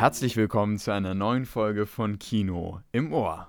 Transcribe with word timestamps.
Herzlich 0.00 0.34
willkommen 0.38 0.78
zu 0.78 0.92
einer 0.92 1.12
neuen 1.12 1.44
Folge 1.44 1.84
von 1.84 2.18
Kino 2.18 2.80
im 2.90 3.12
Ohr. 3.12 3.48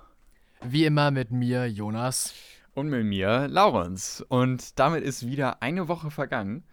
Wie 0.60 0.84
immer 0.84 1.10
mit 1.10 1.30
mir, 1.30 1.64
Jonas. 1.66 2.34
Und 2.74 2.90
mit 2.90 3.06
mir, 3.06 3.48
Laurens. 3.48 4.22
Und 4.28 4.78
damit 4.78 5.02
ist 5.02 5.26
wieder 5.26 5.62
eine 5.62 5.88
Woche 5.88 6.10
vergangen. 6.10 6.64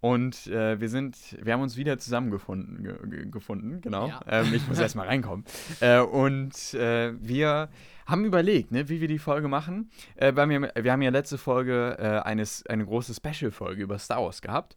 Und 0.00 0.48
äh, 0.48 0.80
wir 0.80 0.88
sind, 0.88 1.16
wir 1.40 1.52
haben 1.52 1.62
uns 1.62 1.76
wieder 1.76 1.98
zusammengefunden, 1.98 2.82
ge 2.82 3.30
gefunden, 3.30 3.80
genau. 3.80 4.08
Ja. 4.08 4.20
Ähm, 4.26 4.52
ich 4.52 4.66
muss 4.66 4.80
erstmal 4.80 5.06
reinkommen. 5.06 5.44
Äh, 5.78 6.00
und 6.00 6.74
äh, 6.74 7.12
wir 7.20 7.68
haben 8.06 8.24
überlegt, 8.24 8.72
ne, 8.72 8.88
wie 8.88 9.00
wir 9.00 9.06
die 9.06 9.20
Folge 9.20 9.46
machen. 9.46 9.88
Äh, 10.16 10.34
wir, 10.34 10.72
wir, 10.74 10.92
haben 10.92 11.02
ja 11.02 11.10
letzte 11.10 11.38
Folge 11.38 11.96
äh, 12.00 12.28
eines, 12.28 12.66
eine 12.66 12.84
große 12.84 13.14
Special-Folge 13.14 13.84
über 13.84 14.00
Star 14.00 14.20
Wars 14.20 14.42
gehabt. 14.42 14.76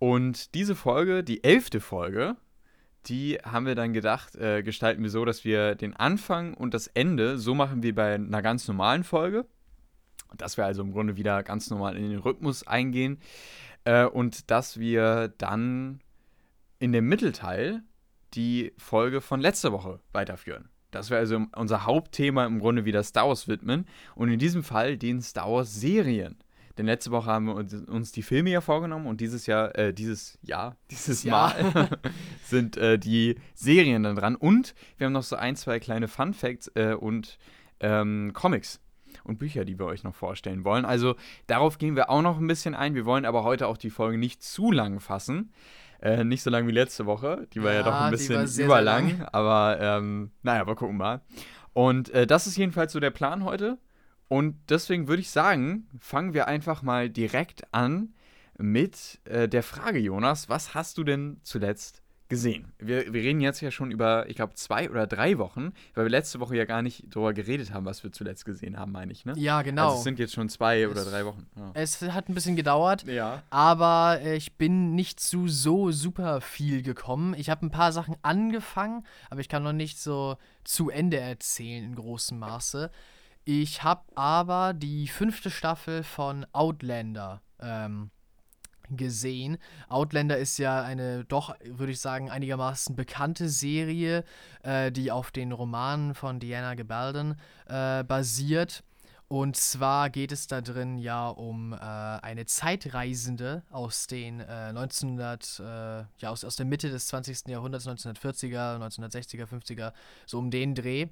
Und 0.00 0.56
diese 0.56 0.74
Folge, 0.74 1.22
die 1.22 1.44
elfte 1.44 1.78
Folge, 1.78 2.34
die 3.06 3.38
haben 3.42 3.66
wir 3.66 3.74
dann 3.74 3.92
gedacht, 3.92 4.36
äh, 4.36 4.62
gestalten 4.62 5.02
wir 5.02 5.10
so, 5.10 5.24
dass 5.24 5.44
wir 5.44 5.74
den 5.74 5.94
Anfang 5.94 6.54
und 6.54 6.74
das 6.74 6.86
Ende 6.86 7.38
so 7.38 7.54
machen 7.54 7.82
wie 7.82 7.92
bei 7.92 8.14
einer 8.14 8.42
ganz 8.42 8.68
normalen 8.68 9.04
Folge. 9.04 9.46
Dass 10.36 10.56
wir 10.56 10.64
also 10.64 10.82
im 10.82 10.92
Grunde 10.92 11.16
wieder 11.16 11.42
ganz 11.42 11.68
normal 11.68 11.96
in 11.96 12.08
den 12.08 12.18
Rhythmus 12.18 12.66
eingehen. 12.66 13.18
Äh, 13.84 14.06
und 14.06 14.50
dass 14.50 14.78
wir 14.78 15.28
dann 15.38 16.00
in 16.78 16.92
dem 16.92 17.08
Mittelteil 17.08 17.82
die 18.34 18.72
Folge 18.78 19.20
von 19.20 19.40
letzter 19.40 19.72
Woche 19.72 20.00
weiterführen. 20.12 20.68
Dass 20.90 21.10
wir 21.10 21.18
also 21.18 21.46
unser 21.56 21.86
Hauptthema 21.86 22.46
im 22.46 22.60
Grunde 22.60 22.84
wieder 22.84 23.02
Star 23.02 23.28
Wars 23.28 23.48
widmen 23.48 23.86
und 24.14 24.30
in 24.30 24.38
diesem 24.38 24.62
Fall 24.62 24.96
den 24.96 25.22
Star 25.22 25.50
Wars 25.50 25.74
Serien. 25.74 26.36
Denn 26.78 26.86
letzte 26.86 27.10
Woche 27.10 27.26
haben 27.26 27.46
wir 27.46 27.88
uns 27.88 28.12
die 28.12 28.22
Filme 28.22 28.50
ja 28.50 28.60
vorgenommen 28.60 29.06
und 29.06 29.20
dieses 29.20 29.46
Jahr, 29.46 29.76
äh, 29.76 29.92
dieses 29.92 30.38
Jahr, 30.42 30.76
dieses 30.90 31.22
Jahr 31.22 31.54
Mal 31.54 31.88
sind 32.44 32.76
äh, 32.76 32.98
die 32.98 33.36
Serien 33.54 34.02
dann 34.02 34.16
dran. 34.16 34.36
Und 34.36 34.74
wir 34.96 35.06
haben 35.06 35.12
noch 35.12 35.22
so 35.22 35.36
ein, 35.36 35.56
zwei 35.56 35.80
kleine 35.80 36.08
Fun 36.08 36.34
Facts 36.34 36.70
äh, 36.74 36.94
und 36.94 37.38
ähm, 37.80 38.32
Comics 38.34 38.80
und 39.24 39.38
Bücher, 39.38 39.64
die 39.64 39.78
wir 39.78 39.86
euch 39.86 40.04
noch 40.04 40.14
vorstellen 40.14 40.64
wollen. 40.64 40.84
Also 40.84 41.16
darauf 41.46 41.78
gehen 41.78 41.96
wir 41.96 42.10
auch 42.10 42.22
noch 42.22 42.38
ein 42.38 42.46
bisschen 42.46 42.74
ein. 42.74 42.94
Wir 42.94 43.04
wollen 43.04 43.24
aber 43.24 43.44
heute 43.44 43.66
auch 43.66 43.76
die 43.76 43.90
Folge 43.90 44.18
nicht 44.18 44.42
zu 44.42 44.70
lang 44.70 45.00
fassen. 45.00 45.52
Äh, 46.00 46.24
nicht 46.24 46.42
so 46.42 46.50
lang 46.50 46.66
wie 46.66 46.72
letzte 46.72 47.06
Woche. 47.06 47.46
Die 47.52 47.62
war 47.62 47.72
ja, 47.72 47.80
ja 47.80 47.84
doch 47.84 48.00
ein 48.00 48.10
bisschen 48.10 48.46
sehr, 48.46 48.66
überlang. 48.66 49.08
Sehr 49.08 49.18
lang. 49.18 49.28
Aber 49.32 49.78
ähm, 49.80 50.32
naja, 50.42 50.66
wir 50.66 50.74
gucken 50.74 50.96
mal. 50.96 51.20
Und 51.72 52.10
äh, 52.10 52.26
das 52.26 52.46
ist 52.46 52.56
jedenfalls 52.56 52.92
so 52.92 53.00
der 53.00 53.10
Plan 53.10 53.44
heute. 53.44 53.78
Und 54.28 54.56
deswegen 54.68 55.08
würde 55.08 55.20
ich 55.20 55.30
sagen, 55.30 55.88
fangen 55.98 56.32
wir 56.34 56.48
einfach 56.48 56.82
mal 56.82 57.10
direkt 57.10 57.72
an 57.74 58.14
mit 58.58 59.20
äh, 59.24 59.48
der 59.48 59.62
Frage, 59.62 59.98
Jonas, 59.98 60.48
was 60.48 60.74
hast 60.74 60.98
du 60.98 61.04
denn 61.04 61.40
zuletzt 61.42 62.02
gesehen? 62.32 62.72
Wir, 62.78 63.12
wir 63.12 63.20
reden 63.20 63.42
jetzt 63.42 63.60
ja 63.60 63.70
schon 63.70 63.90
über, 63.90 64.26
ich 64.26 64.36
glaube, 64.36 64.54
zwei 64.54 64.88
oder 64.88 65.06
drei 65.06 65.36
Wochen, 65.36 65.74
weil 65.92 66.06
wir 66.06 66.10
letzte 66.10 66.40
Woche 66.40 66.56
ja 66.56 66.64
gar 66.64 66.80
nicht 66.80 67.04
darüber 67.10 67.34
geredet 67.34 67.74
haben, 67.74 67.84
was 67.84 68.02
wir 68.04 68.10
zuletzt 68.10 68.46
gesehen 68.46 68.78
haben, 68.78 68.90
meine 68.90 69.12
ich, 69.12 69.26
ne? 69.26 69.34
Ja, 69.36 69.60
genau. 69.60 69.88
Also 69.88 69.98
es 69.98 70.04
sind 70.04 70.18
jetzt 70.18 70.32
schon 70.32 70.48
zwei 70.48 70.80
es, 70.80 70.90
oder 70.90 71.04
drei 71.04 71.26
Wochen. 71.26 71.46
Ja. 71.56 71.72
Es 71.74 72.00
hat 72.00 72.30
ein 72.30 72.34
bisschen 72.34 72.56
gedauert, 72.56 73.04
ja. 73.04 73.42
aber 73.50 74.20
äh, 74.22 74.34
ich 74.34 74.56
bin 74.56 74.94
nicht 74.94 75.20
zu 75.20 75.46
so 75.48 75.92
super 75.92 76.40
viel 76.40 76.82
gekommen. 76.82 77.34
Ich 77.36 77.50
habe 77.50 77.66
ein 77.66 77.70
paar 77.70 77.92
Sachen 77.92 78.16
angefangen, 78.22 79.04
aber 79.28 79.42
ich 79.42 79.50
kann 79.50 79.62
noch 79.62 79.74
nicht 79.74 79.98
so 80.00 80.38
zu 80.64 80.88
Ende 80.88 81.18
erzählen 81.18 81.84
in 81.84 81.94
großem 81.94 82.38
Maße. 82.38 82.90
Ich 83.44 83.82
habe 83.82 84.02
aber 84.14 84.72
die 84.72 85.08
fünfte 85.08 85.50
Staffel 85.50 86.04
von 86.04 86.46
Outlander 86.52 87.42
ähm, 87.60 88.10
gesehen. 88.88 89.58
Outlander 89.88 90.38
ist 90.38 90.58
ja 90.58 90.82
eine 90.82 91.24
doch, 91.24 91.56
würde 91.64 91.92
ich 91.92 92.00
sagen, 92.00 92.30
einigermaßen 92.30 92.94
bekannte 92.94 93.48
Serie, 93.48 94.24
äh, 94.62 94.92
die 94.92 95.10
auf 95.10 95.32
den 95.32 95.50
Romanen 95.50 96.14
von 96.14 96.38
Diana 96.38 96.74
Gabaldon 96.74 97.36
äh, 97.66 98.04
basiert. 98.04 98.84
Und 99.26 99.56
zwar 99.56 100.10
geht 100.10 100.30
es 100.30 100.46
da 100.46 100.60
drin 100.60 100.98
ja 100.98 101.28
um 101.28 101.72
äh, 101.72 101.76
eine 101.78 102.44
Zeitreisende 102.44 103.62
aus 103.70 104.06
den 104.06 104.40
äh, 104.40 104.44
1900, 104.44 105.58
äh, 105.58 105.64
ja, 106.18 106.30
aus, 106.30 106.44
aus 106.44 106.56
der 106.56 106.66
Mitte 106.66 106.90
des 106.90 107.06
20. 107.08 107.48
Jahrhunderts, 107.48 107.88
1940er, 107.88 108.76
1960er, 108.76 109.46
50er, 109.46 109.92
so 110.26 110.38
um 110.38 110.50
den 110.50 110.74
Dreh. 110.74 111.08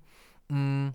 Mm 0.49 0.91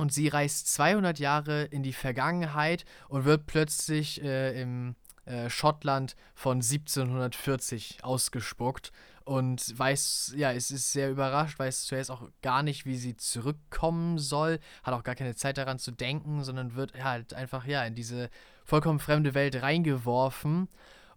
und 0.00 0.12
sie 0.12 0.28
reist 0.28 0.72
200 0.72 1.18
Jahre 1.18 1.64
in 1.64 1.82
die 1.82 1.92
Vergangenheit 1.92 2.84
und 3.08 3.24
wird 3.24 3.46
plötzlich 3.46 4.22
äh, 4.22 4.60
im 4.60 4.96
äh, 5.26 5.50
Schottland 5.50 6.16
von 6.34 6.56
1740 6.56 7.98
ausgespuckt 8.02 8.92
und 9.24 9.78
weiß, 9.78 10.32
ja, 10.36 10.52
es 10.52 10.70
ist 10.70 10.92
sehr 10.92 11.10
überrascht, 11.10 11.58
weiß 11.58 11.84
zuerst 11.84 12.10
auch 12.10 12.22
gar 12.40 12.62
nicht, 12.62 12.86
wie 12.86 12.96
sie 12.96 13.16
zurückkommen 13.16 14.18
soll, 14.18 14.58
hat 14.82 14.94
auch 14.94 15.04
gar 15.04 15.14
keine 15.14 15.36
Zeit 15.36 15.58
daran 15.58 15.78
zu 15.78 15.92
denken, 15.92 16.42
sondern 16.42 16.74
wird 16.74 16.94
halt 17.02 17.34
einfach, 17.34 17.66
ja, 17.66 17.84
in 17.84 17.94
diese 17.94 18.30
vollkommen 18.64 18.98
fremde 18.98 19.34
Welt 19.34 19.62
reingeworfen 19.62 20.68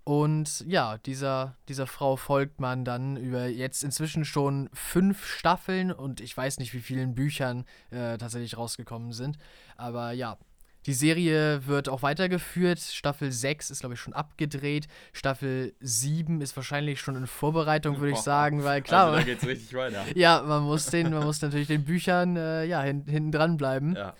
und 0.03 0.65
ja, 0.67 0.97
dieser, 0.97 1.55
dieser 1.69 1.87
Frau 1.87 2.17
folgt 2.17 2.59
man 2.59 2.83
dann 2.83 3.15
über 3.15 3.47
jetzt 3.47 3.83
inzwischen 3.83 4.25
schon 4.25 4.69
fünf 4.73 5.25
Staffeln 5.25 5.91
und 5.91 6.19
ich 6.19 6.35
weiß 6.35 6.59
nicht, 6.59 6.73
wie 6.73 6.81
vielen 6.81 7.15
Büchern 7.15 7.65
äh, 7.89 8.17
tatsächlich 8.17 8.57
rausgekommen 8.57 9.13
sind. 9.13 9.37
Aber 9.77 10.11
ja, 10.11 10.37
die 10.85 10.93
Serie 10.93 11.65
wird 11.67 11.87
auch 11.87 12.01
weitergeführt. 12.01 12.79
Staffel 12.79 13.31
6 13.31 13.71
ist, 13.71 13.79
glaube 13.79 13.95
ich, 13.95 14.01
schon 14.01 14.13
abgedreht. 14.13 14.87
Staffel 15.13 15.73
7 15.79 16.41
ist 16.41 16.57
wahrscheinlich 16.57 16.99
schon 16.99 17.15
in 17.15 17.25
Vorbereitung, 17.25 17.99
würde 17.99 18.11
ich 18.11 18.17
sagen, 18.19 18.65
weil 18.65 18.81
klar. 18.81 19.05
Also 19.05 19.19
da 19.19 19.23
geht's 19.23 19.45
richtig 19.45 19.73
weiter. 19.73 20.03
ja, 20.15 20.41
man 20.41 20.63
muss, 20.63 20.87
den, 20.87 21.11
man 21.11 21.23
muss 21.23 21.41
natürlich 21.41 21.67
den 21.67 21.85
Büchern 21.85 22.35
äh, 22.35 22.65
ja, 22.65 22.81
hin, 22.81 23.05
hinten 23.07 23.31
dran 23.31 23.55
bleiben. 23.55 23.95
Ja. 23.95 24.13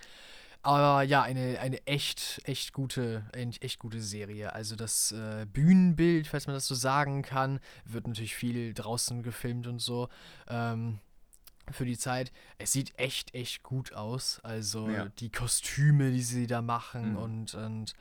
Aber 0.64 1.04
ja, 1.04 1.22
eine, 1.22 1.60
eine 1.60 1.86
echt, 1.86 2.42
echt 2.46 2.72
gute, 2.72 3.26
echt 3.34 3.80
gute 3.80 4.02
Serie. 4.02 4.54
Also 4.54 4.78
das 4.78 5.12
äh, 5.12 5.46
Bühnenbild, 5.46 6.28
falls 6.28 6.48
man 6.48 6.56
das 6.56 6.68
so 6.68 6.76
sagen 6.76 7.22
kann, 7.22 7.60
wird 7.86 8.08
natürlich 8.08 8.36
viel 8.36 8.74
draußen 8.74 9.24
gefilmt 9.24 9.68
und 9.68 9.80
so. 9.80 10.08
Ähm, 10.48 11.00
für 11.72 11.86
die 11.86 11.98
Zeit. 11.98 12.32
Es 12.58 12.72
sieht 12.72 12.98
echt, 12.98 13.34
echt 13.34 13.64
gut 13.64 13.94
aus. 13.94 14.40
Also 14.44 14.90
ja. 14.90 15.06
die 15.20 15.32
Kostüme, 15.32 16.12
die 16.12 16.22
sie 16.22 16.48
da 16.48 16.62
machen 16.62 17.12
mhm. 17.12 17.18
und, 17.18 17.56
und 17.56 17.94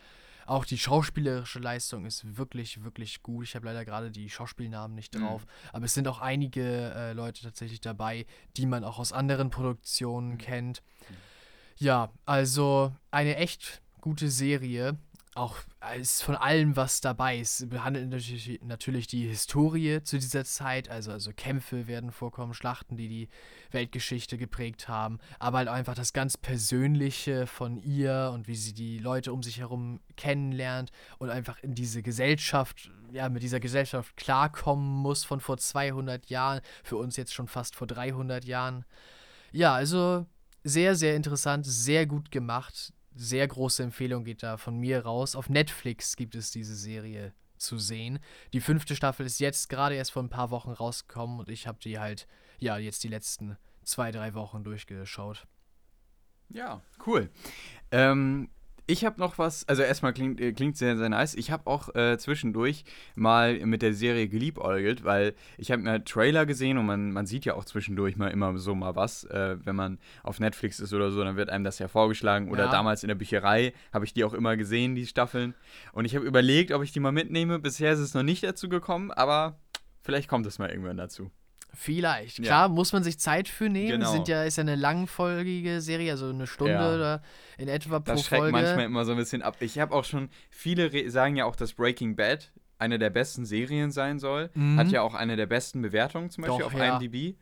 auch 0.46 0.64
die 0.64 0.78
schauspielerische 0.78 1.60
Leistung 1.60 2.04
ist 2.04 2.36
wirklich, 2.36 2.82
wirklich 2.82 3.22
gut. 3.22 3.44
Ich 3.44 3.54
habe 3.54 3.66
leider 3.66 3.84
gerade 3.84 4.10
die 4.10 4.28
Schauspielnamen 4.28 4.94
nicht 4.94 5.14
mhm. 5.14 5.20
drauf. 5.20 5.42
Mhm. 5.42 5.68
Aber 5.72 5.84
es 5.84 5.94
sind 5.94 6.08
auch 6.08 6.20
einige 6.20 6.92
äh, 6.94 7.12
Leute 7.12 7.42
tatsächlich 7.42 7.80
dabei, 7.80 8.26
die 8.56 8.66
man 8.66 8.84
auch 8.84 8.98
aus 8.98 9.12
anderen 9.12 9.50
Produktionen 9.50 10.32
mhm. 10.32 10.38
kennt. 10.38 10.82
Mhm. 11.08 11.31
Ja, 11.76 12.10
also 12.26 12.92
eine 13.10 13.36
echt 13.36 13.82
gute 14.00 14.28
Serie. 14.28 14.96
Auch 15.34 15.56
ist 15.98 16.22
von 16.22 16.36
allem 16.36 16.76
was 16.76 17.00
dabei. 17.00 17.40
Es 17.40 17.66
behandelt 17.68 18.10
natürlich, 18.10 18.60
natürlich 18.62 19.06
die 19.06 19.26
Historie 19.26 20.02
zu 20.02 20.18
dieser 20.18 20.44
Zeit. 20.44 20.90
Also, 20.90 21.10
also 21.10 21.32
Kämpfe 21.34 21.86
werden 21.86 22.12
vorkommen, 22.12 22.52
Schlachten, 22.52 22.98
die 22.98 23.08
die 23.08 23.28
Weltgeschichte 23.70 24.36
geprägt 24.36 24.88
haben. 24.88 25.18
Aber 25.38 25.58
halt 25.58 25.68
einfach 25.68 25.94
das 25.94 26.12
ganz 26.12 26.36
Persönliche 26.36 27.46
von 27.46 27.78
ihr 27.78 28.30
und 28.34 28.46
wie 28.46 28.54
sie 28.54 28.74
die 28.74 28.98
Leute 28.98 29.32
um 29.32 29.42
sich 29.42 29.58
herum 29.58 30.00
kennenlernt 30.16 30.92
und 31.18 31.30
einfach 31.30 31.58
in 31.62 31.74
diese 31.74 32.02
Gesellschaft, 32.02 32.90
ja, 33.10 33.30
mit 33.30 33.42
dieser 33.42 33.60
Gesellschaft 33.60 34.16
klarkommen 34.16 34.86
muss 34.86 35.24
von 35.24 35.40
vor 35.40 35.56
200 35.56 36.26
Jahren. 36.26 36.60
Für 36.84 36.96
uns 36.96 37.16
jetzt 37.16 37.32
schon 37.32 37.48
fast 37.48 37.74
vor 37.74 37.86
300 37.86 38.44
Jahren. 38.44 38.84
Ja, 39.50 39.74
also 39.74 40.26
sehr, 40.64 40.94
sehr 40.94 41.16
interessant, 41.16 41.66
sehr 41.66 42.06
gut 42.06 42.30
gemacht. 42.30 42.92
Sehr 43.14 43.46
große 43.46 43.82
Empfehlung 43.82 44.24
geht 44.24 44.42
da 44.42 44.56
von 44.56 44.78
mir 44.78 45.04
raus. 45.04 45.36
Auf 45.36 45.50
Netflix 45.50 46.16
gibt 46.16 46.34
es 46.34 46.50
diese 46.50 46.74
Serie 46.74 47.34
zu 47.58 47.78
sehen. 47.78 48.18
Die 48.52 48.60
fünfte 48.60 48.96
Staffel 48.96 49.26
ist 49.26 49.38
jetzt 49.38 49.68
gerade 49.68 49.94
erst 49.94 50.12
vor 50.12 50.22
ein 50.22 50.30
paar 50.30 50.50
Wochen 50.50 50.70
rausgekommen 50.70 51.38
und 51.38 51.48
ich 51.48 51.66
habe 51.66 51.78
die 51.80 51.98
halt, 51.98 52.26
ja, 52.58 52.78
jetzt 52.78 53.04
die 53.04 53.08
letzten 53.08 53.56
zwei, 53.84 54.10
drei 54.10 54.34
Wochen 54.34 54.64
durchgeschaut. 54.64 55.46
Ja, 56.48 56.82
cool. 57.06 57.30
Ähm, 57.90 58.50
ich 58.92 59.06
habe 59.06 59.18
noch 59.18 59.38
was, 59.38 59.66
also 59.68 59.82
erstmal 59.82 60.12
klingt, 60.12 60.40
äh, 60.40 60.52
klingt 60.52 60.76
sehr, 60.76 60.96
sehr 60.96 61.08
nice. 61.08 61.34
Ich 61.34 61.50
habe 61.50 61.66
auch 61.66 61.94
äh, 61.94 62.18
zwischendurch 62.18 62.84
mal 63.14 63.58
mit 63.64 63.80
der 63.80 63.94
Serie 63.94 64.28
geliebäugelt, 64.28 65.02
weil 65.02 65.34
ich 65.56 65.72
habe 65.72 65.82
mir 65.82 66.04
Trailer 66.04 66.44
gesehen 66.44 66.76
und 66.76 66.84
man, 66.84 67.10
man 67.12 67.26
sieht 67.26 67.46
ja 67.46 67.54
auch 67.54 67.64
zwischendurch 67.64 68.16
mal 68.16 68.28
immer 68.28 68.56
so 68.58 68.74
mal 68.74 68.94
was. 68.94 69.24
Äh, 69.24 69.56
wenn 69.64 69.74
man 69.74 69.98
auf 70.22 70.40
Netflix 70.40 70.78
ist 70.78 70.92
oder 70.92 71.10
so, 71.10 71.24
dann 71.24 71.36
wird 71.36 71.48
einem 71.48 71.64
das 71.64 71.78
ja 71.78 71.88
vorgeschlagen. 71.88 72.50
Oder 72.50 72.66
ja. 72.66 72.70
damals 72.70 73.02
in 73.02 73.08
der 73.08 73.14
Bücherei 73.14 73.72
habe 73.92 74.04
ich 74.04 74.12
die 74.12 74.24
auch 74.24 74.34
immer 74.34 74.56
gesehen, 74.58 74.94
die 74.94 75.06
Staffeln. 75.06 75.54
Und 75.92 76.04
ich 76.04 76.14
habe 76.14 76.26
überlegt, 76.26 76.70
ob 76.72 76.82
ich 76.82 76.92
die 76.92 77.00
mal 77.00 77.12
mitnehme. 77.12 77.58
Bisher 77.58 77.92
ist 77.92 78.00
es 78.00 78.12
noch 78.12 78.22
nicht 78.22 78.44
dazu 78.44 78.68
gekommen, 78.68 79.10
aber 79.10 79.58
vielleicht 80.02 80.28
kommt 80.28 80.46
es 80.46 80.58
mal 80.58 80.68
irgendwann 80.68 80.98
dazu. 80.98 81.30
Vielleicht. 81.74 82.38
Ja. 82.38 82.44
Klar, 82.44 82.68
muss 82.68 82.92
man 82.92 83.02
sich 83.02 83.18
Zeit 83.18 83.48
für 83.48 83.68
nehmen. 83.68 84.00
Genau. 84.00 84.12
Sind 84.12 84.28
ja, 84.28 84.44
ist 84.44 84.56
ja 84.56 84.62
eine 84.62 84.76
langfolgige 84.76 85.80
Serie, 85.80 86.12
also 86.12 86.28
eine 86.28 86.46
Stunde 86.46 86.74
ja. 86.74 86.94
oder 86.94 87.22
in 87.56 87.68
etwa 87.68 88.00
pro 88.00 88.12
das 88.12 88.24
schreckt 88.24 88.52
manchmal 88.52 88.84
immer 88.84 89.04
so 89.04 89.12
ein 89.12 89.18
bisschen 89.18 89.42
ab. 89.42 89.56
Ich 89.60 89.78
habe 89.78 89.94
auch 89.94 90.04
schon, 90.04 90.28
viele 90.50 91.10
sagen 91.10 91.36
ja 91.36 91.46
auch, 91.46 91.56
dass 91.56 91.72
Breaking 91.72 92.14
Bad 92.14 92.52
eine 92.78 92.98
der 92.98 93.10
besten 93.10 93.46
Serien 93.46 93.90
sein 93.90 94.18
soll. 94.18 94.50
Mhm. 94.54 94.78
Hat 94.78 94.90
ja 94.90 95.02
auch 95.02 95.14
eine 95.14 95.36
der 95.36 95.46
besten 95.46 95.80
Bewertungen 95.82 96.30
zum 96.30 96.42
Beispiel 96.42 96.60
Doch, 96.60 96.74
auf 96.74 96.78
ja. 96.78 96.98
IMDb. 96.98 97.36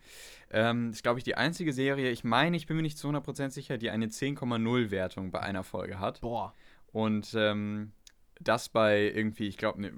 Ähm, 0.52 0.90
ist, 0.90 1.02
glaube 1.02 1.18
ich, 1.18 1.24
die 1.24 1.36
einzige 1.36 1.72
Serie, 1.72 2.10
ich 2.10 2.24
meine, 2.24 2.56
ich 2.56 2.66
bin 2.66 2.76
mir 2.76 2.82
nicht 2.82 2.98
zu 2.98 3.08
100% 3.08 3.50
sicher, 3.50 3.78
die 3.78 3.90
eine 3.90 4.06
10,0 4.06 4.90
Wertung 4.90 5.30
bei 5.30 5.40
einer 5.40 5.62
Folge 5.64 5.98
hat. 5.98 6.20
Boah. 6.20 6.52
Und 6.92 7.34
ähm, 7.34 7.92
das 8.40 8.68
bei 8.68 9.12
irgendwie, 9.14 9.46
ich 9.46 9.56
glaube, 9.56 9.80
ne, 9.80 9.92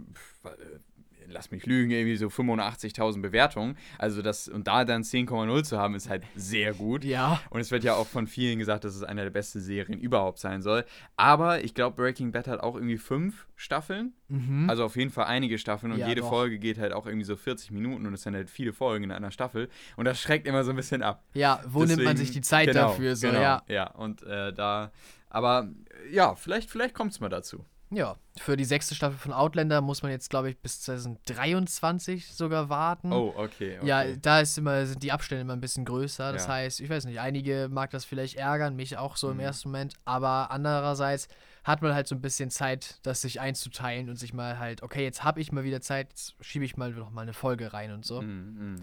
lass 1.28 1.50
mich 1.50 1.66
lügen, 1.66 1.90
irgendwie 1.90 2.16
so 2.16 2.28
85.000 2.28 3.20
Bewertungen. 3.20 3.76
Also 3.98 4.22
das, 4.22 4.48
und 4.48 4.66
da 4.66 4.84
dann 4.84 5.02
10,0 5.02 5.64
zu 5.64 5.78
haben, 5.78 5.94
ist 5.94 6.08
halt 6.08 6.24
sehr 6.34 6.74
gut. 6.74 7.04
Ja. 7.04 7.40
Und 7.50 7.60
es 7.60 7.70
wird 7.70 7.84
ja 7.84 7.94
auch 7.94 8.06
von 8.06 8.26
vielen 8.26 8.58
gesagt, 8.58 8.84
dass 8.84 8.94
es 8.94 9.02
eine 9.02 9.22
der 9.22 9.30
besten 9.30 9.60
Serien 9.60 9.98
überhaupt 9.98 10.38
sein 10.38 10.62
soll. 10.62 10.84
Aber 11.16 11.64
ich 11.64 11.74
glaube, 11.74 11.96
Breaking 11.96 12.32
Bad 12.32 12.48
hat 12.48 12.60
auch 12.60 12.74
irgendwie 12.74 12.98
fünf 12.98 13.46
Staffeln. 13.56 14.12
Mhm. 14.28 14.68
Also 14.68 14.84
auf 14.84 14.96
jeden 14.96 15.10
Fall 15.10 15.26
einige 15.26 15.58
Staffeln 15.58 15.92
und 15.92 15.98
ja, 15.98 16.08
jede 16.08 16.22
doch. 16.22 16.30
Folge 16.30 16.58
geht 16.58 16.78
halt 16.78 16.92
auch 16.92 17.06
irgendwie 17.06 17.24
so 17.24 17.36
40 17.36 17.70
Minuten 17.70 18.06
und 18.06 18.14
es 18.14 18.22
sind 18.22 18.34
halt 18.34 18.50
viele 18.50 18.72
Folgen 18.72 19.04
in 19.04 19.12
einer 19.12 19.30
Staffel. 19.30 19.68
Und 19.96 20.04
das 20.04 20.20
schreckt 20.20 20.46
immer 20.46 20.64
so 20.64 20.70
ein 20.70 20.76
bisschen 20.76 21.02
ab. 21.02 21.22
Ja, 21.34 21.60
wo 21.66 21.80
Deswegen, 21.80 21.98
nimmt 21.98 22.04
man 22.04 22.16
sich 22.16 22.30
die 22.30 22.40
Zeit 22.40 22.68
genau, 22.68 22.88
dafür? 22.88 23.14
So, 23.14 23.28
genau, 23.28 23.40
ja. 23.40 23.62
ja, 23.68 23.90
und 23.90 24.22
äh, 24.22 24.52
da, 24.52 24.90
aber 25.28 25.68
ja, 26.10 26.34
vielleicht, 26.34 26.70
vielleicht 26.70 26.94
kommt 26.94 27.12
es 27.12 27.20
mal 27.20 27.28
dazu. 27.28 27.64
Ja, 27.94 28.16
für 28.38 28.56
die 28.56 28.64
sechste 28.64 28.94
Staffel 28.94 29.18
von 29.18 29.34
Outlander 29.34 29.82
muss 29.82 30.02
man 30.02 30.10
jetzt, 30.10 30.30
glaube 30.30 30.48
ich, 30.48 30.58
bis 30.58 30.80
2023 30.80 32.32
sogar 32.32 32.70
warten. 32.70 33.12
Oh, 33.12 33.34
okay. 33.36 33.76
okay. 33.78 33.86
Ja, 33.86 34.04
da 34.16 34.40
ist 34.40 34.56
immer, 34.56 34.86
sind 34.86 35.02
die 35.02 35.12
Abstände 35.12 35.42
immer 35.42 35.52
ein 35.52 35.60
bisschen 35.60 35.84
größer. 35.84 36.32
Das 36.32 36.46
ja. 36.46 36.54
heißt, 36.54 36.80
ich 36.80 36.88
weiß 36.88 37.04
nicht, 37.04 37.20
einige 37.20 37.68
mag 37.70 37.90
das 37.90 38.06
vielleicht 38.06 38.36
ärgern, 38.36 38.76
mich 38.76 38.96
auch 38.96 39.16
so 39.16 39.26
mhm. 39.26 39.34
im 39.34 39.40
ersten 39.40 39.68
Moment, 39.68 39.94
aber 40.06 40.50
andererseits 40.50 41.28
hat 41.64 41.82
man 41.82 41.94
halt 41.94 42.08
so 42.08 42.14
ein 42.14 42.22
bisschen 42.22 42.50
Zeit, 42.50 42.98
das 43.02 43.20
sich 43.20 43.40
einzuteilen 43.40 44.08
und 44.08 44.16
sich 44.16 44.32
mal 44.32 44.58
halt, 44.58 44.82
okay, 44.82 45.04
jetzt 45.04 45.22
habe 45.22 45.40
ich 45.40 45.52
mal 45.52 45.64
wieder 45.64 45.82
Zeit, 45.82 46.08
jetzt 46.08 46.34
schiebe 46.40 46.64
ich 46.64 46.78
mal 46.78 46.92
noch 46.92 47.10
mal 47.10 47.22
eine 47.22 47.34
Folge 47.34 47.74
rein 47.74 47.92
und 47.92 48.06
so. 48.06 48.22
Mhm. 48.22 48.56
mhm. 48.58 48.76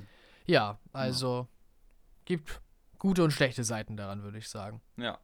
Ja, 0.45 0.79
also 0.93 1.41
ja. 1.41 1.47
gibt 2.25 2.61
gute 2.97 3.23
und 3.23 3.31
schlechte 3.31 3.63
Seiten 3.63 3.97
daran, 3.97 4.23
würde 4.23 4.39
ich 4.39 4.49
sagen. 4.49 4.81
Ja. 4.97 5.19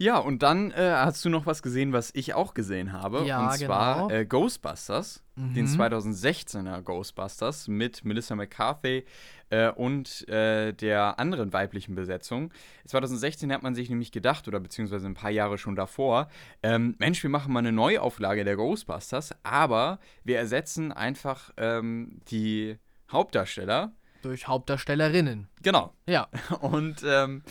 Ja, 0.00 0.16
und 0.16 0.42
dann 0.42 0.70
äh, 0.70 0.92
hast 0.94 1.22
du 1.26 1.28
noch 1.28 1.44
was 1.44 1.62
gesehen, 1.62 1.92
was 1.92 2.10
ich 2.14 2.32
auch 2.32 2.54
gesehen 2.54 2.94
habe. 2.94 3.22
Ja, 3.26 3.50
und 3.50 3.58
zwar 3.58 4.08
genau. 4.08 4.20
äh, 4.20 4.24
Ghostbusters, 4.24 5.22
mhm. 5.36 5.52
den 5.52 5.66
2016er 5.66 6.80
Ghostbusters 6.80 7.68
mit 7.68 8.02
Melissa 8.02 8.34
McCarthy 8.34 9.04
äh, 9.50 9.68
und 9.68 10.26
äh, 10.26 10.72
der 10.72 11.18
anderen 11.18 11.52
weiblichen 11.52 11.94
Besetzung. 11.96 12.50
2016 12.86 13.52
hat 13.52 13.62
man 13.62 13.74
sich 13.74 13.90
nämlich 13.90 14.10
gedacht, 14.10 14.48
oder 14.48 14.58
beziehungsweise 14.58 15.06
ein 15.06 15.12
paar 15.12 15.30
Jahre 15.30 15.58
schon 15.58 15.76
davor, 15.76 16.28
ähm, 16.62 16.94
Mensch, 16.98 17.22
wir 17.22 17.28
machen 17.28 17.52
mal 17.52 17.58
eine 17.58 17.72
Neuauflage 17.72 18.42
der 18.44 18.56
Ghostbusters, 18.56 19.34
aber 19.42 19.98
wir 20.24 20.38
ersetzen 20.38 20.92
einfach 20.92 21.50
ähm, 21.58 22.20
die 22.30 22.78
Hauptdarsteller. 23.12 23.92
Durch 24.22 24.48
Hauptdarstellerinnen. 24.48 25.48
Genau. 25.62 25.92
Ja. 26.06 26.28
Und 26.62 27.02
ähm, 27.04 27.42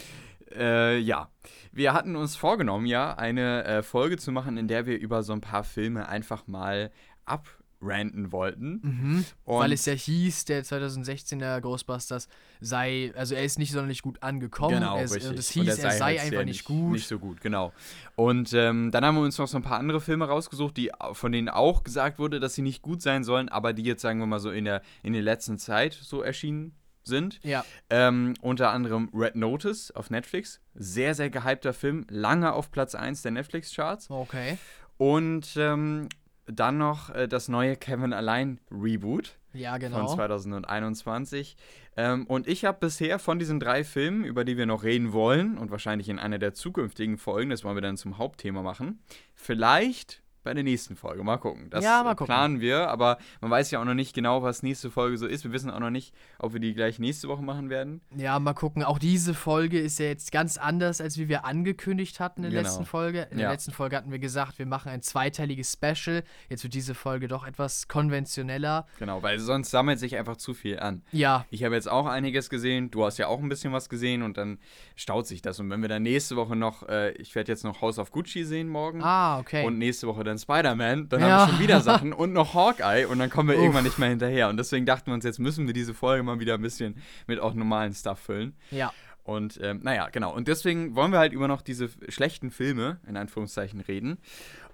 äh, 0.56 0.98
ja, 0.98 1.30
wir 1.72 1.94
hatten 1.94 2.16
uns 2.16 2.36
vorgenommen, 2.36 2.86
ja, 2.86 3.16
eine 3.16 3.63
äh, 3.63 3.84
Folge 3.84 4.18
zu 4.18 4.31
machen, 4.31 4.57
in 4.57 4.68
der 4.68 4.86
wir 4.86 4.98
über 5.00 5.24
so 5.24 5.34
ein 5.34 5.42
paar 5.42 5.63
Filme 5.63 6.10
einfach 6.10 6.48
mal 6.48 6.92
abranten 7.25 8.31
wollten. 8.31 8.80
Mhm, 8.81 9.25
weil 9.46 9.72
es 9.72 9.86
ja 9.86 9.94
hieß, 9.94 10.46
der 10.46 10.63
2016er 10.63 11.62
Ghostbusters 11.62 12.28
sei, 12.60 13.13
also 13.16 13.36
er 13.36 13.44
ist 13.44 13.60
nicht 13.60 13.72
sonderlich 13.72 14.01
gut 14.01 14.22
angekommen. 14.24 14.75
Genau, 14.75 14.98
es, 14.98 15.13
richtig. 15.13 15.30
Und 15.30 15.40
es 15.40 15.50
hieß, 15.51 15.68
er 15.68 15.92
sei, 15.92 16.18
halt 16.18 16.19
einfach 16.22 16.46
nicht 16.46 16.66
gut. 16.66 16.94
Nicht 16.94 17.07
so 17.07 17.19
gut, 17.19 17.40
genau. 17.42 17.72
Und 18.16 18.52
ähm, 18.54 18.92
dann 18.92 19.06
haben 19.06 19.16
wir 19.16 19.22
uns 19.22 19.38
noch 19.38 19.48
so 19.48 19.57
ein 19.57 19.63
paar 19.63 19.80
andere 19.80 20.02
Filme 20.02 20.25
rausgesucht, 20.25 20.75
die, 20.78 20.92
von 21.13 21.31
denen 21.31 21.50
auch 21.50 21.84
gesagt 21.84 22.19
wurde, 22.19 22.40
dass 22.40 22.56
sie 22.56 22.63
nicht 22.63 22.81
gut 22.81 23.02
sein 23.02 23.24
sollen, 23.24 23.50
aber 23.50 23.74
die 23.74 23.84
jetzt, 23.84 24.02
sagen 24.02 24.19
wir 24.19 24.25
mal 24.25 24.40
so, 24.40 24.52
in 24.52 24.66
der, 24.66 24.81
in 25.04 25.13
der 25.13 25.22
letzten 25.22 25.57
Zeit 25.57 25.94
so 25.94 26.22
erschienen 26.22 26.74
sind. 27.04 27.40
Ja. 27.44 27.66
Ähm, 27.90 28.34
unter 28.42 28.72
anderem 28.72 29.10
Red 29.13 29.36
Notice 29.36 29.92
auf 29.92 30.10
Netflix. 30.10 30.62
Sehr, 30.75 31.16
sehr 31.16 31.30
gehypter 31.30 31.74
Film. 31.74 32.06
Lange 32.10 32.54
auf 32.54 32.72
Platz 32.72 32.96
1 32.96 33.22
der 33.22 33.31
Netflix-Charts. 33.31 34.10
Okay. 34.10 34.57
Und 34.98 35.56
ähm, 35.57 36.10
dann 36.46 36.78
noch 36.78 37.10
äh, 37.10 37.28
das 37.28 37.48
neue 37.48 37.75
Kevin 37.75 38.13
Allein 38.13 38.60
Reboot. 38.72 39.38
Ja, 39.54 39.78
genau. 39.78 40.07
Von 40.07 40.16
2021. 40.16 41.57
Ähm, 41.98 42.25
und 42.28 42.48
ich 42.48 42.66
habe 42.66 42.78
bisher 42.80 43.19
von 43.19 43.40
diesen 43.40 43.60
drei 43.60 43.84
Filmen, 43.84 44.24
über 44.24 44.45
die 44.45 44.57
wir 44.57 44.66
noch 44.66 44.84
reden 44.84 45.12
wollen 45.12 45.57
und 45.57 45.72
wahrscheinlich 45.72 46.10
in 46.10 46.19
einer 46.19 46.38
der 46.38 46.54
zukünftigen 46.54 47.18
Folgen, 47.18 47.50
das 47.50 47.63
wollen 47.63 47.75
wir 47.75 47.81
dann 47.81 47.98
zum 47.98 48.18
Hauptthema 48.18 48.62
machen, 48.62 49.00
vielleicht 49.34 50.22
bei 50.44 50.54
der 50.54 50.64
nächsten 50.64 50.96
Folge. 50.96 51.24
Mal 51.24 51.38
gucken. 51.38 51.70
Das 51.70 51.84
ja, 51.84 52.04
mal 52.04 52.16
gucken. 52.16 52.28
planen 52.28 52.62
wir, 52.62 52.90
aber 52.90 53.18
man 53.42 53.52
weiß 53.52 53.72
ja 53.72 53.82
auch 53.82 53.86
noch 53.86 53.94
nicht 53.94 54.14
genau, 54.14 54.42
was 54.44 54.64
nächste 54.64 54.90
Folge 54.92 55.18
so 55.18 55.28
ist. 55.28 55.44
Wir 55.44 55.52
wissen 55.52 55.70
auch 55.70 55.80
noch 55.80 55.90
nicht, 55.90 56.14
ob 56.38 56.54
wir 56.54 56.60
die 56.60 56.74
gleich 56.74 57.00
nächste 57.00 57.28
Woche 57.28 57.44
machen 57.44 57.70
werden. 57.70 58.02
Ja, 58.16 58.40
mal 58.40 58.54
gucken. 58.54 58.84
Auch 58.84 59.00
diese 59.00 59.34
Folge 59.34 59.80
ist 59.80 60.00
ja 60.00 60.06
jetzt 60.06 60.32
ganz 60.32 60.58
anders, 60.58 61.02
als 61.02 61.18
wie 61.18 61.28
wir 61.28 61.46
angekündigt 61.46 62.20
hatten 62.20 62.44
in 62.44 62.52
der 62.52 62.62
genau. 62.62 62.70
letzten 62.70 62.86
Folge. 62.86 63.28
In 63.32 63.38
ja. 63.38 63.46
der 63.46 63.52
letzten 63.52 63.72
Folge 63.72 63.98
hatten 63.98 64.12
wir 64.12 64.20
gesagt, 64.20 64.60
wir 64.60 64.66
machen 64.66 64.90
ein 64.90 65.02
zweiteiliges 65.02 65.74
Special. 65.74 66.24
Jetzt 66.50 66.64
wird 66.64 66.74
diese 66.74 66.96
Folge 66.96 67.28
doch 67.28 67.46
etwas 67.46 67.88
konventioneller. 67.88 68.88
Genau, 69.00 69.22
weil 69.22 69.40
sonst 69.40 69.72
sammelt 69.72 70.00
sich 70.00 70.16
einfach 70.16 70.38
zu 70.38 70.54
viel 70.54 70.80
an. 70.80 71.04
Ja. 71.12 71.46
Ich 71.50 71.64
habe 71.64 71.76
jetzt 71.76 71.90
auch 71.90 72.06
einiges 72.06 72.50
gesehen. 72.50 72.92
Du 72.92 73.06
hast 73.06 73.18
ja 73.18 73.28
auch 73.28 73.40
ein 73.40 73.50
bisschen 73.50 73.74
was 73.74 73.90
gesehen 73.90 74.24
und 74.24 74.38
dann 74.38 74.60
staut 74.96 75.28
sich 75.28 75.42
das. 75.42 75.60
Und 75.60 75.70
wenn 75.70 75.82
wir 75.82 75.90
dann 75.90 76.04
nächste 76.04 76.36
Woche 76.36 76.56
noch, 76.56 76.88
äh, 76.88 77.12
ich 77.14 77.36
werde 77.36 77.52
jetzt 77.52 77.64
noch 77.64 77.82
House 77.82 78.00
of 78.00 78.12
Gucci 78.12 78.44
sehen 78.44 78.70
morgen. 78.70 79.02
Ah, 79.04 79.40
okay. 79.40 79.66
Und 79.66 79.78
nächste 79.78 80.08
Woche 80.08 80.24
dann 80.30 80.38
Spider-Man, 80.38 81.10
dann 81.10 81.20
ja. 81.20 81.28
haben 81.28 81.48
wir 81.48 81.54
schon 81.54 81.64
wieder 81.64 81.81
Sachen 81.81 82.14
und 82.14 82.34
noch 82.34 82.54
Hawkeye 82.54 83.06
und 83.06 83.20
dann 83.20 83.30
kommen 83.30 83.50
wir 83.50 83.56
Uff. 83.56 83.62
irgendwann 83.62 83.84
nicht 83.84 84.00
mehr 84.00 84.10
hinterher. 84.10 84.50
Und 84.50 84.58
deswegen 84.58 84.86
dachten 84.86 85.08
wir 85.08 85.14
uns, 85.14 85.26
jetzt 85.26 85.40
müssen 85.40 85.68
wir 85.68 85.74
diese 85.74 85.94
Folge 85.94 86.24
mal 86.24 86.40
wieder 86.40 86.56
ein 86.56 86.62
bisschen 86.62 86.96
mit 87.28 87.40
auch 87.40 87.54
normalen 87.54 87.94
Stuff 87.94 88.20
füllen. 88.20 88.56
Ja. 88.72 88.94
Und 89.24 89.60
ähm, 89.62 89.81
naja, 89.84 90.10
genau. 90.10 90.34
Und 90.34 90.48
deswegen 90.48 90.96
wollen 90.96 91.12
wir 91.12 91.20
halt 91.20 91.34
über 91.34 91.48
noch 91.48 91.62
diese 91.62 91.90
schlechten 92.08 92.50
Filme, 92.50 93.00
in 93.08 93.16
Anführungszeichen, 93.16 93.80
reden. 93.81 94.18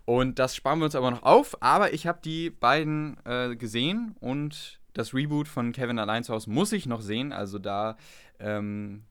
Und 0.06 0.40
das 0.40 0.56
sparen 0.56 0.80
wir 0.80 0.86
uns 0.86 0.96
aber 0.96 1.12
noch 1.12 1.24
auf. 1.24 1.62
Aber 1.62 1.94
ich 1.94 2.07
habe 2.07 2.19
die 2.24 2.52
beiden 2.52 3.18
äh, 3.25 3.56
gesehen 3.56 4.16
und 4.19 4.80
das 4.94 5.13
Reboot 5.13 5.48
von 5.48 5.72
Kevin 5.72 6.00
Allein 6.00 6.24
zu 6.24 6.34
Hause 6.34 6.50
muss 6.50 6.72
ich 6.72 6.86
noch 6.86 7.02
sehen. 7.02 7.34
Also 7.34 7.60
da 7.60 7.98
ähm, 8.40 9.04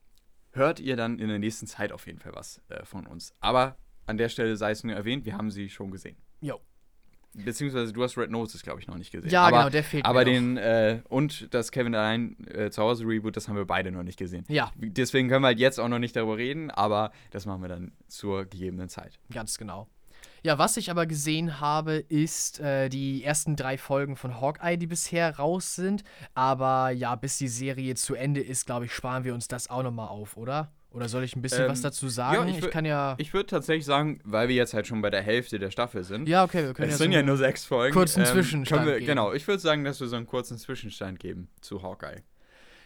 hört 0.53 0.81
ihr 0.81 0.97
dann 0.97 1.19
in 1.19 1.29
der 1.29 1.39
nächsten 1.39 1.67
Zeit 1.67 1.93
auf 1.93 2.07
jeden 2.07 2.21
Fall 2.21 2.33
was 2.35 2.63
äh, 2.69 2.85
von 2.85 3.07
uns. 3.07 3.35
Aber 3.41 3.77
an 4.07 4.17
der 4.17 4.29
Stelle 4.29 4.57
sei 4.57 4.71
es 4.71 4.85
nur 4.85 4.95
erwähnt, 4.95 5.25
wir 5.25 5.37
haben 5.37 5.51
sie 5.51 5.69
schon 5.69 5.91
gesehen. 5.91 6.17
Jo. 6.45 6.61
Beziehungsweise 7.33 7.93
du 7.93 8.03
hast 8.03 8.17
Red 8.17 8.31
Notice, 8.31 8.63
glaube 8.63 8.81
ich, 8.81 8.87
noch 8.87 8.97
nicht 8.97 9.11
gesehen. 9.11 9.31
Ja, 9.31 9.43
aber, 9.43 9.59
genau, 9.59 9.71
der 9.71 9.83
fehlt 9.83 10.05
Aber 10.05 10.25
den, 10.25 10.57
äh, 10.57 11.01
und 11.09 11.53
das 11.53 11.73
Kevin 11.73 11.95
allein 11.95 12.37
äh, 12.47 12.71
zu 12.71 12.83
Hause 12.83 13.05
Reboot, 13.05 13.37
das 13.37 13.49
haben 13.49 13.57
wir 13.57 13.65
beide 13.65 13.91
noch 13.91 14.05
nicht 14.05 14.19
gesehen. 14.19 14.45
Ja. 14.49 14.71
Deswegen 14.77 15.29
können 15.29 15.43
wir 15.43 15.49
halt 15.49 15.59
jetzt 15.59 15.81
auch 15.81 15.89
noch 15.89 15.99
nicht 15.99 16.15
darüber 16.15 16.37
reden, 16.37 16.71
aber 16.71 17.11
das 17.31 17.47
machen 17.47 17.63
wir 17.63 17.69
dann 17.69 17.93
zur 18.07 18.45
gegebenen 18.45 18.89
Zeit. 18.89 19.19
Ganz 19.33 19.59
genau. 19.59 19.89
Ja, 20.43 20.59
was 20.59 20.77
ich 20.77 20.91
aber 20.91 21.07
gesehen 21.07 21.59
habe, 21.59 21.95
ist 21.95 22.61
äh, 22.61 22.91
die 22.91 23.25
ersten 23.25 23.57
drei 23.57 23.79
Folgen 23.79 24.15
von 24.15 24.41
Hawkeye, 24.41 24.77
die 24.77 24.87
bisher 24.87 25.37
raus 25.37 25.75
sind. 25.75 26.05
Aber 26.35 26.91
ja, 26.91 27.17
bis 27.17 27.39
die 27.39 27.49
Serie 27.49 27.95
zu 27.95 28.15
Ende 28.15 28.43
ist, 28.43 28.67
glaube 28.67 28.85
ich, 28.85 28.93
sparen 28.93 29.25
wir 29.25 29.35
uns 29.35 29.49
das 29.49 29.71
auch 29.71 29.83
nochmal 29.83 30.09
auf, 30.09 30.37
oder? 30.37 30.71
Oder 30.95 31.09
soll 31.09 31.25
ich 31.25 31.35
ein 31.35 31.43
bisschen 31.43 31.65
ähm, 31.65 31.71
was 31.71 31.81
dazu 31.81 32.09
sagen? 32.09 32.49
Ja, 32.49 32.55
ich, 32.57 32.65
ich 32.65 32.71
kann 32.71 32.85
ja. 32.85 33.17
Ich 33.19 33.35
würde 33.35 33.47
tatsächlich 33.47 33.85
sagen, 33.85 34.21
weil 34.23 34.49
wir 34.49 34.55
jetzt 34.55 34.75
halt 34.75 34.87
schon 34.87 35.03
bei 35.03 35.11
der 35.11 35.23
Hälfte 35.23 35.59
der 35.59 35.73
Staffel 35.73 36.05
sind. 36.05 36.29
Ja, 36.29 36.45
okay, 36.45 36.65
wir 36.65 36.73
können 36.73 36.89
es 36.89 36.95
ja. 36.95 36.99
sind 36.99 37.13
so 37.13 37.19
ja 37.19 37.23
nur 37.25 37.37
sechs 37.37 37.65
Folgen. 37.65 37.93
Kurzen 37.93 38.21
ähm, 38.21 38.27
Zwischenstand. 38.27 38.87
Wir, 38.87 39.01
genau, 39.01 39.33
ich 39.33 39.47
würde 39.49 39.61
sagen, 39.61 39.83
dass 39.83 40.01
wir 40.01 40.07
so 40.07 40.15
einen 40.15 40.27
kurzen 40.27 40.57
Zwischenstand 40.57 41.19
geben 41.19 41.49
zu 41.61 41.83
Hawkeye. 41.83 42.23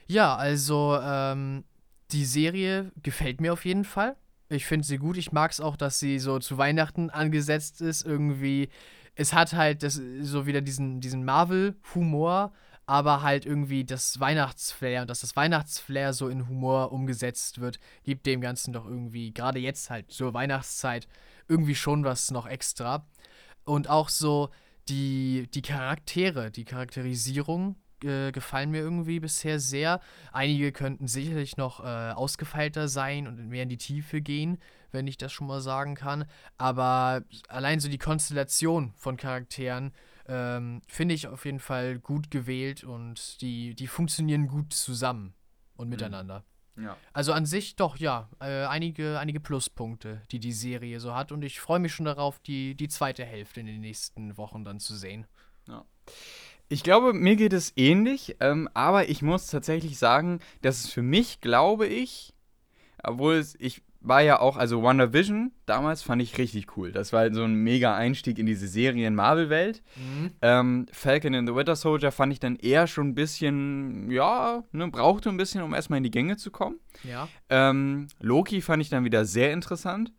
Ja, 0.06 0.34
also 0.36 0.98
ähm, 1.02 1.64
die 2.10 2.24
Serie 2.24 2.92
gefällt 3.02 3.42
mir 3.42 3.52
auf 3.52 3.66
jeden 3.66 3.84
Fall. 3.84 4.16
Ich 4.48 4.64
finde 4.64 4.86
sie 4.86 4.96
gut. 4.96 5.18
Ich 5.18 5.32
mag 5.32 5.50
es 5.50 5.60
auch, 5.60 5.76
dass 5.76 6.00
sie 6.00 6.18
so 6.18 6.38
zu 6.38 6.56
Weihnachten 6.56 7.10
angesetzt 7.10 7.82
ist. 7.82 8.06
Irgendwie, 8.06 8.70
es 9.16 9.34
hat 9.34 9.52
halt 9.52 9.82
das, 9.82 10.00
so 10.22 10.46
wieder 10.46 10.62
diesen, 10.62 11.00
diesen 11.02 11.26
Marvel-Humor 11.26 12.54
aber 12.88 13.20
halt 13.20 13.44
irgendwie 13.44 13.84
das 13.84 14.18
Weihnachtsflair 14.18 15.02
und 15.02 15.10
dass 15.10 15.20
das 15.20 15.36
Weihnachtsflair 15.36 16.14
so 16.14 16.28
in 16.28 16.48
Humor 16.48 16.90
umgesetzt 16.90 17.60
wird, 17.60 17.78
gibt 18.02 18.24
dem 18.24 18.40
Ganzen 18.40 18.72
doch 18.72 18.86
irgendwie, 18.86 19.34
gerade 19.34 19.58
jetzt 19.58 19.90
halt 19.90 20.10
zur 20.10 20.32
Weihnachtszeit, 20.32 21.06
irgendwie 21.48 21.74
schon 21.74 22.02
was 22.04 22.30
noch 22.30 22.46
extra. 22.46 23.06
Und 23.64 23.90
auch 23.90 24.08
so 24.08 24.48
die, 24.88 25.50
die 25.52 25.60
Charaktere, 25.60 26.50
die 26.50 26.64
Charakterisierung 26.64 27.76
äh, 28.02 28.32
gefallen 28.32 28.70
mir 28.70 28.80
irgendwie 28.80 29.20
bisher 29.20 29.60
sehr. 29.60 30.00
Einige 30.32 30.72
könnten 30.72 31.08
sicherlich 31.08 31.58
noch 31.58 31.80
äh, 31.80 32.12
ausgefeilter 32.12 32.88
sein 32.88 33.26
und 33.26 33.50
mehr 33.50 33.64
in 33.64 33.68
die 33.68 33.76
Tiefe 33.76 34.22
gehen, 34.22 34.56
wenn 34.92 35.06
ich 35.06 35.18
das 35.18 35.30
schon 35.30 35.46
mal 35.46 35.60
sagen 35.60 35.94
kann. 35.94 36.24
Aber 36.56 37.22
allein 37.48 37.80
so 37.80 37.90
die 37.90 37.98
Konstellation 37.98 38.94
von 38.96 39.18
Charakteren 39.18 39.92
ähm, 40.28 40.82
Finde 40.86 41.14
ich 41.14 41.26
auf 41.26 41.44
jeden 41.44 41.58
Fall 41.58 41.98
gut 41.98 42.30
gewählt 42.30 42.84
und 42.84 43.40
die, 43.40 43.74
die 43.74 43.86
funktionieren 43.86 44.46
gut 44.46 44.72
zusammen 44.74 45.34
und 45.76 45.86
mhm. 45.86 45.90
miteinander. 45.90 46.44
Ja. 46.76 46.96
Also 47.12 47.32
an 47.32 47.46
sich 47.46 47.74
doch, 47.76 47.96
ja, 47.96 48.28
äh, 48.40 48.64
einige, 48.66 49.18
einige 49.18 49.40
Pluspunkte, 49.40 50.22
die 50.30 50.38
die 50.38 50.52
Serie 50.52 51.00
so 51.00 51.14
hat 51.14 51.32
und 51.32 51.42
ich 51.42 51.58
freue 51.60 51.80
mich 51.80 51.92
schon 51.92 52.06
darauf, 52.06 52.38
die, 52.38 52.74
die 52.74 52.88
zweite 52.88 53.24
Hälfte 53.24 53.60
in 53.60 53.66
den 53.66 53.80
nächsten 53.80 54.36
Wochen 54.36 54.64
dann 54.64 54.78
zu 54.78 54.94
sehen. 54.94 55.26
Ja. 55.66 55.84
Ich 56.68 56.84
glaube, 56.84 57.14
mir 57.14 57.36
geht 57.36 57.54
es 57.54 57.72
ähnlich, 57.76 58.36
ähm, 58.40 58.68
aber 58.74 59.08
ich 59.08 59.22
muss 59.22 59.46
tatsächlich 59.46 59.98
sagen, 59.98 60.40
dass 60.60 60.84
es 60.84 60.90
für 60.90 61.02
mich, 61.02 61.40
glaube 61.40 61.86
ich, 61.86 62.34
obwohl 63.02 63.36
es, 63.36 63.56
ich 63.58 63.82
war 64.00 64.22
ja 64.22 64.40
auch, 64.40 64.56
also 64.56 64.82
WandaVision 64.82 65.52
damals 65.66 66.02
fand 66.02 66.22
ich 66.22 66.38
richtig 66.38 66.76
cool. 66.76 66.92
Das 66.92 67.12
war 67.12 67.20
halt 67.20 67.34
so 67.34 67.42
ein 67.44 67.54
mega 67.54 67.94
Einstieg 67.94 68.38
in 68.38 68.46
diese 68.46 68.68
Serien-Marvel-Welt. 68.68 69.82
Mhm. 69.96 70.30
Ähm, 70.40 70.86
Falcon 70.92 71.34
and 71.34 71.48
the 71.48 71.54
Winter 71.54 71.76
Soldier 71.76 72.12
fand 72.12 72.32
ich 72.32 72.40
dann 72.40 72.56
eher 72.56 72.86
schon 72.86 73.08
ein 73.08 73.14
bisschen, 73.14 74.10
ja, 74.10 74.62
ne, 74.72 74.88
brauchte 74.88 75.28
ein 75.28 75.36
bisschen, 75.36 75.62
um 75.62 75.74
erstmal 75.74 75.98
in 75.98 76.04
die 76.04 76.10
Gänge 76.10 76.36
zu 76.36 76.50
kommen. 76.50 76.76
Ja. 77.04 77.28
Ähm, 77.50 78.08
Loki 78.20 78.60
fand 78.60 78.82
ich 78.82 78.88
dann 78.88 79.04
wieder 79.04 79.24
sehr 79.24 79.52
interessant. 79.52 80.12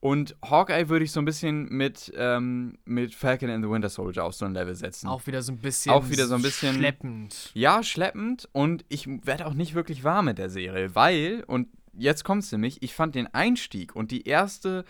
Und 0.00 0.34
Hawkeye 0.44 0.88
würde 0.88 1.04
ich 1.04 1.12
so 1.12 1.20
ein 1.20 1.24
bisschen 1.24 1.68
mit, 1.68 2.12
ähm, 2.16 2.76
mit 2.84 3.14
Falcon 3.14 3.48
and 3.48 3.64
the 3.64 3.70
Winter 3.70 3.88
Soldier 3.88 4.24
auf 4.24 4.34
so 4.34 4.44
ein 4.44 4.52
Level 4.52 4.74
setzen. 4.74 5.06
Auch 5.06 5.28
wieder 5.28 5.42
so 5.42 5.52
ein 5.52 5.58
bisschen. 5.58 5.92
Auch 5.92 6.10
wieder 6.10 6.26
so 6.26 6.34
ein 6.34 6.42
bisschen. 6.42 6.74
Schleppend. 6.74 7.52
Ja, 7.54 7.84
schleppend. 7.84 8.48
Und 8.50 8.84
ich 8.88 9.06
werde 9.06 9.46
auch 9.46 9.54
nicht 9.54 9.76
wirklich 9.76 10.02
warm 10.02 10.24
mit 10.24 10.38
der 10.38 10.50
Serie, 10.50 10.96
weil, 10.96 11.44
und 11.46 11.68
jetzt 11.92 12.24
kommt 12.24 12.44
es 12.44 12.52
nämlich, 12.52 12.82
ich 12.82 12.94
fand 12.94 13.14
den 13.14 13.32
Einstieg 13.34 13.94
und 13.94 14.10
die 14.10 14.26
erste, 14.26 14.84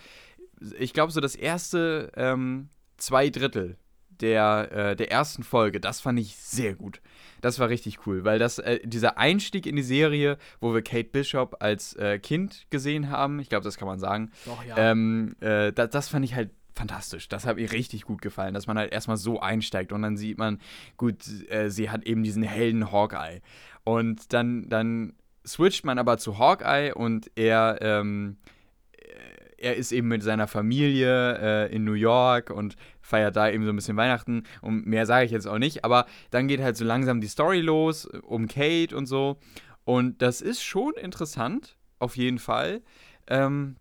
ich 0.78 0.92
glaube 0.92 1.12
so 1.12 1.20
das 1.20 1.34
erste 1.34 2.12
ähm, 2.16 2.68
zwei 2.96 3.30
Drittel 3.30 3.76
der, 4.20 4.72
äh, 4.72 4.96
der 4.96 5.10
ersten 5.10 5.42
Folge, 5.42 5.80
das 5.80 6.00
fand 6.00 6.18
ich 6.18 6.36
sehr 6.36 6.74
gut. 6.74 7.00
Das 7.40 7.58
war 7.58 7.68
richtig 7.68 8.06
cool, 8.06 8.24
weil 8.24 8.38
das, 8.38 8.58
äh, 8.58 8.78
dieser 8.84 9.18
Einstieg 9.18 9.66
in 9.66 9.74
die 9.74 9.82
Serie, 9.82 10.38
wo 10.60 10.72
wir 10.72 10.82
Kate 10.82 11.08
Bishop 11.10 11.56
als 11.60 11.94
äh, 11.96 12.18
Kind 12.18 12.66
gesehen 12.70 13.10
haben, 13.10 13.40
ich 13.40 13.48
glaube, 13.48 13.64
das 13.64 13.76
kann 13.76 13.88
man 13.88 13.98
sagen, 13.98 14.30
Doch, 14.44 14.64
ja. 14.64 14.76
ähm, 14.76 15.34
äh, 15.40 15.72
das, 15.72 15.90
das 15.90 16.08
fand 16.08 16.24
ich 16.24 16.34
halt 16.34 16.50
fantastisch. 16.74 17.28
Das 17.28 17.44
hat 17.46 17.56
mir 17.56 17.70
richtig 17.72 18.02
gut 18.02 18.22
gefallen, 18.22 18.54
dass 18.54 18.66
man 18.66 18.78
halt 18.78 18.92
erstmal 18.92 19.16
so 19.16 19.40
einsteigt 19.40 19.92
und 19.92 20.02
dann 20.02 20.16
sieht 20.16 20.38
man, 20.38 20.60
gut, 20.96 21.26
äh, 21.50 21.68
sie 21.68 21.90
hat 21.90 22.04
eben 22.04 22.22
diesen 22.22 22.42
hellen 22.42 22.92
Hawkeye. 22.92 23.40
Und 23.84 24.32
dann, 24.32 24.68
dann 24.68 25.14
switcht 25.46 25.84
man 25.84 25.98
aber 25.98 26.18
zu 26.18 26.38
Hawkeye 26.38 26.92
und 26.94 27.30
er, 27.34 27.78
ähm, 27.80 28.36
er 29.58 29.76
ist 29.76 29.92
eben 29.92 30.08
mit 30.08 30.22
seiner 30.22 30.48
Familie 30.48 31.38
äh, 31.38 31.74
in 31.74 31.84
New 31.84 31.92
York 31.92 32.50
und 32.50 32.76
feiert 33.00 33.36
da 33.36 33.48
eben 33.50 33.64
so 33.64 33.70
ein 33.70 33.76
bisschen 33.76 33.96
Weihnachten. 33.96 34.44
Und 34.60 34.86
mehr 34.86 35.06
sage 35.06 35.24
ich 35.24 35.30
jetzt 35.30 35.46
auch 35.46 35.58
nicht, 35.58 35.84
aber 35.84 36.06
dann 36.30 36.48
geht 36.48 36.60
halt 36.60 36.76
so 36.76 36.84
langsam 36.84 37.20
die 37.20 37.28
Story 37.28 37.60
los 37.60 38.06
um 38.06 38.48
Kate 38.48 38.96
und 38.96 39.06
so. 39.06 39.38
Und 39.84 40.22
das 40.22 40.40
ist 40.40 40.62
schon 40.62 40.94
interessant, 40.94 41.76
auf 41.98 42.16
jeden 42.16 42.38
Fall. 42.38 42.82
Ähm, 43.26 43.76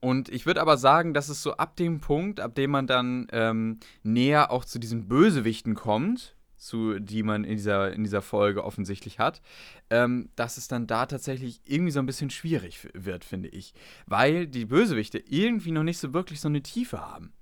und 0.00 0.30
ich 0.30 0.46
würde 0.46 0.62
aber 0.62 0.76
sagen, 0.76 1.14
dass 1.14 1.28
es 1.28 1.42
so 1.42 1.52
ab 1.52 1.76
dem 1.76 2.00
Punkt, 2.00 2.40
ab 2.40 2.54
dem 2.54 2.70
man 2.70 2.86
dann 2.86 3.26
ähm, 3.32 3.78
näher 4.02 4.50
auch 4.50 4.64
zu 4.64 4.78
diesen 4.78 5.08
Bösewichten 5.08 5.74
kommt, 5.74 6.36
zu, 6.60 6.98
die 7.00 7.22
man 7.22 7.44
in 7.44 7.56
dieser, 7.56 7.92
in 7.92 8.04
dieser 8.04 8.20
Folge 8.20 8.64
offensichtlich 8.64 9.18
hat, 9.18 9.40
ähm, 9.88 10.28
dass 10.36 10.58
es 10.58 10.68
dann 10.68 10.86
da 10.86 11.06
tatsächlich 11.06 11.60
irgendwie 11.64 11.90
so 11.90 12.00
ein 12.00 12.06
bisschen 12.06 12.30
schwierig 12.30 12.86
wird, 12.92 13.24
finde 13.24 13.48
ich. 13.48 13.72
Weil 14.06 14.46
die 14.46 14.66
Bösewichte 14.66 15.18
irgendwie 15.18 15.72
noch 15.72 15.82
nicht 15.82 15.98
so 15.98 16.12
wirklich 16.12 16.40
so 16.40 16.48
eine 16.48 16.62
Tiefe 16.62 17.00
haben. 17.00 17.32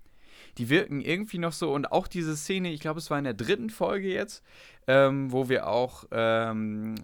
Die 0.56 0.70
wirken 0.70 1.00
irgendwie 1.00 1.38
noch 1.38 1.52
so 1.52 1.74
und 1.74 1.92
auch 1.92 2.06
diese 2.06 2.36
Szene, 2.36 2.72
ich 2.72 2.80
glaube, 2.80 2.98
es 3.00 3.10
war 3.10 3.18
in 3.18 3.24
der 3.24 3.34
dritten 3.34 3.70
Folge 3.70 4.08
jetzt, 4.08 4.44
ähm, 4.86 5.32
wo 5.32 5.48
wir 5.48 5.66
auch 5.66 6.04
ähm, 6.12 6.94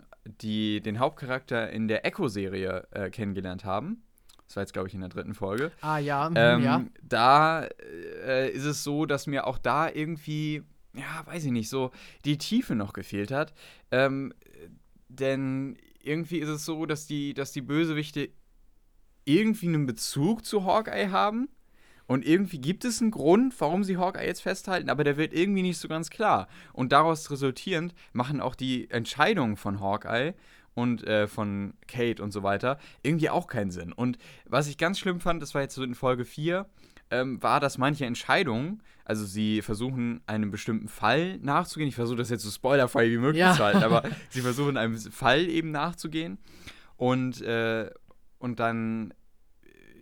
die, 0.40 0.80
den 0.80 1.00
Hauptcharakter 1.00 1.70
in 1.70 1.88
der 1.88 2.06
Echo-Serie 2.06 2.86
äh, 2.92 3.10
kennengelernt 3.10 3.64
haben. 3.64 4.02
Das 4.46 4.56
war 4.56 4.62
jetzt, 4.62 4.72
glaube 4.72 4.88
ich, 4.88 4.94
in 4.94 5.00
der 5.00 5.08
dritten 5.08 5.34
Folge. 5.34 5.72
Ah, 5.80 5.98
ja. 5.98 6.30
Mhm, 6.30 6.36
ähm, 6.36 6.62
ja. 6.62 6.84
Da 7.02 7.64
äh, 8.24 8.50
ist 8.50 8.64
es 8.64 8.84
so, 8.84 9.04
dass 9.04 9.26
mir 9.26 9.46
auch 9.46 9.58
da 9.58 9.88
irgendwie 9.88 10.62
ja, 10.94 11.26
weiß 11.26 11.44
ich 11.44 11.52
nicht, 11.52 11.68
so 11.68 11.90
die 12.24 12.38
Tiefe 12.38 12.74
noch 12.74 12.92
gefehlt 12.92 13.30
hat. 13.30 13.52
Ähm, 13.90 14.32
denn 15.08 15.76
irgendwie 16.02 16.38
ist 16.38 16.48
es 16.48 16.64
so, 16.64 16.86
dass 16.86 17.06
die, 17.06 17.34
dass 17.34 17.52
die 17.52 17.62
Bösewichte 17.62 18.30
irgendwie 19.24 19.68
einen 19.68 19.86
Bezug 19.86 20.44
zu 20.44 20.64
Hawkeye 20.64 21.10
haben. 21.10 21.48
Und 22.06 22.26
irgendwie 22.26 22.60
gibt 22.60 22.84
es 22.84 23.00
einen 23.00 23.10
Grund, 23.10 23.58
warum 23.58 23.82
sie 23.82 23.96
Hawkeye 23.96 24.26
jetzt 24.26 24.42
festhalten, 24.42 24.90
aber 24.90 25.04
der 25.04 25.16
wird 25.16 25.32
irgendwie 25.32 25.62
nicht 25.62 25.78
so 25.78 25.88
ganz 25.88 26.10
klar. 26.10 26.48
Und 26.74 26.92
daraus 26.92 27.30
resultierend 27.30 27.94
machen 28.12 28.42
auch 28.42 28.54
die 28.54 28.90
Entscheidungen 28.90 29.56
von 29.56 29.80
Hawkeye 29.80 30.34
und 30.74 31.06
äh, 31.06 31.26
von 31.26 31.74
Kate 31.86 32.22
und 32.22 32.30
so 32.30 32.42
weiter 32.42 32.78
irgendwie 33.02 33.30
auch 33.30 33.46
keinen 33.46 33.70
Sinn. 33.70 33.92
Und 33.92 34.18
was 34.44 34.68
ich 34.68 34.76
ganz 34.76 34.98
schlimm 34.98 35.20
fand, 35.20 35.40
das 35.40 35.54
war 35.54 35.62
jetzt 35.62 35.74
so 35.74 35.82
in 35.82 35.94
Folge 35.94 36.26
4, 36.26 36.66
ähm, 37.20 37.42
war, 37.42 37.60
dass 37.60 37.78
manche 37.78 38.06
Entscheidungen, 38.06 38.82
also 39.04 39.24
sie 39.24 39.62
versuchen 39.62 40.22
einem 40.26 40.50
bestimmten 40.50 40.88
Fall 40.88 41.38
nachzugehen, 41.38 41.88
ich 41.88 41.94
versuche 41.94 42.18
das 42.18 42.30
jetzt 42.30 42.42
so 42.42 42.50
spoilerfrei 42.50 43.10
wie 43.10 43.18
möglich 43.18 43.40
ja. 43.40 43.54
zu 43.54 43.64
halten, 43.64 43.82
aber 43.82 44.02
sie 44.30 44.40
versuchen 44.40 44.76
einem 44.76 44.96
Fall 44.96 45.48
eben 45.48 45.70
nachzugehen 45.70 46.38
und, 46.96 47.40
äh, 47.42 47.90
und 48.38 48.60
dann 48.60 49.14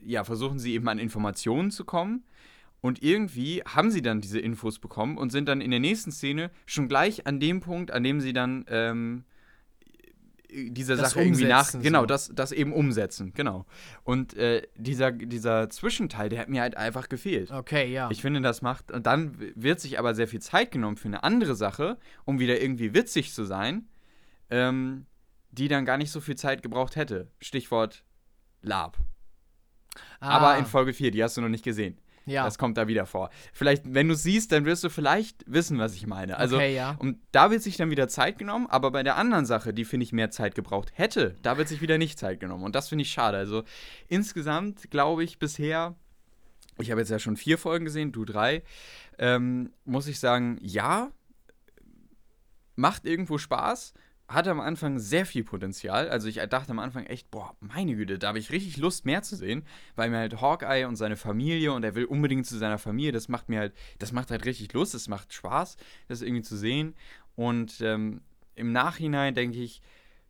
ja, 0.05 0.25
versuchen 0.25 0.59
sie 0.59 0.75
eben 0.75 0.89
an 0.89 0.99
Informationen 0.99 1.71
zu 1.71 1.85
kommen. 1.85 2.25
Und 2.81 3.01
irgendwie 3.01 3.63
haben 3.63 3.93
sie 3.93 4.03
dann 4.03 4.21
diese 4.21 4.41
Infos 4.41 4.81
bekommen 4.81 5.17
und 5.17 5.31
sind 5.31 5.49
dann 5.49 5.61
in 5.61 5.71
der 5.71 5.79
nächsten 5.79 6.11
Szene 6.11 6.51
schon 6.67 6.89
gleich 6.89 7.27
an 7.29 7.39
dem 7.39 7.61
Punkt, 7.61 7.93
an 7.93 8.03
dem 8.03 8.21
sie 8.21 8.33
dann 8.33 8.65
ähm, 8.69 9.25
dieser 10.53 10.97
das 10.97 11.11
Sache 11.11 11.23
irgendwie 11.23 11.45
nach. 11.45 11.73
Genau, 11.73 12.01
so. 12.01 12.07
das, 12.07 12.31
das 12.35 12.53
eben 12.53 12.73
umsetzen, 12.73 13.33
genau. 13.35 13.67
Und 14.05 14.35
äh, 14.35 14.63
dieser, 14.77 15.13
dieser 15.13 15.71
Zwischenteil, 15.71 16.29
der 16.29 16.41
hat 16.41 16.49
mir 16.49 16.61
halt 16.61 16.77
einfach 16.77 17.09
gefehlt. 17.09 17.51
Okay, 17.51 17.93
ja. 17.93 18.11
Ich 18.11 18.21
finde, 18.21 18.41
das 18.41 18.63
macht. 18.63 18.91
Und 18.91 19.07
dann 19.07 19.37
wird 19.55 19.81
sich 19.81 19.99
aber 19.99 20.15
sehr 20.15 20.29
viel 20.29 20.41
Zeit 20.41 20.71
genommen 20.71 20.97
für 20.97 21.09
eine 21.09 21.25
andere 21.25 21.55
Sache, 21.55 21.99
um 22.25 22.39
wieder 22.39 22.61
irgendwie 22.61 22.95
witzig 22.95 23.33
zu 23.33 23.45
sein, 23.45 23.89
ähm, 24.51 25.07
die 25.51 25.69
dann 25.69 25.85
gar 25.85 25.99
nicht 25.99 26.11
so 26.11 26.21
viel 26.21 26.37
Zeit 26.37 26.63
gebraucht 26.63 26.97
hätte. 26.97 27.31
Stichwort 27.41 28.05
Lab. 28.61 28.99
Ah. 30.21 30.31
Aber 30.31 30.59
in 30.59 30.67
Folge 30.67 30.93
4, 30.93 31.11
die 31.11 31.23
hast 31.23 31.37
du 31.37 31.41
noch 31.41 31.49
nicht 31.49 31.65
gesehen. 31.65 31.99
Ja. 32.27 32.45
Das 32.45 32.59
kommt 32.59 32.77
da 32.79 32.89
wieder 32.89 33.07
vor. 33.07 33.31
Vielleicht, 33.53 33.83
wenn 33.95 34.09
du 34.09 34.15
siehst, 34.15 34.53
dann 34.53 34.65
wirst 34.65 34.85
du 34.85 34.91
vielleicht 34.91 35.45
wissen, 35.47 35.79
was 35.79 35.95
ich 35.95 36.07
meine. 36.07 36.37
Also, 36.37 36.57
okay, 36.57 36.75
ja. 36.75 36.97
und 36.99 37.19
da 37.33 37.51
wird 37.51 37.63
sich 37.63 37.77
dann 37.77 37.91
wieder 37.91 38.09
Zeit 38.09 38.39
genommen, 38.39 38.67
aber 38.69 38.91
bei 38.91 39.03
der 39.03 39.17
anderen 39.17 39.47
Sache, 39.47 39.75
die 39.75 39.85
finde 39.85 40.05
ich 40.05 40.13
mehr 40.13 40.31
Zeit 40.31 40.55
gebraucht 40.55 40.93
hätte, 40.95 41.35
da 41.43 41.59
wird 41.59 41.69
sich 41.69 41.81
wieder 41.81 41.99
nicht 41.99 42.19
Zeit 42.19 42.41
genommen. 42.41 42.65
Und 42.65 42.75
das 42.75 42.89
finde 42.89 43.03
ich 43.03 43.11
schade. 43.11 43.37
Also, 43.37 43.65
insgesamt 44.09 44.91
glaube 44.91 45.25
ich 45.25 45.39
bisher, 45.39 45.97
ich 46.79 46.91
habe 46.91 47.01
jetzt 47.01 47.11
ja 47.11 47.19
schon 47.19 47.37
vier 47.37 47.59
Folgen 47.59 47.85
gesehen, 47.85 48.13
du 48.13 48.25
drei, 48.25 48.63
ähm, 49.19 49.73
muss 49.85 50.07
ich 50.07 50.21
sagen, 50.21 50.59
ja, 50.63 51.11
macht 52.77 53.05
irgendwo 53.05 53.39
Spaß 53.39 53.95
hatte 54.33 54.51
am 54.51 54.61
Anfang 54.61 54.99
sehr 54.99 55.27
viel 55.27 55.45
Potenzial. 55.45 56.09
Also 56.09 56.29
ich 56.29 56.37
dachte 56.37 56.71
am 56.71 56.79
Anfang 56.79 57.07
echt, 57.07 57.31
boah, 57.31 57.55
meine 57.61 57.95
Güte, 57.95 58.19
da 58.19 58.29
habe 58.29 58.39
ich 58.39 58.51
richtig 58.51 58.77
Lust, 58.77 59.05
mehr 59.05 59.23
zu 59.23 59.37
sehen, 59.37 59.65
weil 59.95 60.11
mir 60.11 60.19
halt 60.19 60.41
Hawkeye 60.41 60.87
und 60.87 60.97
seine 60.97 61.17
Familie 61.17 61.73
und 61.73 61.85
er 61.85 61.95
will 61.95 62.05
unbedingt 62.05 62.47
zu 62.47 62.59
seiner 62.59 62.79
Familie, 62.79 63.13
das 63.13 63.29
macht 63.29 63.49
mir 63.49 63.61
halt, 63.61 63.75
das 63.99 64.13
macht 64.13 64.31
halt 64.31 64.45
richtig 64.45 64.73
Lust, 64.73 64.95
es 64.95 65.09
macht 65.09 65.33
Spaß, 65.33 65.77
das 66.09 66.23
irgendwie 66.23 66.43
zu 66.43 66.57
sehen. 66.57 66.95
Und 67.37 67.81
ähm, 67.81 68.21
im 68.55 68.73
Nachhinein 68.73 69.35
denke 69.35 69.59
ich, 69.59 69.83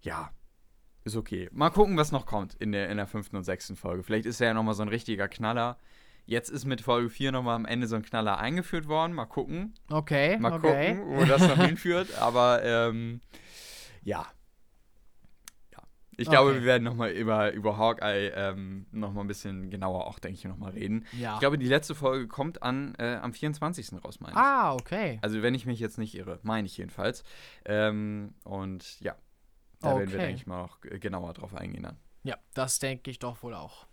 ja, 0.03 0.31
ist 1.05 1.17
okay. 1.17 1.49
Mal 1.53 1.71
gucken, 1.71 1.97
was 1.97 2.13
noch 2.13 2.27
kommt 2.27 2.55
in 2.55 2.73
der, 2.73 2.89
in 2.89 2.97
der 2.97 3.07
fünften 3.07 3.37
und 3.37 3.45
sechsten 3.45 3.77
Folge. 3.77 4.03
Vielleicht 4.03 4.27
ist 4.27 4.41
er 4.41 4.49
ja 4.49 4.55
nochmal 4.55 4.75
so 4.75 4.83
ein 4.83 4.89
richtiger 4.89 5.29
Knaller. 5.29 5.79
Jetzt 6.25 6.51
ist 6.51 6.65
mit 6.65 6.81
Folge 6.81 7.11
4 7.11 7.33
nochmal 7.33 7.57
am 7.57 7.65
Ende 7.65 7.89
so 7.89 7.97
ein 7.97 8.03
Knaller 8.03 8.39
eingeführt 8.39 8.87
worden. 8.87 9.13
Mal 9.13 9.27
gucken. 9.27 9.75
Okay. 9.91 10.39
Mal 10.39 10.53
okay. 10.53 10.95
gucken, 10.95 11.17
wo 11.17 11.25
das 11.25 11.43
noch 11.43 11.65
hinführt. 11.65 12.17
Aber 12.21 12.63
ähm, 12.63 13.21
ja. 14.03 14.27
ja. 15.73 15.83
Ich 16.13 16.29
okay. 16.29 16.37
glaube, 16.37 16.55
wir 16.55 16.65
werden 16.65 16.85
nochmal 16.85 17.11
über, 17.11 17.53
über 17.53 17.77
Hawkeye 17.77 18.29
ähm, 18.35 18.87
nochmal 18.91 19.25
ein 19.25 19.29
bisschen 19.29 19.71
genauer 19.71 20.07
auch, 20.07 20.19
denke 20.19 20.39
ich, 20.39 20.45
nochmal 20.45 20.73
reden. 20.73 21.07
Ja. 21.13 21.35
Ich 21.35 21.41
glaube, 21.41 21.59
die 21.59 21.69
letzte 21.69 21.95
Folge 21.95 22.29
kommt 22.29 22.63
an, 22.63 22.95
äh, 22.99 23.17
am 23.17 23.33
24. 23.33 24.05
raus, 24.05 24.21
meine 24.21 24.33
ich. 24.33 24.39
Ah, 24.39 24.75
okay. 24.75 25.19
Also, 25.23 25.43
wenn 25.43 25.55
ich 25.55 25.67
mich 25.67 25.81
jetzt 25.81 25.99
nicht 25.99 26.15
irre, 26.15 26.39
meine 26.43 26.67
ich 26.67 26.77
jedenfalls. 26.77 27.25
Ähm, 27.65 28.35
und 28.45 29.01
ja, 29.01 29.17
da 29.81 29.93
okay. 29.93 29.99
werden 30.01 30.13
wir, 30.13 30.19
denke 30.19 30.35
ich, 30.35 30.47
mal 30.47 30.63
auch 30.63 30.81
genauer 30.81 31.35
drauf 31.35 31.55
eingehen 31.55 31.83
dann. 31.83 31.99
Ja, 32.25 32.37
das 32.55 32.79
denke 32.79 33.11
ich 33.11 33.19
doch 33.19 33.43
wohl 33.43 33.55
auch. 33.55 33.87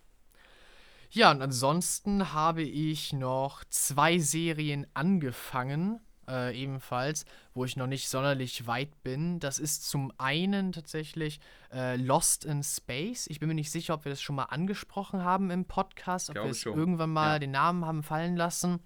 Ja, 1.12 1.32
und 1.32 1.42
ansonsten 1.42 2.34
habe 2.34 2.62
ich 2.62 3.14
noch 3.14 3.64
zwei 3.66 4.20
Serien 4.20 4.86
angefangen 4.94 6.00
äh, 6.30 6.56
ebenfalls, 6.56 7.26
wo 7.54 7.66
ich 7.66 7.76
noch 7.76 7.88
nicht 7.88 8.08
sonderlich 8.08 8.68
weit 8.68 9.04
bin. 9.04 9.40
Das 9.40 9.60
ist 9.60 9.90
zum 9.90 10.14
einen 10.18 10.72
tatsächlich 10.72 11.40
äh, 11.74 11.96
Lost 11.96 12.46
in 12.46 12.64
Space. 12.64 13.28
Ich 13.28 13.40
bin 13.40 13.50
mir 13.50 13.56
nicht 13.56 13.72
sicher, 13.72 13.96
ob 13.96 14.06
wir 14.06 14.12
das 14.12 14.22
schon 14.22 14.36
mal 14.36 14.46
angesprochen 14.46 15.24
haben 15.24 15.52
im 15.52 15.66
Podcast, 15.66 16.30
ob 16.30 16.36
wir 16.36 16.44
es 16.46 16.66
irgendwann 16.66 17.12
mal 17.12 17.34
ja. 17.34 17.40
den 17.40 17.52
Namen 17.52 17.86
haben 17.86 18.04
fallen 18.04 18.38
lassen. 18.38 18.80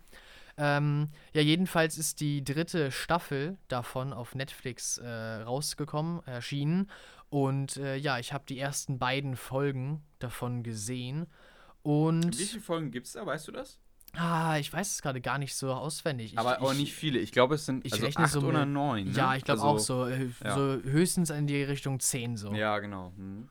Ähm, 0.56 1.10
ja, 1.34 1.42
jedenfalls 1.42 1.98
ist 1.98 2.20
die 2.20 2.44
dritte 2.44 2.92
Staffel 2.92 3.58
davon 3.68 4.14
auf 4.14 4.36
Netflix 4.36 5.00
äh, 5.00 5.10
rausgekommen, 5.10 6.22
erschienen. 6.26 6.90
Und 7.30 7.78
äh, 7.78 7.96
ja, 7.96 8.20
ich 8.20 8.34
habe 8.34 8.44
die 8.48 8.60
ersten 8.60 9.00
beiden 9.00 9.36
Folgen 9.36 10.04
davon 10.20 10.62
gesehen. 10.62 11.26
Und 11.82 12.38
Wie 12.38 12.46
viele 12.46 12.62
Folgen 12.62 12.92
gibt 12.92 13.08
es 13.08 13.14
da, 13.14 13.26
weißt 13.26 13.48
du 13.48 13.52
das? 13.52 13.80
Ah, 14.16 14.58
ich 14.60 14.72
weiß 14.72 14.92
es 14.92 15.02
gerade 15.02 15.22
gar 15.22 15.40
nicht 15.40 15.56
so 15.56 15.74
auswendig. 15.74 16.34
Ich, 16.34 16.40
aber 16.40 16.62
auch 16.62 16.74
ich, 16.74 16.80
nicht 16.80 16.94
viele. 16.94 17.20
Ich 17.20 17.32
glaube, 17.32 17.56
es 17.56 17.66
sind 17.66 17.86
ich 17.86 17.94
also 17.94 18.06
rechne 18.06 18.26
acht 18.26 18.32
so 18.32 18.42
mit- 18.42 18.50
oder 18.50 18.66
neun. 18.66 19.06
Ne? 19.06 19.18
Ja, 19.18 19.36
ich 19.36 19.44
glaube 19.44 19.62
also, 19.62 19.74
auch 19.74 19.80
so, 19.80 20.06
äh, 20.06 20.30
ja. 20.44 20.56
so 20.56 20.82
höchstens 20.84 21.32
in 21.32 21.48
die 21.48 21.64
Richtung 21.64 22.00
10 22.00 22.38
so. 22.38 22.54
Ja, 22.54 22.78
genau. 22.80 23.12
Hm. 23.18 23.50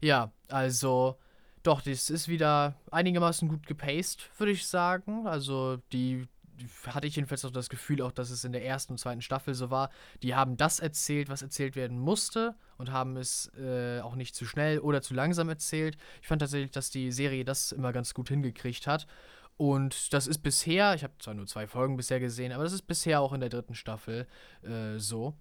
Ja, 0.00 0.30
also 0.48 1.16
doch, 1.62 1.80
das 1.80 2.10
ist 2.10 2.28
wieder 2.28 2.74
einigermaßen 2.90 3.48
gut 3.48 3.66
gepaced, 3.66 4.28
würde 4.38 4.52
ich 4.52 4.66
sagen. 4.66 5.26
Also 5.26 5.78
die, 5.92 6.26
die 6.60 6.66
hatte 6.88 7.06
ich 7.06 7.16
jedenfalls 7.16 7.44
auch 7.44 7.50
das 7.50 7.68
Gefühl, 7.68 8.02
auch 8.02 8.12
dass 8.12 8.30
es 8.30 8.44
in 8.44 8.52
der 8.52 8.66
ersten 8.66 8.94
und 8.94 8.98
zweiten 8.98 9.22
Staffel 9.22 9.54
so 9.54 9.70
war. 9.70 9.90
Die 10.22 10.34
haben 10.34 10.56
das 10.56 10.80
erzählt, 10.80 11.28
was 11.28 11.40
erzählt 11.40 11.76
werden 11.76 11.98
musste 11.98 12.54
und 12.78 12.90
haben 12.90 13.16
es 13.16 13.50
äh, 13.56 14.00
auch 14.00 14.16
nicht 14.16 14.34
zu 14.34 14.44
schnell 14.44 14.80
oder 14.80 15.02
zu 15.02 15.14
langsam 15.14 15.48
erzählt. 15.48 15.96
Ich 16.20 16.28
fand 16.28 16.40
tatsächlich, 16.40 16.72
dass 16.72 16.90
die 16.90 17.12
Serie 17.12 17.44
das 17.44 17.72
immer 17.72 17.92
ganz 17.92 18.12
gut 18.12 18.28
hingekriegt 18.28 18.86
hat. 18.86 19.06
Und 19.56 20.12
das 20.12 20.26
ist 20.26 20.38
bisher, 20.38 20.94
ich 20.94 21.04
habe 21.04 21.14
zwar 21.18 21.34
nur 21.34 21.46
zwei 21.46 21.66
Folgen 21.66 21.96
bisher 21.96 22.18
gesehen, 22.20 22.52
aber 22.52 22.64
das 22.64 22.72
ist 22.72 22.82
bisher 22.82 23.20
auch 23.20 23.32
in 23.32 23.40
der 23.40 23.48
dritten 23.48 23.74
Staffel 23.74 24.26
äh, 24.62 24.98
so. 24.98 25.34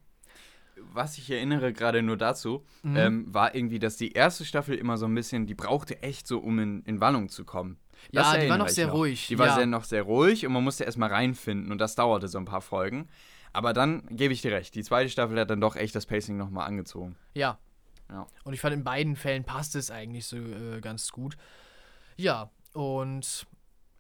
Was 0.94 1.18
ich 1.18 1.30
erinnere 1.30 1.74
gerade 1.74 2.02
nur 2.02 2.18
dazu, 2.18 2.64
Mhm. 2.84 2.98
ähm, 2.98 3.34
war 3.34 3.54
irgendwie, 3.56 3.80
dass 3.80 3.98
die 3.98 4.12
erste 4.14 4.46
Staffel 4.46 4.76
immer 4.76 4.98
so 4.98 5.06
ein 5.06 5.14
bisschen, 5.16 5.46
die 5.46 5.54
brauchte 5.56 6.02
echt 6.02 6.28
so, 6.28 6.40
um 6.40 6.60
in, 6.60 6.84
in 6.84 7.00
Wallung 7.02 7.30
zu 7.30 7.46
kommen. 7.46 7.78
Das 8.12 8.34
Ja, 8.34 8.40
die 8.40 8.50
war 8.50 8.58
noch 8.58 8.70
sehr 8.70 8.90
ruhig, 8.90 9.28
Die 9.28 9.38
war 9.38 9.48
ja. 9.48 9.56
sehr, 9.56 9.66
noch 9.66 9.84
sehr 9.84 10.04
ruhig 10.04 10.46
und 10.46 10.54
man 10.54 10.64
musste 10.64 10.84
erstmal 10.86 11.10
reinfinden 11.10 11.72
und 11.72 11.78
das 11.80 11.96
dauerte 11.96 12.28
so 12.28 12.38
ein 12.38 12.46
paar 12.46 12.62
Folgen. 12.62 13.10
Aber 13.54 13.74
dann 13.74 14.04
gebe 14.10 14.34
ich 14.34 14.42
dir 14.42 14.52
recht, 14.54 14.74
die 14.76 14.84
zweite 14.84 15.10
Staffel 15.10 15.38
hat 15.40 15.50
dann 15.50 15.62
doch 15.62 15.76
echt 15.76 15.94
das 15.94 16.06
Pacing 16.06 16.38
nochmal 16.38 16.68
angezogen. 16.68 17.16
Ja. 17.36 17.60
Ja. 18.10 18.26
Und 18.44 18.54
ich 18.54 18.60
fand, 18.62 18.74
in 18.74 18.84
beiden 18.84 19.16
Fällen 19.16 19.44
passt 19.44 19.76
es 19.76 19.92
eigentlich 19.92 20.26
so 20.26 20.38
äh, 20.38 20.80
ganz 20.82 21.12
gut. 21.12 21.38
Ja, 22.18 22.50
und 22.74 23.46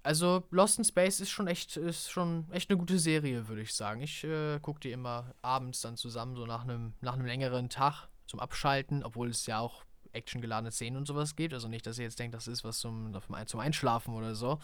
also 0.04 0.44
Lost 0.50 0.78
in 0.78 0.84
Space 0.84 1.20
ist 1.20 1.30
schon 1.30 1.48
echt, 1.48 1.78
ist 1.78 2.10
schon 2.10 2.46
echt 2.52 2.70
eine 2.70 2.78
gute 2.78 2.98
Serie, 2.98 3.48
würde 3.48 3.62
ich 3.62 3.74
sagen. 3.74 4.02
Ich 4.02 4.24
äh, 4.24 4.60
gucke 4.60 4.80
die 4.80 4.92
immer 4.92 5.34
abends 5.42 5.82
dann 5.82 5.98
zusammen, 5.98 6.36
so 6.36 6.46
nach 6.46 6.64
einem 6.64 6.94
nach 7.02 7.14
einem 7.14 7.26
längeren 7.26 7.70
Tag 7.70 8.08
zum 8.26 8.40
Abschalten, 8.40 9.04
obwohl 9.04 9.30
es 9.30 9.46
ja 9.46 9.60
auch 9.60 9.84
actiongeladene 10.14 10.72
Szenen 10.72 10.98
und 10.98 11.08
sowas 11.08 11.36
gibt. 11.36 11.54
Also 11.54 11.68
nicht, 11.68 11.86
dass 11.86 11.98
ihr 11.98 12.06
jetzt 12.06 12.20
denkt, 12.20 12.36
das 12.36 12.48
ist 12.48 12.64
was 12.64 12.80
zum, 12.80 13.18
zum 13.46 13.60
Einschlafen 13.60 14.14
oder 14.14 14.36
so. 14.36 14.60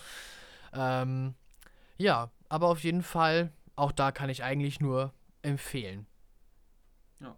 Ähm, 0.73 1.35
ja, 1.97 2.31
aber 2.49 2.67
auf 2.67 2.83
jeden 2.83 3.03
Fall, 3.03 3.51
auch 3.75 3.91
da 3.91 4.11
kann 4.11 4.29
ich 4.29 4.43
eigentlich 4.43 4.79
nur 4.79 5.13
empfehlen. 5.41 6.05
Ja. 7.19 7.37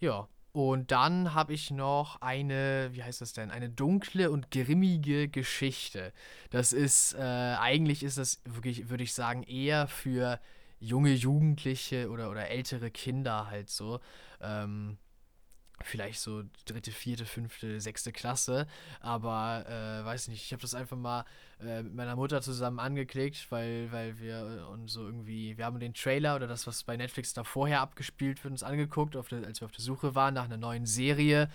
Ja, 0.00 0.28
und 0.52 0.90
dann 0.90 1.32
habe 1.32 1.54
ich 1.54 1.70
noch 1.70 2.20
eine, 2.20 2.90
wie 2.92 3.02
heißt 3.02 3.22
das 3.22 3.32
denn? 3.32 3.50
Eine 3.50 3.70
dunkle 3.70 4.30
und 4.30 4.50
grimmige 4.50 5.28
Geschichte. 5.28 6.12
Das 6.50 6.74
ist, 6.74 7.14
äh, 7.14 7.20
eigentlich 7.20 8.02
ist 8.02 8.18
das 8.18 8.42
wirklich, 8.44 8.90
würde 8.90 9.02
ich 9.04 9.14
sagen, 9.14 9.42
eher 9.44 9.86
für 9.88 10.38
junge 10.78 11.12
Jugendliche 11.12 12.10
oder, 12.10 12.30
oder 12.30 12.48
ältere 12.48 12.90
Kinder 12.90 13.46
halt 13.48 13.70
so. 13.70 14.00
Ähm, 14.42 14.98
vielleicht 15.86 16.20
so 16.20 16.42
dritte, 16.64 16.90
vierte, 16.90 17.24
fünfte, 17.26 17.80
sechste 17.80 18.12
Klasse. 18.12 18.66
Aber 19.00 19.64
äh, 19.68 20.04
weiß 20.04 20.28
nicht, 20.28 20.44
ich 20.44 20.52
habe 20.52 20.62
das 20.62 20.74
einfach 20.74 20.96
mal 20.96 21.24
äh, 21.60 21.82
mit 21.82 21.94
meiner 21.94 22.16
Mutter 22.16 22.40
zusammen 22.42 22.78
angeklickt, 22.78 23.46
weil, 23.50 23.90
weil 23.92 24.18
wir 24.18 24.68
uns 24.70 24.92
so 24.92 25.04
irgendwie, 25.04 25.56
wir 25.56 25.64
haben 25.64 25.80
den 25.80 25.94
Trailer 25.94 26.36
oder 26.36 26.46
das, 26.46 26.66
was 26.66 26.84
bei 26.84 26.96
Netflix 26.96 27.34
da 27.34 27.44
vorher 27.44 27.80
abgespielt 27.80 28.42
wird, 28.42 28.52
uns 28.52 28.62
angeguckt, 28.62 29.14
der, 29.14 29.46
als 29.46 29.60
wir 29.60 29.66
auf 29.66 29.72
der 29.72 29.84
Suche 29.84 30.14
waren 30.14 30.34
nach 30.34 30.44
einer 30.44 30.56
neuen 30.56 30.86
Serie. 30.86 31.48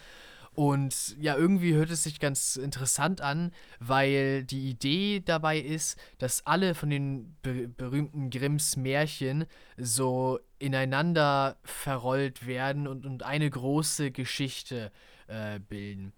Und 0.57 1.15
ja, 1.19 1.37
irgendwie 1.37 1.75
hört 1.75 1.91
es 1.91 2.01
sich 2.01 2.19
ganz 2.19 2.55
interessant 2.55 3.21
an, 3.21 3.51
weil 3.79 4.43
die 4.43 4.71
Idee 4.71 5.19
dabei 5.23 5.59
ist, 5.59 5.99
dass 6.17 6.47
alle 6.47 6.73
von 6.73 6.89
den 6.89 7.35
be 7.43 7.67
berühmten 7.67 8.31
Grimms 8.31 8.75
Märchen 8.75 9.45
so 9.77 10.39
ineinander 10.57 11.57
verrollt 11.63 12.47
werden 12.47 12.87
und, 12.87 13.05
und 13.05 13.21
eine 13.21 13.47
große 13.47 14.09
Geschichte 14.09 14.91
äh, 15.27 15.59
bilden. 15.59 16.11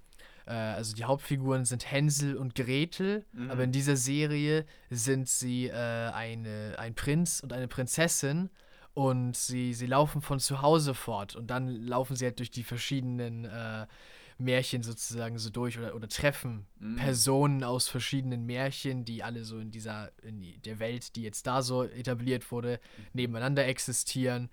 Äh, 0.46 0.54
also 0.54 0.96
die 0.96 1.04
Hauptfiguren 1.04 1.66
sind 1.66 1.92
Hänsel 1.92 2.38
und 2.38 2.56
Gretel, 2.56 3.26
Mhm. 3.34 3.52
aber 3.52 3.66
in 3.66 3.74
dieser 3.74 3.98
Serie 3.98 4.66
sind 4.90 5.28
sie 5.28 5.68
äh, 5.68 5.74
eine, 5.74 6.76
ein 6.78 6.96
Prinz 6.96 7.42
und 7.42 7.52
eine 7.52 7.68
Prinzessin 7.68 8.50
und 8.94 9.36
sie, 9.36 9.74
sie 9.74 9.86
laufen 9.88 10.22
von 10.22 10.40
zu 10.40 10.62
Hause 10.62 10.94
fort 10.94 11.36
und 11.36 11.48
dann 11.48 11.68
laufen 11.68 12.16
sie 12.16 12.24
halt 12.24 12.40
durch 12.40 12.52
die 12.52 12.64
verschiedenen 12.64 13.44
äh, 13.44 13.86
Märchen 14.40 14.84
sozusagen 14.84 15.38
so 15.38 15.50
durch 15.50 15.78
oder, 15.78 15.96
oder 15.96 16.08
treffen 16.08 16.66
Mhm. 16.80 16.96
Personen 16.96 17.64
aus 17.64 17.90
verschiedenen 17.90 18.46
Märchen, 18.46 19.04
die 19.06 19.24
alle 19.24 19.44
so 19.44 19.60
in 19.60 19.70
dieser, 19.70 20.12
in 20.24 20.44
der 20.64 20.80
Welt, 20.80 21.16
die 21.16 21.24
jetzt 21.24 21.46
da 21.46 21.62
so 21.62 21.84
etabliert 21.84 22.52
wurde, 22.52 22.80
nebeneinander 23.14 23.66
existieren. 23.66 24.50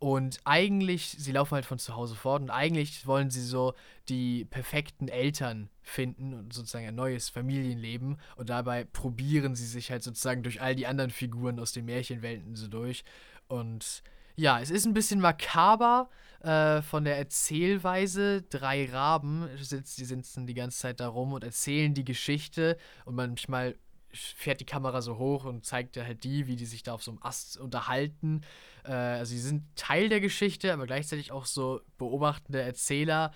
Und 0.00 0.38
eigentlich, 0.44 1.16
sie 1.18 1.32
laufen 1.32 1.54
halt 1.54 1.66
von 1.66 1.78
zu 1.78 1.96
Hause 1.96 2.14
fort 2.14 2.42
und 2.42 2.50
eigentlich 2.50 3.06
wollen 3.06 3.30
sie 3.30 3.42
so 3.42 3.74
die 4.08 4.44
perfekten 4.44 5.08
Eltern 5.08 5.70
finden 5.82 6.34
und 6.34 6.52
sozusagen 6.52 6.86
ein 6.86 6.94
neues 6.94 7.28
Familienleben. 7.30 8.18
Und 8.36 8.48
dabei 8.48 8.84
probieren 8.84 9.56
sie 9.56 9.66
sich 9.66 9.90
halt 9.90 10.04
sozusagen 10.04 10.44
durch 10.44 10.60
all 10.60 10.76
die 10.76 10.86
anderen 10.86 11.10
Figuren 11.10 11.58
aus 11.58 11.72
den 11.72 11.84
Märchenwelten 11.86 12.54
so 12.54 12.68
durch. 12.68 13.04
Und 13.48 14.02
ja, 14.36 14.60
es 14.60 14.70
ist 14.70 14.86
ein 14.86 14.94
bisschen 14.94 15.20
makaber 15.20 16.08
äh, 16.40 16.82
von 16.82 17.04
der 17.04 17.18
Erzählweise. 17.18 18.42
Drei 18.42 18.86
Raben 18.90 19.48
sitzt, 19.56 19.98
die 19.98 20.04
sitzen 20.04 20.46
die 20.46 20.54
ganze 20.54 20.78
Zeit 20.78 21.00
da 21.00 21.08
rum 21.08 21.32
und 21.32 21.44
erzählen 21.44 21.94
die 21.94 22.04
Geschichte 22.04 22.76
und 23.04 23.14
manchmal 23.14 23.76
fährt 24.12 24.60
die 24.60 24.66
Kamera 24.66 25.02
so 25.02 25.18
hoch 25.18 25.44
und 25.44 25.64
zeigt 25.64 25.96
halt 25.96 26.24
die, 26.24 26.46
wie 26.46 26.56
die 26.56 26.66
sich 26.66 26.82
da 26.82 26.94
auf 26.94 27.02
so 27.02 27.10
einem 27.10 27.22
Ast 27.22 27.58
unterhalten. 27.58 28.42
Äh, 28.84 28.92
also 28.92 29.30
sie 29.30 29.40
sind 29.40 29.64
Teil 29.76 30.08
der 30.08 30.20
Geschichte, 30.20 30.72
aber 30.72 30.86
gleichzeitig 30.86 31.32
auch 31.32 31.44
so 31.44 31.80
beobachtende 31.98 32.62
Erzähler. 32.62 33.32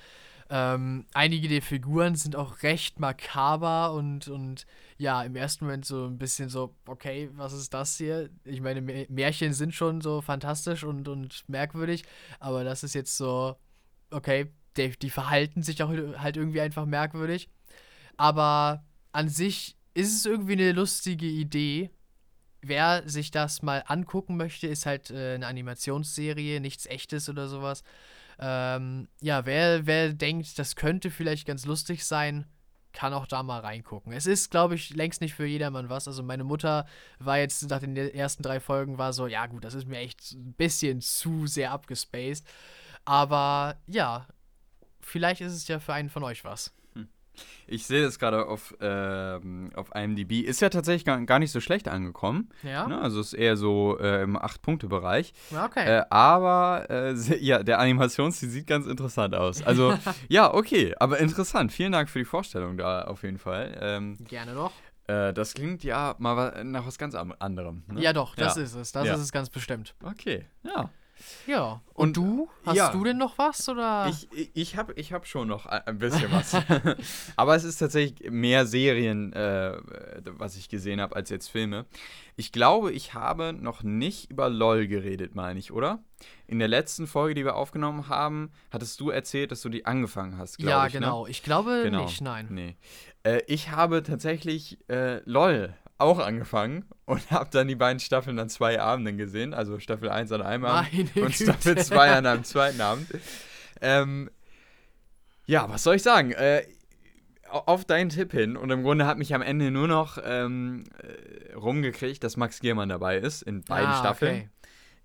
Ähm, 0.50 1.06
einige 1.14 1.48
der 1.48 1.62
Figuren 1.62 2.14
sind 2.14 2.36
auch 2.36 2.62
recht 2.62 3.00
makaber 3.00 3.94
und, 3.94 4.28
und 4.28 4.66
ja, 5.02 5.22
im 5.24 5.34
ersten 5.36 5.64
Moment 5.64 5.84
so 5.84 6.06
ein 6.06 6.18
bisschen 6.18 6.48
so, 6.48 6.74
okay, 6.86 7.28
was 7.34 7.52
ist 7.52 7.74
das 7.74 7.96
hier? 7.96 8.30
Ich 8.44 8.60
meine, 8.60 8.80
Mä- 8.80 9.06
Märchen 9.10 9.52
sind 9.52 9.74
schon 9.74 10.00
so 10.00 10.20
fantastisch 10.20 10.84
und, 10.84 11.08
und 11.08 11.44
merkwürdig, 11.48 12.04
aber 12.40 12.64
das 12.64 12.84
ist 12.84 12.94
jetzt 12.94 13.16
so, 13.16 13.56
okay, 14.10 14.52
die, 14.76 14.90
die 14.98 15.10
verhalten 15.10 15.62
sich 15.62 15.82
auch 15.82 15.90
halt 15.90 16.36
irgendwie 16.36 16.60
einfach 16.60 16.86
merkwürdig. 16.86 17.48
Aber 18.16 18.84
an 19.12 19.28
sich 19.28 19.76
ist 19.94 20.14
es 20.16 20.26
irgendwie 20.26 20.54
eine 20.54 20.72
lustige 20.72 21.26
Idee. 21.26 21.90
Wer 22.62 23.08
sich 23.08 23.30
das 23.32 23.62
mal 23.62 23.82
angucken 23.86 24.36
möchte, 24.36 24.68
ist 24.68 24.86
halt 24.86 25.10
äh, 25.10 25.34
eine 25.34 25.46
Animationsserie, 25.48 26.60
nichts 26.60 26.86
echtes 26.86 27.28
oder 27.28 27.48
sowas. 27.48 27.82
Ähm, 28.38 29.08
ja, 29.20 29.46
wer, 29.46 29.86
wer 29.86 30.12
denkt, 30.14 30.58
das 30.58 30.76
könnte 30.76 31.10
vielleicht 31.10 31.46
ganz 31.46 31.66
lustig 31.66 32.04
sein, 32.04 32.46
kann 32.92 33.14
auch 33.14 33.26
da 33.26 33.42
mal 33.42 33.60
reingucken. 33.60 34.12
Es 34.12 34.26
ist, 34.26 34.50
glaube 34.50 34.74
ich, 34.74 34.90
längst 34.90 35.20
nicht 35.20 35.34
für 35.34 35.46
jedermann 35.46 35.88
was. 35.88 36.08
Also 36.08 36.22
meine 36.22 36.44
Mutter 36.44 36.86
war 37.18 37.38
jetzt 37.38 37.68
nach 37.68 37.80
den 37.80 37.96
ersten 37.96 38.42
drei 38.42 38.60
Folgen 38.60 38.98
war 38.98 39.12
so, 39.12 39.26
ja 39.26 39.46
gut, 39.46 39.64
das 39.64 39.74
ist 39.74 39.86
mir 39.86 39.98
echt 39.98 40.32
ein 40.32 40.54
bisschen 40.54 41.00
zu 41.00 41.46
sehr 41.46 41.72
abgespaced. 41.72 42.46
Aber 43.04 43.76
ja, 43.86 44.26
vielleicht 45.00 45.40
ist 45.40 45.52
es 45.52 45.68
ja 45.68 45.80
für 45.80 45.94
einen 45.94 46.10
von 46.10 46.22
euch 46.22 46.44
was. 46.44 46.72
Ich 47.66 47.86
sehe 47.86 48.02
das 48.02 48.18
gerade 48.18 48.46
auf, 48.46 48.74
ähm, 48.80 49.70
auf 49.74 49.90
IMDb. 49.94 50.40
Ist 50.44 50.60
ja 50.60 50.68
tatsächlich 50.68 51.04
gar, 51.04 51.20
gar 51.22 51.38
nicht 51.38 51.50
so 51.52 51.60
schlecht 51.60 51.88
angekommen. 51.88 52.50
Ja? 52.62 52.86
Ne? 52.86 53.00
Also 53.00 53.20
ist 53.20 53.32
eher 53.32 53.56
so 53.56 53.98
äh, 53.98 54.22
im 54.22 54.36
8-Punkte-Bereich. 54.36 55.32
Ja, 55.50 55.64
Okay. 55.66 55.98
Äh, 55.98 56.04
aber 56.10 56.86
äh, 56.90 57.14
ja, 57.40 57.62
der 57.62 57.78
Animationsstil 57.78 58.50
sieht 58.50 58.66
ganz 58.66 58.86
interessant 58.86 59.34
aus. 59.34 59.62
Also 59.62 59.94
ja, 60.28 60.52
okay, 60.52 60.94
aber 60.98 61.18
interessant. 61.18 61.72
Vielen 61.72 61.92
Dank 61.92 62.10
für 62.10 62.18
die 62.18 62.24
Vorstellung 62.24 62.76
da 62.76 63.02
auf 63.04 63.22
jeden 63.22 63.38
Fall. 63.38 63.76
Ähm, 63.80 64.18
Gerne 64.28 64.52
noch. 64.54 64.72
äh, 65.06 65.32
das 65.32 65.54
klingt 65.54 65.84
ja 65.84 66.14
mal 66.18 66.64
nach 66.64 66.86
was 66.86 66.98
ganz 66.98 67.14
anderem. 67.14 67.84
Ne? 67.88 68.02
Ja, 68.02 68.12
doch, 68.12 68.34
das 68.36 68.56
Ja. 68.56 68.62
ist 68.62 68.74
es. 68.74 68.92
Das 68.92 69.06
Ja. 69.06 69.14
ist 69.14 69.20
es 69.20 69.32
ganz 69.32 69.48
bestimmt. 69.48 69.94
Okay, 70.02 70.44
ja. 70.64 70.90
Ja. 71.46 71.80
Und, 71.94 72.16
Und, 72.16 72.16
du? 72.16 72.48
Hast 72.64 72.76
ja. 72.76 72.90
du 72.90 73.04
denn 73.04 73.18
noch 73.18 73.38
was? 73.38 73.68
Oder? 73.68 74.08
Ich, 74.08 74.28
ich, 74.32 74.50
ich 74.54 74.76
habe 74.76 74.92
ich 74.94 75.12
hab 75.12 75.26
schon 75.26 75.48
noch 75.48 75.66
ein 75.66 75.98
bisschen 75.98 76.30
was. 76.32 76.54
Aber 77.36 77.54
es 77.54 77.64
ist 77.64 77.76
tatsächlich 77.78 78.30
mehr 78.30 78.66
Serien, 78.66 79.32
äh, 79.32 79.76
was 80.24 80.56
ich 80.56 80.68
gesehen 80.68 81.00
habe, 81.00 81.14
als 81.14 81.30
jetzt 81.30 81.48
Filme. 81.48 81.86
Ich 82.36 82.50
glaube, 82.50 82.92
ich 82.92 83.14
habe 83.14 83.52
noch 83.52 83.82
nicht 83.82 84.30
über 84.30 84.48
LOL 84.48 84.86
geredet, 84.86 85.34
meine 85.34 85.58
ich, 85.58 85.70
oder? 85.70 86.02
In 86.46 86.58
der 86.58 86.68
letzten 86.68 87.06
Folge, 87.06 87.34
die 87.34 87.44
wir 87.44 87.56
aufgenommen 87.56 88.08
haben, 88.08 88.50
hattest 88.70 88.98
du 89.00 89.10
erzählt, 89.10 89.52
dass 89.52 89.60
du 89.60 89.68
die 89.68 89.84
angefangen 89.86 90.38
hast, 90.38 90.58
glaube 90.58 90.70
ja, 90.70 90.86
ich. 90.86 90.94
Ne? 90.94 91.00
genau. 91.00 91.26
Ich 91.26 91.42
glaube 91.42 91.82
Genau. 91.84 92.04
nicht, 92.04 92.20
nein. 92.20 92.48
Nee. 92.50 92.76
Äh, 93.22 93.42
ich 93.46 93.70
habe 93.70 94.02
tatsächlich 94.02 94.78
äh, 94.88 95.18
LOL 95.28 95.74
auch 96.02 96.18
angefangen 96.18 96.84
und 97.04 97.30
habe 97.30 97.50
dann 97.50 97.68
die 97.68 97.74
beiden 97.74 98.00
Staffeln 98.00 98.38
an 98.38 98.48
zwei 98.48 98.80
Abenden 98.80 99.16
gesehen. 99.16 99.54
Also 99.54 99.78
Staffel 99.78 100.10
1 100.10 100.32
an 100.32 100.42
einem 100.42 100.64
Abend 100.64 101.14
Meine 101.14 101.26
und 101.26 101.34
Staffel 101.34 101.74
Güte. 101.74 101.86
2 101.86 102.10
an 102.12 102.26
einem 102.26 102.44
zweiten 102.44 102.80
Abend. 102.80 103.08
Ähm, 103.80 104.30
ja, 105.46 105.68
was 105.68 105.82
soll 105.82 105.96
ich 105.96 106.02
sagen? 106.02 106.32
Äh, 106.32 106.64
auf 107.48 107.84
deinen 107.84 108.08
Tipp 108.08 108.32
hin 108.32 108.56
und 108.56 108.70
im 108.70 108.82
Grunde 108.82 109.06
hat 109.06 109.18
mich 109.18 109.34
am 109.34 109.42
Ende 109.42 109.70
nur 109.70 109.86
noch 109.86 110.18
ähm, 110.24 110.84
äh, 110.98 111.54
rumgekriegt, 111.54 112.24
dass 112.24 112.36
Max 112.36 112.60
Giermann 112.60 112.88
dabei 112.88 113.18
ist 113.18 113.42
in 113.42 113.62
beiden 113.62 113.90
ah, 113.90 113.98
Staffeln. 113.98 114.36
Okay. 114.36 114.48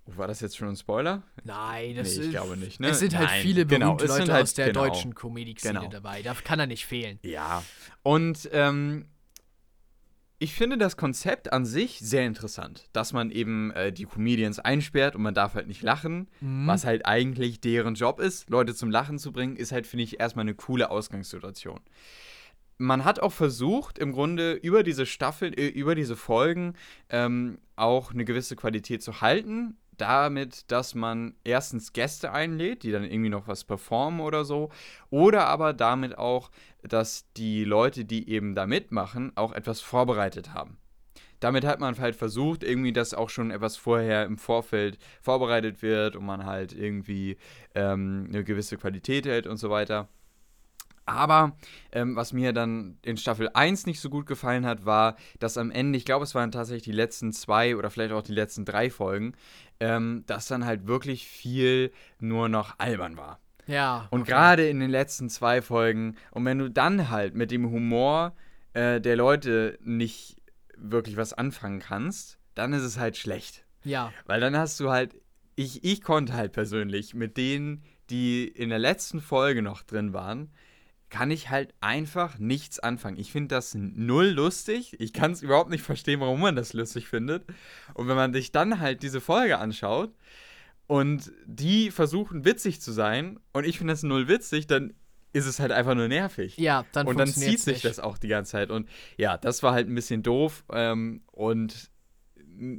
Oh, 0.05 0.17
war 0.17 0.27
das 0.27 0.39
jetzt 0.39 0.55
schon 0.55 0.69
ein 0.69 0.75
Spoiler? 0.77 1.23
Nein, 1.43 1.95
das 1.97 2.09
nee, 2.09 2.13
ich 2.13 2.19
ist, 2.27 2.31
glaube 2.31 2.55
nicht. 2.55 2.79
Ne? 2.79 2.89
Es 2.89 2.99
sind 2.99 3.17
halt 3.17 3.27
Nein, 3.27 3.41
viele 3.41 3.65
genau, 3.65 3.95
berühmte 3.95 4.05
genau, 4.05 4.17
Leute 4.19 4.33
halt, 4.33 4.43
aus 4.43 4.53
der 4.53 4.67
genau, 4.67 4.87
deutschen 4.87 5.13
Comedy-Szene 5.13 5.79
genau. 5.79 5.91
dabei. 5.91 6.21
Da 6.21 6.33
kann 6.33 6.59
er 6.59 6.67
nicht 6.67 6.85
fehlen. 6.85 7.19
Ja. 7.23 7.61
Und 8.03 8.49
ähm, 8.53 9.07
ich 10.39 10.53
finde 10.53 10.77
das 10.77 10.97
Konzept 10.97 11.51
an 11.51 11.65
sich 11.65 11.99
sehr 11.99 12.25
interessant, 12.25 12.89
dass 12.93 13.11
man 13.11 13.31
eben 13.31 13.71
äh, 13.71 13.91
die 13.91 14.05
Comedians 14.05 14.59
einsperrt 14.59 15.15
und 15.15 15.23
man 15.23 15.33
darf 15.33 15.55
halt 15.55 15.67
nicht 15.67 15.81
lachen, 15.81 16.27
mhm. 16.41 16.67
was 16.67 16.85
halt 16.85 17.05
eigentlich 17.05 17.59
deren 17.59 17.95
Job 17.95 18.19
ist, 18.19 18.49
Leute 18.49 18.75
zum 18.75 18.91
Lachen 18.91 19.17
zu 19.17 19.31
bringen, 19.31 19.55
ist 19.55 19.71
halt, 19.71 19.87
finde 19.87 20.03
ich, 20.03 20.19
erstmal 20.19 20.43
eine 20.43 20.53
coole 20.53 20.91
Ausgangssituation. 20.91 21.79
Man 22.77 23.03
hat 23.03 23.19
auch 23.19 23.33
versucht, 23.33 23.97
im 23.97 24.11
Grunde 24.11 24.53
über 24.53 24.83
diese 24.83 25.07
Staffel, 25.07 25.59
äh, 25.59 25.67
über 25.67 25.95
diese 25.95 26.15
Folgen 26.15 26.75
ähm, 27.09 27.57
auch 27.75 28.13
eine 28.13 28.23
gewisse 28.23 28.55
Qualität 28.55 29.01
zu 29.01 29.21
halten, 29.21 29.77
damit, 29.97 30.71
dass 30.71 30.95
man 30.95 31.35
erstens 31.43 31.93
Gäste 31.93 32.31
einlädt, 32.31 32.83
die 32.83 32.91
dann 32.91 33.03
irgendwie 33.03 33.29
noch 33.29 33.47
was 33.47 33.63
performen 33.63 34.21
oder 34.21 34.45
so, 34.45 34.69
oder 35.09 35.47
aber 35.47 35.73
damit 35.73 36.17
auch, 36.17 36.51
dass 36.83 37.31
die 37.33 37.63
Leute, 37.63 38.05
die 38.05 38.29
eben 38.29 38.55
da 38.55 38.65
mitmachen, 38.65 39.31
auch 39.35 39.51
etwas 39.51 39.81
vorbereitet 39.81 40.53
haben. 40.53 40.77
Damit 41.39 41.65
hat 41.65 41.79
man 41.79 41.97
halt 41.99 42.15
versucht, 42.15 42.63
irgendwie, 42.63 42.93
dass 42.93 43.13
auch 43.13 43.29
schon 43.29 43.51
etwas 43.51 43.77
vorher 43.77 44.25
im 44.25 44.37
Vorfeld 44.37 44.97
vorbereitet 45.21 45.81
wird 45.81 46.15
und 46.15 46.25
man 46.25 46.45
halt 46.45 46.73
irgendwie 46.73 47.37
ähm, 47.75 48.25
eine 48.29 48.43
gewisse 48.43 48.77
Qualität 48.77 49.25
hält 49.27 49.45
und 49.45 49.57
so 49.57 49.69
weiter. 49.69 50.07
Aber 51.07 51.55
ähm, 51.93 52.15
was 52.15 52.33
mir 52.33 52.51
dann 52.51 52.97
in 53.03 53.17
Staffel 53.17 53.49
1 53.53 53.85
nicht 53.85 54.01
so 54.01 54.09
gut 54.09 54.25
gefallen 54.25 54.65
hat, 54.65 54.85
war, 54.85 55.15
dass 55.39 55.57
am 55.57 55.71
Ende, 55.71 55.97
ich 55.97 56.05
glaube, 56.05 56.23
es 56.23 56.35
waren 56.35 56.51
tatsächlich 56.51 56.83
die 56.83 56.91
letzten 56.91 57.31
zwei 57.31 57.75
oder 57.77 57.89
vielleicht 57.89 58.11
auch 58.11 58.21
die 58.21 58.33
letzten 58.33 58.65
drei 58.65 58.89
Folgen, 58.89 59.33
ähm, 59.79 60.23
dass 60.27 60.47
dann 60.47 60.65
halt 60.65 60.85
wirklich 60.85 61.27
viel 61.27 61.93
nur 62.19 62.49
noch 62.49 62.75
albern 62.77 63.15
war. 63.15 63.39
Ja. 63.67 64.07
Und 64.11 64.21
okay. 64.21 64.31
gerade 64.31 64.67
in 64.67 64.81
den 64.81 64.89
letzten 64.89 65.29
zwei 65.29 65.61
Folgen, 65.61 66.15
und 66.31 66.43
wenn 66.45 66.59
du 66.59 66.69
dann 66.69 67.09
halt 67.09 67.35
mit 67.35 67.51
dem 67.51 67.71
Humor 67.71 68.35
äh, 68.73 68.99
der 68.99 69.15
Leute 69.15 69.79
nicht 69.81 70.37
wirklich 70.75 71.15
was 71.15 71.33
anfangen 71.33 71.79
kannst, 71.79 72.37
dann 72.53 72.73
ist 72.73 72.83
es 72.83 72.97
halt 72.97 73.15
schlecht. 73.15 73.65
Ja. 73.83 74.11
Weil 74.25 74.41
dann 74.41 74.57
hast 74.57 74.79
du 74.81 74.89
halt, 74.89 75.15
ich, 75.55 75.85
ich 75.85 76.01
konnte 76.01 76.33
halt 76.33 76.51
persönlich 76.51 77.13
mit 77.13 77.37
denen, 77.37 77.83
die 78.09 78.47
in 78.47 78.69
der 78.69 78.79
letzten 78.79 79.21
Folge 79.21 79.61
noch 79.61 79.83
drin 79.83 80.13
waren, 80.13 80.51
kann 81.09 81.31
ich 81.31 81.49
halt 81.49 81.73
einfach 81.79 82.37
nichts 82.37 82.79
anfangen. 82.79 83.17
Ich 83.17 83.31
finde 83.31 83.55
das 83.55 83.75
null 83.75 84.27
lustig. 84.27 84.95
Ich 84.99 85.13
kann 85.13 85.31
es 85.31 85.41
überhaupt 85.41 85.69
nicht 85.69 85.83
verstehen, 85.83 86.19
warum 86.19 86.41
man 86.41 86.55
das 86.55 86.73
lustig 86.73 87.07
findet. 87.07 87.45
Und 87.93 88.07
wenn 88.07 88.15
man 88.15 88.33
sich 88.33 88.51
dann 88.51 88.79
halt 88.79 89.03
diese 89.03 89.21
Folge 89.21 89.57
anschaut 89.57 90.13
und 90.85 91.31
die 91.45 91.91
versuchen 91.91 92.43
witzig 92.45 92.81
zu 92.81 92.91
sein 92.91 93.39
und 93.53 93.65
ich 93.65 93.77
finde 93.77 93.93
das 93.93 94.03
null 94.03 94.27
witzig, 94.27 94.67
dann 94.67 94.93
ist 95.33 95.45
es 95.45 95.59
halt 95.59 95.71
einfach 95.71 95.95
nur 95.95 96.07
nervig. 96.07 96.57
Ja, 96.57 96.85
dann 96.91 97.07
Und 97.07 97.17
dann 97.17 97.27
zieht 97.27 97.59
sich 97.59 97.75
nicht. 97.75 97.85
das 97.85 97.99
auch 97.99 98.17
die 98.17 98.27
ganze 98.27 98.53
Zeit. 98.53 98.69
Und 98.69 98.89
ja, 99.17 99.37
das 99.37 99.63
war 99.63 99.73
halt 99.73 99.87
ein 99.87 99.95
bisschen 99.95 100.23
doof. 100.23 100.65
Ähm, 100.71 101.21
und 101.31 101.91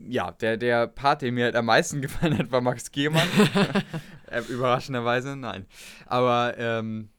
ja, 0.08 0.32
der, 0.32 0.56
der 0.56 0.86
Part, 0.86 1.22
der 1.22 1.32
mir 1.32 1.44
halt 1.44 1.56
am 1.56 1.66
meisten 1.66 2.02
gefallen 2.02 2.36
hat, 2.36 2.50
war 2.50 2.60
Max 2.60 2.90
Gehmann. 2.90 3.28
äh, 4.30 4.42
überraschenderweise, 4.48 5.36
nein. 5.36 5.66
Aber 6.06 6.54
ähm, 6.58 7.10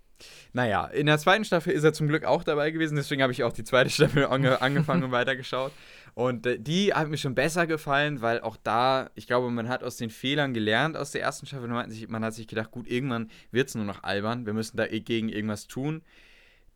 naja, 0.53 0.85
in 0.85 1.05
der 1.05 1.17
zweiten 1.17 1.45
Staffel 1.45 1.73
ist 1.73 1.83
er 1.83 1.93
zum 1.93 2.07
Glück 2.07 2.25
auch 2.25 2.43
dabei 2.43 2.71
gewesen, 2.71 2.95
deswegen 2.95 3.21
habe 3.21 3.33
ich 3.33 3.43
auch 3.43 3.53
die 3.53 3.63
zweite 3.63 3.89
Staffel 3.89 4.25
ange 4.25 4.61
angefangen 4.61 5.03
und 5.03 5.11
weitergeschaut. 5.11 5.71
Und 6.15 6.45
äh, 6.45 6.59
die 6.59 6.93
hat 6.93 7.07
mir 7.07 7.17
schon 7.17 7.35
besser 7.35 7.67
gefallen, 7.67 8.21
weil 8.21 8.41
auch 8.41 8.57
da, 8.57 9.09
ich 9.15 9.27
glaube, 9.27 9.49
man 9.51 9.69
hat 9.69 9.83
aus 9.83 9.97
den 9.97 10.09
Fehlern 10.09 10.53
gelernt 10.53 10.97
aus 10.97 11.11
der 11.11 11.21
ersten 11.21 11.45
Staffel. 11.45 11.67
Man 11.67 11.83
hat 11.83 11.91
sich, 11.91 12.07
man 12.09 12.23
hat 12.23 12.33
sich 12.33 12.47
gedacht, 12.47 12.71
gut, 12.71 12.87
irgendwann 12.87 13.29
wird 13.51 13.69
es 13.69 13.75
nur 13.75 13.85
noch 13.85 14.03
albern, 14.03 14.45
wir 14.45 14.53
müssen 14.53 14.77
dagegen 14.77 15.29
irgendwas 15.29 15.67
tun. 15.67 16.01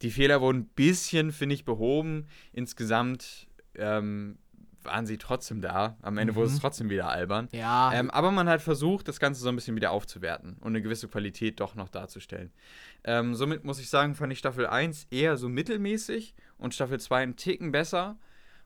Die 0.02 0.12
Fehler 0.12 0.42
wurden 0.42 0.60
ein 0.60 0.68
bisschen, 0.68 1.32
finde 1.32 1.56
ich, 1.56 1.66
behoben. 1.66 2.28
Insgesamt 2.52 3.48
ähm, 3.76 4.38
waren 4.84 5.06
sie 5.06 5.18
trotzdem 5.18 5.62
da. 5.62 5.98
Am 6.02 6.18
Ende 6.18 6.34
mhm. 6.34 6.38
wurde 6.38 6.48
es 6.48 6.56
mhm. 6.56 6.60
trotzdem 6.60 6.90
wieder 6.90 7.10
albern. 7.10 7.48
Ja. 7.52 7.94
Ähm, 7.94 8.12
aber 8.12 8.32
man 8.32 8.50
hat 8.50 8.62
versucht, 8.62 9.08
das 9.08 9.20
Ganze 9.20 9.42
so 9.42 9.50
ein 9.50 9.56
bisschen 9.56 9.76
wieder 9.76 9.92
aufzuwerten 9.92 10.58
und 10.60 10.68
eine 10.68 10.82
gewisse 10.82 11.08
Qualität 11.08 11.60
doch 11.60 11.76
noch 11.76 11.90
darzustellen. 11.90 12.52
Ähm, 13.06 13.36
somit 13.36 13.64
muss 13.64 13.80
ich 13.80 13.90
sagen, 13.90 14.16
fand 14.16 14.32
ich 14.32 14.40
Staffel 14.40 14.68
1 14.68 15.08
eher 15.12 15.38
so 15.38 15.50
mittelmäßig 15.50 16.36
und 16.58 16.74
Staffel 16.74 17.00
2 17.00 17.24
einen 17.24 17.36
Ticken 17.36 17.72
besser. 17.72 18.18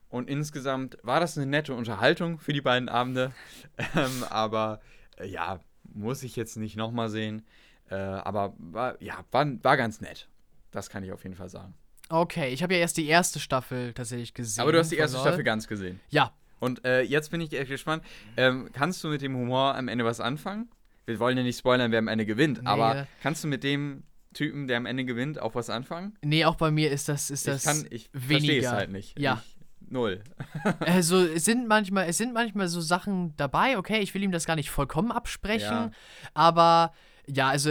Und 0.08 0.30
insgesamt 0.30 0.96
war 1.02 1.20
das 1.20 1.36
eine 1.36 1.46
nette 1.46 1.74
Unterhaltung 1.74 2.38
für 2.38 2.52
die 2.52 2.60
beiden 2.60 2.88
Abende. 2.88 3.32
ähm, 3.96 4.24
aber 4.30 4.80
äh, 5.18 5.26
ja, 5.26 5.60
muss 5.82 6.22
ich 6.22 6.36
jetzt 6.36 6.56
nicht 6.56 6.76
nochmal 6.76 7.08
sehen. 7.08 7.44
Äh, 7.90 7.96
aber 7.96 8.54
war, 8.58 9.00
ja, 9.02 9.24
war, 9.30 9.46
war 9.62 9.76
ganz 9.76 10.00
nett. 10.00 10.28
Das 10.70 10.88
kann 10.90 11.02
ich 11.02 11.12
auf 11.12 11.22
jeden 11.24 11.34
Fall 11.34 11.48
sagen. 11.48 11.74
Okay, 12.10 12.52
ich 12.52 12.62
habe 12.62 12.74
ja 12.74 12.80
erst 12.80 12.96
die 12.96 13.06
erste 13.06 13.38
Staffel 13.38 13.92
tatsächlich 13.92 14.32
gesehen. 14.32 14.62
Aber 14.62 14.72
du 14.72 14.78
hast 14.78 14.90
die 14.90 14.96
erste 14.96 15.18
Staffel 15.18 15.44
ganz 15.44 15.66
gesehen. 15.66 16.00
Ja. 16.08 16.32
Und 16.60 16.84
äh, 16.84 17.02
jetzt 17.02 17.30
bin 17.30 17.40
ich 17.40 17.52
echt 17.52 17.68
gespannt. 17.68 18.02
Ähm, 18.36 18.70
kannst 18.72 19.04
du 19.04 19.08
mit 19.08 19.22
dem 19.22 19.36
Humor 19.36 19.74
am 19.74 19.88
Ende 19.88 20.04
was 20.04 20.20
anfangen? 20.20 20.68
Wir 21.06 21.18
wollen 21.18 21.36
ja 21.36 21.42
nicht 21.42 21.58
spoilern, 21.58 21.92
wer 21.92 22.00
am 22.00 22.08
Ende 22.08 22.26
gewinnt, 22.26 22.62
nee. 22.62 22.68
aber 22.68 23.06
kannst 23.22 23.44
du 23.44 23.48
mit 23.48 23.62
dem 23.62 24.02
Typen, 24.34 24.68
der 24.68 24.76
am 24.76 24.86
Ende 24.86 25.04
gewinnt, 25.04 25.40
auch 25.40 25.54
was 25.54 25.70
anfangen? 25.70 26.16
Nee, 26.22 26.44
auch 26.44 26.56
bei 26.56 26.70
mir 26.70 26.90
ist 26.90 27.08
das, 27.08 27.30
ist 27.30 27.46
das 27.46 27.58
ich 27.58 27.64
kann, 27.64 27.86
ich 27.90 28.10
verstehe 28.12 28.60
es 28.60 28.70
halt 28.70 28.90
nicht. 28.90 29.18
Ja. 29.18 29.42
Ich, 29.44 29.90
null. 29.90 30.22
also 30.80 31.24
es 31.24 31.44
sind 31.44 31.66
manchmal, 31.66 32.08
es 32.08 32.18
sind 32.18 32.32
manchmal 32.32 32.68
so 32.68 32.80
Sachen 32.80 33.34
dabei, 33.36 33.78
okay, 33.78 34.00
ich 34.00 34.14
will 34.14 34.22
ihm 34.22 34.32
das 34.32 34.44
gar 34.44 34.56
nicht 34.56 34.70
vollkommen 34.70 35.12
absprechen, 35.12 35.68
ja. 35.70 35.90
aber 36.34 36.92
ja, 37.32 37.48
also 37.48 37.70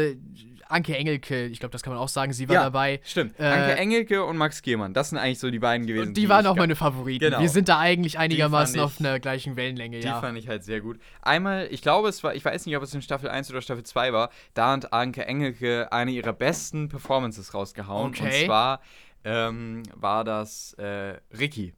Anke 0.70 0.98
Engelke, 0.98 1.46
ich 1.46 1.60
glaube, 1.60 1.72
das 1.72 1.82
kann 1.82 1.94
man 1.94 2.02
auch 2.02 2.10
sagen, 2.10 2.34
sie 2.34 2.48
war 2.50 2.56
ja, 2.56 2.64
dabei. 2.64 3.00
Stimmt. 3.04 3.40
Äh, 3.40 3.46
Anke 3.46 3.76
Engelke 3.76 4.26
und 4.26 4.38
Max 4.38 4.62
Gehmann, 4.62 4.94
das 4.94 5.10
sind 5.10 5.18
eigentlich 5.18 5.40
so 5.40 5.50
die 5.50 5.60
beiden 5.60 5.88
gewesen. 5.88 6.10
Und 6.10 6.18
die, 6.18 6.22
die 6.22 6.30
waren 6.30 6.46
auch 6.46 6.56
meine 6.56 6.76
Favoriten. 6.76 7.26
Genau. 7.26 7.40
Wir 7.40 7.50
sind 7.50 7.70
da 7.70 7.80
eigentlich 7.80 8.18
einigermaßen 8.18 8.76
ich, 8.76 8.82
auf 8.82 9.00
einer 9.00 9.20
gleichen 9.20 9.56
Wellenlänge, 9.56 10.00
die 10.00 10.08
ja. 10.08 10.16
Die 10.16 10.22
fand 10.26 10.38
ich 10.38 10.48
halt 10.48 10.64
sehr 10.64 10.82
gut. 10.82 11.00
Einmal, 11.22 11.68
ich 11.72 11.82
glaube, 11.82 12.10
es 12.10 12.24
war, 12.24 12.36
ich 12.36 12.44
weiß 12.44 12.66
nicht, 12.66 12.76
ob 12.76 12.84
es 12.84 12.94
in 12.94 13.02
Staffel 13.02 13.30
1 13.30 13.50
oder 13.52 13.62
Staffel 13.62 13.84
2 13.84 14.14
war, 14.14 14.30
da 14.54 14.72
hat 14.72 14.94
Anke 14.94 15.26
Engelke 15.26 15.92
eine 15.92 16.12
ihrer 16.12 16.34
besten 16.34 16.90
Performances 16.90 17.54
rausgehauen. 17.54 18.10
Okay. 18.10 18.24
Und 18.24 18.46
zwar 18.46 18.82
ähm, 19.24 19.84
war 19.96 20.24
das 20.24 20.74
äh, 20.74 21.16
Ricky. 21.38 21.74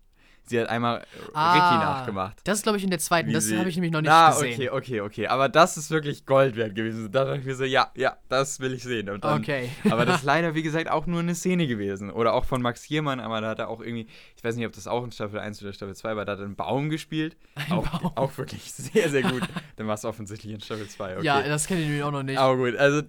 Sie 0.50 0.60
hat 0.60 0.68
einmal 0.68 1.06
ah, 1.34 1.54
Ricky 1.54 1.84
nachgemacht. 1.84 2.42
Das 2.44 2.58
ist, 2.58 2.64
glaube 2.64 2.80
ich, 2.80 2.84
in 2.84 2.90
der 2.90 2.98
zweiten. 2.98 3.32
Das 3.32 3.52
habe 3.54 3.70
ich 3.70 3.76
nämlich 3.76 3.92
noch 3.92 4.02
nicht 4.02 4.10
ah, 4.10 4.32
gesehen. 4.32 4.54
okay, 4.54 4.70
okay, 4.72 5.02
okay. 5.02 5.28
Aber 5.28 5.48
das 5.48 5.78
ist 5.78 5.92
wirklich 5.92 6.26
Gold 6.26 6.56
wert 6.56 6.74
gewesen. 6.74 7.12
Da 7.12 7.26
dachte 7.26 7.40
ich 7.40 7.46
mir 7.46 7.56
so, 7.56 7.66
ja, 7.66 7.92
ja, 7.96 8.18
das 8.30 8.60
will 8.60 8.74
ich 8.74 8.82
sehen. 8.82 9.06
Dann, 9.06 9.22
okay. 9.24 9.70
aber 9.92 10.06
das 10.06 10.18
ist 10.18 10.24
leider, 10.24 10.56
wie 10.56 10.64
gesagt, 10.64 10.90
auch 10.90 11.06
nur 11.06 11.20
eine 11.20 11.36
Szene 11.36 11.68
gewesen. 11.68 12.10
Oder 12.10 12.34
auch 12.34 12.46
von 12.46 12.64
Max 12.64 12.88
Giermann, 12.88 13.20
aber 13.20 13.42
da 13.42 13.50
hat 13.50 13.60
er 13.60 13.70
auch 13.70 13.80
irgendwie, 13.80 14.08
ich 14.36 14.44
weiß 14.44 14.56
nicht, 14.56 14.66
ob 14.66 14.74
das 14.74 14.88
auch 14.88 15.04
in 15.04 15.12
Staffel 15.12 15.40
1 15.40 15.62
oder 15.62 15.72
Staffel 15.72 15.96
2 15.96 16.16
war, 16.16 16.26
da 16.26 16.32
hat 16.32 16.40
er 16.40 16.46
einen 16.46 16.56
Baum 16.56 16.90
gespielt. 16.90 17.38
Ein 17.54 17.72
auch, 17.72 17.88
Baum. 17.88 18.12
auch 18.16 18.38
wirklich 18.40 18.74
sehr, 18.74 19.10
sehr 19.10 19.22
gut. 19.22 19.44
Dann 19.76 19.88
war 19.88 19.94
es 19.94 20.04
offensichtlich 20.06 20.52
in 20.52 20.62
Staffel 20.62 20.88
2. 20.88 21.18
Okay. 21.18 21.26
Ja, 21.26 21.44
das 21.44 21.68
kenne 21.68 21.82
ich 21.82 21.88
nämlich 21.88 22.04
auch 22.04 22.12
noch 22.12 22.24
nicht. 22.24 22.40
Aber 22.40 22.58
gut, 22.58 22.76
also 22.76 23.04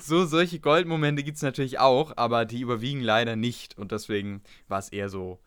so 0.00 0.24
solche 0.24 0.60
Goldmomente 0.60 1.24
gibt 1.24 1.36
es 1.36 1.42
natürlich 1.42 1.80
auch, 1.80 2.12
aber 2.16 2.44
die 2.44 2.60
überwiegen 2.60 3.00
leider 3.00 3.34
nicht. 3.34 3.76
Und 3.76 3.90
deswegen 3.90 4.42
war 4.68 4.78
es 4.78 4.90
eher 4.90 5.08
so, 5.08 5.40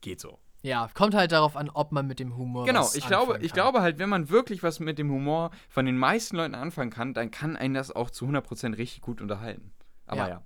geht 0.00 0.20
so. 0.20 0.38
Ja, 0.62 0.88
kommt 0.94 1.14
halt 1.14 1.32
darauf 1.32 1.56
an, 1.56 1.68
ob 1.70 1.90
man 1.90 2.06
mit 2.06 2.20
dem 2.20 2.36
Humor. 2.36 2.66
Genau, 2.66 2.88
ich 2.94 3.06
glaube, 3.06 3.38
ich 3.42 3.52
glaube 3.52 3.82
halt, 3.82 3.98
wenn 3.98 4.08
man 4.08 4.30
wirklich 4.30 4.62
was 4.62 4.78
mit 4.78 4.98
dem 4.98 5.10
Humor 5.10 5.50
von 5.68 5.86
den 5.86 5.98
meisten 5.98 6.36
Leuten 6.36 6.54
anfangen 6.54 6.90
kann, 6.90 7.14
dann 7.14 7.30
kann 7.32 7.56
einen 7.56 7.74
das 7.74 7.90
auch 7.90 8.10
zu 8.10 8.26
100% 8.26 8.78
richtig 8.78 9.00
gut 9.00 9.20
unterhalten. 9.20 9.72
Aber 10.06 10.20
ja. 10.22 10.28
ja. 10.28 10.42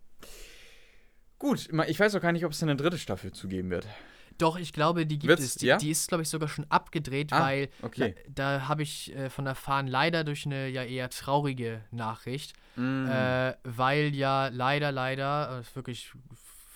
Gut, 1.38 1.68
ich 1.86 2.00
weiß 2.00 2.14
auch 2.14 2.22
gar 2.22 2.32
nicht, 2.32 2.46
ob 2.46 2.52
es 2.52 2.62
eine 2.62 2.76
dritte 2.76 2.98
Staffel 2.98 3.32
zugeben 3.32 3.68
wird. 3.68 3.86
Doch, 4.38 4.58
ich 4.58 4.72
glaube, 4.72 5.06
die 5.06 5.18
gibt 5.18 5.28
Wird's, 5.28 5.44
es. 5.44 5.54
Die, 5.56 5.66
ja? 5.66 5.76
die 5.78 5.90
ist, 5.90 6.08
glaube 6.08 6.22
ich, 6.22 6.28
sogar 6.28 6.48
schon 6.48 6.66
abgedreht, 6.68 7.32
ah, 7.32 7.40
weil 7.40 7.68
okay. 7.82 8.14
da, 8.28 8.58
da 8.58 8.68
habe 8.68 8.82
ich 8.82 9.14
äh, 9.14 9.30
von 9.30 9.46
erfahren, 9.46 9.86
leider 9.86 10.24
durch 10.24 10.44
eine 10.44 10.68
ja 10.68 10.82
eher 10.82 11.08
traurige 11.08 11.82
Nachricht, 11.90 12.54
mm. 12.76 13.06
äh, 13.06 13.54
weil 13.64 14.14
ja 14.14 14.48
leider, 14.48 14.92
leider, 14.92 15.60
äh, 15.60 15.76
wirklich 15.76 16.12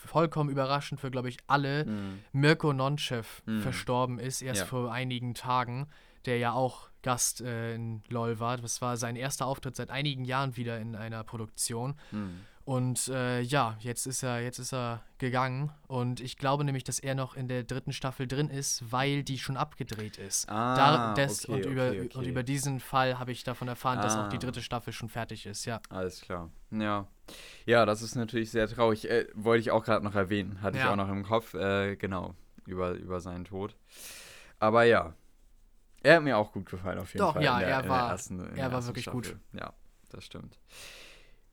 vollkommen 0.06 0.50
überraschend 0.50 1.00
für, 1.00 1.10
glaube 1.10 1.28
ich, 1.28 1.38
alle, 1.46 1.84
mhm. 1.84 2.20
Mirko 2.32 2.72
Nonchev 2.72 3.42
mhm. 3.46 3.60
verstorben 3.60 4.18
ist, 4.18 4.42
erst 4.42 4.62
ja. 4.62 4.66
vor 4.66 4.92
einigen 4.92 5.34
Tagen, 5.34 5.88
der 6.26 6.38
ja 6.38 6.52
auch 6.52 6.88
Gast 7.02 7.40
äh, 7.40 7.74
in 7.74 8.02
LOL 8.08 8.40
war. 8.40 8.56
Das 8.58 8.82
war 8.82 8.96
sein 8.96 9.16
erster 9.16 9.46
Auftritt 9.46 9.76
seit 9.76 9.90
einigen 9.90 10.24
Jahren 10.24 10.56
wieder 10.56 10.78
in 10.78 10.94
einer 10.94 11.24
Produktion. 11.24 11.94
Mhm. 12.10 12.40
Und 12.64 13.08
äh, 13.08 13.40
ja, 13.40 13.76
jetzt 13.80 14.06
ist 14.06 14.22
er, 14.22 14.40
jetzt 14.42 14.58
ist 14.58 14.72
er 14.72 15.02
gegangen. 15.18 15.72
Und 15.88 16.20
ich 16.20 16.36
glaube 16.36 16.62
nämlich, 16.64 16.84
dass 16.84 17.00
er 17.00 17.14
noch 17.14 17.34
in 17.34 17.48
der 17.48 17.64
dritten 17.64 17.92
Staffel 17.92 18.28
drin 18.28 18.48
ist, 18.48 18.92
weil 18.92 19.24
die 19.24 19.38
schon 19.38 19.56
abgedreht 19.56 20.18
ist. 20.18 20.48
Ah, 20.48 20.76
da, 20.76 21.14
des, 21.14 21.48
okay, 21.48 21.52
und, 21.64 21.66
über, 21.72 21.88
okay, 21.88 22.00
okay. 22.06 22.18
und 22.18 22.26
über 22.26 22.42
diesen 22.42 22.78
Fall 22.78 23.18
habe 23.18 23.32
ich 23.32 23.42
davon 23.44 23.66
erfahren, 23.66 24.00
dass 24.00 24.16
auch 24.16 24.28
die 24.28 24.36
Ah. 24.36 24.40
dritte 24.40 24.62
Staffel 24.62 24.92
schon 24.92 25.08
fertig 25.08 25.46
ist, 25.46 25.64
ja. 25.64 25.80
Alles 25.88 26.20
klar. 26.20 26.50
Ja. 26.70 27.06
Ja, 27.66 27.86
das 27.86 28.02
ist 28.02 28.14
natürlich 28.14 28.50
sehr 28.50 28.68
traurig. 28.68 29.08
Äh, 29.10 29.26
wollte 29.34 29.60
ich 29.62 29.70
auch 29.70 29.84
gerade 29.84 30.04
noch 30.04 30.14
erwähnen. 30.14 30.60
Hatte 30.62 30.76
ich 30.78 30.84
Ja. 30.84 30.92
auch 30.92 30.96
noch 30.96 31.08
im 31.08 31.24
Kopf. 31.24 31.54
Äh, 31.54 31.96
genau. 31.96 32.34
Über, 32.66 32.92
über 32.92 33.20
seinen 33.20 33.46
Tod. 33.46 33.74
Aber 34.60 34.84
ja. 34.84 35.14
Er 36.02 36.16
hat 36.16 36.22
mir 36.22 36.36
auch 36.38 36.52
gut 36.52 36.66
gefallen, 36.66 36.98
auf 36.98 37.12
jeden 37.12 37.18
Doch, 37.26 37.34
Fall. 37.34 37.42
ja, 37.44 37.54
in 37.60 37.66
der, 37.66 37.76
er 37.76 37.88
war- 37.88 38.10
ersten, 38.10 38.56
er 38.56 38.72
war 38.72 38.86
wirklich 38.86 39.06
gut. 39.06 39.26
Staffel. 39.26 39.40
Ja, 39.58 39.72
das 40.10 40.24
stimmt. 40.24 40.58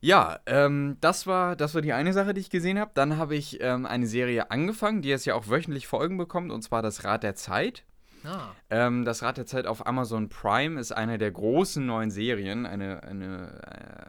Ja, 0.00 0.38
ähm, 0.46 0.96
das, 1.00 1.26
war, 1.26 1.56
das 1.56 1.74
war 1.74 1.82
die 1.82 1.92
eine 1.92 2.12
Sache, 2.12 2.32
die 2.32 2.40
ich 2.40 2.50
gesehen 2.50 2.78
habe. 2.78 2.92
Dann 2.94 3.16
habe 3.16 3.34
ich 3.34 3.60
ähm, 3.60 3.84
eine 3.84 4.06
Serie 4.06 4.50
angefangen, 4.50 5.02
die 5.02 5.08
jetzt 5.08 5.24
ja 5.26 5.34
auch 5.34 5.48
wöchentlich 5.48 5.88
Folgen 5.88 6.16
bekommt, 6.16 6.52
und 6.52 6.62
zwar 6.62 6.82
das 6.82 7.04
Rad 7.04 7.24
der 7.24 7.34
Zeit. 7.34 7.84
Ah, 8.24 8.50
Ähm, 8.70 9.04
das 9.04 9.22
Rad 9.22 9.36
der 9.38 9.46
Zeit 9.46 9.66
auf 9.66 9.86
Amazon 9.86 10.28
Prime 10.28 10.78
ist 10.80 10.92
eine 10.92 11.18
der 11.18 11.30
großen 11.30 11.84
neuen 11.84 12.10
Serien, 12.10 12.66
eine, 12.66 13.02
eine 13.02 13.60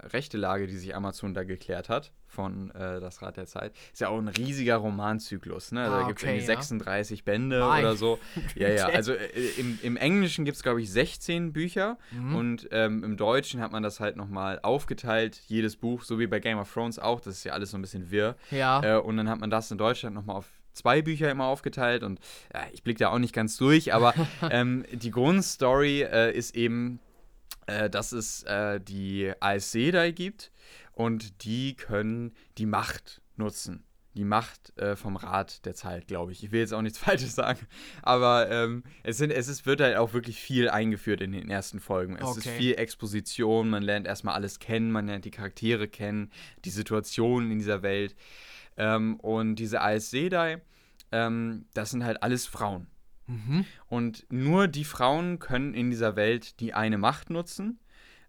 äh, 0.03 0.07
rechte 0.07 0.37
Lage, 0.37 0.67
die 0.67 0.77
sich 0.77 0.95
Amazon 0.95 1.33
da 1.33 1.43
geklärt 1.43 1.89
hat 1.89 2.11
von 2.27 2.69
äh, 2.71 2.99
Das 2.99 3.21
Rad 3.21 3.37
der 3.37 3.47
Zeit. 3.47 3.73
Ist 3.91 4.01
ja 4.01 4.09
auch 4.09 4.17
ein 4.19 4.27
riesiger 4.27 4.75
Romanzyklus, 4.77 5.71
ne? 5.71 5.81
Also 5.83 5.95
Ah, 5.95 5.99
da 6.01 6.07
gibt 6.07 6.19
es 6.19 6.23
okay, 6.23 6.33
irgendwie 6.37 6.47
ja. 6.51 6.55
36 6.57 7.23
Bände 7.23 7.59
Mein 7.59 7.83
oder 7.83 7.95
so. 7.95 8.19
Ja, 8.55 8.69
ja. 8.69 8.87
Also 8.87 9.13
äh, 9.13 9.27
im, 9.57 9.79
im 9.81 9.97
Englischen 9.97 10.45
gibt 10.45 10.57
es, 10.57 10.63
glaube 10.63 10.81
ich, 10.81 10.91
16 10.91 11.53
Bücher 11.53 11.97
Mhm. 12.11 12.35
und 12.35 12.67
ähm, 12.71 13.03
im 13.03 13.17
Deutschen 13.17 13.61
hat 13.61 13.71
man 13.71 13.81
das 13.83 13.99
halt 13.99 14.15
nochmal 14.15 14.59
aufgeteilt, 14.61 15.41
jedes 15.47 15.75
Buch, 15.75 16.03
so 16.03 16.19
wie 16.19 16.27
bei 16.27 16.39
Game 16.39 16.57
of 16.59 16.71
Thrones 16.71 16.99
auch. 16.99 17.19
Das 17.21 17.35
ist 17.35 17.43
ja 17.43 17.53
alles 17.53 17.71
so 17.71 17.77
ein 17.77 17.81
bisschen 17.81 18.11
wirr. 18.11 18.35
ja. 18.51 18.97
Äh, 18.97 18.99
und 18.99 19.17
dann 19.17 19.29
hat 19.29 19.39
man 19.39 19.49
das 19.49 19.71
in 19.71 19.77
Deutschland 19.77 20.15
nochmal 20.15 20.35
auf 20.37 20.47
zwei 20.79 21.01
Bücher 21.01 21.29
immer 21.29 21.45
aufgeteilt 21.45 22.03
und 22.03 22.19
ja, 22.53 22.61
ich 22.73 22.83
blicke 22.83 22.99
da 22.99 23.09
auch 23.09 23.19
nicht 23.19 23.33
ganz 23.33 23.57
durch, 23.57 23.93
aber 23.93 24.13
ähm, 24.49 24.85
die 24.91 25.11
Grundstory 25.11 26.01
äh, 26.01 26.35
ist 26.35 26.55
eben, 26.55 26.99
äh, 27.67 27.89
dass 27.89 28.11
es 28.11 28.43
äh, 28.43 28.79
die 28.79 29.31
ASC 29.39 29.91
da 29.91 30.09
gibt 30.11 30.51
und 30.93 31.43
die 31.45 31.75
können 31.75 32.33
die 32.57 32.65
Macht 32.65 33.21
nutzen. 33.37 33.83
Die 34.15 34.25
Macht 34.25 34.77
äh, 34.77 34.95
vom 34.97 35.15
Rat 35.15 35.65
der 35.65 35.75
Zeit, 35.75 36.07
glaube 36.07 36.31
ich. 36.31 36.43
Ich 36.43 36.51
will 36.51 36.59
jetzt 36.59 36.73
auch 36.73 36.81
nichts 36.81 36.97
Falsches 37.05 37.35
sagen, 37.35 37.65
aber 38.01 38.49
ähm, 38.49 38.83
es, 39.03 39.17
sind, 39.17 39.31
es 39.31 39.47
ist, 39.47 39.65
wird 39.65 39.79
halt 39.81 39.95
auch 39.97 40.13
wirklich 40.13 40.41
viel 40.41 40.67
eingeführt 40.67 41.21
in 41.21 41.31
den 41.31 41.49
ersten 41.49 41.79
Folgen. 41.79 42.17
Es 42.17 42.35
ist 42.35 42.47
Okay. 42.47 42.57
viel 42.57 42.73
Exposition, 42.75 43.69
man 43.69 43.83
lernt 43.83 44.07
erstmal 44.07 44.33
alles 44.33 44.59
kennen, 44.59 44.91
man 44.91 45.07
lernt 45.07 45.25
die 45.25 45.31
Charaktere 45.31 45.87
kennen, 45.87 46.31
die 46.65 46.71
Situationen 46.71 47.51
in 47.51 47.59
dieser 47.59 47.81
Welt. 47.81 48.15
Ähm, 48.79 49.17
und 49.19 49.55
diese 49.55 49.81
Aes 49.81 50.09
Sedai, 50.09 50.61
ähm, 51.11 51.65
das 51.75 51.91
sind 51.91 52.03
halt 52.03 52.23
alles 52.23 52.47
Frauen. 52.47 52.87
Mhm. 53.27 53.65
Und 53.87 54.25
nur 54.31 54.67
die 54.67 54.85
Frauen 54.85 55.37
können 55.37 55.75
in 55.75 55.91
dieser 55.91 56.15
Welt 56.15 56.59
die 56.61 56.73
eine 56.73 56.97
Macht 56.97 57.29
nutzen, 57.29 57.79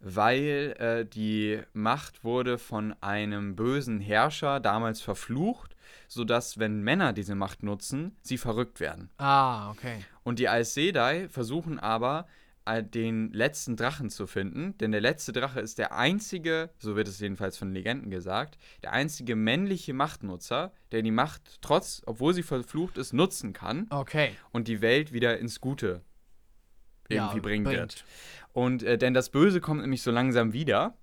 weil 0.01 0.75
äh, 0.79 1.07
die 1.07 1.61
Macht 1.73 2.25
wurde 2.25 2.59
von 2.59 2.95
einem 3.01 3.55
bösen 3.55 4.01
Herrscher 4.01 4.61
damals 4.61 5.01
verflucht, 5.01 5.77
sodass, 6.09 6.59
wenn 6.59 6.83
Männer 6.83 7.13
diese 7.13 7.35
Macht 7.35 7.63
nutzen, 7.63 8.17
sie 8.21 8.39
verrückt 8.39 8.81
werden. 8.81 9.11
Ah, 9.19 9.71
okay. 9.71 10.05
Und 10.23 10.39
die 10.39 10.49
Aes 10.49 10.75
Sedai 10.75 11.29
versuchen 11.29 11.79
aber, 11.79 12.27
den 12.81 13.33
letzten 13.33 13.77
Drachen 13.77 14.09
zu 14.11 14.27
finden, 14.27 14.77
denn 14.79 14.93
der 14.93 15.01
letzte 15.01 15.33
Drache 15.33 15.61
ist 15.61 15.79
der 15.79 15.95
einzige, 15.97 16.71
so 16.79 16.97
wird 16.97 17.09
es 17.09 17.19
jedenfalls 17.21 17.57
von 17.59 17.73
Legenden 17.73 18.11
gesagt, 18.11 18.57
der 18.83 18.93
einzige 18.93 19.37
männliche 19.37 19.93
Machtnutzer, 19.93 20.73
der 20.93 21.03
die 21.03 21.11
Macht 21.11 21.59
trotz, 21.61 22.03
obwohl 22.07 22.33
sie 22.35 22.43
verflucht 22.43 22.97
ist, 22.99 23.13
nutzen 23.13 23.53
kann 23.53 23.87
Okay. 23.91 24.31
und 24.53 24.69
die 24.69 24.81
Welt 24.81 25.13
wieder 25.13 25.39
ins 25.39 25.61
Gute 25.61 26.03
irgendwie 27.09 27.37
Ja, 27.37 27.43
bringen 27.43 27.65
wird. 27.67 27.77
bringt. 27.77 28.05
Und 28.53 28.83
äh, 28.83 28.97
denn 28.97 29.15
das 29.15 29.31
Böse 29.31 29.61
kommt 29.61 29.81
nämlich 29.83 30.03
so 30.03 30.11
langsam 30.11 30.53
wieder. 30.53 30.97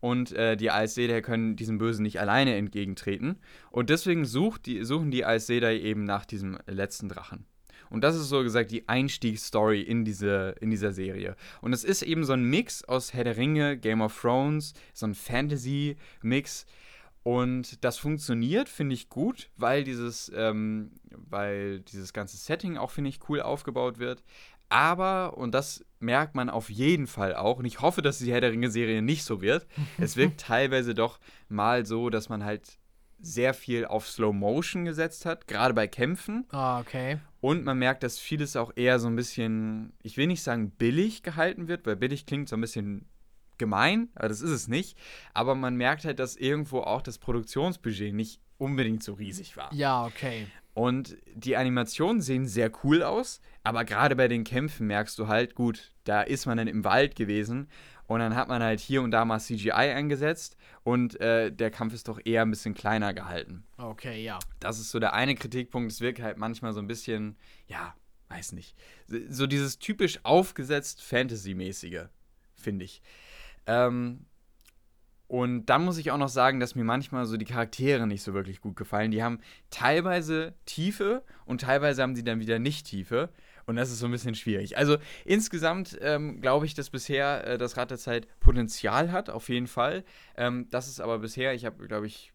Und 0.00 0.32
äh, 0.32 0.56
die 0.56 0.70
Aes-Sedai 0.70 1.20
können 1.20 1.56
diesem 1.56 1.76
Bösen 1.76 2.04
nicht 2.04 2.20
alleine 2.20 2.54
entgegentreten. 2.56 3.38
Und 3.70 3.90
deswegen 3.90 4.24
sucht 4.24 4.64
die, 4.64 4.82
suchen 4.84 5.10
die 5.10 5.26
Aes-Sedai 5.26 5.78
eben 5.78 6.04
nach 6.04 6.24
diesem 6.24 6.58
letzten 6.66 7.08
Drachen. 7.10 7.44
Und 7.90 8.02
das 8.02 8.16
ist 8.16 8.28
so 8.28 8.42
gesagt 8.42 8.70
die 8.70 8.88
Einstiegsstory 8.88 9.82
in, 9.82 10.04
diese, 10.04 10.54
in 10.60 10.70
dieser 10.70 10.92
Serie. 10.92 11.36
Und 11.60 11.72
es 11.72 11.84
ist 11.84 12.02
eben 12.02 12.24
so 12.24 12.32
ein 12.32 12.44
Mix 12.44 12.84
aus 12.84 13.12
Herr 13.12 13.24
der 13.24 13.36
Ringe, 13.36 13.76
Game 13.76 14.00
of 14.00 14.18
Thrones, 14.18 14.74
so 14.94 15.06
ein 15.06 15.14
Fantasy-Mix. 15.14 16.66
Und 17.22 17.84
das 17.84 17.98
funktioniert, 17.98 18.68
finde 18.68 18.94
ich, 18.94 19.10
gut, 19.10 19.50
weil 19.56 19.84
dieses, 19.84 20.32
ähm, 20.34 20.92
weil 21.10 21.80
dieses 21.80 22.12
ganze 22.12 22.36
Setting 22.36 22.78
auch, 22.78 22.90
finde 22.90 23.10
ich, 23.10 23.28
cool 23.28 23.42
aufgebaut 23.42 23.98
wird. 23.98 24.22
Aber, 24.70 25.36
und 25.36 25.52
das 25.52 25.84
merkt 25.98 26.36
man 26.36 26.48
auf 26.48 26.70
jeden 26.70 27.08
Fall 27.08 27.34
auch, 27.34 27.58
und 27.58 27.64
ich 27.64 27.80
hoffe, 27.80 28.02
dass 28.02 28.18
die 28.18 28.32
Herr 28.32 28.40
der 28.40 28.52
Ringe-Serie 28.52 29.02
nicht 29.02 29.24
so 29.24 29.42
wird, 29.42 29.66
es 29.98 30.16
wirkt 30.16 30.40
teilweise 30.40 30.94
doch 30.94 31.18
mal 31.48 31.84
so, 31.84 32.08
dass 32.08 32.28
man 32.28 32.44
halt 32.44 32.78
sehr 33.20 33.52
viel 33.52 33.84
auf 33.84 34.08
Slow 34.08 34.32
Motion 34.32 34.84
gesetzt 34.84 35.26
hat, 35.26 35.46
gerade 35.46 35.74
bei 35.74 35.86
Kämpfen. 35.88 36.46
Ah, 36.50 36.80
okay. 36.80 37.18
Und 37.40 37.64
man 37.64 37.78
merkt, 37.78 38.02
dass 38.02 38.18
vieles 38.18 38.56
auch 38.56 38.72
eher 38.76 38.98
so 38.98 39.08
ein 39.08 39.16
bisschen, 39.16 39.92
ich 40.02 40.16
will 40.16 40.26
nicht 40.26 40.42
sagen 40.42 40.70
billig 40.70 41.22
gehalten 41.22 41.68
wird, 41.68 41.86
weil 41.86 41.96
billig 41.96 42.26
klingt 42.26 42.48
so 42.48 42.56
ein 42.56 42.60
bisschen 42.60 43.06
gemein, 43.56 44.08
aber 44.14 44.28
das 44.28 44.40
ist 44.40 44.50
es 44.50 44.68
nicht. 44.68 44.98
Aber 45.32 45.54
man 45.54 45.76
merkt 45.76 46.04
halt, 46.04 46.18
dass 46.18 46.36
irgendwo 46.36 46.80
auch 46.80 47.02
das 47.02 47.18
Produktionsbudget 47.18 48.14
nicht 48.14 48.40
unbedingt 48.58 49.02
so 49.02 49.14
riesig 49.14 49.56
war. 49.56 49.72
Ja, 49.72 50.04
okay. 50.04 50.46
Und 50.74 51.16
die 51.34 51.56
Animationen 51.56 52.22
sehen 52.22 52.46
sehr 52.46 52.70
cool 52.84 53.02
aus, 53.02 53.40
aber 53.64 53.84
gerade 53.84 54.16
bei 54.16 54.28
den 54.28 54.44
Kämpfen 54.44 54.86
merkst 54.86 55.18
du 55.18 55.26
halt, 55.26 55.54
gut, 55.54 55.92
da 56.04 56.22
ist 56.22 56.46
man 56.46 56.58
dann 56.58 56.68
im 56.68 56.84
Wald 56.84 57.16
gewesen 57.16 57.68
und 58.10 58.18
dann 58.18 58.34
hat 58.34 58.48
man 58.48 58.60
halt 58.60 58.80
hier 58.80 59.02
und 59.02 59.12
da 59.12 59.24
mal 59.24 59.38
CGI 59.38 59.70
eingesetzt 59.70 60.56
und 60.82 61.20
äh, 61.20 61.52
der 61.52 61.70
Kampf 61.70 61.94
ist 61.94 62.08
doch 62.08 62.18
eher 62.24 62.42
ein 62.42 62.50
bisschen 62.50 62.74
kleiner 62.74 63.14
gehalten. 63.14 63.62
Okay, 63.76 64.24
ja. 64.24 64.40
Das 64.58 64.80
ist 64.80 64.90
so 64.90 64.98
der 64.98 65.12
eine 65.12 65.36
Kritikpunkt. 65.36 65.92
Es 65.92 66.00
wirkt 66.00 66.20
halt 66.20 66.36
manchmal 66.36 66.72
so 66.72 66.80
ein 66.80 66.88
bisschen, 66.88 67.36
ja, 67.68 67.94
weiß 68.28 68.50
nicht. 68.50 68.76
So 69.28 69.46
dieses 69.46 69.78
typisch 69.78 70.18
aufgesetzt 70.24 71.04
Fantasy-mäßige, 71.04 72.06
finde 72.56 72.84
ich. 72.84 73.00
Ähm, 73.68 74.26
und 75.28 75.66
dann 75.66 75.84
muss 75.84 75.96
ich 75.96 76.10
auch 76.10 76.18
noch 76.18 76.28
sagen, 76.28 76.58
dass 76.58 76.74
mir 76.74 76.82
manchmal 76.82 77.26
so 77.26 77.36
die 77.36 77.44
Charaktere 77.44 78.08
nicht 78.08 78.24
so 78.24 78.34
wirklich 78.34 78.60
gut 78.60 78.74
gefallen. 78.74 79.12
Die 79.12 79.22
haben 79.22 79.38
teilweise 79.70 80.54
Tiefe 80.66 81.22
und 81.44 81.60
teilweise 81.60 82.02
haben 82.02 82.16
sie 82.16 82.24
dann 82.24 82.40
wieder 82.40 82.58
nicht 82.58 82.86
Tiefe. 82.86 83.28
Und 83.70 83.76
das 83.76 83.92
ist 83.92 84.00
so 84.00 84.06
ein 84.06 84.10
bisschen 84.10 84.34
schwierig. 84.34 84.76
Also 84.76 84.96
insgesamt 85.24 85.96
ähm, 86.00 86.40
glaube 86.40 86.66
ich, 86.66 86.74
dass 86.74 86.90
bisher 86.90 87.46
äh, 87.46 87.56
das 87.56 87.76
Rad 87.76 87.92
der 87.92 87.98
Zeit 87.98 88.26
Potenzial 88.40 89.12
hat, 89.12 89.30
auf 89.30 89.48
jeden 89.48 89.68
Fall. 89.68 90.02
Ähm, 90.36 90.66
das 90.70 90.88
ist 90.88 91.00
aber 91.00 91.20
bisher, 91.20 91.54
ich 91.54 91.64
habe, 91.64 91.86
glaube 91.86 92.08
ich, 92.08 92.32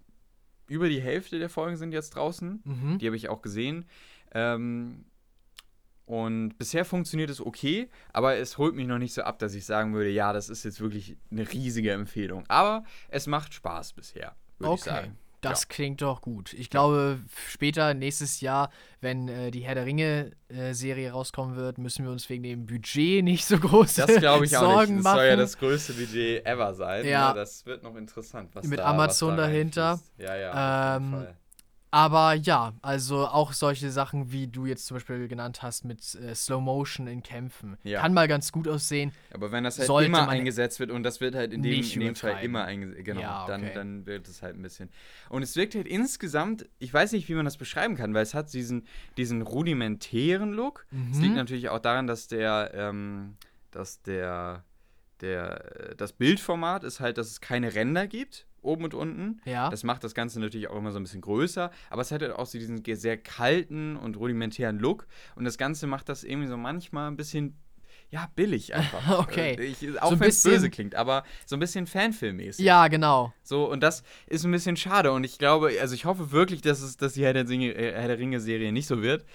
über 0.68 0.88
die 0.88 1.02
Hälfte 1.02 1.38
der 1.38 1.50
Folgen 1.50 1.76
sind 1.76 1.92
jetzt 1.92 2.12
draußen. 2.12 2.62
Mhm. 2.64 3.00
Die 3.00 3.06
habe 3.06 3.18
ich 3.18 3.28
auch 3.28 3.42
gesehen. 3.42 3.84
Ähm, 4.34 5.04
und 6.06 6.58
bisher 6.58 6.86
funktioniert 6.86 7.30
es 7.30 7.42
okay, 7.42 7.90
aber 8.14 8.38
es 8.38 8.58
holt 8.58 8.74
mich 8.74 8.88
noch 8.88 8.98
nicht 9.00 9.14
so 9.14 9.24
ab, 9.24 9.38
dass 9.40 9.56
ich 9.56 9.66
sagen 9.66 9.94
würde, 9.94 10.12
ja, 10.12 10.32
das 10.32 10.48
ist 10.50 10.64
jetzt 10.64 10.80
wirklich 10.80 11.18
eine 11.32 11.52
riesige 11.52 11.92
Empfehlung. 11.92 12.46
Aber 12.48 12.86
es 13.10 13.28
macht 13.28 13.54
Spaß 13.54 13.92
bisher, 13.92 14.36
würde 14.58 14.76
ich 14.76 14.82
Okay. 14.82 14.90
sagen. 14.90 15.18
Das 15.50 15.68
klingt 15.68 16.02
doch 16.02 16.22
gut. 16.22 16.54
Ich 16.54 16.70
glaube, 16.70 17.20
f- 17.26 17.50
später, 17.52 17.94
nächstes 17.94 18.42
Jahr, 18.42 18.70
wenn 19.02 19.28
äh, 19.28 19.52
die 19.52 19.62
Herr 19.62 19.76
der 19.76 19.86
Ringe-Serie 19.86 21.12
rauskommen 21.12 21.56
wird, 21.56 21.78
müssen 21.78 22.06
wir 22.06 22.12
uns 22.12 22.30
wegen 22.30 22.44
dem 22.44 22.66
Budget 22.66 23.24
nicht 23.24 23.46
so 23.46 23.58
große 23.60 24.06
Das 24.06 24.18
glaube 24.18 24.46
ich 24.46 24.56
auch 24.58 24.62
Sorgen 24.62 24.96
nicht. 24.96 24.98
Das 24.98 25.04
machen. 25.04 25.18
soll 25.18 25.26
ja 25.28 25.36
das 25.36 25.58
größte 25.58 25.94
Budget 25.94 26.46
ever 26.46 26.74
sein. 26.74 27.06
Ja. 27.06 27.30
Ne? 27.30 27.36
Das 27.36 27.66
wird 27.66 27.84
noch 27.84 27.96
interessant. 27.96 28.50
Was 28.54 28.66
Mit 28.66 28.80
da, 28.80 28.86
Amazon 28.86 29.32
was 29.32 29.38
da 29.38 29.42
dahinter. 29.44 30.00
Ja, 30.18 30.36
ja. 30.36 30.96
Auf 30.96 31.02
jeden 31.02 31.14
Ähm, 31.14 31.20
Fall. 31.26 31.38
Aber 31.96 32.34
ja, 32.34 32.74
also 32.82 33.26
auch 33.26 33.54
solche 33.54 33.90
Sachen, 33.90 34.30
wie 34.34 34.48
du 34.48 34.66
jetzt 34.66 34.86
zum 34.86 34.96
Beispiel 34.98 35.30
genannt 35.30 35.62
hast, 35.64 35.86
mit 35.86 36.02
äh, 36.16 36.36
Slow 36.36 36.60
Motion 36.62 37.08
in 37.08 37.24
Kämpfen, 37.24 37.78
Ja. 37.84 38.02
kann 38.02 38.14
mal 38.14 38.28
ganz 38.28 38.52
gut 38.52 38.68
aussehen. 38.68 39.14
Aber 39.34 39.54
wenn 39.54 39.64
das 39.64 39.80
halt 39.80 39.90
immer 40.06 40.28
eingesetzt 40.28 40.82
wird 40.82 40.92
und 40.92 41.04
das 41.04 41.22
wird 41.22 41.36
halt 41.36 41.54
in 41.54 41.64
dem, 41.64 41.82
in 41.90 42.00
dem 42.02 42.16
Fall 42.16 42.44
immer 42.44 42.66
eingesetzt, 42.66 43.06
genau, 43.06 43.22
Ja, 43.22 43.46
dann, 43.48 43.62
okay. 43.62 43.72
dann 43.74 44.06
wird 44.06 44.28
es 44.28 44.42
halt 44.42 44.58
ein 44.58 44.62
bisschen. 44.62 44.90
Und 45.30 45.42
es 45.42 45.56
wirkt 45.56 45.74
halt 45.74 45.88
insgesamt, 45.88 46.68
ich 46.80 46.94
weiß 46.94 47.14
nicht, 47.14 47.30
wie 47.30 47.34
man 47.36 47.46
das 47.46 47.56
beschreiben 47.56 47.96
kann, 47.96 48.14
weil 48.14 48.24
es 48.24 48.34
hat 48.34 48.52
diesen, 48.52 48.86
diesen 49.16 49.42
rudimentären 49.42 50.52
Look. 50.52 50.86
Es 51.14 51.20
liegt 51.22 51.32
Mhm. 51.32 51.38
natürlich 51.38 51.70
auch 51.70 51.80
daran, 51.80 52.08
dass 52.08 52.28
der, 52.28 52.72
ähm, 52.74 53.38
dass 53.72 54.02
der, 54.02 54.66
der, 55.22 55.92
äh, 55.92 55.96
das 55.96 56.12
Bildformat 56.12 56.84
ist 56.84 57.00
halt, 57.00 57.18
dass 57.18 57.28
es 57.28 57.40
keine 57.40 57.74
Ränder 57.74 58.06
gibt, 58.06 58.46
oben 58.66 58.86
und 58.86 58.94
unten. 58.94 59.42
Ja. 59.46 59.70
Das 59.70 59.84
macht 59.84 60.04
das 60.04 60.14
Ganze 60.14 60.40
natürlich 60.40 60.68
auch 60.70 60.78
immer 60.78 60.92
so 60.92 61.00
ein 61.00 61.04
bisschen 61.04 61.22
größer, 61.22 61.72
aber 61.90 62.02
es 62.02 62.12
hat 62.12 62.22
halt 62.22 62.34
auch 62.34 62.46
so 62.46 62.58
diesen 62.58 62.84
sehr 62.84 63.18
kalten 63.18 63.96
und 63.96 64.18
rudimentären 64.18 64.80
Look 64.80 65.08
und 65.36 65.46
das 65.46 65.58
Ganze 65.58 65.88
macht 65.88 66.10
das 66.10 66.24
irgendwie 66.24 66.48
so 66.48 66.58
manchmal 66.58 67.10
ein 67.10 67.18
bisschen, 67.18 67.58
ja, 68.10 68.30
billig 68.36 68.74
einfach. 68.76 69.20
okay. 69.28 69.60
Ich, 69.62 70.02
auch 70.02 70.12
so 70.12 70.20
wenn 70.20 70.30
es 70.30 70.44
böse 70.44 70.70
klingt, 70.70 70.96
aber 70.96 71.24
so 71.46 71.56
ein 71.56 71.60
bisschen 71.60 71.88
Fanfilmmäßig. 71.88 72.64
Ja, 72.64 72.88
genau. 72.88 73.34
So, 73.44 73.70
und 73.70 73.82
das 73.82 74.04
ist 74.28 74.46
ein 74.46 74.52
bisschen 74.52 74.78
schade. 74.78 75.12
Und 75.12 75.24
ich 75.24 75.38
glaube, 75.38 75.72
also 75.82 75.96
ich 75.96 76.06
hoffe 76.06 76.32
wirklich, 76.32 76.62
dass 76.62 76.82
es, 76.82 76.98
dass 76.98 77.14
die 77.14 77.24
Herr 77.24 77.34
der, 77.34 77.46
Herr 77.46 78.08
der 78.08 78.20
Ringe-Serie 78.20 78.72
nicht 78.72 78.88
so 78.88 79.02
wird. 79.02 79.26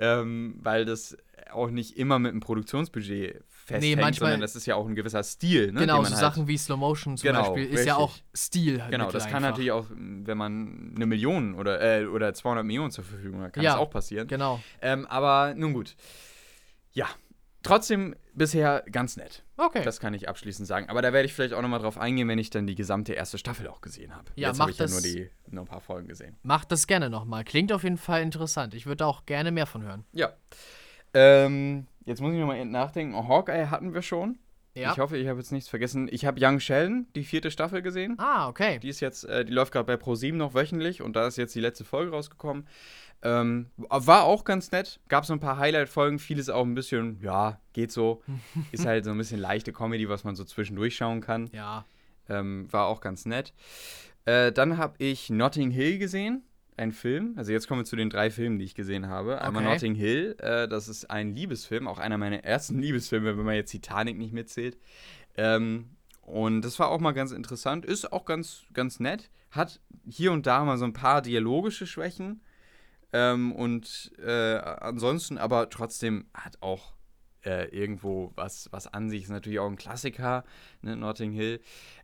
Ähm, 0.00 0.56
weil 0.60 0.84
das 0.84 1.16
auch 1.50 1.70
nicht 1.70 1.96
immer 1.96 2.18
mit 2.18 2.30
einem 2.30 2.40
Produktionsbudget 2.40 3.42
festhängt, 3.68 3.96
nee, 3.96 4.02
manchmal, 4.02 4.30
sondern 4.30 4.40
das 4.40 4.56
ist 4.56 4.66
ja 4.66 4.74
auch 4.74 4.86
ein 4.86 4.94
gewisser 4.94 5.22
Stil. 5.22 5.72
Ne, 5.72 5.80
genau, 5.80 6.02
so 6.02 6.10
halt 6.10 6.18
Sachen 6.18 6.48
wie 6.48 6.56
Slow 6.56 6.78
Motion 6.78 7.16
zum 7.16 7.26
genau, 7.26 7.42
Beispiel 7.42 7.64
ist 7.64 7.72
richtig. 7.72 7.86
ja 7.86 7.96
auch 7.96 8.16
Stil. 8.34 8.82
Halt 8.82 8.90
genau, 8.90 9.10
das 9.10 9.24
kann 9.24 9.36
einfach. 9.36 9.50
natürlich 9.50 9.72
auch, 9.72 9.86
wenn 9.90 10.38
man 10.38 10.92
eine 10.96 11.06
Million 11.06 11.54
oder, 11.54 11.80
äh, 11.80 12.06
oder 12.06 12.32
200 12.32 12.64
Millionen 12.64 12.90
zur 12.90 13.04
Verfügung 13.04 13.42
hat, 13.42 13.52
kann 13.52 13.62
ja, 13.62 13.72
das 13.72 13.80
auch 13.80 13.90
passieren. 13.90 14.26
Genau. 14.26 14.60
Ähm, 14.80 15.06
aber 15.06 15.54
nun 15.54 15.74
gut. 15.74 15.96
Ja, 16.92 17.06
trotzdem 17.62 18.16
bisher 18.34 18.84
ganz 18.90 19.16
nett. 19.16 19.44
Okay. 19.56 19.82
Das 19.84 20.00
kann 20.00 20.14
ich 20.14 20.28
abschließend 20.28 20.66
sagen. 20.66 20.88
Aber 20.88 21.02
da 21.02 21.12
werde 21.12 21.26
ich 21.26 21.34
vielleicht 21.34 21.52
auch 21.52 21.62
nochmal 21.62 21.80
drauf 21.80 21.98
eingehen, 21.98 22.28
wenn 22.28 22.38
ich 22.38 22.50
dann 22.50 22.66
die 22.66 22.74
gesamte 22.74 23.12
erste 23.12 23.36
Staffel 23.36 23.68
auch 23.68 23.80
gesehen 23.80 24.14
habe. 24.14 24.30
Ja, 24.36 24.48
Jetzt 24.48 24.60
habe 24.60 24.70
ich 24.70 24.76
das, 24.76 24.90
ja 24.90 24.94
nur, 24.94 25.02
die, 25.02 25.30
nur 25.50 25.64
ein 25.64 25.68
paar 25.68 25.80
Folgen 25.80 26.08
gesehen. 26.08 26.36
Macht 26.42 26.72
das 26.72 26.86
gerne 26.86 27.10
nochmal. 27.10 27.44
Klingt 27.44 27.72
auf 27.72 27.82
jeden 27.82 27.98
Fall 27.98 28.22
interessant. 28.22 28.74
Ich 28.74 28.86
würde 28.86 29.04
auch 29.06 29.26
gerne 29.26 29.50
mehr 29.50 29.66
von 29.66 29.82
hören. 29.82 30.04
Ja. 30.12 30.32
Ähm, 31.14 31.86
jetzt 32.08 32.20
muss 32.20 32.32
ich 32.32 32.40
nochmal 32.40 32.64
nachdenken. 32.64 33.28
Hawkeye 33.28 33.66
hatten 33.70 33.94
wir 33.94 34.02
schon. 34.02 34.38
Ja. 34.74 34.92
Ich 34.92 34.98
hoffe, 34.98 35.16
ich 35.16 35.26
habe 35.28 35.38
jetzt 35.38 35.52
nichts 35.52 35.68
vergessen. 35.68 36.08
Ich 36.10 36.24
habe 36.24 36.38
Young 36.40 36.60
Sheldon, 36.60 37.06
die 37.14 37.24
vierte 37.24 37.50
Staffel 37.50 37.82
gesehen. 37.82 38.14
Ah, 38.18 38.48
okay. 38.48 38.78
Die 38.78 38.88
ist 38.88 39.00
jetzt, 39.00 39.24
äh, 39.24 39.44
die 39.44 39.52
läuft 39.52 39.72
gerade 39.72 39.86
bei 39.86 39.94
Pro7 39.94 40.34
noch 40.34 40.54
wöchentlich 40.54 41.02
und 41.02 41.16
da 41.16 41.26
ist 41.26 41.36
jetzt 41.36 41.54
die 41.54 41.60
letzte 41.60 41.84
Folge 41.84 42.12
rausgekommen. 42.12 42.66
Ähm, 43.22 43.66
war 43.76 44.24
auch 44.24 44.44
ganz 44.44 44.70
nett. 44.70 45.00
Gab 45.08 45.26
so 45.26 45.32
ein 45.32 45.40
paar 45.40 45.58
Highlight-Folgen, 45.58 46.20
vieles 46.20 46.48
auch 46.48 46.64
ein 46.64 46.74
bisschen, 46.74 47.18
ja, 47.20 47.60
geht 47.72 47.90
so. 47.90 48.22
ist 48.72 48.86
halt 48.86 49.04
so 49.04 49.10
ein 49.10 49.18
bisschen 49.18 49.40
leichte 49.40 49.72
Comedy, 49.72 50.08
was 50.08 50.22
man 50.22 50.36
so 50.36 50.44
zwischendurch 50.44 50.96
schauen 50.96 51.20
kann. 51.20 51.50
Ja. 51.52 51.84
Ähm, 52.28 52.72
war 52.72 52.86
auch 52.86 53.00
ganz 53.00 53.26
nett. 53.26 53.52
Äh, 54.26 54.52
dann 54.52 54.76
habe 54.76 54.94
ich 54.98 55.30
Notting 55.30 55.70
Hill 55.70 55.98
gesehen 55.98 56.44
ein 56.78 56.92
Film. 56.92 57.34
Also 57.36 57.52
jetzt 57.52 57.68
kommen 57.68 57.80
wir 57.80 57.84
zu 57.84 57.96
den 57.96 58.10
drei 58.10 58.30
Filmen, 58.30 58.58
die 58.58 58.64
ich 58.64 58.74
gesehen 58.74 59.08
habe. 59.08 59.36
Okay. 59.36 59.44
Einmal 59.44 59.64
Notting 59.64 59.94
Hill, 59.94 60.36
äh, 60.38 60.68
das 60.68 60.88
ist 60.88 61.10
ein 61.10 61.34
Liebesfilm, 61.34 61.88
auch 61.88 61.98
einer 61.98 62.18
meiner 62.18 62.44
ersten 62.44 62.78
Liebesfilme, 62.80 63.36
wenn 63.36 63.44
man 63.44 63.54
jetzt 63.54 63.70
Titanic 63.70 64.18
nicht 64.18 64.32
mitzählt. 64.32 64.78
Ähm, 65.36 65.90
und 66.22 66.62
das 66.62 66.78
war 66.78 66.90
auch 66.90 67.00
mal 67.00 67.12
ganz 67.12 67.32
interessant, 67.32 67.86
ist 67.86 68.12
auch 68.12 68.24
ganz, 68.26 68.64
ganz 68.74 69.00
nett, 69.00 69.30
hat 69.50 69.80
hier 70.06 70.32
und 70.32 70.46
da 70.46 70.64
mal 70.64 70.76
so 70.76 70.84
ein 70.84 70.92
paar 70.92 71.22
dialogische 71.22 71.86
Schwächen. 71.86 72.42
Ähm, 73.12 73.52
und 73.52 74.12
äh, 74.22 74.56
ansonsten 74.56 75.38
aber 75.38 75.70
trotzdem 75.70 76.26
hat 76.34 76.58
auch 76.60 76.92
äh, 77.44 77.66
irgendwo 77.68 78.32
was, 78.34 78.68
was 78.72 78.86
an 78.86 79.10
sich. 79.10 79.24
Ist 79.24 79.30
natürlich 79.30 79.58
auch 79.58 79.68
ein 79.68 79.76
Klassiker, 79.76 80.44
ne, 80.82 80.96
Notting 80.96 81.32
Hill. 81.32 81.60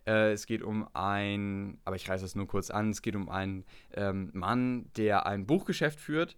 Äh, 0.07 0.33
es 0.33 0.47
geht 0.47 0.63
um 0.63 0.89
ein, 0.95 1.79
aber 1.85 1.97
ich 1.97 2.09
reiße 2.09 2.25
das 2.25 2.35
nur 2.35 2.47
kurz 2.47 2.71
an, 2.71 2.91
es 2.91 3.03
geht 3.03 3.17
um 3.17 3.29
einen 3.29 3.65
ähm, 3.95 4.31
Mann, 4.33 4.91
der 4.97 5.27
ein 5.27 5.47
Buchgeschäft 5.47 5.99
führt 5.99 6.37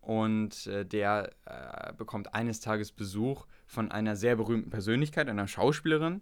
und 0.00 0.66
äh, 0.68 0.84
der 0.86 1.30
äh, 1.46 1.92
bekommt 1.94 2.32
eines 2.34 2.60
Tages 2.60 2.92
Besuch 2.92 3.46
von 3.66 3.90
einer 3.90 4.14
sehr 4.14 4.36
berühmten 4.36 4.70
Persönlichkeit, 4.70 5.28
einer 5.28 5.48
Schauspielerin. 5.48 6.20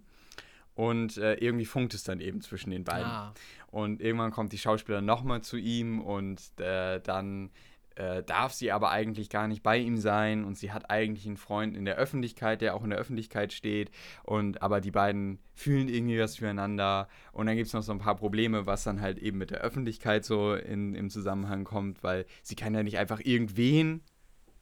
Und 0.75 1.19
äh, 1.19 1.35
irgendwie 1.35 1.67
funkt 1.67 1.95
es 1.95 2.03
dann 2.03 2.21
eben 2.21 2.41
zwischen 2.41 2.71
den 2.71 2.83
beiden. 2.83 3.07
Ah. 3.07 3.35
Und 3.69 4.01
irgendwann 4.01 4.33
kommt 4.33 4.53
die 4.53 4.59
Schauspielerin 4.59 5.05
nochmal 5.05 5.43
zu 5.43 5.57
ihm 5.57 6.01
und 6.01 6.41
äh, 6.59 7.01
dann 7.01 7.51
äh, 7.97 8.23
darf 8.23 8.53
sie 8.53 8.73
aber 8.73 8.91
eigentlich 8.91 9.31
gar 9.31 9.49
nicht 9.49 9.63
bei 9.63 9.79
ihm 9.79 9.97
sein 9.97 10.45
und 10.45 10.57
sie 10.57 10.73
hat 10.73 10.91
eigentlich 10.91 11.27
einen 11.27 11.37
Freund 11.37 11.77
in 11.77 11.85
der 11.85 11.97
Öffentlichkeit, 11.97 12.61
der 12.61 12.75
auch 12.75 12.85
in 12.85 12.91
der 12.91 12.99
Öffentlichkeit 12.99 13.53
steht 13.53 13.91
und 14.23 14.63
aber 14.63 14.81
die 14.81 14.91
beiden 14.91 15.39
fühlen 15.55 15.89
irgendwie 15.89 16.19
was 16.19 16.37
füreinander 16.37 17.09
und 17.33 17.47
dann 17.47 17.57
gibt 17.57 17.69
es 17.69 17.73
noch 17.73 17.83
so 17.83 17.93
ein 17.93 17.99
paar 17.99 18.17
Probleme, 18.17 18.67
was 18.67 18.85
dann 18.85 19.01
halt 19.01 19.19
eben 19.19 19.39
mit 19.39 19.51
der 19.51 19.61
Öffentlichkeit 19.61 20.25
so 20.25 20.55
in, 20.55 20.95
im 20.95 21.11
Zusammenhang 21.11 21.65
kommt, 21.65 22.03
weil 22.03 22.27
sie 22.43 22.57
kann 22.57 22.75
ja 22.75 22.83
nicht 22.83 22.99
einfach 22.99 23.21
irgendwen 23.23 24.03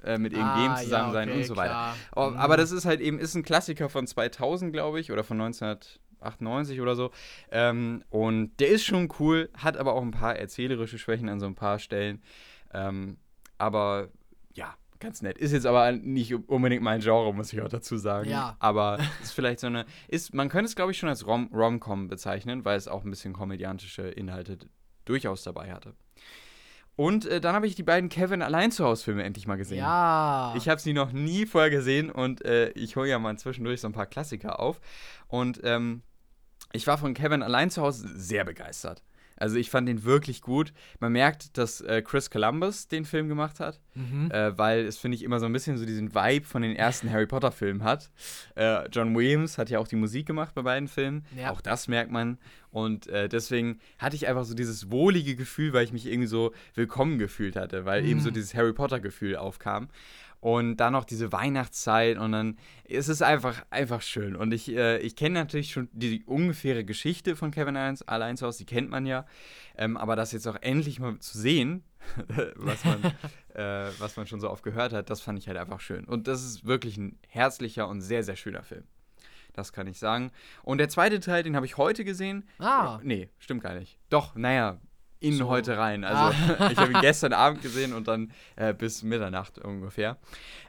äh, 0.05 0.19
mit 0.19 0.33
irgendwem 0.33 0.73
ah, 0.73 0.77
zusammen 0.77 1.15
ja, 1.15 1.21
okay, 1.21 1.29
sein 1.29 1.39
und 1.39 1.45
so 1.45 1.57
weiter. 1.57 1.95
Oh, 2.15 2.31
mhm. 2.31 2.37
Aber 2.37 2.57
das 2.57 2.73
ist 2.73 2.85
halt 2.85 3.01
eben, 3.01 3.19
ist 3.19 3.35
ein 3.35 3.43
Klassiker 3.43 3.89
von 3.89 4.07
2000, 4.07 4.73
glaube 4.73 5.01
ich, 5.01 5.13
oder 5.13 5.25
von 5.25 5.41
1998 5.41 6.81
oder 6.81 6.97
so. 6.97 7.11
Ähm, 7.51 8.03
und 8.11 8.57
der 8.59 8.69
ist 8.69 8.85
schon 8.85 9.09
cool, 9.21 9.49
hat 9.57 9.77
aber 9.77 9.95
auch 9.95 10.03
ein 10.03 10.11
paar 10.11 10.37
erzählerische 10.37 10.99
Schwächen 10.99 11.29
an 11.29 11.41
so 11.41 11.47
ein 11.47 11.55
paar 11.55 11.79
Stellen. 11.79 12.21
Ähm, 12.73 13.19
aber 13.59 14.09
ja, 14.55 14.75
ganz 15.01 15.23
nett. 15.23 15.39
Ist 15.39 15.53
jetzt 15.53 15.67
aber 15.67 15.93
nicht 15.93 16.35
unbedingt 16.49 16.83
mein 16.83 17.01
Genre, 17.01 17.33
muss 17.35 17.53
ich 17.53 17.61
auch 17.61 17.69
dazu 17.69 17.97
sagen. 17.97 18.31
Ja. 18.31 18.57
Aber 18.61 18.99
ist 19.23 19.33
vielleicht 19.33 19.61
so 19.61 19.67
eine. 19.67 19.85
Ist, 20.09 20.33
man 20.35 20.49
könnte 20.49 20.67
es, 20.67 20.77
glaube 20.77 20.93
ich, 20.93 20.99
schon 20.99 21.09
als 21.09 21.27
Rom 21.27 21.51
Rom-Com 21.53 22.09
bezeichnen, 22.09 22.65
weil 22.65 22.77
es 22.77 22.89
auch 22.89 23.05
ein 23.05 23.11
bisschen 23.11 23.33
komödiantische 23.33 24.03
Inhalte 24.03 24.59
durchaus 25.05 25.43
dabei 25.43 25.73
hatte. 25.73 25.95
Und 26.95 27.25
äh, 27.27 27.41
dann 27.41 27.55
habe 27.55 27.67
ich 27.67 27.75
die 27.75 27.83
beiden 27.83 28.11
Kevin 28.11 28.43
allein 28.43 28.71
zu 28.71 28.85
Hause 28.85 29.05
Filme 29.05 29.23
endlich 29.23 29.47
mal 29.47 29.57
gesehen. 29.57 29.79
Ja. 29.79 30.55
Ich 30.57 30.69
habe 30.69 30.81
sie 30.81 30.93
noch 30.93 31.13
nie 31.13 31.47
vorher 31.47 31.71
gesehen 31.71 32.11
und 32.11 32.45
äh, 32.45 32.71
ich 32.71 32.97
hole 32.97 33.09
ja 33.09 33.19
mal 33.19 33.37
zwischendurch 33.39 33.81
so 33.81 33.89
ein 33.89 33.95
paar 33.95 34.07
Klassiker 34.07 34.61
auf. 34.61 34.81
Und 35.27 35.61
ähm, 35.65 36.03
ich 36.73 36.87
war 36.87 36.99
von 36.99 37.15
Kevin 37.15 37.43
allein 37.43 37.71
zu 37.71 37.83
Hause 37.83 38.09
sehr 38.15 38.45
begeistert. 38.45 39.03
Also 39.43 39.57
ich 39.57 39.71
fand 39.71 39.89
den 39.89 40.05
wirklich 40.05 40.41
gut. 40.41 40.73
Man 41.01 41.11
merkt, 41.11 41.59
dass 41.59 41.81
äh, 41.81 42.01
Chris 42.01 42.31
Columbus 42.31 42.87
den 42.87 43.05
Film 43.05 43.29
gemacht 43.29 43.59
hat, 43.59 43.81
mhm. 43.97 44.31
äh, 44.31 44.57
weil 44.57 44.87
es, 44.87 44.99
finde 44.99 45.17
ich, 45.17 45.25
immer 45.25 45.41
so 45.41 45.47
ein 45.47 45.53
bisschen 45.53 45.79
so 45.79 45.85
diesen 45.85 46.15
Vibe 46.15 46.47
von 46.47 46.63
den 46.63 46.77
ersten 46.77 47.11
Harry 47.11 47.27
Potter-Filmen 47.27 47.83
hat. 47.83 48.13
Äh, 48.55 48.89
John 48.91 49.17
Williams 49.17 49.59
hat 49.59 49.69
ja 49.69 49.81
auch 49.81 49.89
die 49.89 49.97
Musik 49.97 50.27
gemacht 50.27 50.55
bei 50.55 50.63
beiden 50.63 50.87
Filmen. 50.87 51.25
Ja. 51.37 51.51
Auch 51.51 51.61
das 51.61 51.89
merkt 51.89 52.13
man. 52.13 52.39
Und 52.71 53.09
äh, 53.09 53.29
deswegen 53.29 53.81
hatte 53.99 54.15
ich 54.15 54.29
einfach 54.29 54.45
so 54.45 54.55
dieses 54.55 54.93
wohlige 54.93 55.35
Gefühl, 55.35 55.73
weil 55.73 55.85
ich 55.85 55.93
mich 55.93 56.07
irgendwie 56.07 56.29
so 56.29 56.53
willkommen 56.75 57.19
gefühlt 57.19 57.57
hatte, 57.57 57.85
weil 57.85 58.03
mhm. 58.03 58.09
eben 58.11 58.21
so 58.21 58.31
dieses 58.31 58.55
Harry 58.55 58.73
Potter-Gefühl 58.73 59.35
aufkam 59.35 59.89
und 60.43 60.79
dann 60.79 60.93
noch 60.93 61.05
diese 61.05 61.31
Weihnachtszeit 61.31 62.19
und 62.19 62.33
dann 62.33 62.59
ist 62.83 63.07
es 63.07 63.23
einfach, 63.23 63.65
einfach 63.71 64.03
schön. 64.03 64.35
Und 64.35 64.53
ich, 64.53 64.69
äh, 64.75 64.99
ich 64.99 65.15
kenne 65.15 65.39
natürlich 65.39 65.71
schon 65.71 65.89
die 65.93 66.25
ungefähre 66.25 66.85
Geschichte 66.85 67.37
von 67.37 67.53
Kevin 67.53 67.77
allein 67.77 68.37
zu 68.37 68.45
Hause, 68.45 68.59
die 68.59 68.67
kennt 68.67 68.91
man 68.91 69.07
ja. 69.07 69.25
Ähm, 69.79 69.97
aber 69.97 70.17
das 70.17 70.33
jetzt 70.33 70.49
auch 70.49 70.57
endlich 70.61 70.99
mal 70.99 71.17
zu 71.21 71.39
sehen, 71.39 71.85
was, 72.57 72.85
man, 72.85 73.05
äh, 73.55 73.93
was 74.01 74.17
man 74.17 74.27
schon 74.27 74.41
so 74.41 74.51
oft 74.51 74.65
gehört 74.65 74.93
hat, 74.93 75.11
das 75.11 75.21
fand 75.21 75.39
ich 75.39 75.47
halt 75.47 75.59
einfach 75.59 75.79
schön. 75.79 76.07
Und 76.07 76.27
das 76.27 76.45
ist 76.45 76.67
wirklich 76.67 76.97
ein 76.97 77.21
herzlicher 77.29 77.87
und 77.87 78.01
sehr, 78.01 78.25
sehr 78.25 78.35
schöner 78.35 78.65
Film. 78.65 78.83
Das 79.53 79.73
kann 79.73 79.87
ich 79.87 80.01
sagen. 80.01 80.33
Und 80.65 80.79
der 80.79 80.89
zweite 80.89 81.21
Teil, 81.21 81.45
den 81.45 81.55
habe 81.55 81.67
ich 81.67 81.77
heute 81.77 82.05
gesehen. 82.05 82.49
Ah. 82.59 82.99
Nee, 83.05 83.29
stimmt 83.39 83.63
gar 83.63 83.75
nicht. 83.75 83.97
Doch, 84.09 84.35
naja, 84.35 84.81
ihn 85.23 85.35
so. 85.35 85.49
heute 85.49 85.79
rein. 85.79 86.05
Also 86.05 86.37
ah. 86.59 86.69
ich 86.73 86.79
habe 86.79 86.93
ihn 86.93 87.01
gestern 87.01 87.33
Abend 87.33 87.63
gesehen 87.63 87.93
und 87.93 88.09
dann 88.09 88.33
äh, 88.57 88.75
bis 88.75 89.03
Mitternacht 89.03 89.59
ungefähr. 89.59 90.19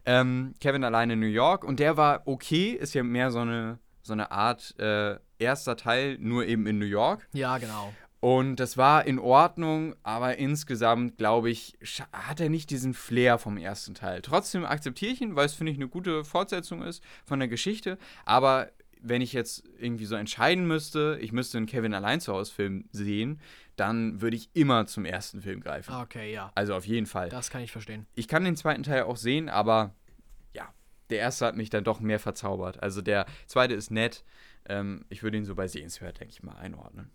Ähm, 0.06 0.54
Kevin 0.60 0.84
allein 0.84 1.10
in 1.10 1.20
New 1.20 1.26
York 1.26 1.64
und 1.64 1.80
der 1.80 1.98
war 1.98 2.22
okay, 2.26 2.72
ist 2.72 2.94
ja 2.94 3.04
mehr 3.04 3.32
so 3.32 3.40
eine, 3.40 3.80
so 4.02 4.14
eine 4.14 4.32
Art 4.32 4.78
äh, 4.80 5.18
erster 5.40 5.76
Teil, 5.76 6.18
nur 6.20 6.46
eben 6.46 6.68
in 6.68 6.80
New 6.80 6.86
York. 6.86 7.28
Ja, 7.34 7.58
genau. 7.58 7.94
Und 8.24 8.56
das 8.56 8.78
war 8.78 9.06
in 9.06 9.20
Ordnung, 9.20 9.96
aber 10.02 10.38
insgesamt, 10.38 11.18
glaube 11.18 11.50
ich, 11.50 11.78
hat 12.14 12.40
er 12.40 12.48
nicht 12.48 12.70
diesen 12.70 12.94
Flair 12.94 13.38
vom 13.38 13.58
ersten 13.58 13.96
Teil. 13.96 14.22
Trotzdem 14.22 14.64
akzeptiere 14.64 15.12
ich 15.12 15.20
ihn, 15.20 15.36
weil 15.36 15.46
es, 15.46 15.54
finde 15.54 15.74
ich, 15.74 15.78
eine 15.78 15.90
gute 15.90 16.24
Fortsetzung 16.24 16.84
ist 16.84 17.04
von 17.26 17.40
der 17.40 17.50
Geschichte. 17.50 17.98
Aber 18.24 18.70
wenn 19.04 19.22
ich 19.22 19.34
jetzt 19.34 19.64
irgendwie 19.78 20.06
so 20.06 20.16
entscheiden 20.16 20.66
müsste, 20.66 21.20
ich 21.22 21.32
müsste 21.32 21.58
einen 21.58 21.68
Kevin 21.68 21.94
allein 21.94 22.22
zu 22.22 22.34
Hause 22.34 22.54
Film 22.54 22.86
sehen, 22.92 23.40
dann 23.76 24.22
würde 24.22 24.38
ich 24.38 24.50
immer 24.54 24.88
zum 24.88 25.06
ersten 25.06 25.42
Film 25.42 25.60
greifen. 25.60 25.94
Okay, 25.94 26.34
ja. 26.34 26.52
Also 26.56 26.74
auf 26.74 26.86
jeden 26.86 27.06
Fall. 27.06 27.30
Das 27.30 27.50
kann 27.50 27.62
ich 27.62 27.72
verstehen. 27.72 28.08
Ich 28.16 28.28
kann 28.28 28.46
den 28.46 28.56
zweiten 28.56 28.84
Teil 28.84 29.04
auch 29.04 29.18
sehen, 29.18 29.50
aber 29.50 29.94
ja, 30.54 30.74
der 31.10 31.20
erste 31.20 31.46
hat 31.46 31.56
mich 31.56 31.70
dann 31.70 31.84
doch 31.84 32.00
mehr 32.00 32.20
verzaubert. 32.20 32.82
Also 32.82 33.02
der 33.02 33.26
zweite 33.46 33.74
ist 33.74 33.92
nett. 33.92 34.24
Ähm, 34.66 35.06
ich 35.10 35.22
würde 35.22 35.38
ihn 35.38 35.46
so 35.46 35.56
bei 35.56 35.68
Sehenswert, 35.68 36.20
denke 36.20 36.32
ich 36.32 36.42
mal, 36.42 36.56
einordnen. 36.56 37.12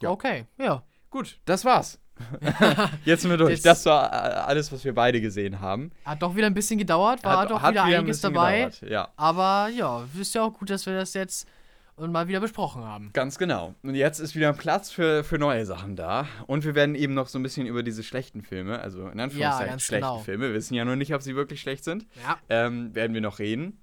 Ja. 0.00 0.10
Okay, 0.10 0.46
ja. 0.58 0.84
Gut, 1.14 1.38
das 1.44 1.64
war's. 1.64 2.00
Jetzt 3.04 3.22
sind 3.22 3.30
wir 3.30 3.36
durch. 3.36 3.62
Das, 3.62 3.84
das 3.84 3.86
war 3.86 4.12
äh, 4.12 4.16
alles, 4.16 4.72
was 4.72 4.84
wir 4.84 4.92
beide 4.92 5.20
gesehen 5.20 5.60
haben. 5.60 5.92
Hat 6.04 6.20
doch 6.20 6.34
wieder 6.34 6.48
ein 6.48 6.54
bisschen 6.54 6.76
gedauert, 6.76 7.22
war 7.22 7.38
hat, 7.38 7.52
doch 7.52 7.60
wieder, 7.60 7.86
wieder 7.86 7.98
einiges 7.98 8.20
dabei. 8.20 8.64
Gedauert, 8.64 8.82
ja. 8.90 9.12
Aber 9.14 9.68
ja, 9.68 10.08
ist 10.18 10.34
ja 10.34 10.42
auch 10.42 10.52
gut, 10.52 10.70
dass 10.70 10.86
wir 10.86 10.94
das 10.94 11.14
jetzt 11.14 11.46
und 11.94 12.10
mal 12.10 12.26
wieder 12.26 12.40
besprochen 12.40 12.82
haben. 12.82 13.10
Ganz 13.12 13.38
genau. 13.38 13.76
Und 13.84 13.94
jetzt 13.94 14.18
ist 14.18 14.34
wieder 14.34 14.52
Platz 14.54 14.90
für, 14.90 15.22
für 15.22 15.38
neue 15.38 15.64
Sachen 15.66 15.94
da. 15.94 16.26
Und 16.48 16.64
wir 16.64 16.74
werden 16.74 16.96
eben 16.96 17.14
noch 17.14 17.28
so 17.28 17.38
ein 17.38 17.44
bisschen 17.44 17.68
über 17.68 17.84
diese 17.84 18.02
schlechten 18.02 18.42
Filme, 18.42 18.80
also 18.80 19.06
in 19.06 19.20
Anführungszeichen 19.20 19.74
ja, 19.74 19.78
schlechten 19.78 20.08
genau. 20.08 20.18
Filme, 20.18 20.48
wir 20.48 20.54
wissen 20.54 20.74
ja 20.74 20.84
noch 20.84 20.96
nicht, 20.96 21.14
ob 21.14 21.22
sie 21.22 21.36
wirklich 21.36 21.60
schlecht 21.60 21.84
sind, 21.84 22.08
ja. 22.24 22.38
ähm, 22.48 22.92
werden 22.92 23.14
wir 23.14 23.20
noch 23.20 23.38
reden. 23.38 23.80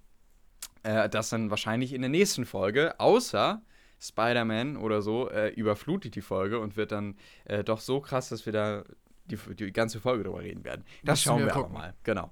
Äh, 0.84 1.08
das 1.08 1.30
dann 1.30 1.50
wahrscheinlich 1.50 1.94
in 1.94 2.02
der 2.02 2.10
nächsten 2.10 2.44
Folge, 2.44 3.00
außer 3.00 3.62
Spider-Man 4.02 4.78
oder 4.78 5.02
so 5.02 5.30
äh, 5.30 5.50
überflutet 5.50 6.16
die 6.16 6.22
Folge 6.22 6.60
und 6.60 6.76
wird 6.76 6.92
dann 6.92 7.16
äh, 7.46 7.64
doch 7.64 7.80
so 7.80 8.02
krass, 8.02 8.30
dass 8.30 8.46
wir 8.46 8.54
da 8.54 8.84
die, 9.26 9.38
die 9.56 9.72
ganze 9.72 10.00
Folge 10.00 10.24
drüber 10.24 10.42
reden 10.42 10.64
werden. 10.64 10.84
Das 11.04 11.20
Müssen 11.20 11.24
schauen 11.24 11.40
wir, 11.40 11.46
wir 11.48 11.56
aber 11.56 11.70
mal. 11.70 11.94
Genau. 12.04 12.32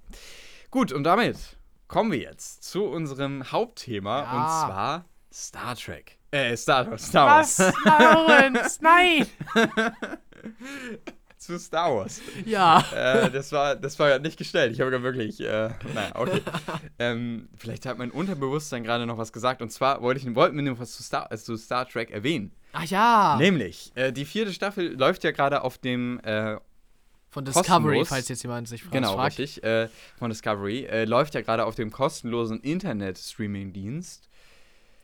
Gut, 0.72 0.92
und 0.92 1.04
damit 1.04 1.58
kommen 1.88 2.12
wir 2.12 2.20
jetzt 2.20 2.64
zu 2.64 2.86
unserem 2.86 3.52
Hauptthema 3.52 4.22
ja. 4.22 4.32
und 4.32 4.50
zwar 4.50 5.06
Star 5.32 5.76
Trek. 5.76 6.18
Äh, 6.32 6.56
Star 6.58 6.90
Wars. 6.90 7.08
Star 7.08 7.28
Wars. 7.28 7.60
Was? 7.60 7.74
Lawrence, 7.86 8.80
nein! 8.82 9.28
zu 11.50 11.60
Star 11.60 11.96
Wars. 11.96 12.22
Ja. 12.46 12.86
Äh, 12.94 13.32
das, 13.32 13.52
war, 13.52 13.76
das 13.76 13.98
war 13.98 14.10
ja 14.10 14.20
nicht 14.20 14.38
gestellt. 14.38 14.74
Ich 14.74 14.82
habe 14.82 15.02
wirklich. 15.02 15.40
Äh, 15.42 15.70
naja, 15.96 16.12
okay. 16.16 16.42
ähm, 17.00 17.50
vielleicht 17.58 17.86
hat 17.86 17.98
mein 17.98 18.12
Unterbewusstsein 18.12 18.84
gerade 18.84 19.06
noch 19.06 19.18
was 19.18 19.34
gesagt. 19.34 19.62
Und 19.62 19.72
zwar 19.72 20.02
wollte 20.02 20.20
ich, 20.20 20.36
wollten 20.36 20.56
wir 20.56 20.64
noch 20.64 20.80
was 20.80 20.92
zu 20.92 21.02
Star, 21.02 21.32
äh, 21.32 21.38
zu 21.38 21.58
Star 21.58 21.88
Trek 21.88 22.12
erwähnen. 22.12 22.52
Ach 22.74 22.86
ja. 22.86 23.36
Nämlich, 23.40 23.92
äh, 23.96 24.12
die 24.12 24.26
vierte 24.26 24.54
Staffel 24.54 24.96
läuft 24.96 25.24
ja 25.24 25.32
gerade 25.32 25.64
auf 25.64 25.78
dem. 25.80 26.20
Äh, 26.20 26.58
von 27.32 27.46
Discovery, 27.46 28.06
falls 28.06 28.28
jetzt 28.28 28.42
jemand 28.42 28.68
sich 28.68 28.82
fragt. 28.82 28.94
Genau, 28.94 29.22
richtig. 29.22 29.64
Äh, 29.64 29.88
von 30.18 30.32
Discovery. 30.32 31.06
läuft 31.06 31.36
ja 31.36 31.42
gerade 31.42 31.66
auf 31.66 31.76
dem 31.76 31.92
kostenlosen 31.92 32.60
Internet-Streaming-Dienst. 32.60 34.30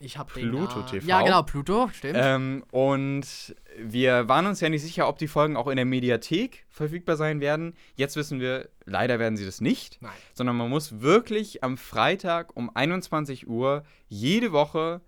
Ich 0.05 0.19
habe 0.19 0.31
Pluto 0.31 0.81
den, 0.81 0.85
TV. 0.85 1.07
Ja, 1.07 1.23
genau, 1.23 1.41
Pluto, 1.41 1.89
stimmt. 1.91 2.19
Ähm, 2.21 2.63
und 2.69 3.55
wir 3.79 4.27
waren 4.27 4.45
uns 4.45 4.61
ja 4.61 4.69
nicht 4.69 4.83
sicher, 4.83 5.07
ob 5.07 5.17
die 5.17 5.27
Folgen 5.27 5.57
auch 5.57 5.67
in 5.67 5.77
der 5.77 5.85
Mediathek 5.85 6.65
verfügbar 6.69 7.15
sein 7.15 7.41
werden. 7.41 7.73
Jetzt 7.95 8.15
wissen 8.15 8.39
wir, 8.39 8.69
leider 8.85 9.17
werden 9.17 9.35
sie 9.35 9.45
das 9.45 9.61
nicht. 9.61 9.97
Nein. 10.01 10.11
Sondern 10.35 10.57
man 10.57 10.69
muss 10.69 11.01
wirklich 11.01 11.63
am 11.63 11.77
Freitag 11.77 12.55
um 12.55 12.69
21 12.73 13.47
Uhr 13.47 13.83
jede 14.07 14.51
Woche 14.51 15.01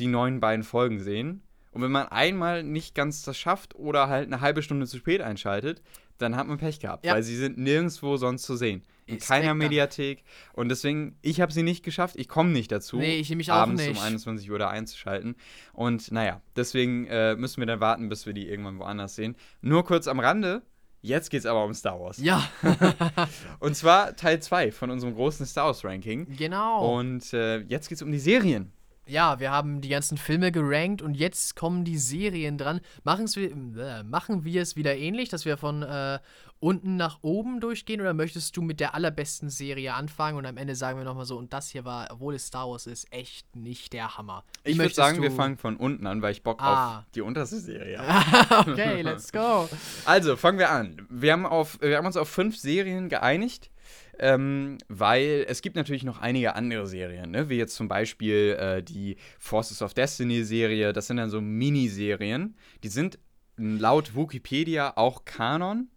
die 0.00 0.08
neuen 0.08 0.40
beiden 0.40 0.64
Folgen 0.64 0.98
sehen. 0.98 1.42
Und 1.70 1.82
wenn 1.82 1.92
man 1.92 2.08
einmal 2.08 2.64
nicht 2.64 2.96
ganz 2.96 3.22
das 3.22 3.38
schafft 3.38 3.76
oder 3.76 4.08
halt 4.08 4.26
eine 4.26 4.40
halbe 4.40 4.62
Stunde 4.62 4.86
zu 4.86 4.96
spät 4.96 5.20
einschaltet, 5.20 5.82
dann 6.18 6.36
hat 6.36 6.46
man 6.46 6.58
Pech 6.58 6.80
gehabt, 6.80 7.04
ja. 7.04 7.14
weil 7.14 7.22
sie 7.22 7.36
sind 7.36 7.58
nirgendwo 7.58 8.16
sonst 8.16 8.42
zu 8.42 8.56
sehen. 8.56 8.82
In 9.06 9.18
ist 9.18 9.28
keiner 9.28 9.54
Mediathek. 9.54 10.24
Und 10.52 10.68
deswegen, 10.68 11.16
ich 11.22 11.40
habe 11.40 11.52
sie 11.52 11.62
nicht 11.62 11.84
geschafft. 11.84 12.16
Ich 12.18 12.28
komme 12.28 12.50
nicht 12.50 12.72
dazu, 12.72 12.96
nee, 12.96 13.18
ich 13.18 13.34
mich 13.34 13.52
abends 13.52 13.82
auch 13.82 13.86
nicht. 13.86 13.98
um 13.98 14.02
21 14.02 14.50
Uhr 14.50 14.58
da 14.58 14.68
einzuschalten. 14.68 15.36
Und 15.72 16.10
naja, 16.10 16.40
deswegen 16.56 17.06
äh, 17.06 17.36
müssen 17.36 17.60
wir 17.60 17.66
dann 17.66 17.80
warten, 17.80 18.08
bis 18.08 18.26
wir 18.26 18.32
die 18.32 18.48
irgendwann 18.48 18.78
woanders 18.78 19.14
sehen. 19.14 19.36
Nur 19.60 19.84
kurz 19.84 20.08
am 20.08 20.18
Rande. 20.18 20.62
Jetzt 21.02 21.30
geht 21.30 21.40
es 21.40 21.46
aber 21.46 21.64
um 21.64 21.72
Star 21.72 22.00
Wars. 22.00 22.18
Ja. 22.18 22.42
und 23.60 23.76
zwar 23.76 24.16
Teil 24.16 24.40
2 24.40 24.72
von 24.72 24.90
unserem 24.90 25.14
großen 25.14 25.46
Star 25.46 25.66
Wars 25.66 25.84
Ranking. 25.84 26.26
Genau. 26.36 26.98
Und 26.98 27.32
äh, 27.32 27.58
jetzt 27.60 27.88
geht 27.88 27.96
es 27.96 28.02
um 28.02 28.10
die 28.10 28.18
Serien 28.18 28.72
ja, 29.06 29.38
wir 29.38 29.50
haben 29.50 29.80
die 29.80 29.88
ganzen 29.88 30.18
Filme 30.18 30.52
gerankt 30.52 31.02
und 31.02 31.14
jetzt 31.14 31.56
kommen 31.56 31.84
die 31.84 31.98
Serien 31.98 32.58
dran. 32.58 32.80
Machen's, 33.04 33.36
äh, 33.36 34.02
machen 34.04 34.44
wir 34.44 34.62
es 34.62 34.76
wieder 34.76 34.96
ähnlich, 34.96 35.28
dass 35.28 35.44
wir 35.44 35.56
von 35.56 35.82
äh, 35.82 36.18
unten 36.58 36.96
nach 36.96 37.18
oben 37.22 37.60
durchgehen 37.60 38.00
oder 38.00 38.14
möchtest 38.14 38.56
du 38.56 38.62
mit 38.62 38.80
der 38.80 38.94
allerbesten 38.94 39.50
Serie 39.50 39.94
anfangen 39.94 40.38
und 40.38 40.46
am 40.46 40.56
Ende 40.56 40.74
sagen 40.74 40.98
wir 40.98 41.04
nochmal 41.04 41.26
so, 41.26 41.36
und 41.36 41.52
das 41.52 41.68
hier 41.70 41.84
war, 41.84 42.08
obwohl 42.10 42.34
es 42.34 42.46
Star 42.46 42.68
Wars 42.68 42.86
ist, 42.86 43.12
echt 43.12 43.54
nicht 43.54 43.92
der 43.92 44.16
Hammer. 44.16 44.42
Wie 44.64 44.72
ich 44.72 44.78
würde 44.78 44.94
sagen, 44.94 45.22
wir 45.22 45.30
fangen 45.30 45.58
von 45.58 45.76
unten 45.76 46.06
an, 46.06 46.22
weil 46.22 46.32
ich 46.32 46.42
Bock 46.42 46.60
ah. 46.62 46.98
auf 46.98 47.04
die 47.14 47.20
unterste 47.20 47.60
Serie 47.60 47.98
habe. 48.50 48.72
okay, 48.72 49.02
let's 49.02 49.30
go. 49.30 49.68
Also, 50.04 50.36
fangen 50.36 50.58
wir 50.58 50.70
an. 50.70 51.06
Wir 51.10 51.32
haben, 51.32 51.46
auf, 51.46 51.78
wir 51.80 51.96
haben 51.96 52.06
uns 52.06 52.16
auf 52.16 52.28
fünf 52.28 52.56
Serien 52.56 53.08
geeinigt 53.08 53.70
ähm, 54.18 54.78
weil 54.88 55.44
es 55.48 55.62
gibt 55.62 55.76
natürlich 55.76 56.04
noch 56.04 56.20
einige 56.20 56.54
andere 56.54 56.86
Serien, 56.86 57.30
ne? 57.30 57.48
wie 57.48 57.56
jetzt 57.56 57.74
zum 57.74 57.88
Beispiel 57.88 58.56
äh, 58.58 58.82
die 58.82 59.16
Forces 59.38 59.82
of 59.82 59.94
Destiny 59.94 60.44
Serie. 60.44 60.92
Das 60.92 61.06
sind 61.06 61.18
dann 61.18 61.30
so 61.30 61.40
Miniserien. 61.40 62.56
Die 62.82 62.88
sind 62.88 63.18
laut 63.56 64.16
Wikipedia 64.16 64.96
auch 64.96 65.24
Kanon. 65.24 65.88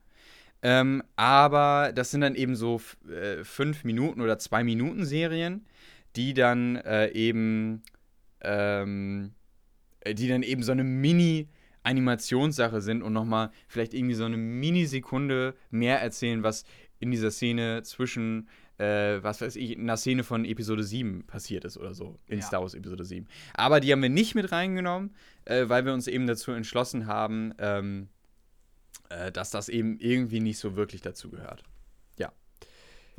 Ähm, 0.61 1.03
aber 1.15 1.93
das 1.95 2.11
sind 2.11 2.21
dann 2.21 2.35
eben 2.35 2.55
so 2.55 2.81
äh, 3.09 3.43
fünf 3.43 3.85
Minuten 3.85 4.19
oder 4.19 4.39
zwei 4.39 4.63
Minuten 4.63 5.05
Serien, 5.05 5.65
die 6.17 6.33
dann 6.33 6.75
äh, 6.75 7.11
eben 7.11 7.81
ähm, 8.41 9.31
die 10.05 10.27
dann 10.27 10.43
eben 10.43 10.63
so 10.63 10.71
eine 10.71 10.83
Mini 10.83 11.47
Animationssache 11.83 12.81
sind 12.81 13.01
und 13.01 13.13
nochmal 13.13 13.51
vielleicht 13.67 13.93
irgendwie 13.93 14.15
so 14.15 14.25
eine 14.25 14.37
Minisekunde 14.37 15.55
mehr 15.71 16.01
erzählen, 16.01 16.43
was 16.43 16.65
in 16.99 17.11
dieser 17.11 17.31
Szene 17.31 17.83
zwischen, 17.83 18.49
äh, 18.77 19.21
was 19.21 19.41
weiß 19.41 19.55
ich, 19.55 19.71
in 19.71 19.81
einer 19.81 19.97
Szene 19.97 20.23
von 20.23 20.45
Episode 20.45 20.83
7 20.83 21.25
passiert 21.25 21.65
ist 21.65 21.77
oder 21.77 21.93
so, 21.93 22.19
in 22.27 22.39
ja. 22.39 22.45
Star 22.45 22.61
Wars 22.61 22.73
Episode 22.73 23.05
7. 23.05 23.27
Aber 23.53 23.79
die 23.79 23.91
haben 23.91 24.01
wir 24.01 24.09
nicht 24.09 24.35
mit 24.35 24.51
reingenommen, 24.51 25.15
äh, 25.45 25.67
weil 25.67 25.85
wir 25.85 25.93
uns 25.93 26.07
eben 26.07 26.27
dazu 26.27 26.51
entschlossen 26.51 27.07
haben, 27.07 27.53
ähm, 27.57 28.09
äh, 29.09 29.31
dass 29.31 29.51
das 29.51 29.69
eben 29.69 29.97
irgendwie 29.99 30.39
nicht 30.39 30.59
so 30.59 30.75
wirklich 30.75 31.01
dazu 31.01 31.29
gehört. 31.29 31.63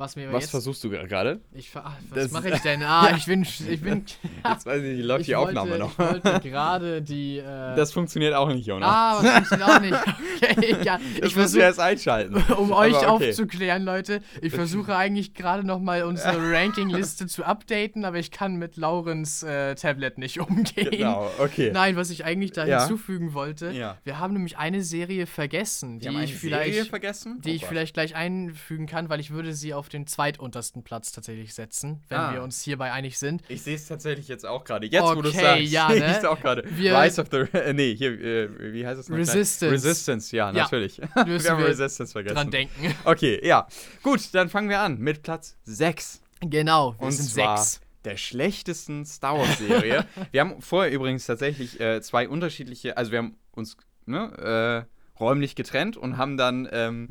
Was, 0.01 0.15
mir 0.15 0.33
was 0.33 0.45
jetzt, 0.45 0.49
versuchst 0.49 0.83
du 0.83 0.89
gerade? 0.89 1.41
Ich, 1.53 1.75
was 1.75 2.31
mache 2.31 2.49
ich 2.49 2.59
denn? 2.63 2.81
Ah, 2.81 3.13
ich 3.15 3.27
bin. 3.27 3.43
Ich 3.43 3.81
bin 3.81 4.03
jetzt 4.49 4.65
weiß 4.65 4.81
ich 4.81 4.97
nicht, 4.97 5.05
läuft 5.05 5.27
die 5.27 5.35
Aufnahme 5.35 5.79
wollte, 5.79 5.83
noch. 5.83 5.91
Ich 5.91 5.99
wollte 5.99 6.39
gerade 6.49 7.01
die. 7.03 7.37
Äh, 7.37 7.75
das 7.75 7.93
funktioniert 7.93 8.33
auch 8.33 8.47
nicht, 8.47 8.65
Jonas. 8.65 8.89
Ah, 8.91 9.21
das 9.21 9.31
funktioniert 9.31 9.69
auch 9.69 9.79
nicht. 9.79 9.97
Okay, 10.41 10.75
ja, 10.83 10.99
ich 11.21 11.33
versuche 11.35 11.61
erst 11.61 11.79
einschalten. 11.79 12.35
Um 12.53 12.71
euch 12.71 12.95
okay. 12.95 13.05
aufzuklären, 13.05 13.83
Leute, 13.83 14.21
ich 14.41 14.51
versuche 14.51 14.95
eigentlich 14.95 15.35
gerade 15.35 15.63
nochmal 15.63 16.01
unsere 16.01 16.51
Rankingliste 16.51 17.27
zu 17.27 17.43
updaten, 17.43 18.03
aber 18.03 18.17
ich 18.17 18.31
kann 18.31 18.55
mit 18.55 18.77
Laurens 18.77 19.43
äh, 19.43 19.75
Tablet 19.75 20.17
nicht 20.17 20.39
umgehen. 20.39 20.89
Genau, 20.89 21.29
okay. 21.37 21.69
Nein, 21.71 21.95
was 21.95 22.09
ich 22.09 22.25
eigentlich 22.25 22.53
da 22.53 22.65
ja. 22.65 22.79
hinzufügen 22.79 23.35
wollte, 23.35 23.69
ja. 23.69 23.99
wir 24.03 24.17
haben 24.17 24.33
nämlich 24.33 24.57
eine 24.57 24.81
Serie 24.81 25.27
vergessen, 25.27 25.99
die 25.99 26.09
ich 26.23 26.35
vielleicht, 26.35 26.87
vergessen? 26.89 27.39
die 27.45 27.51
oh, 27.51 27.53
ich 27.53 27.65
vielleicht 27.65 27.93
gleich 27.93 28.15
einfügen 28.15 28.87
kann, 28.87 29.07
weil 29.07 29.19
ich 29.19 29.29
würde 29.29 29.53
sie 29.53 29.75
auf 29.75 29.90
den 29.93 30.07
zweituntersten 30.07 30.83
Platz 30.83 31.11
tatsächlich 31.11 31.53
setzen, 31.53 32.03
wenn 32.09 32.17
ah. 32.17 32.33
wir 32.33 32.43
uns 32.43 32.61
hierbei 32.61 32.91
einig 32.91 33.19
sind. 33.19 33.43
Ich 33.47 33.61
sehe 33.61 33.75
es 33.75 33.87
tatsächlich 33.87 34.27
jetzt 34.27 34.45
auch 34.45 34.63
gerade. 34.63 34.87
Jetzt, 34.87 35.03
okay, 35.03 35.17
wo 35.17 35.21
du 35.21 35.29
sagst, 35.31 35.63
ja, 35.63 35.89
ne? 35.93 36.17
ich 36.19 36.27
auch 36.27 36.39
gerade. 36.39 36.63
Rise 36.63 37.21
of 37.21 37.27
the, 37.31 37.37
äh, 37.57 37.73
nee, 37.73 37.95
hier, 37.95 38.11
äh, 38.11 38.73
wie 38.73 38.85
heißt 38.85 38.99
es 38.99 39.09
noch? 39.09 39.17
Resistance. 39.17 39.73
Resistance, 39.73 40.35
ja, 40.35 40.51
natürlich. 40.51 40.97
Ja, 40.97 41.07
wir 41.25 41.51
haben 41.51 41.63
Resistance 41.63 42.11
vergessen. 42.11 42.35
Dran 42.35 42.51
denken. 42.51 42.95
Okay, 43.05 43.45
ja. 43.45 43.67
Gut, 44.03 44.33
dann 44.33 44.49
fangen 44.49 44.69
wir 44.69 44.79
an 44.79 44.97
mit 44.99 45.23
Platz 45.23 45.57
6. 45.63 46.21
Genau, 46.41 46.95
wir 46.97 47.07
Und 47.07 47.11
sind 47.11 47.29
zwar 47.29 47.57
6 47.57 47.81
der 48.05 48.17
schlechtesten 48.17 49.05
Star 49.05 49.37
Wars 49.37 49.57
Serie. 49.59 50.05
wir 50.31 50.41
haben 50.41 50.61
vorher 50.61 50.91
übrigens 50.91 51.25
tatsächlich 51.25 51.79
äh, 51.79 52.01
zwei 52.01 52.27
unterschiedliche, 52.27 52.97
also 52.97 53.11
wir 53.11 53.19
haben 53.19 53.37
uns 53.51 53.77
ne, 54.05 54.87
äh, 54.87 55.19
räumlich 55.19 55.55
getrennt 55.55 55.97
und 55.97 56.17
haben 56.17 56.37
dann 56.37 56.67
ähm, 56.71 57.09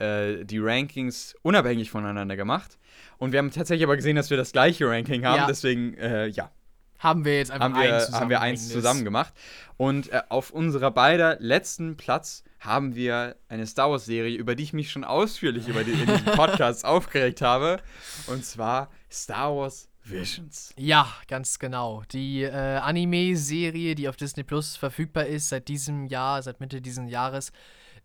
äh, 0.00 0.44
die 0.44 0.58
Rankings 0.58 1.34
unabhängig 1.42 1.90
voneinander 1.90 2.36
gemacht. 2.36 2.78
Und 3.18 3.32
wir 3.32 3.38
haben 3.38 3.50
tatsächlich 3.50 3.84
aber 3.84 3.96
gesehen, 3.96 4.16
dass 4.16 4.30
wir 4.30 4.36
das 4.36 4.52
gleiche 4.52 4.88
Ranking 4.88 5.24
haben. 5.24 5.40
Ja. 5.40 5.46
Deswegen, 5.46 5.94
äh, 5.94 6.26
ja. 6.28 6.50
Haben 6.98 7.24
wir 7.24 7.38
jetzt 7.38 7.50
einfach 7.50 7.64
haben 7.64 7.74
wir, 7.76 7.80
eins 7.80 8.06
zusammen, 8.06 8.20
haben 8.20 8.30
wir 8.30 8.40
eins 8.42 8.68
zusammen 8.68 9.04
gemacht. 9.04 9.32
Und 9.78 10.12
äh, 10.12 10.22
auf 10.28 10.50
unserer 10.50 10.90
beider 10.90 11.36
letzten 11.40 11.96
Platz 11.96 12.44
haben 12.58 12.94
wir 12.94 13.36
eine 13.48 13.66
Star 13.66 13.90
Wars-Serie, 13.90 14.36
über 14.36 14.54
die 14.54 14.64
ich 14.64 14.72
mich 14.74 14.90
schon 14.90 15.04
ausführlich 15.04 15.68
über 15.68 15.82
die, 15.82 15.92
in 15.92 16.06
diesem 16.06 16.24
Podcast 16.36 16.84
aufgeregt 16.84 17.40
habe. 17.40 17.78
Und 18.26 18.44
zwar 18.44 18.90
Star 19.10 19.56
Wars 19.56 19.88
Visions. 20.02 20.74
Ja, 20.76 21.08
ganz 21.26 21.58
genau. 21.58 22.02
Die 22.12 22.42
äh, 22.42 22.50
Anime-Serie, 22.50 23.94
die 23.94 24.08
auf 24.08 24.16
Disney 24.16 24.44
Plus 24.44 24.76
verfügbar 24.76 25.26
ist 25.26 25.48
seit 25.48 25.68
diesem 25.68 26.06
Jahr, 26.06 26.42
seit 26.42 26.60
Mitte 26.60 26.80
dieses 26.80 27.10
Jahres, 27.10 27.52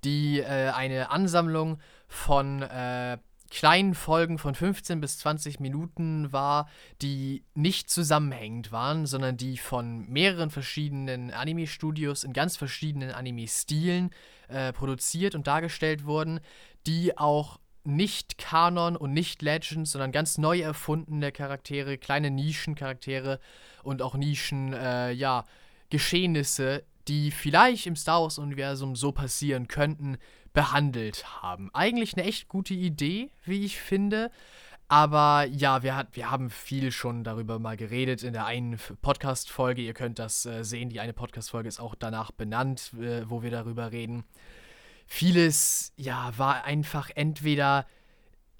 die 0.05 0.39
äh, 0.39 0.69
eine 0.69 1.09
Ansammlung 1.11 1.79
von 2.07 2.61
äh, 2.61 3.17
kleinen 3.49 3.93
Folgen 3.95 4.37
von 4.37 4.55
15 4.55 4.99
bis 5.01 5.19
20 5.19 5.59
Minuten 5.59 6.31
war, 6.31 6.67
die 7.01 7.43
nicht 7.53 7.89
zusammenhängend 7.89 8.71
waren, 8.71 9.05
sondern 9.05 9.37
die 9.37 9.57
von 9.57 10.07
mehreren 10.09 10.49
verschiedenen 10.49 11.31
Anime-Studios 11.31 12.23
in 12.23 12.33
ganz 12.33 12.57
verschiedenen 12.57 13.11
Anime-Stilen 13.11 14.11
äh, 14.47 14.73
produziert 14.73 15.35
und 15.35 15.47
dargestellt 15.47 16.05
wurden, 16.05 16.39
die 16.87 17.17
auch 17.17 17.59
nicht 17.83 18.37
Kanon 18.39 18.95
und 18.95 19.13
nicht 19.13 19.41
Legends, 19.41 19.91
sondern 19.91 20.11
ganz 20.11 20.37
neu 20.37 20.59
erfundene 20.59 21.31
Charaktere, 21.31 21.97
kleine 21.97 22.31
Nischencharaktere 22.31 23.39
und 23.83 24.01
auch 24.01 24.15
Nischen, 24.15 24.73
äh, 24.73 25.11
ja, 25.11 25.45
Geschehnisse, 25.91 26.83
die 27.07 27.31
vielleicht 27.31 27.87
im 27.87 27.95
Star 27.95 28.21
Wars-Universum 28.21 28.95
so 28.95 29.11
passieren 29.11 29.67
könnten, 29.67 30.17
behandelt 30.53 31.41
haben. 31.41 31.69
Eigentlich 31.73 32.15
eine 32.15 32.25
echt 32.25 32.47
gute 32.47 32.73
Idee, 32.73 33.29
wie 33.43 33.65
ich 33.65 33.79
finde. 33.79 34.31
Aber 34.87 35.45
ja, 35.45 35.81
wir, 35.81 35.95
hat, 35.95 36.15
wir 36.15 36.29
haben 36.29 36.49
viel 36.49 36.91
schon 36.91 37.23
darüber 37.23 37.57
mal 37.57 37.75
geredet 37.75 38.23
in 38.23 38.33
der 38.33 38.45
einen 38.45 38.79
Podcast-Folge. 39.01 39.81
Ihr 39.81 39.93
könnt 39.93 40.19
das 40.19 40.45
äh, 40.45 40.63
sehen. 40.63 40.89
Die 40.89 40.99
eine 40.99 41.13
Podcast-Folge 41.13 41.67
ist 41.67 41.79
auch 41.79 41.95
danach 41.95 42.31
benannt, 42.31 42.91
äh, 42.99 43.27
wo 43.27 43.41
wir 43.41 43.49
darüber 43.49 43.91
reden. 43.91 44.23
Vieles, 45.07 45.91
ja, 45.97 46.31
war 46.37 46.65
einfach 46.65 47.09
entweder 47.15 47.85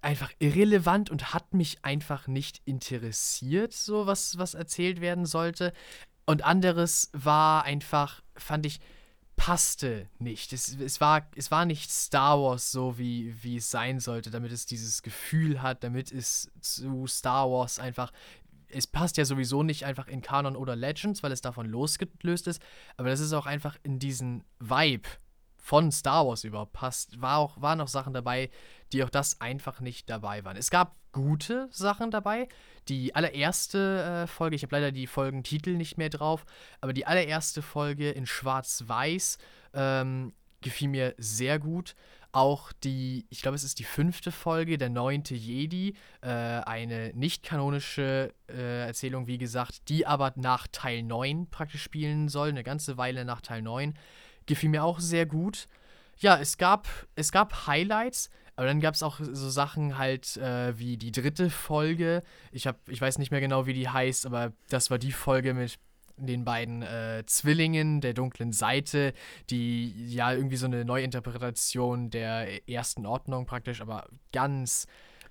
einfach 0.01 0.31
irrelevant 0.37 1.09
und 1.09 1.33
hat 1.33 1.53
mich 1.53 1.83
einfach 1.83 2.27
nicht 2.27 2.61
interessiert, 2.65 3.73
so 3.73 4.05
was, 4.05 4.37
was 4.37 4.53
erzählt 4.53 5.01
werden 5.01 5.25
sollte. 5.25 5.73
Und 6.25 6.43
anderes 6.43 7.09
war 7.13 7.63
einfach, 7.63 8.23
fand 8.35 8.65
ich, 8.65 8.79
passte 9.35 10.07
nicht. 10.17 10.53
Es, 10.53 10.75
es, 10.79 11.01
war, 11.01 11.27
es 11.35 11.51
war 11.51 11.65
nicht 11.65 11.91
Star 11.91 12.41
Wars 12.41 12.71
so, 12.71 12.97
wie, 12.97 13.35
wie 13.43 13.57
es 13.57 13.69
sein 13.69 13.99
sollte, 13.99 14.31
damit 14.31 14.51
es 14.51 14.65
dieses 14.65 15.01
Gefühl 15.01 15.61
hat, 15.61 15.83
damit 15.83 16.11
es 16.11 16.51
zu 16.61 17.05
Star 17.07 17.49
Wars 17.49 17.79
einfach. 17.79 18.11
Es 18.67 18.87
passt 18.87 19.17
ja 19.17 19.25
sowieso 19.25 19.61
nicht 19.61 19.85
einfach 19.85 20.07
in 20.07 20.21
Kanon 20.21 20.55
oder 20.55 20.75
Legends, 20.75 21.21
weil 21.21 21.31
es 21.31 21.41
davon 21.41 21.67
losgelöst 21.67 22.47
ist, 22.47 22.61
aber 22.97 23.09
das 23.09 23.19
ist 23.19 23.33
auch 23.33 23.45
einfach 23.45 23.77
in 23.83 23.99
diesen 23.99 24.43
Vibe 24.59 25.07
von 25.65 25.91
Star 25.91 26.27
Wars 26.27 26.43
überhaupt 26.43 26.73
passt. 26.73 27.19
War 27.19 27.39
auch, 27.39 27.59
waren 27.59 27.81
auch 27.81 27.87
Sachen 27.87 28.13
dabei, 28.13 28.51
die 28.93 29.03
auch 29.03 29.09
das 29.09 29.41
einfach 29.41 29.79
nicht 29.79 30.07
dabei 30.11 30.45
waren. 30.45 30.57
Es 30.57 30.69
gab 30.69 30.95
gute 31.11 31.67
Sachen 31.71 32.11
dabei. 32.11 32.47
Die 32.87 33.15
allererste 33.15 34.25
äh, 34.25 34.27
Folge, 34.27 34.55
ich 34.55 34.61
habe 34.61 34.75
leider 34.75 34.91
die 34.91 35.07
Folgentitel 35.07 35.71
nicht 35.71 35.97
mehr 35.97 36.09
drauf, 36.09 36.45
aber 36.81 36.93
die 36.93 37.07
allererste 37.07 37.63
Folge 37.63 38.11
in 38.11 38.27
Schwarz-Weiß 38.27 39.39
ähm, 39.73 40.33
gefiel 40.61 40.87
mir 40.87 41.15
sehr 41.17 41.57
gut. 41.57 41.95
Auch 42.31 42.71
die, 42.71 43.25
ich 43.31 43.41
glaube, 43.41 43.55
es 43.55 43.63
ist 43.63 43.79
die 43.79 43.85
fünfte 43.85 44.31
Folge, 44.31 44.77
der 44.77 44.89
neunte 44.89 45.33
Jedi, 45.33 45.95
äh, 46.21 46.27
eine 46.27 47.11
nicht 47.15 47.41
kanonische 47.41 48.35
äh, 48.47 48.85
Erzählung, 48.85 49.25
wie 49.25 49.39
gesagt, 49.39 49.89
die 49.89 50.05
aber 50.05 50.31
nach 50.35 50.67
Teil 50.67 51.01
9 51.01 51.49
praktisch 51.49 51.81
spielen 51.81 52.29
soll, 52.29 52.49
eine 52.49 52.63
ganze 52.63 52.97
Weile 52.97 53.25
nach 53.25 53.41
Teil 53.41 53.63
9 53.63 53.95
gefiel 54.45 54.69
mir 54.69 54.83
auch 54.83 54.99
sehr 54.99 55.25
gut. 55.25 55.67
Ja, 56.17 56.37
es 56.37 56.57
gab, 56.57 56.87
es 57.15 57.31
gab 57.31 57.67
Highlights, 57.67 58.29
aber 58.55 58.67
dann 58.67 58.79
gab 58.79 58.95
es 58.95 59.03
auch 59.03 59.19
so 59.19 59.49
Sachen 59.49 59.97
halt 59.97 60.37
äh, 60.37 60.77
wie 60.79 60.97
die 60.97 61.11
dritte 61.11 61.49
Folge. 61.49 62.23
Ich, 62.51 62.67
hab, 62.67 62.87
ich 62.87 63.01
weiß 63.01 63.17
nicht 63.17 63.31
mehr 63.31 63.41
genau, 63.41 63.65
wie 63.65 63.73
die 63.73 63.89
heißt, 63.89 64.25
aber 64.25 64.53
das 64.69 64.89
war 64.89 64.97
die 64.97 65.11
Folge 65.11 65.53
mit 65.53 65.77
den 66.17 66.45
beiden 66.45 66.81
äh, 66.81 67.23
Zwillingen 67.25 67.99
der 67.99 68.13
dunklen 68.13 68.53
Seite, 68.53 69.13
die 69.49 69.93
ja 70.07 70.31
irgendwie 70.31 70.55
so 70.55 70.65
eine 70.65 70.85
Neuinterpretation 70.85 72.09
der 72.09 72.69
ersten 72.69 73.05
Ordnung 73.05 73.45
praktisch, 73.45 73.81
aber 73.81 74.07
ganz, 74.31 74.87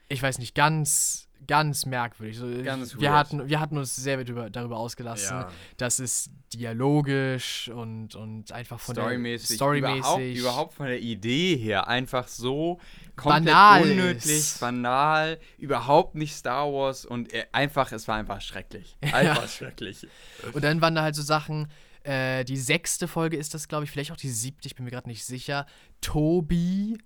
ich 0.08 0.22
weiß 0.22 0.38
nicht, 0.38 0.54
ganz 0.54 1.23
ganz 1.46 1.86
merkwürdig. 1.86 2.38
So, 2.38 2.46
ganz 2.62 2.98
wir, 2.98 3.12
hatten, 3.12 3.48
wir 3.48 3.60
hatten 3.60 3.78
uns 3.78 3.96
sehr 3.96 4.22
darüber, 4.22 4.50
darüber 4.50 4.76
ausgelassen, 4.76 5.38
ja. 5.38 5.50
dass 5.76 5.98
es 5.98 6.30
dialogisch 6.52 7.68
und, 7.68 8.14
und 8.14 8.52
einfach 8.52 8.80
von 8.80 8.94
storymäßig, 8.94 9.48
der 9.48 9.54
storymäßig 9.56 9.98
überhaupt, 9.98 10.22
überhaupt 10.22 10.74
von 10.74 10.86
der 10.86 11.00
Idee 11.00 11.56
her 11.56 11.88
einfach 11.88 12.28
so 12.28 12.80
komplett 13.16 13.44
banal 13.46 13.82
unnötig, 13.82 14.30
ist. 14.30 14.60
banal, 14.60 15.38
überhaupt 15.58 16.14
nicht 16.14 16.34
Star 16.34 16.72
Wars 16.72 17.04
und 17.04 17.30
einfach, 17.52 17.92
es 17.92 18.08
war 18.08 18.16
einfach 18.16 18.40
schrecklich. 18.40 18.96
Einfach 19.02 19.42
ja. 19.42 19.48
schrecklich. 19.48 20.06
Und 20.52 20.64
dann 20.64 20.80
waren 20.80 20.94
da 20.94 21.02
halt 21.02 21.14
so 21.14 21.22
Sachen, 21.22 21.68
äh, 22.04 22.44
die 22.44 22.56
sechste 22.56 23.08
Folge 23.08 23.36
ist 23.36 23.54
das, 23.54 23.68
glaube 23.68 23.84
ich, 23.84 23.90
vielleicht 23.90 24.12
auch 24.12 24.16
die 24.16 24.30
siebte, 24.30 24.66
ich 24.66 24.74
bin 24.74 24.84
mir 24.84 24.90
gerade 24.90 25.08
nicht 25.08 25.24
sicher. 25.24 25.66
Tobi 26.00 26.98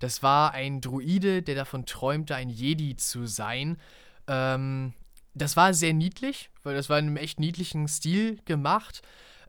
das 0.00 0.22
war 0.22 0.52
ein 0.52 0.80
Druide, 0.80 1.42
der 1.42 1.54
davon 1.54 1.86
träumte, 1.86 2.34
ein 2.34 2.50
Jedi 2.50 2.96
zu 2.96 3.26
sein. 3.26 3.76
Ähm, 4.26 4.94
das 5.34 5.56
war 5.56 5.72
sehr 5.72 5.92
niedlich, 5.92 6.50
weil 6.64 6.74
das 6.74 6.88
war 6.88 6.98
in 6.98 7.06
einem 7.06 7.16
echt 7.16 7.38
niedlichen 7.38 7.86
Stil 7.86 8.40
gemacht. 8.44 9.02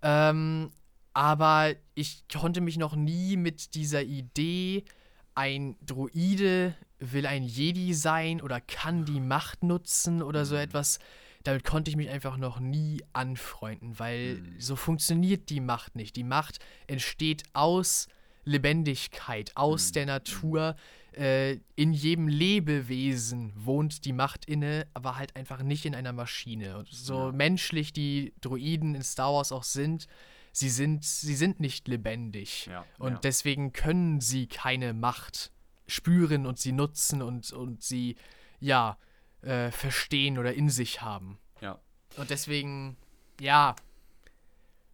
Ähm, 0.04 0.72
aber 1.14 1.74
ich 1.95 2.26
konnte 2.32 2.62
mich 2.62 2.78
noch 2.78 2.95
nie 2.95 3.36
mit 3.38 3.76
dieser 3.76 4.04
Idee, 4.04 4.86
ein 5.34 5.76
Druide 5.86 6.76
will 6.99 7.26
ein 7.26 7.43
Jedi 7.43 7.93
sein 7.93 8.41
oder 8.41 8.62
kann 8.62 9.06
die 9.06 9.20
Macht 9.20 9.64
nutzen 9.64 10.22
oder 10.22 10.45
so 10.45 10.56
mhm. 10.56 10.62
etwas, 10.62 10.99
damit 11.43 11.64
konnte 11.64 11.89
ich 11.89 11.97
mich 11.97 12.10
einfach 12.10 12.38
noch 12.38 12.60
nie 12.60 13.02
anfreunden, 13.14 13.97
weil 13.97 14.36
mhm. 14.36 14.60
so 14.60 14.76
funktioniert 14.76 15.49
die 15.49 15.62
Macht 15.62 15.95
nicht. 15.95 16.16
Die 16.16 16.24
Macht 16.24 16.60
entsteht 16.88 17.43
aus 17.54 18.08
Lebendigkeit 18.44 19.52
aus 19.56 19.89
mhm. 19.89 19.94
der 19.94 20.06
Natur. 20.06 20.76
Äh, 21.14 21.60
in 21.76 21.94
jedem 21.94 22.28
Lebewesen 22.28 23.52
wohnt 23.56 24.06
die 24.06 24.14
Macht 24.14 24.46
inne, 24.46 24.88
aber 24.94 25.18
halt 25.18 25.36
einfach 25.36 25.62
nicht 25.62 25.86
in 25.86 25.96
einer 25.96 26.14
Maschine. 26.14 26.78
Und 26.78 26.88
so 26.88 27.28
ja. 27.28 27.32
menschlich 27.32 27.92
die 27.94 28.34
Droiden 28.42 28.96
in 28.96 29.04
Star 29.04 29.34
Wars 29.34 29.52
auch 29.52 29.64
sind, 29.64 30.08
sie 30.54 30.70
sind, 30.70 31.04
sie 31.04 31.36
sind 31.36 31.60
nicht 31.60 31.88
lebendig. 31.88 32.68
Ja, 32.68 32.86
und 32.98 33.14
ja. 33.14 33.20
deswegen 33.20 33.74
können 33.74 34.22
sie 34.22 34.48
keine 34.48 34.94
Macht 34.94 35.52
spüren 35.88 36.46
und 36.46 36.60
sie 36.60 36.72
nutzen 36.72 37.22
und, 37.22 37.52
und 37.52 37.84
sie, 37.84 38.16
ja, 38.60 38.98
äh, 39.42 39.72
verstehen 39.72 40.38
oder 40.38 40.54
in 40.54 40.70
sich 40.70 41.02
haben. 41.02 41.38
Ja. 41.62 41.80
Und 42.18 42.30
deswegen, 42.30 42.98
ja, 43.39 43.76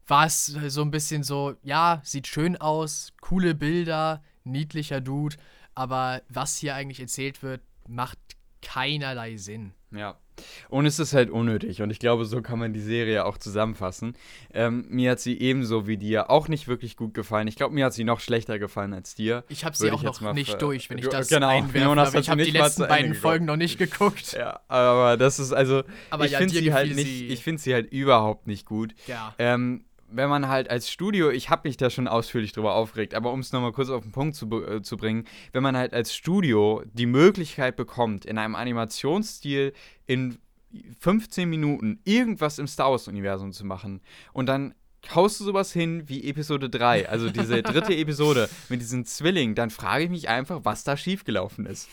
war 0.08 0.26
es 0.26 0.46
so 0.46 0.82
ein 0.82 0.92
bisschen 0.92 1.24
so, 1.24 1.56
ja, 1.64 2.02
sieht 2.04 2.28
schön 2.28 2.58
aus, 2.58 3.14
coole 3.22 3.56
Bilder, 3.56 4.24
niedlicher 4.44 5.02
Dude, 5.02 5.36
aber 5.76 6.22
was 6.30 6.58
hier 6.58 6.76
eigentlich 6.76 7.00
erzählt 7.00 7.44
wird, 7.44 7.62
macht 7.88 8.18
keinerlei 8.62 9.38
Sinn. 9.38 9.74
Ja. 9.92 10.18
Und 10.70 10.86
es 10.86 11.00
ist 11.00 11.14
halt 11.14 11.30
unnötig. 11.30 11.82
Und 11.82 11.90
ich 11.90 12.00
glaube, 12.00 12.26
so 12.26 12.42
kann 12.42 12.60
man 12.60 12.74
die 12.74 12.82
Serie 12.82 13.26
auch 13.26 13.38
zusammenfassen. 13.38 14.16
Ähm, 14.54 14.86
mir 14.90 15.12
hat 15.12 15.20
sie 15.20 15.40
ebenso 15.40 15.88
wie 15.88 15.98
dir 15.98 16.30
auch 16.30 16.48
nicht 16.48 16.68
wirklich 16.68 16.96
gut 16.96 17.14
gefallen. 17.14 17.48
Ich 17.48 17.56
glaube, 17.56 17.74
mir 17.74 17.86
hat 17.86 17.94
sie 17.94 18.04
noch 18.04 18.20
schlechter 18.20 18.60
gefallen 18.60 18.94
als 18.94 19.16
dir. 19.16 19.44
Ich 19.50 19.66
habe 19.66 19.76
sie 19.76 19.92
auch 19.92 20.04
noch 20.04 20.34
nicht 20.34 20.62
durch, 20.62 20.90
wenn 20.90 21.00
ich 21.00 21.08
das 21.08 21.30
genau, 21.30 21.48
einwerfen 21.48 21.98
aber 21.98 22.20
ich 22.20 22.30
habe 22.30 22.44
die 22.44 22.52
letzten 22.52 22.88
beiden. 22.88 23.16
Folgen 23.16 23.46
noch 23.46 23.56
nicht 23.56 23.80
geguckt. 23.80 24.34
Ja, 24.34 24.60
aber 24.68 25.18
das 25.18 25.40
ist 25.40 25.54
also, 25.54 25.84
aber 26.12 26.26
ich 26.26 26.34
ja, 26.34 26.38
finde 26.38 26.54
sie 26.54 26.74
halt 26.74 26.94
nicht, 26.94 27.08
sie 27.08 27.28
ich 27.28 27.44
finde 27.44 27.62
sie 27.62 27.74
halt 27.74 27.92
überhaupt 27.92 28.46
nicht 28.46 28.66
gut. 28.66 28.94
Ja. 29.08 29.34
Ähm, 29.40 29.86
wenn 30.10 30.30
man 30.30 30.48
halt 30.48 30.70
als 30.70 30.90
Studio, 30.90 31.30
ich 31.30 31.50
habe 31.50 31.68
mich 31.68 31.78
da 31.78 31.90
schon 31.90 32.08
ausführlich 32.08 32.54
drüber 32.54 32.74
aufgeregt, 32.74 33.14
aber 33.14 33.32
um 33.32 33.40
es 33.40 33.52
nochmal 33.52 33.74
kurz 33.74 33.90
auf 33.90 34.04
den 34.04 34.12
Punkt 34.12 34.36
zu, 34.36 34.48
äh, 34.64 34.82
zu 34.82 34.98
bringen, 34.98 35.26
wenn 35.52 35.64
man 35.64 35.76
halt 35.76 35.94
als 35.94 36.16
Studio 36.16 36.84
die 36.94 37.06
Möglichkeit 37.06 37.76
bekommt, 37.76 38.26
in 38.26 38.38
einem 38.38 38.56
Animationsstil 38.56 39.74
in 40.06 40.38
15 41.00 41.50
Minuten 41.50 42.00
irgendwas 42.04 42.60
im 42.60 42.68
Star 42.68 42.92
Wars-Universum 42.92 43.52
zu 43.52 43.66
machen 43.66 44.02
und 44.34 44.48
dann 44.48 44.74
haust 45.14 45.40
du 45.40 45.46
sowas 45.46 45.72
hin 45.72 46.04
wie 46.08 46.30
Episode 46.30 46.70
3, 46.70 47.10
also 47.10 47.30
diese 47.30 47.64
dritte 47.64 47.96
Episode 47.96 48.50
mit 48.70 48.82
diesen 48.82 49.06
Zwillingen, 49.06 49.56
dann 49.56 49.70
frage 49.70 50.06
ich 50.06 50.10
mich 50.10 50.30
einfach, 50.30 50.62
was 50.64 50.84
da 50.84 50.98
schiefgelaufen 50.98 51.66
ist. 51.66 51.90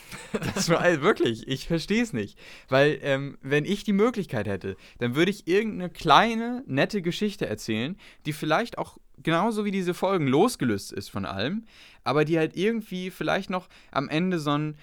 Das 0.54 0.68
war 0.68 0.80
also 0.80 1.02
wirklich, 1.02 1.46
ich 1.46 1.66
verstehe 1.66 2.02
es 2.02 2.12
nicht. 2.12 2.38
Weil, 2.68 2.98
ähm, 3.02 3.38
wenn 3.42 3.64
ich 3.64 3.84
die 3.84 3.92
Möglichkeit 3.92 4.46
hätte, 4.48 4.76
dann 4.98 5.14
würde 5.14 5.30
ich 5.30 5.46
irgendeine 5.46 5.90
kleine, 5.90 6.62
nette 6.66 7.02
Geschichte 7.02 7.46
erzählen, 7.46 7.96
die 8.26 8.32
vielleicht 8.32 8.78
auch 8.78 8.98
genauso 9.22 9.64
wie 9.64 9.70
diese 9.70 9.94
Folgen 9.94 10.26
losgelöst 10.26 10.92
ist 10.92 11.08
von 11.08 11.24
allem, 11.24 11.64
aber 12.02 12.24
die 12.24 12.38
halt 12.38 12.56
irgendwie 12.56 13.10
vielleicht 13.10 13.50
noch 13.50 13.68
am 13.90 14.08
Ende 14.08 14.38
so 14.38 14.50
ein 14.50 14.76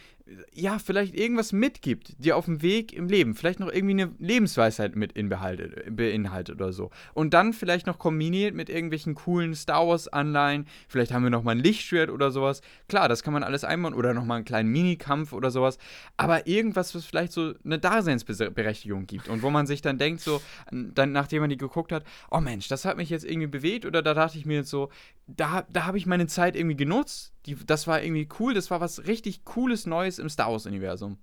ja, 0.54 0.80
vielleicht 0.80 1.16
irgendwas 1.16 1.52
mitgibt, 1.52 2.16
dir 2.24 2.38
auf 2.38 2.46
dem 2.46 2.62
Weg 2.62 2.94
im 2.94 3.08
Leben, 3.08 3.36
vielleicht 3.36 3.60
noch 3.60 3.72
irgendwie 3.72 4.02
eine 4.02 4.12
Lebensweisheit 4.20 4.96
mit 4.96 5.14
beinhaltet 5.14 6.56
oder 6.56 6.74
so. 6.74 6.90
Und 7.14 7.34
dann 7.34 7.54
vielleicht 7.54 7.88
noch 7.88 8.00
kombiniert 8.00 8.56
mit 8.56 8.70
irgendwelchen 8.70 9.16
coolen 9.16 9.56
Star 9.56 9.88
Wars-Anleihen, 9.88 10.68
vielleicht 10.88 11.12
haben 11.12 11.24
wir 11.24 11.30
nochmal 11.30 11.56
ein 11.56 11.64
Lichtschwert 11.64 12.10
oder 12.10 12.32
sowas. 12.32 12.62
Klar, 12.88 13.10
das 13.10 13.24
kann 13.24 13.34
man 13.34 13.44
alles 13.44 13.64
einbauen 13.64 13.94
oder 13.94 14.14
nochmal 14.14 14.38
einen 14.38 14.46
kleinen 14.46 14.70
Minikampf 14.72 15.34
oder 15.34 15.52
sowas. 15.52 15.78
Aber 16.18 16.48
irgendwas, 16.48 16.94
was 16.96 17.06
vielleicht 17.06 17.32
so 17.32 17.54
eine 17.64 17.80
Daseinsberechtigung 17.80 19.08
gibt 19.08 19.28
und 19.28 19.42
wo 19.42 19.50
man 19.50 19.68
sich 19.68 19.82
dann 19.82 19.98
denkt, 19.98 20.22
so, 20.22 20.42
dann, 20.72 21.12
nachdem 21.12 21.42
man 21.42 21.50
die 21.50 21.58
geguckt 21.58 21.92
hat, 21.92 22.04
oh 22.30 22.40
Mensch, 22.40 22.68
das 22.68 22.86
hat 22.86 22.98
mich 22.98 23.10
jetzt 23.10 23.26
irgendwie 23.26 23.48
bewegt 23.48 23.86
oder 23.86 24.02
da 24.02 24.14
dachte 24.14 24.38
ich 24.38 24.46
mir 24.46 24.58
jetzt 24.58 24.70
so, 24.70 24.90
da, 25.28 25.66
da 25.72 25.86
habe 25.86 25.98
ich 25.98 26.06
meine 26.06 26.28
Zeit 26.28 26.56
irgendwie 26.56 26.76
genutzt 26.76 27.34
die, 27.46 27.56
das 27.56 27.88
war 27.88 28.02
irgendwie 28.02 28.28
cool, 28.40 28.54
das 28.54 28.72
war 28.72 28.82
was 28.82 29.06
richtig 29.06 29.46
Cooles 29.46 29.86
Neues 29.86 30.20
im 30.20 30.30
Star 30.30 30.52
Wars-Universum. 30.52 31.18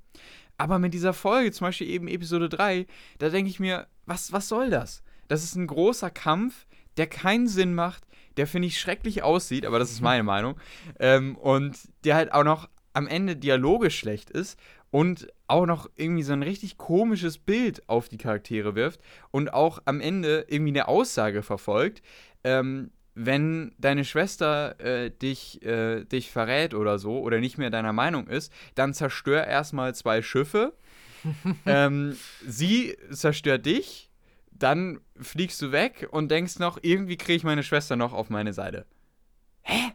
Aber 0.56 0.78
mit 0.78 0.92
dieser 0.92 1.12
Folge, 1.12 1.52
zum 1.52 1.66
Beispiel 1.66 1.88
eben 1.88 2.08
Episode 2.08 2.48
3, 2.48 2.86
da 3.18 3.28
denke 3.28 3.50
ich 3.50 3.60
mir, 3.60 3.86
was, 4.06 4.32
was 4.32 4.48
soll 4.48 4.70
das? 4.70 5.02
Das 5.28 5.44
ist 5.44 5.54
ein 5.54 5.66
großer 5.66 6.10
Kampf, 6.10 6.66
der 6.96 7.06
keinen 7.06 7.46
Sinn 7.46 7.74
macht, 7.74 8.04
der 8.36 8.46
finde 8.46 8.68
ich 8.68 8.80
schrecklich 8.80 9.22
aussieht, 9.22 9.64
aber 9.64 9.78
das 9.78 9.90
ist 9.90 10.00
meine 10.00 10.22
Meinung. 10.24 10.58
Ähm, 10.98 11.36
und 11.36 11.76
der 12.04 12.16
halt 12.16 12.32
auch 12.32 12.44
noch 12.44 12.68
am 12.92 13.06
Ende 13.06 13.36
dialogisch 13.36 13.98
schlecht 13.98 14.30
ist 14.30 14.58
und 14.90 15.28
auch 15.46 15.66
noch 15.66 15.88
irgendwie 15.96 16.22
so 16.22 16.32
ein 16.32 16.42
richtig 16.42 16.78
komisches 16.78 17.38
Bild 17.38 17.88
auf 17.88 18.08
die 18.08 18.18
Charaktere 18.18 18.74
wirft 18.74 19.00
und 19.30 19.52
auch 19.52 19.80
am 19.84 20.00
Ende 20.00 20.46
irgendwie 20.48 20.72
eine 20.72 20.88
Aussage 20.88 21.42
verfolgt, 21.42 22.02
ähm, 22.42 22.90
wenn 23.18 23.72
deine 23.78 24.04
Schwester 24.04 24.78
äh, 24.80 25.10
dich, 25.10 25.60
äh, 25.62 26.04
dich 26.04 26.30
verrät 26.30 26.72
oder 26.72 26.98
so 27.00 27.18
oder 27.18 27.40
nicht 27.40 27.58
mehr 27.58 27.70
deiner 27.70 27.92
Meinung 27.92 28.28
ist, 28.28 28.52
dann 28.76 28.94
zerstör 28.94 29.44
erstmal 29.44 29.94
zwei 29.94 30.22
Schiffe. 30.22 30.72
ähm, 31.66 32.16
sie 32.46 32.96
zerstört 33.10 33.66
dich, 33.66 34.08
dann 34.52 35.00
fliegst 35.20 35.60
du 35.60 35.72
weg 35.72 36.06
und 36.12 36.30
denkst 36.30 36.60
noch, 36.60 36.78
irgendwie 36.80 37.16
kriege 37.16 37.34
ich 37.34 37.44
meine 37.44 37.64
Schwester 37.64 37.96
noch 37.96 38.12
auf 38.12 38.30
meine 38.30 38.52
Seite. 38.52 38.86
Hä? 39.62 39.92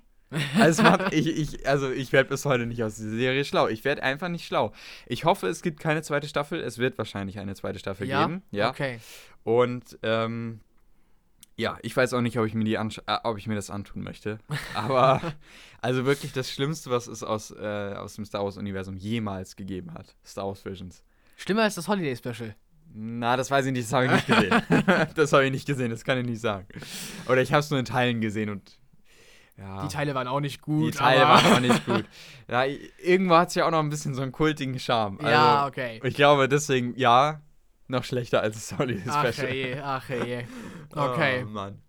Also, 0.60 0.84
ich, 1.12 1.28
ich, 1.28 1.68
also 1.68 1.92
ich 1.92 2.12
werde 2.12 2.30
bis 2.30 2.44
heute 2.44 2.66
nicht 2.66 2.84
aus 2.84 2.96
dieser 2.96 3.12
Serie 3.12 3.46
schlau. 3.46 3.68
Ich 3.68 3.86
werde 3.86 4.04
einfach 4.04 4.30
nicht 4.30 4.46
schlau. 4.46 4.74
Ich 5.06 5.26
hoffe, 5.26 5.48
es 5.48 5.62
gibt 5.62 5.80
keine 5.80 6.02
zweite 6.02 6.28
Staffel. 6.28 6.60
Es 6.60 6.78
wird 6.78 6.98
wahrscheinlich 6.98 7.40
eine 7.40 7.56
zweite 7.56 7.80
Staffel 7.80 8.08
ja? 8.08 8.26
geben. 8.26 8.42
Ja. 8.52 8.70
Okay. 8.70 9.00
Und 9.44 9.98
ähm, 10.02 10.60
Ja, 11.56 11.78
ich 11.84 11.96
weiß 11.96 12.14
auch 12.14 12.22
nicht, 12.22 12.40
ob 12.40 12.46
ich 12.46 12.56
mir, 12.56 12.64
die 12.64 12.76
äh, 12.76 13.18
ob 13.24 13.38
ich 13.38 13.48
mir 13.48 13.56
das 13.56 13.70
antun 13.70 14.04
möchte. 14.04 14.40
Aber 14.74 15.22
also 15.82 16.06
wirklich 16.06 16.34
das 16.34 16.50
Schlimmste, 16.50 16.90
was 16.90 17.08
es 17.08 17.24
aus, 17.24 17.52
äh, 17.52 17.94
aus 17.96 18.16
dem 18.16 18.26
Star 18.26 18.44
Wars-Universum 18.44 18.98
jemals 18.98 19.56
gegeben 19.56 19.94
hat. 19.94 20.16
Star 20.26 20.48
Wars 20.48 20.66
Visions. 20.66 21.04
Schlimmer 21.36 21.64
als 21.64 21.76
das 21.76 21.88
Holiday 21.88 22.16
Special. 22.16 22.56
Na, 22.96 23.38
das 23.38 23.50
weiß 23.50 23.66
ich 23.66 23.72
nicht, 23.72 23.86
das 23.86 23.94
habe 23.94 24.06
ich 24.06 24.12
nicht 24.12 24.28
gesehen. 24.28 24.62
das 25.16 25.34
habe 25.34 25.46
ich 25.46 25.52
nicht 25.52 25.66
gesehen, 25.66 25.90
das 25.90 26.04
kann 26.04 26.18
ich 26.20 26.26
nicht 26.26 26.42
sagen. 26.42 26.68
Oder 27.28 27.42
ich 27.42 27.52
habe 27.52 27.62
es 27.62 27.70
nur 27.70 27.80
in 27.80 27.86
Teilen 27.86 28.22
gesehen 28.22 28.50
und 28.50 28.78
ja. 29.58 29.84
Die 29.84 29.88
Teile 29.88 30.16
waren 30.16 30.28
auch 30.28 30.40
nicht 30.40 30.62
gut. 30.62 30.94
Die 30.94 30.98
Teile 30.98 31.22
waren 31.22 31.54
auch 31.54 31.60
nicht 31.60 31.86
gut. 31.86 32.06
Ja, 32.50 32.66
irgendwo 32.66 33.36
hat 33.36 33.50
es 33.50 33.56
ja 33.56 33.68
auch 33.68 33.72
noch 33.72 33.80
ein 33.80 33.90
bisschen 33.90 34.16
so 34.16 34.22
einen 34.22 34.32
kultigen 34.32 34.80
Charme. 34.80 35.20
Also, 35.20 35.32
ja, 35.32 35.68
okay. 35.68 36.02
Ich 36.04 36.16
glaube 36.16 36.50
deswegen, 36.50 36.98
ja, 36.98 37.42
noch 37.94 38.04
schlechter 38.04 38.42
als 38.42 38.78
Holiday 38.78 39.02
Special. 39.02 39.80
Ach 39.82 40.10
je, 40.10 40.20
ach 40.20 40.26
je. 40.26 40.44
Okay. 40.96 41.44
Oh, 41.46 41.50
Mann. 41.50 41.82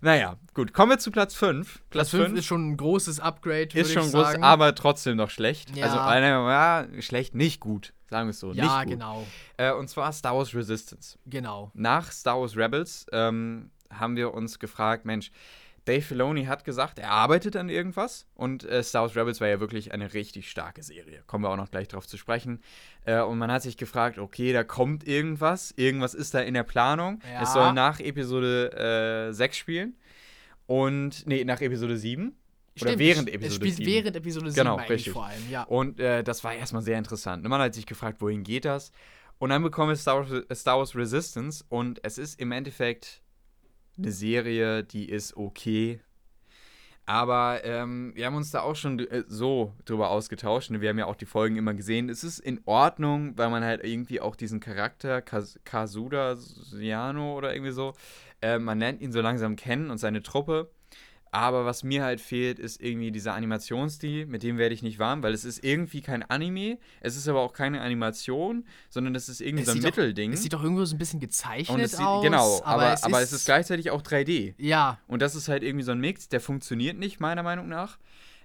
Naja, 0.00 0.36
gut. 0.54 0.72
Kommen 0.72 0.90
wir 0.90 0.98
zu 0.98 1.10
Platz 1.10 1.34
5. 1.34 1.82
Platz 1.90 2.10
5 2.10 2.36
ist 2.36 2.46
schon 2.46 2.70
ein 2.70 2.76
großes 2.76 3.20
Upgrade, 3.20 3.68
Ist 3.78 3.92
schon 3.92 4.10
groß, 4.10 4.42
aber 4.42 4.74
trotzdem 4.74 5.16
noch 5.16 5.30
schlecht. 5.30 5.76
Ja. 5.76 5.86
Also, 5.86 5.96
ja, 5.96 6.86
schlecht, 7.00 7.34
nicht 7.34 7.60
gut. 7.60 7.92
Sagen 8.08 8.26
wir 8.26 8.30
es 8.30 8.40
so. 8.40 8.52
Ja, 8.52 8.82
genau. 8.84 9.24
Äh, 9.56 9.72
und 9.72 9.88
zwar 9.88 10.12
Star 10.12 10.36
Wars 10.36 10.54
Resistance. 10.54 11.16
Genau. 11.26 11.70
Nach 11.74 12.10
Star 12.10 12.40
Wars 12.40 12.56
Rebels 12.56 13.06
ähm, 13.12 13.70
haben 13.88 14.16
wir 14.16 14.34
uns 14.34 14.58
gefragt, 14.58 15.04
Mensch, 15.04 15.30
Dave 15.90 16.02
Filoni 16.02 16.44
hat 16.44 16.64
gesagt, 16.64 17.00
er 17.00 17.10
arbeitet 17.10 17.56
an 17.56 17.68
irgendwas 17.68 18.24
und 18.34 18.62
äh, 18.62 18.80
Star 18.84 19.02
Wars 19.02 19.16
Rebels 19.16 19.40
war 19.40 19.48
ja 19.48 19.58
wirklich 19.58 19.92
eine 19.92 20.14
richtig 20.14 20.48
starke 20.48 20.84
Serie. 20.84 21.24
Kommen 21.26 21.42
wir 21.42 21.50
auch 21.50 21.56
noch 21.56 21.72
gleich 21.72 21.88
drauf 21.88 22.06
zu 22.06 22.16
sprechen. 22.16 22.60
Äh, 23.06 23.22
und 23.22 23.38
man 23.38 23.50
hat 23.50 23.62
sich 23.62 23.76
gefragt, 23.76 24.16
okay, 24.18 24.52
da 24.52 24.62
kommt 24.62 25.08
irgendwas, 25.08 25.74
irgendwas 25.74 26.14
ist 26.14 26.32
da 26.32 26.42
in 26.42 26.54
der 26.54 26.62
Planung. 26.62 27.18
Ja. 27.28 27.42
Es 27.42 27.52
soll 27.52 27.72
nach 27.72 27.98
Episode 27.98 29.30
äh, 29.30 29.34
6 29.34 29.56
spielen 29.56 29.96
und, 30.66 31.26
nee, 31.26 31.42
nach 31.42 31.60
Episode 31.60 31.96
7. 31.96 32.28
Oder 32.28 32.90
Stimmt, 32.90 32.98
während 33.00 33.28
Episode 33.28 33.46
es 33.48 33.54
spielt 33.56 33.74
7. 33.74 33.90
während 33.90 34.16
Episode 34.16 34.50
7 34.52 34.64
genau, 34.64 34.76
richtig. 34.76 35.12
vor 35.12 35.26
allem, 35.26 35.50
ja. 35.50 35.64
Und 35.64 35.98
äh, 35.98 36.22
das 36.22 36.44
war 36.44 36.54
erstmal 36.54 36.82
sehr 36.82 36.98
interessant. 36.98 37.42
Man 37.42 37.60
hat 37.60 37.74
sich 37.74 37.86
gefragt, 37.86 38.20
wohin 38.20 38.44
geht 38.44 38.64
das? 38.64 38.92
Und 39.38 39.50
dann 39.50 39.64
bekommen 39.64 39.88
wir 39.88 39.96
Star 39.96 40.30
Wars, 40.30 40.44
Star 40.56 40.78
Wars 40.78 40.94
Resistance 40.94 41.64
und 41.68 41.98
es 42.04 42.16
ist 42.16 42.38
im 42.38 42.52
Endeffekt 42.52 43.22
eine 43.98 44.12
Serie, 44.12 44.84
die 44.84 45.08
ist 45.08 45.36
okay. 45.36 46.00
Aber 47.06 47.64
ähm, 47.64 48.12
wir 48.14 48.26
haben 48.26 48.36
uns 48.36 48.52
da 48.52 48.60
auch 48.60 48.76
schon 48.76 49.00
äh, 49.00 49.24
so 49.26 49.74
drüber 49.84 50.10
ausgetauscht. 50.10 50.70
Ne? 50.70 50.80
Wir 50.80 50.90
haben 50.90 50.98
ja 50.98 51.06
auch 51.06 51.16
die 51.16 51.26
Folgen 51.26 51.56
immer 51.56 51.74
gesehen. 51.74 52.08
Es 52.08 52.22
ist 52.22 52.38
in 52.38 52.60
Ordnung, 52.66 53.36
weil 53.36 53.50
man 53.50 53.64
halt 53.64 53.84
irgendwie 53.84 54.20
auch 54.20 54.36
diesen 54.36 54.60
Charakter, 54.60 55.20
Kasuda 55.20 56.36
Siano 56.36 57.36
oder 57.36 57.52
irgendwie 57.52 57.72
so, 57.72 57.94
äh, 58.40 58.60
man 58.60 58.78
lernt 58.78 59.00
ihn 59.00 59.10
so 59.10 59.20
langsam 59.20 59.56
kennen 59.56 59.90
und 59.90 59.98
seine 59.98 60.22
Truppe. 60.22 60.70
Aber 61.32 61.64
was 61.64 61.84
mir 61.84 62.02
halt 62.02 62.20
fehlt, 62.20 62.58
ist 62.58 62.82
irgendwie 62.82 63.12
dieser 63.12 63.34
Animationsstil, 63.34 64.26
mit 64.26 64.42
dem 64.42 64.58
werde 64.58 64.74
ich 64.74 64.82
nicht 64.82 64.98
warm, 64.98 65.22
weil 65.22 65.32
es 65.32 65.44
ist 65.44 65.62
irgendwie 65.62 66.00
kein 66.00 66.24
Anime, 66.24 66.78
es 67.00 67.16
ist 67.16 67.28
aber 67.28 67.40
auch 67.40 67.52
keine 67.52 67.80
Animation, 67.82 68.64
sondern 68.88 69.14
es 69.14 69.28
ist 69.28 69.40
irgendwie 69.40 69.62
es 69.62 69.68
so 69.68 69.76
ein 69.76 69.82
Mittelding. 69.82 70.30
Doch, 70.30 70.36
es 70.36 70.42
sieht 70.42 70.52
doch 70.52 70.62
irgendwo 70.62 70.84
so 70.84 70.96
ein 70.96 70.98
bisschen 70.98 71.20
gezeichnet 71.20 71.90
sieht, 71.90 72.00
aus. 72.00 72.24
Genau, 72.24 72.60
aber, 72.64 72.82
aber, 72.82 72.92
es, 72.94 73.04
aber 73.04 73.22
ist 73.22 73.32
es 73.32 73.40
ist 73.40 73.44
gleichzeitig 73.44 73.90
auch 73.90 74.02
3D. 74.02 74.54
Ja. 74.58 74.98
Und 75.06 75.22
das 75.22 75.36
ist 75.36 75.48
halt 75.48 75.62
irgendwie 75.62 75.84
so 75.84 75.92
ein 75.92 76.00
Mix, 76.00 76.28
der 76.28 76.40
funktioniert 76.40 76.98
nicht, 76.98 77.20
meiner 77.20 77.44
Meinung 77.44 77.68
nach. 77.68 77.98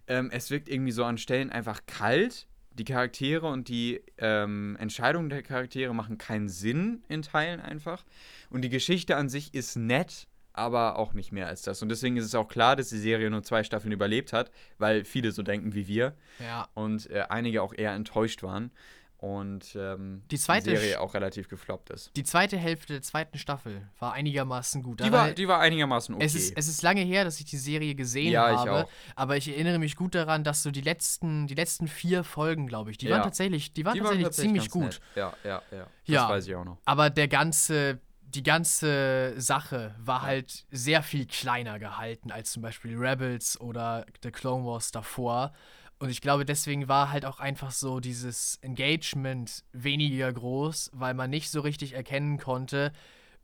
Ähm, 0.07 0.29
es 0.31 0.51
wirkt 0.51 0.69
irgendwie 0.69 0.91
so 0.91 1.03
an 1.03 1.17
Stellen 1.17 1.49
einfach 1.49 1.81
kalt. 1.87 2.47
Die 2.77 2.83
Charaktere 2.83 3.47
und 3.47 3.69
die 3.69 4.01
ähm, 4.17 4.75
Entscheidungen 4.79 5.29
der 5.29 5.41
Charaktere 5.41 5.95
machen 5.95 6.17
keinen 6.17 6.49
Sinn 6.49 7.03
in 7.07 7.21
Teilen 7.21 7.61
einfach. 7.61 8.03
Und 8.49 8.61
die 8.63 8.69
Geschichte 8.69 9.15
an 9.15 9.29
sich 9.29 9.53
ist 9.53 9.77
nett, 9.77 10.27
aber 10.57 10.97
auch 10.97 11.13
nicht 11.13 11.31
mehr 11.31 11.47
als 11.47 11.61
das. 11.61 11.81
Und 11.81 11.89
deswegen 11.89 12.17
ist 12.17 12.25
es 12.25 12.35
auch 12.35 12.47
klar, 12.47 12.75
dass 12.75 12.89
die 12.89 12.97
Serie 12.97 13.29
nur 13.29 13.43
zwei 13.43 13.63
Staffeln 13.63 13.91
überlebt 13.91 14.33
hat, 14.33 14.51
weil 14.77 15.03
viele 15.03 15.31
so 15.31 15.43
denken 15.43 15.73
wie 15.73 15.87
wir. 15.87 16.15
Ja. 16.39 16.67
Und 16.73 17.09
äh, 17.09 17.25
einige 17.29 17.61
auch 17.61 17.73
eher 17.73 17.93
enttäuscht 17.93 18.43
waren. 18.43 18.71
Und 19.17 19.75
ähm, 19.75 20.21
die, 20.29 20.37
zweite 20.37 20.69
die 20.69 20.75
Serie 20.75 20.99
auch 20.99 21.13
relativ 21.13 21.47
gefloppt 21.47 21.89
ist. 21.89 22.11
Die 22.15 22.23
zweite 22.23 22.57
Hälfte 22.57 22.93
der 22.93 23.01
zweiten 23.01 23.37
Staffel 23.37 23.81
war 23.97 24.13
einigermaßen 24.13 24.83
gut. 24.83 24.99
Die, 24.99 25.11
war, 25.11 25.31
die 25.31 25.47
war 25.47 25.59
einigermaßen 25.61 26.13
okay. 26.13 26.25
Es 26.25 26.35
ist, 26.35 26.55
es 26.55 26.67
ist 26.67 26.81
lange 26.83 27.01
her, 27.01 27.23
dass 27.23 27.39
ich 27.39 27.45
die 27.45 27.57
Serie 27.57 27.95
gesehen 27.95 28.33
ja, 28.33 28.55
habe. 28.55 28.69
Ich 28.69 28.69
auch. 28.69 28.89
Aber 29.15 29.37
ich 29.37 29.47
erinnere 29.47 29.79
mich 29.79 29.95
gut 29.95 30.15
daran, 30.15 30.43
dass 30.43 30.63
so 30.63 30.69
die 30.69 30.81
letzten, 30.81 31.47
die 31.47 31.55
letzten 31.55 31.87
vier 31.87 32.23
Folgen, 32.23 32.67
glaube 32.67 32.91
ich, 32.91 32.97
die 32.97 33.07
ja. 33.07 33.15
waren 33.15 33.23
tatsächlich, 33.23 33.73
die 33.73 33.85
waren 33.85 33.93
die 33.93 34.01
tatsächlich, 34.01 34.25
waren 34.25 34.33
ziemlich 34.33 34.69
gut. 34.69 34.83
Nett. 34.83 35.01
Ja, 35.15 35.33
ja, 35.43 35.61
ja. 35.71 35.79
Das 35.79 35.89
ja, 36.05 36.29
weiß 36.29 36.47
ich 36.47 36.55
auch 36.55 36.65
noch. 36.65 36.77
Aber 36.85 37.09
der 37.09 37.27
ganze 37.27 37.99
die 38.35 38.43
ganze 38.43 39.33
Sache 39.37 39.95
war 39.97 40.21
halt 40.21 40.65
sehr 40.69 41.03
viel 41.03 41.25
kleiner 41.25 41.79
gehalten 41.79 42.31
als 42.31 42.51
zum 42.51 42.61
Beispiel 42.61 42.97
Rebels 42.97 43.59
oder 43.59 44.05
The 44.21 44.31
Clone 44.31 44.65
Wars 44.65 44.91
davor. 44.91 45.53
Und 45.97 46.09
ich 46.09 46.19
glaube, 46.19 46.43
deswegen 46.43 46.89
war 46.89 47.11
halt 47.11 47.25
auch 47.25 47.39
einfach 47.39 47.71
so 47.71 48.01
dieses 48.01 48.57
Engagement 48.61 49.63
weniger 49.71 50.31
groß, 50.31 50.91
weil 50.93 51.13
man 51.13 51.29
nicht 51.29 51.49
so 51.49 51.61
richtig 51.61 51.93
erkennen 51.93 52.37
konnte, 52.37 52.91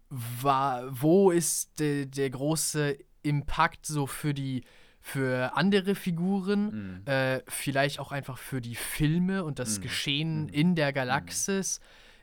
war, 0.10 0.84
wo 0.89 1.32
ist 1.32 1.80
de, 1.80 2.06
der 2.06 2.30
große 2.30 2.98
Impact 3.24 3.86
so 3.86 4.06
für 4.08 4.34
die 4.34 4.64
für 5.04 5.58
andere 5.58 5.96
Figuren, 5.96 7.02
mhm. 7.02 7.08
äh, 7.12 7.42
vielleicht 7.48 8.00
auch 8.00 8.12
einfach 8.12 8.38
für 8.38 8.62
die 8.62 8.76
Filme 8.76 9.44
und 9.44 9.58
das 9.58 9.80
mhm. 9.80 9.82
Geschehen 9.82 10.44
mhm. 10.44 10.50
in 10.50 10.76
der 10.76 10.94
Galaxis. 10.94 11.80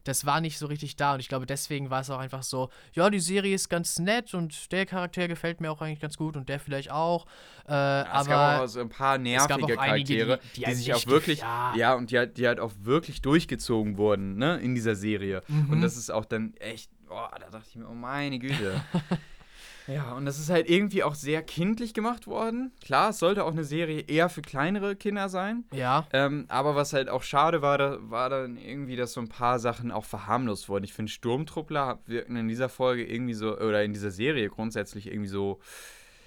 Das 0.08 0.26
war 0.26 0.40
nicht 0.40 0.58
so 0.58 0.66
richtig 0.66 0.96
da. 0.96 1.14
Und 1.14 1.20
ich 1.20 1.28
glaube, 1.28 1.46
deswegen 1.46 1.90
war 1.90 2.00
es 2.00 2.10
auch 2.10 2.18
einfach 2.18 2.42
so, 2.42 2.70
ja, 2.94 3.08
die 3.10 3.20
Serie 3.20 3.54
ist 3.54 3.68
ganz 3.68 3.98
nett 3.98 4.34
und 4.34 4.72
der 4.72 4.86
Charakter 4.86 5.28
gefällt 5.28 5.60
mir 5.60 5.70
auch 5.70 5.80
eigentlich 5.80 6.00
ganz 6.00 6.16
gut 6.16 6.36
und 6.36 6.48
der 6.48 6.58
vielleicht 6.58 6.90
auch. 6.90 7.26
Äh, 7.68 7.72
ja, 7.72 8.02
es 8.02 8.08
aber 8.08 8.28
gab 8.28 8.62
auch 8.62 8.66
so 8.66 8.80
ein 8.80 8.88
paar 8.88 9.18
nervige 9.18 9.74
Charaktere, 9.74 9.80
einige, 9.80 10.38
die, 10.54 10.60
die, 10.60 10.64
die 10.64 10.74
sich 10.74 10.94
auch 10.94 11.06
wirklich, 11.06 11.40
ja. 11.40 11.74
ja, 11.76 11.94
und 11.94 12.10
die, 12.10 12.26
die 12.26 12.46
halt 12.46 12.60
auch 12.60 12.72
wirklich 12.80 13.22
durchgezogen 13.22 13.98
wurden, 13.98 14.36
ne, 14.36 14.58
in 14.58 14.74
dieser 14.74 14.94
Serie. 14.94 15.42
Mhm. 15.48 15.70
Und 15.70 15.82
das 15.82 15.96
ist 15.96 16.10
auch 16.10 16.24
dann 16.24 16.54
echt, 16.54 16.90
boah, 17.06 17.30
da 17.38 17.50
dachte 17.50 17.66
ich 17.68 17.76
mir, 17.76 17.88
oh 17.88 17.94
meine 17.94 18.38
Güte. 18.38 18.82
Ja, 19.88 20.12
und 20.12 20.26
das 20.26 20.38
ist 20.38 20.50
halt 20.50 20.68
irgendwie 20.68 21.02
auch 21.02 21.14
sehr 21.14 21.42
kindlich 21.42 21.94
gemacht 21.94 22.26
worden. 22.26 22.72
Klar, 22.84 23.10
es 23.10 23.18
sollte 23.18 23.44
auch 23.44 23.52
eine 23.52 23.64
Serie 23.64 24.00
eher 24.02 24.28
für 24.28 24.42
kleinere 24.42 24.96
Kinder 24.96 25.30
sein. 25.30 25.64
Ja. 25.72 26.06
Ähm, 26.12 26.44
aber 26.48 26.76
was 26.76 26.92
halt 26.92 27.08
auch 27.08 27.22
schade 27.22 27.62
war, 27.62 27.78
da 27.78 27.98
war 28.02 28.28
dann 28.28 28.58
irgendwie, 28.58 28.96
dass 28.96 29.14
so 29.14 29.20
ein 29.20 29.28
paar 29.28 29.58
Sachen 29.58 29.90
auch 29.90 30.04
verharmlost 30.04 30.68
wurden. 30.68 30.84
Ich 30.84 30.92
finde, 30.92 31.10
Sturmtruppler 31.10 32.00
wirken 32.04 32.36
in 32.36 32.48
dieser 32.48 32.68
Folge 32.68 33.04
irgendwie 33.04 33.34
so, 33.34 33.56
oder 33.56 33.82
in 33.82 33.94
dieser 33.94 34.10
Serie 34.10 34.50
grundsätzlich 34.50 35.06
irgendwie 35.06 35.28
so, 35.28 35.58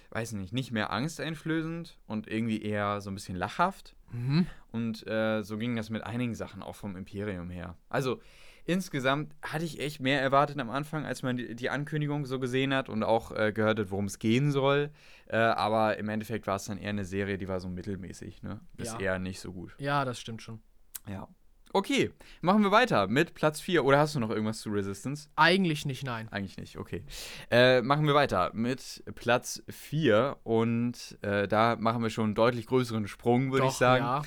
weiß 0.10 0.34
nicht, 0.34 0.54
nicht 0.54 0.72
mehr 0.72 0.92
angsteinflößend 0.92 2.00
und 2.08 2.28
irgendwie 2.28 2.64
eher 2.64 3.00
so 3.00 3.12
ein 3.12 3.16
bisschen 3.16 3.36
lachhaft. 3.36 3.96
Mhm. 4.12 4.48
Und 4.72 5.06
äh, 5.08 5.44
so 5.44 5.58
ging 5.58 5.76
das 5.76 5.90
mit 5.90 6.04
einigen 6.04 6.34
Sachen 6.34 6.64
auch 6.64 6.76
vom 6.76 6.96
Imperium 6.96 7.50
her. 7.52 7.76
Also, 7.90 8.22
insgesamt 8.66 9.34
hatte 9.42 9.66
ich 9.66 9.80
echt 9.80 10.00
mehr 10.00 10.22
erwartet 10.22 10.60
am 10.60 10.70
Anfang, 10.70 11.06
als 11.06 11.24
man 11.24 11.38
die, 11.38 11.56
die 11.56 11.70
Ankündigung 11.70 12.26
so 12.26 12.40
gesehen 12.40 12.74
hat 12.74 12.90
und 12.90 13.04
auch 13.04 13.32
äh, 13.32 13.52
gehört 13.52 13.80
hat, 13.80 13.92
worum 13.92 14.06
es 14.06 14.20
gehen 14.20 14.52
soll. 14.52 14.92
Äh, 15.28 15.38
aber 15.38 15.98
im 15.98 16.10
Endeffekt 16.10 16.48
war 16.48 16.56
es 16.58 16.66
dann 16.66 16.78
eher 16.78 16.90
eine 16.90 17.06
Serie, 17.06 17.38
die 17.38 17.48
war 17.48 17.60
so 17.60 17.70
mittelmäßig, 17.70 18.44
ne? 18.44 18.60
Bis 18.74 18.94
ja. 18.94 19.00
eher 19.00 19.20
nicht 19.20 19.40
so 19.40 19.54
gut. 19.54 19.76
Ja, 19.80 20.06
das 20.06 20.20
stimmt 20.20 20.42
schon. 20.42 20.62
Ja. 21.08 21.28
Okay, 21.74 22.12
machen 22.42 22.64
wir 22.64 22.72
weiter 22.72 23.08
mit 23.08 23.34
Platz 23.34 23.62
4. 23.62 23.86
Oder 23.86 24.00
hast 24.00 24.14
du 24.14 24.20
noch 24.20 24.30
irgendwas 24.30 24.60
zu 24.60 24.70
Resistance? 24.70 25.30
Eigentlich 25.38 25.86
nicht, 25.86 26.04
nein. 26.04 26.28
Eigentlich 26.30 26.58
nicht, 26.58 26.78
okay. 26.78 27.06
Äh, 27.50 27.82
machen 27.82 28.06
wir 28.08 28.14
weiter 28.14 28.52
mit 28.54 29.04
Platz 29.16 29.64
4. 29.70 30.38
Und 30.44 31.18
äh, 31.22 31.48
da 31.48 31.78
machen 31.78 32.04
wir 32.04 32.10
schon 32.10 32.26
einen 32.26 32.36
deutlich 32.36 32.66
größeren 32.66 33.08
Sprung, 33.08 33.54
würde 33.54 33.68
ich 33.68 33.74
sagen. 33.74 34.04
Ja. 34.04 34.22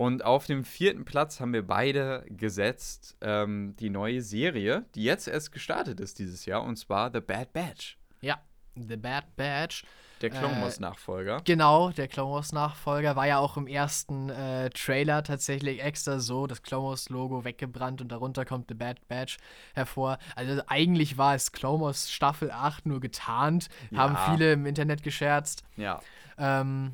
Und 0.00 0.24
auf 0.24 0.46
dem 0.46 0.64
vierten 0.64 1.04
Platz 1.04 1.40
haben 1.40 1.52
wir 1.52 1.66
beide 1.66 2.24
gesetzt 2.30 3.18
ähm, 3.20 3.76
die 3.80 3.90
neue 3.90 4.22
Serie, 4.22 4.86
die 4.94 5.04
jetzt 5.04 5.28
erst 5.28 5.52
gestartet 5.52 6.00
ist 6.00 6.18
dieses 6.18 6.46
Jahr, 6.46 6.62
und 6.62 6.76
zwar 6.76 7.12
The 7.12 7.20
Bad 7.20 7.52
Batch. 7.52 7.98
Ja, 8.22 8.40
The 8.74 8.96
Bad 8.96 9.36
Batch. 9.36 9.84
Der 10.22 10.30
Clone 10.30 10.56
äh, 10.56 10.62
Wars 10.62 10.80
Nachfolger. 10.80 11.36
Äh, 11.36 11.42
genau, 11.44 11.90
der 11.90 12.08
Clone 12.08 12.32
Wars 12.32 12.52
Nachfolger 12.52 13.14
war 13.14 13.26
ja 13.26 13.40
auch 13.40 13.58
im 13.58 13.66
ersten 13.66 14.30
äh, 14.30 14.70
Trailer 14.70 15.22
tatsächlich 15.22 15.82
extra 15.82 16.18
so, 16.18 16.46
das 16.46 16.62
Clone 16.62 16.88
Wars 16.88 17.10
Logo 17.10 17.44
weggebrannt 17.44 18.00
und 18.00 18.10
darunter 18.10 18.46
kommt 18.46 18.68
The 18.70 18.74
Bad 18.76 19.06
Batch 19.06 19.36
hervor. 19.74 20.16
Also 20.34 20.62
eigentlich 20.66 21.18
war 21.18 21.34
es 21.34 21.52
Clone 21.52 21.84
Wars 21.84 22.10
Staffel 22.10 22.50
8 22.50 22.86
nur 22.86 23.00
getarnt, 23.00 23.68
ja. 23.90 23.98
haben 23.98 24.16
viele 24.32 24.54
im 24.54 24.64
Internet 24.64 25.02
gescherzt. 25.02 25.62
Ja. 25.76 26.00
Ähm, 26.38 26.92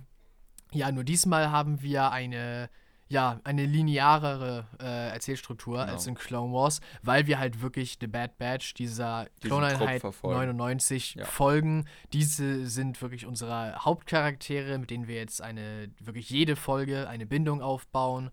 ja, 0.72 0.90
nur 0.90 1.04
diesmal 1.04 1.52
haben 1.52 1.82
wir 1.82 2.10
eine 2.10 2.68
ja, 3.08 3.40
eine 3.44 3.64
linearere 3.66 4.66
äh, 4.80 5.10
Erzählstruktur 5.10 5.78
genau. 5.78 5.92
als 5.92 6.06
in 6.06 6.14
Clone 6.16 6.52
Wars, 6.52 6.80
weil 7.02 7.26
wir 7.26 7.38
halt 7.38 7.62
wirklich 7.62 7.98
The 8.00 8.08
Bad 8.08 8.36
Batch, 8.38 8.74
dieser 8.74 9.26
Kloneinheit 9.40 10.02
99 10.02 11.14
ja. 11.14 11.24
folgen. 11.24 11.86
Diese 12.12 12.66
sind 12.66 13.00
wirklich 13.00 13.26
unsere 13.26 13.76
Hauptcharaktere, 13.84 14.78
mit 14.78 14.90
denen 14.90 15.06
wir 15.06 15.16
jetzt 15.16 15.40
eine, 15.40 15.90
wirklich 16.00 16.30
jede 16.30 16.56
Folge 16.56 17.08
eine 17.08 17.26
Bindung 17.26 17.62
aufbauen 17.62 18.30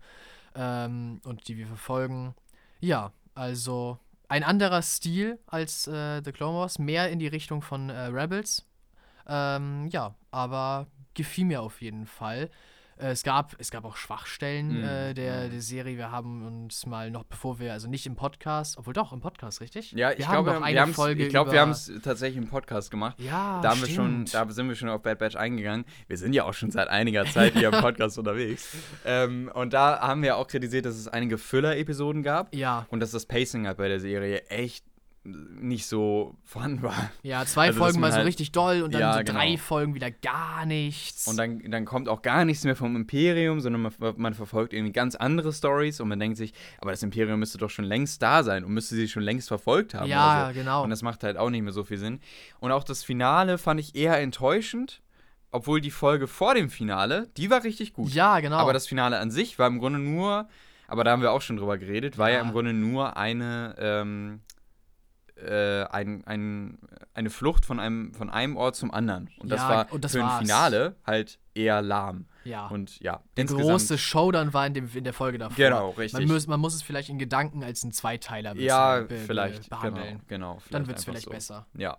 ähm, 0.56 1.20
und 1.24 1.46
die 1.46 1.56
wir 1.56 1.68
verfolgen. 1.68 2.34
Ja, 2.80 3.12
also 3.34 3.98
ein 4.28 4.42
anderer 4.42 4.82
Stil 4.82 5.38
als 5.46 5.86
äh, 5.86 6.20
The 6.24 6.32
Clone 6.32 6.58
Wars, 6.58 6.80
mehr 6.80 7.10
in 7.10 7.20
die 7.20 7.28
Richtung 7.28 7.62
von 7.62 7.90
äh, 7.90 8.06
Rebels. 8.06 8.66
Ähm, 9.28 9.86
ja, 9.88 10.14
aber 10.32 10.88
gefiel 11.14 11.44
mir 11.44 11.62
auf 11.62 11.80
jeden 11.80 12.06
Fall. 12.06 12.50
Äh, 12.98 13.08
es, 13.08 13.22
gab, 13.22 13.54
es 13.58 13.70
gab 13.70 13.84
auch 13.84 13.96
Schwachstellen 13.96 14.80
mm. 14.80 14.84
äh, 14.84 15.14
der, 15.14 15.48
der 15.48 15.60
Serie. 15.60 15.96
Wir 15.96 16.10
haben 16.10 16.46
uns 16.46 16.86
mal 16.86 17.10
noch, 17.10 17.24
bevor 17.24 17.58
wir, 17.58 17.72
also 17.72 17.88
nicht 17.88 18.06
im 18.06 18.16
Podcast, 18.16 18.78
obwohl 18.78 18.94
doch 18.94 19.12
im 19.12 19.20
Podcast, 19.20 19.60
richtig? 19.60 19.92
Ja, 19.92 20.12
ich 20.12 20.18
glaube, 20.18 20.50
wir, 20.50 20.80
haben 20.80 21.18
ich 21.18 21.28
glaube, 21.28 21.52
wir 21.52 21.60
haben 21.60 21.70
es 21.70 21.90
tatsächlich 22.02 22.42
im 22.42 22.48
Podcast 22.48 22.90
gemacht. 22.90 23.18
Ja, 23.20 23.60
da, 23.60 23.70
haben 23.70 23.80
wir 23.80 23.88
schon, 23.88 24.24
da 24.26 24.48
sind 24.48 24.68
wir 24.68 24.74
schon 24.74 24.88
auf 24.88 25.02
Bad 25.02 25.18
Batch 25.18 25.36
eingegangen. 25.36 25.84
Wir 26.06 26.16
sind 26.16 26.32
ja 26.32 26.44
auch 26.44 26.54
schon 26.54 26.70
seit 26.70 26.88
einiger 26.88 27.24
Zeit 27.26 27.54
hier 27.54 27.72
im 27.72 27.80
Podcast 27.80 28.18
unterwegs. 28.18 28.76
Ähm, 29.04 29.50
und 29.54 29.72
da 29.72 30.00
haben 30.00 30.22
wir 30.22 30.36
auch 30.36 30.46
kritisiert, 30.46 30.86
dass 30.86 30.96
es 30.96 31.08
einige 31.08 31.38
Füller-Episoden 31.38 32.22
gab. 32.22 32.54
Ja. 32.54 32.86
Und 32.90 33.00
dass 33.00 33.10
das 33.10 33.26
Pacing 33.26 33.66
halt 33.66 33.78
bei 33.78 33.88
der 33.88 34.00
Serie 34.00 34.42
echt 34.48 34.84
nicht 35.24 35.86
so 35.86 36.34
vorhanden 36.44 36.82
war. 36.82 37.10
Ja, 37.22 37.46
zwei 37.46 37.68
also, 37.68 37.78
Folgen 37.78 37.98
mal 38.00 38.10
so 38.10 38.18
halt, 38.18 38.26
richtig 38.26 38.52
doll 38.52 38.82
und 38.82 38.92
dann 38.92 39.00
ja, 39.00 39.12
so 39.14 39.22
drei 39.22 39.46
genau. 39.52 39.58
Folgen 39.58 39.94
wieder 39.94 40.10
gar 40.10 40.66
nichts. 40.66 41.26
Und 41.26 41.38
dann, 41.38 41.62
dann 41.70 41.86
kommt 41.86 42.10
auch 42.10 42.20
gar 42.20 42.44
nichts 42.44 42.64
mehr 42.64 42.76
vom 42.76 42.94
Imperium, 42.94 43.60
sondern 43.60 43.82
man, 43.82 44.14
man, 44.16 44.34
verfolgt 44.34 44.74
irgendwie 44.74 44.92
ganz 44.92 45.14
andere 45.14 45.52
Stories 45.52 46.00
und 46.00 46.08
man 46.08 46.20
denkt 46.20 46.36
sich, 46.36 46.52
aber 46.78 46.90
das 46.90 47.02
Imperium 47.02 47.38
müsste 47.38 47.56
doch 47.56 47.70
schon 47.70 47.86
längst 47.86 48.20
da 48.20 48.42
sein 48.42 48.64
und 48.64 48.74
müsste 48.74 48.96
sie 48.96 49.08
schon 49.08 49.22
längst 49.22 49.48
verfolgt 49.48 49.94
haben. 49.94 50.10
Ja, 50.10 50.48
so. 50.48 50.60
genau. 50.60 50.84
Und 50.84 50.90
das 50.90 51.00
macht 51.00 51.24
halt 51.24 51.38
auch 51.38 51.48
nicht 51.48 51.62
mehr 51.62 51.72
so 51.72 51.84
viel 51.84 51.98
Sinn. 51.98 52.20
Und 52.60 52.70
auch 52.70 52.84
das 52.84 53.02
Finale 53.02 53.56
fand 53.56 53.80
ich 53.80 53.94
eher 53.94 54.18
enttäuschend. 54.20 55.00
Obwohl 55.50 55.80
die 55.80 55.92
Folge 55.92 56.26
vor 56.26 56.56
dem 56.56 56.68
Finale, 56.68 57.28
die 57.36 57.48
war 57.48 57.62
richtig 57.62 57.92
gut. 57.92 58.10
Ja, 58.10 58.40
genau. 58.40 58.56
Aber 58.56 58.72
das 58.72 58.88
Finale 58.88 59.20
an 59.20 59.30
sich 59.30 59.56
war 59.56 59.68
im 59.68 59.78
Grunde 59.78 60.00
nur, 60.00 60.48
aber 60.88 61.04
da 61.04 61.12
haben 61.12 61.22
wir 61.22 61.30
auch 61.30 61.42
schon 61.42 61.58
drüber 61.58 61.78
geredet, 61.78 62.18
war 62.18 62.28
ja, 62.28 62.38
ja 62.38 62.42
im 62.42 62.50
Grunde 62.50 62.72
nur 62.72 63.16
eine, 63.16 63.76
ähm, 63.78 64.40
äh, 65.36 65.84
ein, 65.84 66.24
ein, 66.26 66.78
eine 67.12 67.30
Flucht 67.30 67.64
von 67.64 67.80
einem, 67.80 68.14
von 68.14 68.30
einem 68.30 68.56
Ort 68.56 68.76
zum 68.76 68.90
anderen. 68.92 69.30
Und 69.38 69.50
das 69.50 69.60
ja, 69.62 69.68
war 69.68 69.92
und 69.92 70.04
das 70.04 70.12
für 70.12 70.24
ein 70.24 70.40
Finale 70.40 70.96
halt 71.06 71.38
eher 71.54 71.82
lahm. 71.82 72.26
Ja. 72.44 72.66
Und 72.68 73.00
ja, 73.00 73.20
der 73.36 73.46
große 73.46 73.96
Showdown 73.96 74.52
war 74.52 74.66
in, 74.66 74.74
dem, 74.74 74.90
in 74.94 75.04
der 75.04 75.12
Folge 75.12 75.38
davor. 75.38 75.56
Genau, 75.56 75.90
richtig. 75.90 76.20
Man 76.20 76.28
muss, 76.28 76.46
man 76.46 76.60
muss 76.60 76.74
es 76.74 76.82
vielleicht 76.82 77.08
in 77.08 77.18
Gedanken 77.18 77.64
als 77.64 77.82
ein 77.84 77.92
Zweiteiler 77.92 78.54
ja, 78.56 79.00
be 79.00 79.16
vielleicht, 79.16 79.70
behandeln. 79.70 80.20
Genau, 80.28 80.54
genau 80.54 80.62
Dann 80.70 80.86
wird 80.86 80.98
es 80.98 81.04
vielleicht 81.04 81.24
so. 81.24 81.30
besser. 81.30 81.66
Ja. 81.76 81.98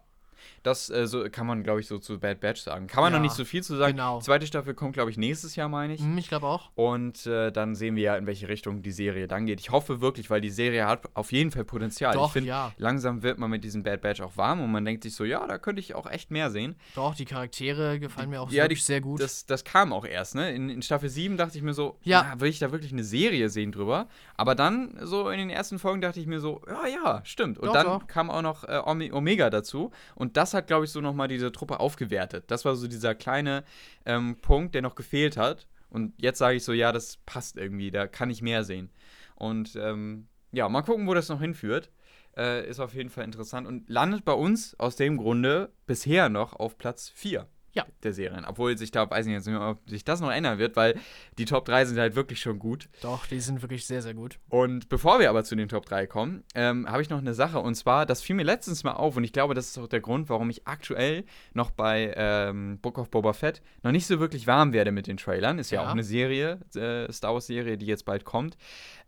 Das 0.66 0.89
äh, 0.89 1.05
so, 1.05 1.30
kann 1.30 1.45
man, 1.45 1.61
glaube 1.61 1.80
ich, 1.80 1.88
so 1.88 1.99
zu 1.99 2.20
Bad 2.20 2.39
Batch 2.39 2.61
sagen. 2.61 2.88
Kann 2.88 3.03
man 3.03 3.13
ja, 3.13 3.20
noch 3.20 3.24
nicht 3.24 3.36
so 3.36 3.45
viel 3.45 3.61
zu 3.61 3.76
sagen. 3.76 3.93
Genau. 3.93 4.20
Zweite 4.20 4.47
Staffel 4.47 4.74
kommt, 4.74 4.93
glaube 4.93 5.11
ich, 5.11 5.18
nächstes 5.18 5.55
Jahr, 5.55 5.70
meine 5.70 5.93
ich. 5.93 6.01
Hm, 6.01 6.18
ich 6.18 6.28
glaube 6.28 6.47
auch. 6.47 6.72
Und 6.74 7.28
äh, 7.28 7.51
dann 7.51 7.76
sehen 7.76 7.95
wir 7.95 8.01
ja, 8.01 8.18
in 8.18 8.26
welche 8.26 8.47
Richtung 8.47 8.82
die 8.82 8.91
Serie 8.91 9.28
dann 9.28 9.45
geht. 9.45 9.59
Ich 9.59 9.70
hoffe 9.70 10.01
wirklich, 10.01 10.32
weil 10.32 10.41
die 10.41 10.49
Serie 10.49 10.88
hat 10.88 11.03
auf 11.13 11.32
jeden 11.32 11.51
Fall 11.51 11.66
Potenzial. 11.66 12.13
Doch, 12.13 12.28
ich 12.28 12.34
finde, 12.34 12.49
ja. 12.49 12.72
langsam 12.78 13.22
wird 13.22 13.38
man 13.38 13.51
mit 13.51 13.63
diesem 13.63 13.84
Bad 13.84 14.01
Batch 14.01 14.22
auch 14.22 14.38
warm 14.38 14.59
und 14.59 14.72
man 14.72 14.84
denkt 14.84 15.03
sich 15.03 15.13
so, 15.13 15.24
ja, 15.24 15.45
da 15.45 15.59
könnte 15.59 15.82
ich 15.82 15.93
auch 15.93 16.09
echt 16.09 16.32
mehr 16.32 16.49
sehen. 16.49 16.76
Doch, 16.95 17.13
die 17.13 17.26
Charaktere 17.26 17.99
gefallen 17.99 18.32
mir 18.32 18.41
auch 18.41 18.49
ja, 18.49 18.68
die, 18.68 18.74
sehr 18.74 19.01
gut. 19.01 19.22
Das, 19.22 19.45
das 19.45 19.66
kam 19.66 19.93
auch 19.93 20.05
erst, 20.05 20.34
ne? 20.34 20.51
In, 20.51 20.72
in 20.72 20.82
Staffel 20.82 21.09
7 21.09 21.38
dachte 21.38 21.59
ich 21.59 21.63
mir 21.63 21.76
so, 21.76 21.99
ja, 22.01 22.34
will 22.39 22.49
ich 22.49 22.57
da 22.57 22.72
wirklich 22.72 22.91
eine 22.91 23.03
Serie 23.03 23.49
sehen 23.49 23.72
drüber? 23.72 24.07
Aber 24.36 24.55
dann, 24.55 24.97
so 25.03 25.30
in 25.30 25.38
den 25.38 25.51
ersten 25.51 25.78
Folgen, 25.78 26.01
dachte 26.01 26.20
ich 26.20 26.26
mir 26.26 26.39
so, 26.39 26.63
ja, 26.68 26.88
ja, 26.88 27.22
stimmt. 27.24 27.59
Und 27.59 27.68
doch, 27.68 27.74
dann 27.74 27.86
doch. 27.86 28.07
kam 28.07 28.32
auch 28.32 28.41
noch 28.41 28.63
äh, 28.63 28.82
Omega 28.84 29.51
dazu. 29.51 29.91
Und 30.16 30.38
das 30.38 30.54
hat, 30.55 30.67
glaube 30.67 30.85
ich, 30.85 30.91
so 30.91 31.01
nochmal 31.01 31.27
diese 31.27 31.51
Truppe 31.51 31.79
aufgewertet. 31.79 32.45
Das 32.47 32.65
war 32.65 32.75
so 32.75 32.87
dieser 32.87 33.13
kleine 33.13 33.63
ähm, 34.05 34.37
Punkt, 34.41 34.73
der 34.73 34.81
noch 34.81 34.95
gefehlt 34.95 35.37
hat. 35.37 35.67
Und 35.89 36.13
jetzt 36.17 36.39
sage 36.39 36.57
ich 36.57 36.63
so, 36.63 36.73
ja, 36.73 36.91
das 36.91 37.17
passt 37.25 37.57
irgendwie, 37.57 37.91
da 37.91 38.07
kann 38.07 38.29
ich 38.29 38.41
mehr 38.41 38.63
sehen. 38.63 38.89
Und 39.35 39.75
ähm, 39.75 40.27
ja, 40.51 40.67
mal 40.69 40.81
gucken, 40.81 41.07
wo 41.07 41.13
das 41.13 41.29
noch 41.29 41.41
hinführt. 41.41 41.91
Äh, 42.35 42.67
ist 42.69 42.79
auf 42.79 42.93
jeden 42.93 43.09
Fall 43.09 43.23
interessant 43.23 43.65
und 43.65 43.89
landet 43.89 44.25
bei 44.25 44.33
uns 44.33 44.77
aus 44.77 44.97
dem 44.97 45.15
Grunde 45.15 45.71
bisher 45.85 46.27
noch 46.27 46.53
auf 46.53 46.77
Platz 46.77 47.07
4 47.07 47.47
ja. 47.76 47.86
der 48.03 48.13
Serien. 48.13 48.45
Obwohl 48.45 48.78
sich 48.78 48.91
da, 48.91 49.09
weiß 49.09 49.26
ich 49.26 49.34
jetzt 49.34 49.45
nicht 49.45 49.57
mehr, 49.57 49.69
ob 49.69 49.89
sich 49.89 50.03
das 50.03 50.21
noch 50.21 50.32
ändern 50.32 50.57
wird, 50.57 50.76
weil 50.76 50.99
die 51.38 51.45
Top 51.45 51.65
3 51.65 51.86
sind 51.86 51.99
halt 51.99 52.15
wirklich 52.15 52.39
schon 52.39 52.57
gut. 52.57 52.89
Doch, 53.01 53.28
die 53.28 53.39
sind 53.39 53.61
wirklich 53.61 53.86
sehr, 53.86 54.01
sehr 54.01 54.13
gut. 54.13 54.39
Und 54.49 54.89
bevor 54.89 55.19
wir 55.19 55.30
aber 55.30 55.43
zu 55.43 55.55
den 55.55 55.67
Top 55.67 55.86
3 55.86 56.07
kommen, 56.07 56.43
ähm, 56.55 56.89
habe 56.89 57.01
ich 57.01 57.09
noch 57.09 57.19
eine 57.19 57.34
Sache. 57.34 57.59
Und 57.59 57.76
zwar, 57.76 58.05
das 58.05 58.21
fiel 58.21 58.36
mir 58.36 58.43
letztens 58.43 58.84
mal 58.84 58.93
auf 58.93 59.17
und 59.17 59.23
ich 59.23 59.34
glaube, 59.34 59.53
das 59.53 59.67
ist 59.67 59.78
auch 59.78 59.88
der 59.88 60.01
Grund, 60.01 60.30
warum 60.30 60.49
ich 60.49 60.67
aktuell 60.67 61.26
noch 61.53 61.69
bei 61.69 62.13
ähm, 62.15 62.80
Book 62.80 62.97
of 62.97 63.09
Boba 63.09 63.34
Fett 63.34 63.61
noch 63.84 63.91
nicht 63.91 64.07
so 64.07 64.19
wirklich 64.19 64.47
warm 64.47 64.71
werde 64.73 64.91
mit 64.91 65.07
den 65.07 65.17
Trailern. 65.17 65.59
Ist 65.59 65.71
ja, 65.71 65.82
ja 65.82 65.88
auch 65.88 65.91
eine 65.91 66.03
Serie, 66.03 66.59
äh, 66.76 67.11
Star 67.11 67.34
Wars-Serie, 67.34 67.78
die 67.78 67.86
jetzt 67.86 68.05
bald 68.05 68.23
kommt. 68.23 68.57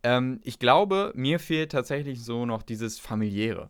Ähm, 0.04 0.42
ich 0.44 0.60
glaube, 0.60 1.14
mir 1.16 1.40
fehlt 1.40 1.72
tatsächlich 1.72 2.24
so 2.24 2.46
noch 2.46 2.64
dieses 2.64 3.00
familiäre. 3.00 3.70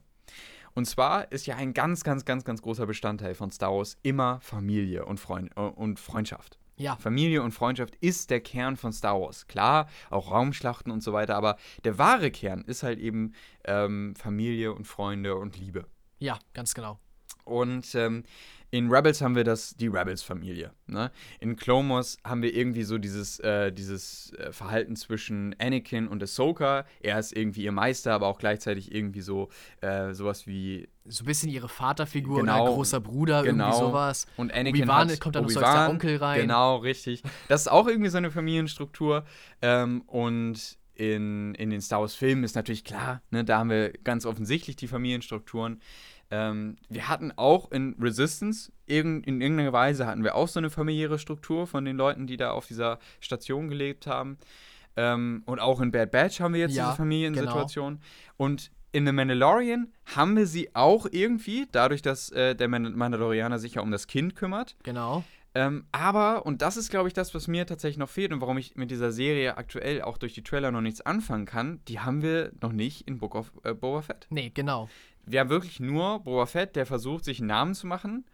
Und 0.78 0.86
zwar 0.86 1.32
ist 1.32 1.48
ja 1.48 1.56
ein 1.56 1.74
ganz, 1.74 2.04
ganz, 2.04 2.24
ganz, 2.24 2.46
ganz 2.46 2.62
großer 2.62 2.86
Bestandteil 2.86 3.34
von 3.34 3.50
Star 3.50 3.74
Wars 3.74 3.98
immer 4.04 4.40
Familie 4.42 5.06
und, 5.06 5.20
Freund 5.20 5.50
äh, 5.56 5.62
und 5.62 6.00
Freundschaft. 6.00 6.60
Ja. 6.76 6.98
Familie 6.98 7.42
und 7.42 7.52
Freundschaft 7.52 7.96
ist 7.96 8.30
der 8.30 8.42
Kern 8.42 8.78
von 8.78 8.94
Star 8.94 9.20
Wars. 9.20 9.48
Klar, 9.48 9.90
auch 10.12 10.30
Raumschlachten 10.30 10.92
und 10.92 11.02
so 11.02 11.14
weiter, 11.14 11.36
aber 11.36 11.58
der 11.84 11.98
wahre 11.98 12.30
Kern 12.30 12.64
ist 12.64 12.84
halt 12.84 13.00
eben 13.00 13.34
ähm, 13.64 14.14
Familie 14.16 14.72
und 14.72 14.86
Freunde 14.86 15.36
und 15.38 15.58
Liebe. 15.58 15.88
Ja, 16.20 16.38
ganz 16.54 16.76
genau. 16.76 17.00
Und 17.44 17.96
ähm, 17.96 18.24
in 18.70 18.92
Rebels 18.92 19.22
haben 19.22 19.36
wir 19.36 19.46
das, 19.46 19.76
die 19.76 19.88
Rebels-Familie. 19.88 20.72
Ne? 20.88 21.12
In 21.40 21.56
Clone 21.56 21.90
Wars 21.90 22.18
haben 22.24 22.42
wir 22.42 22.54
irgendwie 22.54 22.84
so 22.84 22.98
dieses, 22.98 23.40
äh, 23.40 23.72
dieses 23.72 24.34
äh, 24.34 24.52
Verhalten 24.52 24.96
zwischen 24.96 25.56
Anakin 25.60 26.08
und 26.08 26.22
Ahsoka. 26.22 26.86
Er 27.00 27.18
ist 27.18 27.36
irgendwie 27.36 27.64
ihr 27.64 27.72
Meister, 27.72 28.14
aber 28.14 28.28
auch 28.28 28.40
gleichzeitig 28.40 28.94
irgendwie 28.94 29.22
so 29.22 29.50
äh, 29.82 30.14
sowas 30.14 30.48
wie. 30.48 30.90
So 31.06 31.24
ein 31.24 31.28
bisschen 31.28 31.50
ihre 31.50 31.70
Vaterfigur 31.70 32.42
genau, 32.42 32.66
oder 32.66 32.74
großer 32.74 33.00
Bruder, 33.00 33.44
genau. 33.44 33.70
irgendwie 33.70 33.86
sowas. 33.86 34.28
Und 34.36 34.52
Anakin 34.52 34.82
Obi-Wan 34.82 35.10
hat, 35.10 35.20
kommt 35.22 35.36
dann 35.36 35.44
noch 35.44 35.50
so 35.50 35.62
als 35.62 35.74
der 35.74 35.90
Onkel 35.90 36.18
rein. 36.18 36.42
Genau, 36.42 36.78
richtig. 36.78 37.24
Das 37.48 37.62
ist 37.62 37.68
auch 37.70 37.88
irgendwie 37.88 38.10
so 38.10 38.18
eine 38.18 38.32
Familienstruktur. 38.32 39.24
Ähm, 39.62 40.02
und 40.08 40.78
in, 40.98 41.54
in 41.56 41.70
den 41.70 41.80
Star 41.80 42.02
Wars-Filmen 42.02 42.44
ist 42.44 42.56
natürlich 42.56 42.84
klar, 42.84 43.22
ne, 43.30 43.46
da 43.46 43.60
haben 43.60 43.70
wir 43.70 43.92
ganz 43.92 44.26
offensichtlich 44.26 44.76
die 44.76 44.88
Familienstrukturen. 44.88 45.80
Ähm, 46.30 46.76
wir 46.90 47.08
hatten 47.08 47.32
auch 47.36 47.72
in 47.72 47.96
Resistance, 48.00 48.72
in, 48.86 49.24
in 49.24 49.42
irgendeiner 49.42 49.74
Weise 49.74 50.06
hatten 50.06 50.24
wir 50.24 50.36
auch 50.36 50.48
so 50.48 50.60
eine 50.60 50.70
familiäre 50.70 51.20
Struktur 51.20 51.68
von 51.68 51.86
den 51.86 51.96
Leuten, 51.96 52.28
die 52.28 52.38
da 52.38 52.52
auf 52.52 52.68
dieser 52.68 53.00
Station 53.20 53.70
gelebt 53.70 54.08
haben. 54.08 54.38
Ähm, 54.98 55.44
und 55.46 55.60
auch 55.60 55.80
in 55.80 55.92
Bad 55.92 56.12
Batch 56.12 56.40
haben 56.40 56.54
wir 56.54 56.62
jetzt 56.62 56.76
ja, 56.76 56.86
diese 56.86 56.98
Familiensituation. 56.98 57.94
Genau. 57.94 58.06
Und 58.36 58.72
in 58.92 59.06
The 59.06 59.12
Mandalorian 59.12 59.94
haben 60.16 60.36
wir 60.36 60.48
sie 60.48 60.74
auch 60.74 61.06
irgendwie, 61.10 61.68
dadurch, 61.72 62.02
dass 62.02 62.32
äh, 62.32 62.56
der 62.56 62.68
Mandalorianer 62.68 63.60
sich 63.60 63.76
ja 63.76 63.82
um 63.82 63.92
das 63.92 64.08
Kind 64.08 64.36
kümmert. 64.36 64.76
Genau. 64.84 65.24
Ähm, 65.56 65.86
aber, 65.92 66.46
und 66.46 66.62
das 66.62 66.78
ist, 66.78 66.90
glaube 66.90 67.08
ich, 67.08 67.14
das, 67.14 67.34
was 67.34 67.48
mir 67.48 67.66
tatsächlich 67.66 67.98
noch 67.98 68.10
fehlt 68.10 68.34
und 68.34 68.42
warum 68.42 68.58
ich 68.58 68.76
mit 68.76 68.92
dieser 68.92 69.12
Serie 69.12 69.58
aktuell 69.58 70.02
auch 70.02 70.18
durch 70.18 70.34
die 70.34 70.44
Trailer 70.44 70.72
noch 70.72 70.82
nichts 70.82 71.02
anfangen 71.02 71.46
kann, 71.46 71.80
die 71.88 72.00
haben 72.00 72.22
wir 72.22 72.52
noch 72.62 72.74
nicht 72.74 73.08
in 73.08 73.18
Book 73.18 73.36
of 73.36 73.52
äh, 73.64 73.74
Boba 73.74 74.02
Fett. 74.02 74.28
Nee, 74.30 74.52
genau 74.54 74.90
wir 75.28 75.42
haben 75.42 75.50
wirklich 75.50 75.80
nur 75.80 76.20
Boba 76.22 76.46
Fett, 76.46 76.76
der 76.76 76.86
versucht, 76.86 77.26
sich 77.26 77.40
einen 77.40 77.48
Namen 77.48 77.76
zu 77.76 77.86
machen 77.86 78.26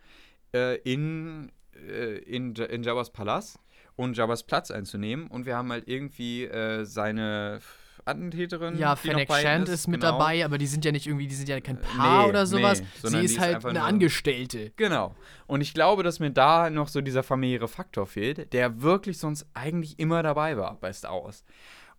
äh, 0.54 0.78
in, 0.78 1.52
äh, 1.76 2.18
in, 2.20 2.56
in 2.56 2.84
Jabba's 2.84 3.12
Palast 3.12 3.60
und 3.96 4.16
Jabba's 4.16 4.44
Platz 4.44 4.72
einzunehmen. 4.72 5.28
Und 5.28 5.46
wir 5.46 5.58
haben 5.58 5.72
halt 5.72 5.88
irgendwie 5.88 6.46
äh, 6.46 6.86
seine 6.86 7.60
Attentäterin. 8.06 8.78
Ja, 8.78 8.96
Fennec 8.96 9.32
Shand 9.32 9.70
ist, 9.70 9.74
ist 9.74 9.88
mit 9.88 10.02
genau. 10.02 10.14
dabei, 10.14 10.44
aber 10.46 10.58
die 10.58 10.68
sind 10.68 10.86
ja 10.86 10.92
nicht 10.92 11.08
irgendwie, 11.08 11.28
die 11.28 11.36
sind 11.36 11.50
ja 11.50 11.60
kein 11.62 11.80
Paar 11.80 12.24
nee, 12.24 12.30
oder 12.30 12.46
sowas. 12.46 12.82
Nee, 12.82 13.10
Sie 13.10 13.20
ist 13.20 13.40
halt 13.40 13.60
ist 13.60 13.66
eine 13.66 13.84
Angestellte. 13.84 14.72
Genau. 14.76 15.16
Und 15.48 15.62
ich 15.62 15.74
glaube, 15.74 16.04
dass 16.04 16.20
mir 16.20 16.32
da 16.32 16.70
noch 16.70 16.90
so 16.90 17.02
dieser 17.02 17.24
familiäre 17.24 17.68
Faktor 17.68 18.06
fehlt, 18.06 18.54
der 18.54 18.82
wirklich 18.82 19.18
sonst 19.18 19.48
eigentlich 19.54 20.00
immer 20.00 20.22
dabei 20.22 20.58
war 20.58 20.78
bei 20.80 20.92
Star 20.92 21.24
Wars. 21.24 21.44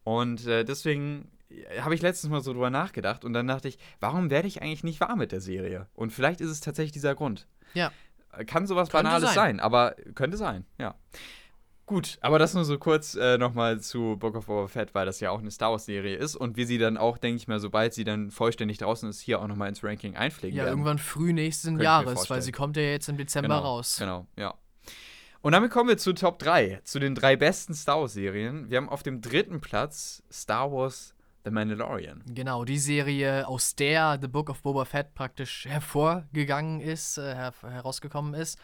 Und 0.04 0.46
äh, 0.46 0.64
deswegen 0.64 1.30
habe 1.80 1.94
ich 1.94 2.02
letztens 2.02 2.30
mal 2.30 2.40
so 2.40 2.52
drüber 2.52 2.70
nachgedacht 2.70 3.24
und 3.24 3.32
dann 3.32 3.46
dachte 3.46 3.68
ich, 3.68 3.78
warum 4.00 4.30
werde 4.30 4.48
ich 4.48 4.62
eigentlich 4.62 4.84
nicht 4.84 5.00
warm 5.00 5.18
mit 5.18 5.32
der 5.32 5.40
Serie? 5.40 5.86
Und 5.94 6.10
vielleicht 6.10 6.40
ist 6.40 6.50
es 6.50 6.60
tatsächlich 6.60 6.92
dieser 6.92 7.14
Grund. 7.14 7.46
Ja. 7.74 7.92
Kann 8.46 8.66
sowas 8.66 8.88
könnte 8.88 9.04
Banales 9.04 9.34
sein. 9.34 9.56
sein. 9.56 9.60
aber 9.60 9.94
könnte 10.14 10.36
sein, 10.36 10.64
ja. 10.78 10.94
Gut, 11.86 12.16
aber 12.22 12.38
das 12.38 12.54
nur 12.54 12.64
so 12.64 12.78
kurz 12.78 13.14
äh, 13.14 13.36
nochmal 13.36 13.78
zu 13.78 14.16
Book 14.18 14.36
of 14.36 14.46
Boba 14.46 14.68
Fett, 14.68 14.94
weil 14.94 15.04
das 15.04 15.20
ja 15.20 15.30
auch 15.30 15.40
eine 15.40 15.50
Star 15.50 15.70
Wars-Serie 15.70 16.16
ist 16.16 16.34
und 16.34 16.56
wir 16.56 16.66
sie 16.66 16.78
dann 16.78 16.96
auch, 16.96 17.18
denke 17.18 17.36
ich 17.36 17.46
mal, 17.46 17.60
sobald 17.60 17.92
sie 17.92 18.04
dann 18.04 18.30
vollständig 18.30 18.78
draußen 18.78 19.10
ist, 19.10 19.20
hier 19.20 19.40
auch 19.40 19.46
nochmal 19.46 19.68
ins 19.68 19.84
Ranking 19.84 20.16
einpflegen 20.16 20.56
ja, 20.56 20.64
werden. 20.64 20.68
Ja, 20.68 20.72
irgendwann 20.72 20.98
früh 20.98 21.34
nächsten 21.34 21.78
Jahres, 21.78 22.30
weil 22.30 22.40
sie 22.40 22.52
kommt 22.52 22.78
ja 22.78 22.84
jetzt 22.84 23.10
im 23.10 23.18
Dezember 23.18 23.56
genau, 23.56 23.60
raus. 23.60 23.96
Genau, 23.98 24.26
ja. 24.38 24.54
Und 25.42 25.52
damit 25.52 25.70
kommen 25.70 25.90
wir 25.90 25.98
zu 25.98 26.14
Top 26.14 26.38
3, 26.38 26.80
zu 26.84 26.98
den 26.98 27.14
drei 27.14 27.36
besten 27.36 27.74
Star 27.74 28.00
Wars-Serien. 28.00 28.70
Wir 28.70 28.78
haben 28.78 28.88
auf 28.88 29.02
dem 29.02 29.20
dritten 29.20 29.60
Platz 29.60 30.22
Star 30.32 30.72
Wars 30.72 31.14
The 31.44 31.50
Mandalorian. 31.50 32.22
Genau, 32.26 32.64
die 32.64 32.78
Serie, 32.78 33.46
aus 33.46 33.74
der 33.74 34.18
The 34.20 34.28
Book 34.28 34.48
of 34.48 34.62
Boba 34.62 34.84
Fett 34.86 35.14
praktisch 35.14 35.66
hervorgegangen 35.66 36.80
ist, 36.80 37.18
äh, 37.18 37.34
her 37.34 37.52
herausgekommen 37.62 38.34
ist. 38.34 38.58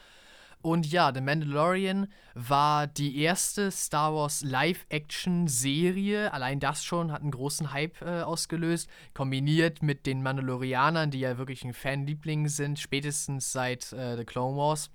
Und 0.63 0.91
ja, 0.91 1.13
The 1.15 1.23
Mandalorian 1.23 2.09
war 2.35 2.87
die 2.87 3.23
erste 3.23 3.71
Star 3.71 4.15
Wars 4.15 4.43
Live-Action-Serie. 4.43 6.33
Allein 6.33 6.61
das 6.61 6.85
schon 6.85 7.13
hat 7.13 7.23
einen 7.23 7.31
großen 7.31 7.73
Hype 7.73 8.01
äh, 8.03 8.23
ausgelöst. 8.23 8.89
Kombiniert 9.15 9.83
mit 9.83 10.05
den 10.05 10.23
Mandalorianern, 10.23 11.11
die 11.11 11.21
ja 11.21 11.39
wirklich 11.39 11.65
ein 11.65 11.73
Fanliebling 11.73 12.49
sind, 12.49 12.79
spätestens 12.79 13.53
seit 13.53 13.93
äh, 13.93 14.17
The 14.19 14.25
Clone 14.25 14.57
Wars. 14.57 14.91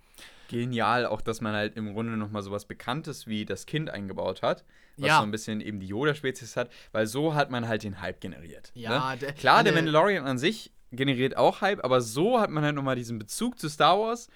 Genial, 0.47 1.05
auch 1.05 1.21
dass 1.21 1.41
man 1.41 1.53
halt 1.53 1.75
im 1.75 1.93
Grunde 1.93 2.17
nochmal 2.17 2.43
sowas 2.43 2.65
Bekanntes 2.65 3.27
wie 3.27 3.45
das 3.45 3.65
Kind 3.65 3.89
eingebaut 3.89 4.41
hat. 4.41 4.63
Was 4.97 5.07
ja. 5.07 5.17
so 5.17 5.23
ein 5.23 5.31
bisschen 5.31 5.59
eben 5.59 5.79
die 5.79 5.87
Yoda-Spezies 5.87 6.55
hat, 6.55 6.71
weil 6.93 7.05
so 7.05 7.35
hat 7.35 7.51
man 7.51 7.67
halt 7.67 7.83
den 7.83 8.01
Hype 8.01 8.21
generiert. 8.21 8.71
Ja, 8.75 9.15
ne? 9.15 9.33
Klar, 9.33 9.63
der 9.63 9.73
Mandalorian 9.73 10.25
an 10.25 10.37
sich 10.37 10.71
generiert 10.91 11.35
auch 11.35 11.61
Hype, 11.61 11.83
aber 11.83 11.99
so 11.99 12.39
hat 12.39 12.49
man 12.49 12.63
halt 12.63 12.75
nochmal 12.75 12.95
diesen 12.95 13.19
Bezug 13.19 13.59
zu 13.59 13.67
Star 13.67 13.99
Wars 13.99 14.29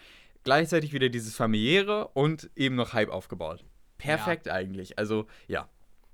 gleichzeitig 0.44 0.94
wieder 0.94 1.10
dieses 1.10 1.36
familiäre 1.36 2.10
und 2.10 2.50
eben 2.56 2.76
noch 2.76 2.94
Hype 2.94 3.10
aufgebaut. 3.10 3.64
Perfekt 3.98 4.48
ja. 4.48 4.54
eigentlich. 4.54 4.98
Also, 4.98 5.28
ja. 5.48 5.68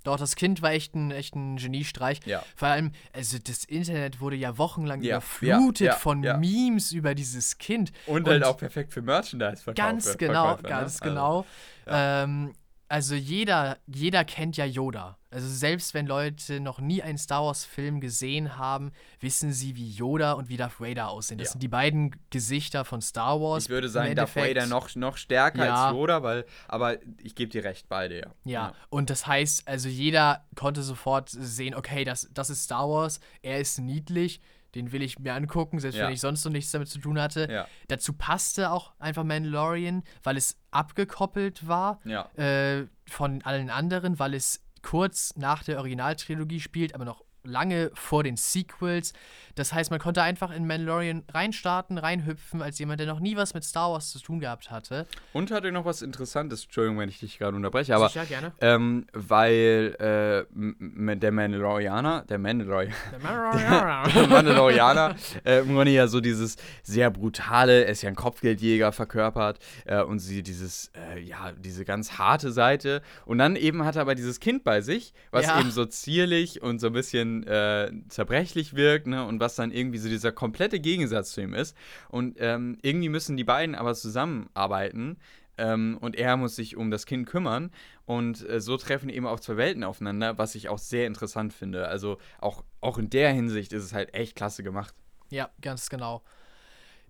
Doch, 0.06 0.18
das 0.18 0.36
Kind 0.36 0.62
war 0.62 0.72
echt 0.72 0.96
ein, 0.96 1.12
echt 1.12 1.36
ein 1.36 1.58
Geniestreich. 1.58 2.20
Ja. 2.26 2.44
Vor 2.56 2.70
allem, 2.70 2.92
also 3.12 3.38
das 3.40 3.66
Internet 3.66 4.22
wurde 4.22 4.36
ja 4.36 4.58
wochenlang 4.58 5.02
ja. 5.02 5.18
überflutet 5.18 5.88
ja, 5.88 5.94
von 5.96 6.22
Memes 6.22 6.92
über 6.92 7.16
dieses 7.16 7.58
Kind. 7.58 7.92
Und, 8.06 8.24
und 8.24 8.30
halt 8.30 8.44
auch 8.44 8.58
perfekt 8.58 8.94
für 8.94 9.02
Merchandise 9.02 9.64
verkauft. 9.64 9.78
Ganz 9.78 10.18
genau, 10.18 10.56
Verkäufer, 10.56 10.70
ganz 10.70 11.02
ne? 11.02 11.10
genau. 11.10 11.46
Also, 11.86 11.98
ähm, 11.98 12.54
also 12.88 13.16
jeder, 13.16 13.78
jeder 13.88 14.24
kennt 14.24 14.58
ja 14.58 14.66
Yoda. 14.66 15.18
Also 15.36 15.50
selbst 15.50 15.94
wenn 15.94 16.08
Leute 16.08 16.62
noch 16.62 16.80
nie 16.80 17.04
einen 17.04 17.18
Star 17.18 17.44
Wars-Film 17.44 18.00
gesehen 18.00 18.58
haben, 18.58 18.94
wissen 19.20 19.52
sie, 19.52 19.76
wie 19.76 19.90
Yoda 19.90 20.32
und 20.32 20.48
wie 20.48 20.56
Darth 20.56 20.80
Vader 20.80 21.10
aussehen. 21.10 21.38
Das 21.38 21.50
ja. 21.50 21.52
sind 21.52 21.64
die 21.64 21.68
beiden 21.68 22.16
Gesichter 22.30 22.86
von 22.86 23.02
Star 23.02 23.42
Wars. 23.42 23.66
Ich 23.66 23.70
würde 23.70 23.90
sagen, 23.90 24.16
Darth 24.16 24.38
Vader 24.38 24.66
noch, 24.66 24.96
noch 24.96 25.18
stärker 25.18 25.66
ja. 25.66 25.88
als 25.88 25.94
Yoda, 25.94 26.24
weil, 26.24 26.46
aber 26.70 27.00
ich 27.22 27.36
gebe 27.36 27.52
dir 27.52 27.66
recht, 27.66 27.90
beide, 27.90 28.16
ja. 28.16 28.22
ja. 28.22 28.32
ja. 28.46 28.74
und 28.90 29.10
das 29.10 29.28
heißt, 29.28 29.68
also 29.68 29.90
jeder 29.90 30.46
konnte 30.56 30.82
sofort 30.84 31.30
sehen, 31.30 31.76
okay, 31.76 32.06
das, 32.06 32.30
das 32.34 32.50
ist 32.50 32.64
Star 32.64 32.90
Wars, 32.90 33.20
er 33.42 33.60
ist 33.60 33.78
niedlich, 33.78 34.40
den 34.74 34.94
will 34.94 35.02
ich 35.02 35.20
mir 35.20 35.34
angucken, 35.34 35.80
selbst 35.80 35.98
ja. 35.98 36.06
wenn 36.06 36.14
ich 36.14 36.22
sonst 36.22 36.46
noch 36.46 36.52
nichts 36.52 36.72
damit 36.72 36.88
zu 36.88 37.00
tun 37.00 37.20
hatte. 37.20 37.48
Ja. 37.52 37.68
Dazu 37.90 38.14
passte 38.14 38.72
auch 38.72 38.94
einfach 39.00 39.26
Mandalorian, 39.26 40.04
weil 40.24 40.38
es 40.38 40.58
abgekoppelt 40.72 41.68
war 41.68 42.00
ja. 42.06 42.30
äh, 42.36 42.88
von 43.06 43.42
allen 43.44 43.70
anderen, 43.70 44.18
weil 44.20 44.34
es 44.34 44.65
kurz 44.86 45.34
nach 45.36 45.64
der 45.64 45.80
Originaltrilogie 45.80 46.60
spielt, 46.60 46.94
aber 46.94 47.06
noch 47.06 47.26
lange 47.46 47.92
vor 47.94 48.24
den 48.24 48.38
Sequels. 48.38 49.14
Das 49.56 49.72
heißt, 49.72 49.90
man 49.90 50.00
konnte 50.00 50.22
einfach 50.22 50.52
in 50.52 50.68
Mandalorian 50.68 51.24
reinstarten, 51.34 51.98
reinhüpfen, 51.98 52.62
als 52.62 52.78
jemand, 52.78 53.00
der 53.00 53.08
noch 53.08 53.22
nie 53.22 53.38
was 53.38 53.54
mit 53.54 53.64
Star 53.64 53.92
Wars 53.92 54.12
zu 54.12 54.20
tun 54.20 54.42
gehabt 54.42 54.70
hatte. 54.70 55.08
Und 55.32 55.50
hatte 55.50 55.72
noch 55.72 55.86
was 55.86 56.02
Interessantes, 56.02 56.66
Entschuldigung, 56.66 57.00
wenn 57.00 57.08
ich 57.08 57.20
dich 57.20 57.38
gerade 57.38 57.56
unterbreche, 57.56 57.96
aber 57.96 58.10
Sicher, 58.10 58.26
gerne. 58.26 58.52
Ähm, 58.60 59.08
weil 59.14 59.96
äh, 60.00 61.16
der 61.16 61.32
Mandalorianer, 61.32 62.26
der 62.28 62.38
Mandalorianer, 62.38 62.94
der 63.12 63.20
Mandalorianer, 63.20 64.10
der 64.14 64.28
Mandalorianer 64.28 65.16
äh, 65.46 65.60
im 65.60 65.74
Grunde 65.74 65.92
ja 65.92 66.08
so 66.08 66.20
dieses 66.20 66.58
sehr 66.84 67.10
brutale, 67.10 67.86
er 67.86 67.92
ist 67.92 68.02
ja 68.02 68.10
ein 68.10 68.16
Kopfgeldjäger 68.16 68.92
verkörpert 68.92 69.60
äh, 69.86 70.02
und 70.02 70.20
sie 70.20 70.44
dieses, 70.44 70.92
äh, 71.14 71.20
ja, 71.22 71.54
diese 71.54 71.86
ganz 71.86 72.18
harte 72.18 72.52
Seite 72.52 73.02
und 73.26 73.38
dann 73.38 73.56
eben 73.56 73.86
hat 73.86 73.96
er 73.96 74.02
aber 74.02 74.16
dieses 74.16 74.42
Kind 74.42 74.66
bei 74.66 74.82
sich, 74.82 75.14
was 75.32 75.46
ja. 75.46 75.60
eben 75.62 75.72
so 75.72 75.86
zierlich 75.86 76.62
und 76.62 76.80
so 76.80 76.88
ein 76.88 76.94
bisschen 76.94 77.35
äh, 77.44 77.92
zerbrechlich 78.10 78.76
wirkt, 78.76 79.08
ne, 79.08 79.26
und 79.26 79.40
was 79.40 79.56
dann 79.56 79.72
irgendwie 79.72 79.98
so 79.98 80.10
dieser 80.10 80.32
komplette 80.32 80.80
Gegensatz 80.80 81.32
zu 81.32 81.42
ihm 81.42 81.54
ist. 81.54 81.76
Und 82.10 82.38
ähm, 82.40 82.78
irgendwie 82.82 83.10
müssen 83.10 83.38
die 83.38 83.44
beiden 83.44 83.76
aber 83.76 83.94
zusammenarbeiten. 83.94 85.18
Ähm, 85.58 85.98
und 86.02 86.16
er 86.16 86.36
muss 86.38 86.56
sich 86.56 86.76
um 86.76 86.92
das 86.92 87.06
Kind 87.06 87.28
kümmern. 87.28 87.72
Und 88.06 88.48
äh, 88.50 88.60
so 88.60 88.78
treffen 88.78 89.10
eben 89.10 89.26
auch 89.26 89.40
zwei 89.40 89.58
Welten 89.58 89.84
aufeinander, 89.84 90.38
was 90.38 90.56
ich 90.56 90.70
auch 90.70 90.78
sehr 90.78 91.08
interessant 91.08 91.54
finde. 91.54 91.88
Also 91.88 92.18
auch, 92.40 92.64
auch 92.82 92.98
in 92.98 93.10
der 93.10 93.32
Hinsicht 93.32 93.74
ist 93.74 93.84
es 93.84 93.94
halt 93.94 94.14
echt 94.14 94.36
klasse 94.36 94.64
gemacht. 94.64 94.94
Ja, 95.30 95.50
ganz 95.62 95.90
genau. 95.90 96.24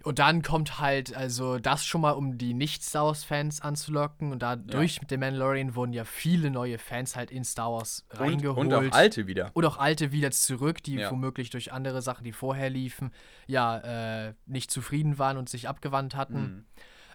Und 0.06 0.20
dann 0.20 0.44
kommt 0.44 0.80
halt, 0.80 1.16
also 1.16 1.58
das 1.58 1.84
schon 1.84 2.02
mal, 2.02 2.12
um 2.12 2.38
die 2.38 2.54
Nicht-Star 2.54 3.08
Wars-Fans 3.08 3.62
anzulocken. 3.62 4.32
Und 4.32 4.44
dadurch 4.44 4.98
ja. 4.98 5.02
mit 5.02 5.10
dem 5.10 5.20
Mandalorian 5.22 5.76
wurden 5.76 5.94
ja 5.94 6.06
viele 6.06 6.52
neue 6.52 6.78
Fans 6.78 7.16
halt 7.16 7.32
in 7.32 7.44
Star 7.44 7.72
Wars 7.72 8.06
und, 8.12 8.20
reingeholt. 8.20 8.58
Und 8.60 8.74
auch 8.74 8.92
alte 8.92 9.26
wieder. 9.26 9.50
Und 9.54 9.66
auch 9.66 9.78
alte 9.78 10.12
wieder 10.12 10.30
zurück, 10.30 10.84
die 10.84 10.96
ja. 10.96 11.10
womöglich 11.10 11.50
durch 11.50 11.74
andere 11.74 12.04
Sachen, 12.04 12.24
die 12.24 12.34
vorher 12.34 12.70
liefen, 12.70 13.12
ja, 13.48 14.28
äh, 14.28 14.34
nicht 14.46 14.70
zufrieden 14.70 15.18
waren 15.18 15.38
und 15.38 15.50
sich 15.50 15.68
abgewandt 15.68 16.16
hatten. 16.16 16.40
Mhm. 16.40 16.66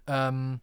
Ähm, 0.08 0.60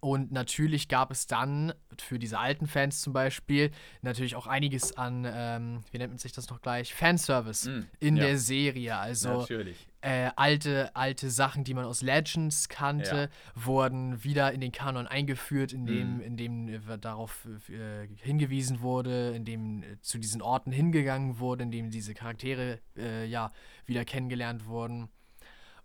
und 0.00 0.32
natürlich 0.32 0.88
gab 0.88 1.10
es 1.10 1.26
dann 1.26 1.74
für 1.98 2.18
diese 2.18 2.38
alten 2.38 2.66
Fans 2.66 3.02
zum 3.02 3.12
Beispiel 3.12 3.70
natürlich 4.00 4.34
auch 4.34 4.46
einiges 4.46 4.96
an, 4.96 5.26
ähm, 5.30 5.80
wie 5.90 5.98
nennt 5.98 6.12
man 6.12 6.18
sich 6.18 6.32
das 6.32 6.48
noch 6.48 6.62
gleich, 6.62 6.94
Fanservice 6.94 7.66
mm, 7.66 7.86
in 8.00 8.16
ja. 8.16 8.24
der 8.24 8.38
Serie. 8.38 8.96
Also 8.96 9.46
äh, 10.00 10.30
alte, 10.36 10.96
alte 10.96 11.28
Sachen, 11.28 11.64
die 11.64 11.74
man 11.74 11.84
aus 11.84 12.00
Legends 12.00 12.70
kannte, 12.70 13.28
ja. 13.30 13.64
wurden 13.66 14.24
wieder 14.24 14.52
in 14.52 14.62
den 14.62 14.72
Kanon 14.72 15.06
eingeführt, 15.06 15.74
indem, 15.74 16.18
mm. 16.18 16.20
indem 16.22 16.68
äh, 16.68 16.98
darauf 16.98 17.46
äh, 17.68 18.08
hingewiesen 18.16 18.80
wurde, 18.80 19.32
indem 19.36 19.82
äh, 19.82 20.00
zu 20.00 20.18
diesen 20.18 20.40
Orten 20.40 20.72
hingegangen 20.72 21.38
wurde, 21.38 21.64
indem 21.64 21.90
diese 21.90 22.14
Charaktere 22.14 22.80
äh, 22.96 23.26
ja 23.26 23.50
wieder 23.84 24.06
kennengelernt 24.06 24.64
wurden. 24.64 25.10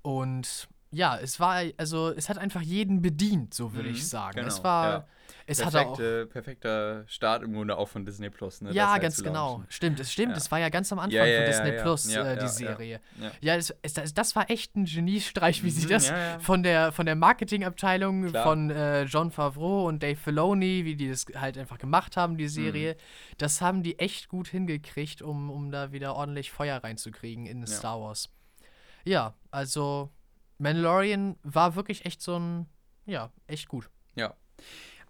Und 0.02 0.70
ja, 0.96 1.18
es 1.18 1.40
war, 1.42 1.62
also 1.78 2.12
es 2.12 2.30
hat 2.30 2.38
einfach 2.38 2.62
jeden 2.62 3.02
bedient, 3.02 3.54
so 3.54 3.74
würde 3.74 3.90
mhm, 3.90 3.96
ich 3.96 4.08
sagen. 4.08 4.38
Genau, 4.38 4.48
es 4.48 4.64
war, 4.64 4.90
ja. 4.90 5.08
es 5.46 5.60
Perfekte, 5.60 6.26
auch. 6.26 6.32
Perfekter 6.32 7.04
Start 7.08 7.44
im 7.44 7.54
Grunde 7.54 7.78
auch 7.78 7.90
von 7.90 8.06
Disney 8.06 8.30
Plus, 8.30 8.62
ne? 8.62 8.72
Ja, 8.72 8.94
halt 8.94 9.02
ganz 9.02 9.22
genau. 9.22 9.64
Stimmt, 9.68 10.00
es 10.00 10.14
stimmt. 10.14 10.38
Es 10.38 10.50
war 10.52 10.60
ja 10.60 10.70
ganz 10.70 10.94
am 10.94 11.00
Anfang 11.00 11.18
ja, 11.18 11.26
ja, 11.26 11.42
von 11.42 11.46
Disney 11.48 11.82
Plus, 11.82 12.16
äh, 12.16 12.38
die 12.38 12.48
Serie. 12.48 13.02
Ja, 13.42 13.56
es, 13.56 13.76
es, 13.82 14.14
das 14.14 14.38
war 14.38 14.50
echt 14.50 14.78
ein 14.78 14.86
Geniestreich, 14.86 15.64
wie 15.64 15.68
mhm, 15.68 15.72
sie 15.72 15.88
das 15.88 16.14
von 16.40 16.64
der, 16.64 16.94
von 16.94 17.06
der 17.06 17.16
Marketingabteilung 17.16 18.30
von 18.30 18.70
äh, 18.70 19.04
John 19.04 19.32
Favreau 19.32 19.88
und 19.90 20.02
Dave 20.02 20.16
Filoni, 20.16 20.86
wie 20.86 20.96
die 20.96 21.10
das 21.10 21.26
halt 21.36 21.58
einfach 21.58 21.78
gemacht 21.78 22.16
haben, 22.16 22.38
die 22.38 22.48
Serie. 22.48 22.94
Mhm. 22.94 23.36
Das 23.38 23.60
haben 23.60 23.84
die 23.84 24.00
echt 24.00 24.30
gut 24.30 24.48
hingekriegt, 24.48 25.22
um, 25.22 25.52
um 25.52 25.72
da 25.72 25.92
wieder 25.92 26.16
ordentlich 26.16 26.52
Feuer 26.52 26.82
reinzukriegen 26.82 27.46
in 27.48 27.68
Star 27.68 28.00
Wars. 28.00 28.30
Ja, 29.04 29.36
also 29.52 30.10
Mandalorian 30.58 31.38
war 31.44 31.76
wirklich 31.76 32.06
echt 32.06 32.22
so 32.22 32.38
ein, 32.38 32.68
ja, 33.06 33.32
echt 33.48 33.68
gut. 33.68 33.90
Ja. 34.16 34.36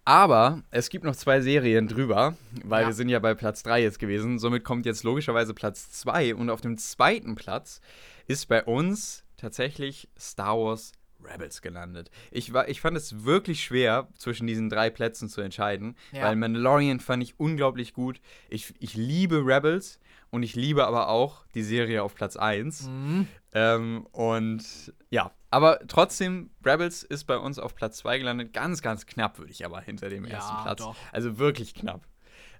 Aber 0.04 0.62
es 0.70 0.88
gibt 0.88 1.04
noch 1.04 1.16
zwei 1.16 1.40
Serien 1.40 1.88
drüber, 1.88 2.36
weil 2.64 2.82
ja. 2.82 2.88
wir 2.88 2.94
sind 2.94 3.08
ja 3.08 3.18
bei 3.18 3.34
Platz 3.34 3.64
3 3.64 3.82
jetzt 3.82 3.98
gewesen. 3.98 4.38
Somit 4.38 4.62
kommt 4.62 4.86
jetzt 4.86 5.02
logischerweise 5.02 5.52
Platz 5.52 5.90
2. 5.90 6.36
Und 6.36 6.48
auf 6.48 6.60
dem 6.60 6.78
zweiten 6.78 7.34
Platz 7.34 7.80
ist 8.28 8.46
bei 8.46 8.62
uns 8.62 9.24
tatsächlich 9.36 10.08
Star 10.16 10.56
Wars 10.56 10.92
Rebels 11.24 11.60
gelandet. 11.60 12.10
Ich, 12.30 12.52
war, 12.52 12.68
ich 12.68 12.80
fand 12.80 12.96
es 12.96 13.24
wirklich 13.24 13.64
schwer, 13.64 14.08
zwischen 14.16 14.46
diesen 14.46 14.68
drei 14.68 14.90
Plätzen 14.90 15.28
zu 15.28 15.40
entscheiden, 15.40 15.96
ja. 16.12 16.22
weil 16.22 16.36
Mandalorian 16.36 17.00
fand 17.00 17.22
ich 17.24 17.40
unglaublich 17.40 17.92
gut. 17.92 18.20
Ich, 18.48 18.74
ich 18.78 18.94
liebe 18.94 19.44
Rebels 19.44 19.98
und 20.30 20.42
ich 20.42 20.54
liebe 20.54 20.86
aber 20.86 21.08
auch 21.08 21.46
die 21.54 21.62
Serie 21.62 22.02
auf 22.02 22.14
Platz 22.14 22.36
1. 22.36 22.86
Mhm. 22.86 23.28
Ähm, 23.54 24.06
und 24.12 24.94
ja, 25.10 25.32
aber 25.56 25.78
trotzdem, 25.88 26.50
Rebels 26.62 27.02
ist 27.02 27.24
bei 27.24 27.38
uns 27.38 27.58
auf 27.58 27.74
Platz 27.74 27.96
2 27.96 28.18
gelandet. 28.18 28.52
Ganz, 28.52 28.82
ganz 28.82 29.06
knapp, 29.06 29.38
würde 29.38 29.52
ich 29.52 29.64
aber 29.64 29.80
hinter 29.80 30.10
dem 30.10 30.26
ja, 30.26 30.34
ersten 30.34 30.54
Platz. 30.62 30.80
Doch. 30.80 30.96
Also 31.12 31.38
wirklich 31.38 31.72
knapp. 31.72 32.06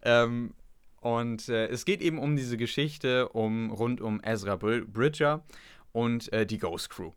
Ähm, 0.01 0.55
und 1.03 1.51
äh, 1.51 1.67
es 1.67 1.85
geht 1.85 2.01
eben 2.01 2.19
um 2.19 2.37
diese 2.37 2.57
Geschichte 2.57 3.29
um, 3.29 3.71
rund 3.71 4.01
um 4.01 4.23
Ezra 4.25 4.57
Bridger 4.57 5.45
und 5.93 6.33
äh, 6.33 6.47
die 6.47 6.57
Ghost 6.57 6.89
Crew. 6.89 7.13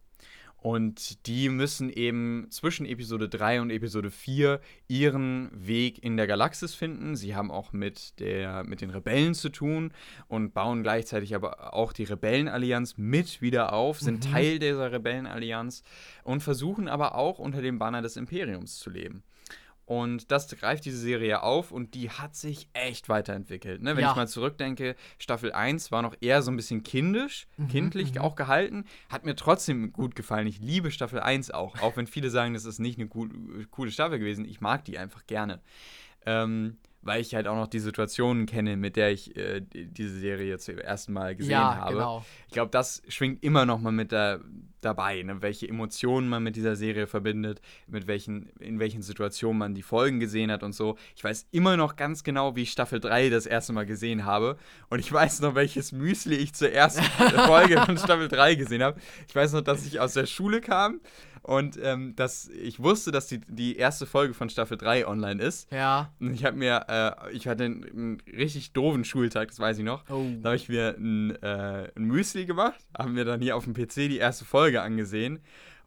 Und 0.61 1.25
die 1.25 1.47
müssen 1.47 1.89
eben 1.89 2.47
zwischen 2.49 2.85
Episode 2.85 3.29
3 3.29 3.61
und 3.61 3.69
Episode 3.69 4.11
4 4.11 4.59
ihren 4.87 5.49
Weg 5.53 6.03
in 6.03 6.17
der 6.17 6.27
Galaxis 6.27 6.75
finden. 6.75 7.15
Sie 7.15 7.35
haben 7.35 7.49
auch 7.49 7.71
mit, 7.71 8.19
der, 8.19 8.65
mit 8.65 8.81
den 8.81 8.89
Rebellen 8.89 9.33
zu 9.33 9.49
tun 9.49 9.93
und 10.27 10.53
bauen 10.53 10.83
gleichzeitig 10.83 11.33
aber 11.33 11.73
auch 11.73 11.93
die 11.93 12.03
Rebellenallianz 12.03 12.97
mit 12.97 13.41
wieder 13.41 13.71
auf, 13.71 14.01
sind 14.01 14.25
mhm. 14.25 14.31
Teil 14.31 14.59
dieser 14.59 14.91
Rebellenallianz 14.91 15.83
und 16.23 16.41
versuchen 16.41 16.89
aber 16.89 17.15
auch 17.15 17.39
unter 17.39 17.61
dem 17.61 17.79
Banner 17.79 18.01
des 18.01 18.17
Imperiums 18.17 18.79
zu 18.79 18.89
leben. 18.89 19.23
Und 19.89 20.29
das 20.29 20.47
greift 20.47 20.85
diese 20.85 20.99
Serie 20.99 21.41
auf 21.41 21.71
und 21.71 21.95
die 21.95 22.11
hat 22.11 22.35
sich 22.35 22.69
echt 22.73 23.09
weiterentwickelt. 23.09 23.81
Ne? 23.81 23.95
Wenn 23.95 24.03
ja. 24.03 24.11
ich 24.11 24.15
mal 24.15 24.27
zurückdenke, 24.27 24.95
Staffel 25.17 25.51
1 25.51 25.91
war 25.91 26.03
noch 26.03 26.15
eher 26.21 26.43
so 26.43 26.51
ein 26.51 26.57
bisschen 26.57 26.83
kindisch, 26.83 27.47
mhm, 27.57 27.69
kindlich 27.69 28.13
mhm. 28.13 28.21
auch 28.21 28.35
gehalten. 28.35 28.85
Hat 29.09 29.25
mir 29.25 29.35
trotzdem 29.35 29.91
gut 29.91 30.15
gefallen. 30.15 30.45
Ich 30.45 30.59
liebe 30.59 30.91
Staffel 30.91 31.21
1 31.21 31.49
auch. 31.49 31.81
Auch 31.81 31.97
wenn 31.97 32.05
viele 32.05 32.29
sagen, 32.29 32.53
das 32.53 32.65
ist 32.65 32.77
nicht 32.77 32.99
eine 32.99 33.07
gut, 33.07 33.31
coole 33.71 33.89
Staffel 33.89 34.19
gewesen. 34.19 34.45
Ich 34.45 34.61
mag 34.61 34.85
die 34.85 34.99
einfach 34.99 35.25
gerne. 35.25 35.59
Ähm, 36.23 36.77
weil 37.01 37.21
ich 37.21 37.33
halt 37.35 37.47
auch 37.47 37.55
noch 37.55 37.67
die 37.67 37.79
Situationen 37.79 38.45
kenne, 38.45 38.77
mit 38.77 38.95
der 38.95 39.11
ich 39.11 39.35
äh, 39.35 39.61
diese 39.61 40.19
Serie 40.19 40.57
zum 40.57 40.77
ersten 40.77 41.13
Mal 41.13 41.35
gesehen 41.35 41.51
ja, 41.51 41.75
habe. 41.75 41.93
Genau. 41.93 42.25
Ich 42.47 42.53
glaube, 42.53 42.71
das 42.71 43.01
schwingt 43.07 43.43
immer 43.43 43.65
noch 43.65 43.79
mal 43.79 43.91
mit, 43.91 44.11
der, 44.11 44.41
dabei, 44.81 45.21
ne? 45.23 45.41
welche 45.41 45.67
Emotionen 45.67 46.29
man 46.29 46.43
mit 46.43 46.55
dieser 46.55 46.75
Serie 46.75 47.07
verbindet, 47.07 47.61
mit 47.87 48.07
welchen, 48.07 48.49
in 48.59 48.79
welchen 48.79 49.01
Situationen 49.01 49.57
man 49.57 49.75
die 49.75 49.81
Folgen 49.81 50.19
gesehen 50.19 50.51
hat 50.51 50.63
und 50.63 50.73
so. 50.73 50.97
Ich 51.15 51.23
weiß 51.23 51.47
immer 51.51 51.77
noch 51.77 51.95
ganz 51.95 52.23
genau, 52.23 52.55
wie 52.55 52.63
ich 52.63 52.71
Staffel 52.71 52.99
3 52.99 53.29
das 53.29 53.45
erste 53.45 53.73
Mal 53.73 53.85
gesehen 53.85 54.25
habe. 54.25 54.57
Und 54.89 54.99
ich 54.99 55.11
weiß 55.11 55.41
noch, 55.41 55.55
welches 55.55 55.91
Müsli 55.91 56.35
ich 56.35 56.53
zur 56.53 56.71
ersten 56.71 57.03
Folge 57.47 57.81
von 57.81 57.97
Staffel 57.97 58.27
3 58.27 58.55
gesehen 58.55 58.83
habe. 58.83 58.99
Ich 59.27 59.35
weiß 59.35 59.53
noch, 59.53 59.61
dass 59.61 59.85
ich 59.85 59.99
aus 59.99 60.13
der 60.13 60.25
Schule 60.25 60.61
kam 60.61 60.99
und 61.49 61.79
ähm, 61.81 62.15
dass 62.15 62.47
ich 62.49 62.79
wusste, 62.79 63.11
dass 63.11 63.25
die, 63.25 63.39
die 63.39 63.75
erste 63.75 64.05
Folge 64.05 64.35
von 64.35 64.51
Staffel 64.51 64.77
3 64.77 65.07
online 65.07 65.41
ist. 65.41 65.71
Ja. 65.71 66.13
Und 66.19 66.35
ich 66.35 66.45
habe 66.45 66.55
mir, 66.55 66.85
äh, 66.87 67.31
ich 67.35 67.47
hatte 67.47 67.63
einen, 67.63 67.83
einen, 67.83 68.21
richtig 68.27 68.71
doofen 68.73 69.03
Schultag, 69.03 69.47
das 69.47 69.59
weiß 69.59 69.79
ich 69.79 69.83
noch. 69.83 70.07
Oh. 70.11 70.27
Da 70.43 70.49
habe 70.49 70.57
ich 70.57 70.69
mir 70.69 70.95
ein, 70.95 71.31
äh, 71.41 71.89
ein 71.95 72.03
Müsli 72.03 72.45
gemacht, 72.45 72.79
haben 72.95 73.13
mir 73.13 73.25
dann 73.25 73.41
hier 73.41 73.55
auf 73.55 73.63
dem 73.63 73.73
PC 73.73 73.95
die 73.95 74.19
erste 74.19 74.45
Folge 74.45 74.83
angesehen. 74.83 75.39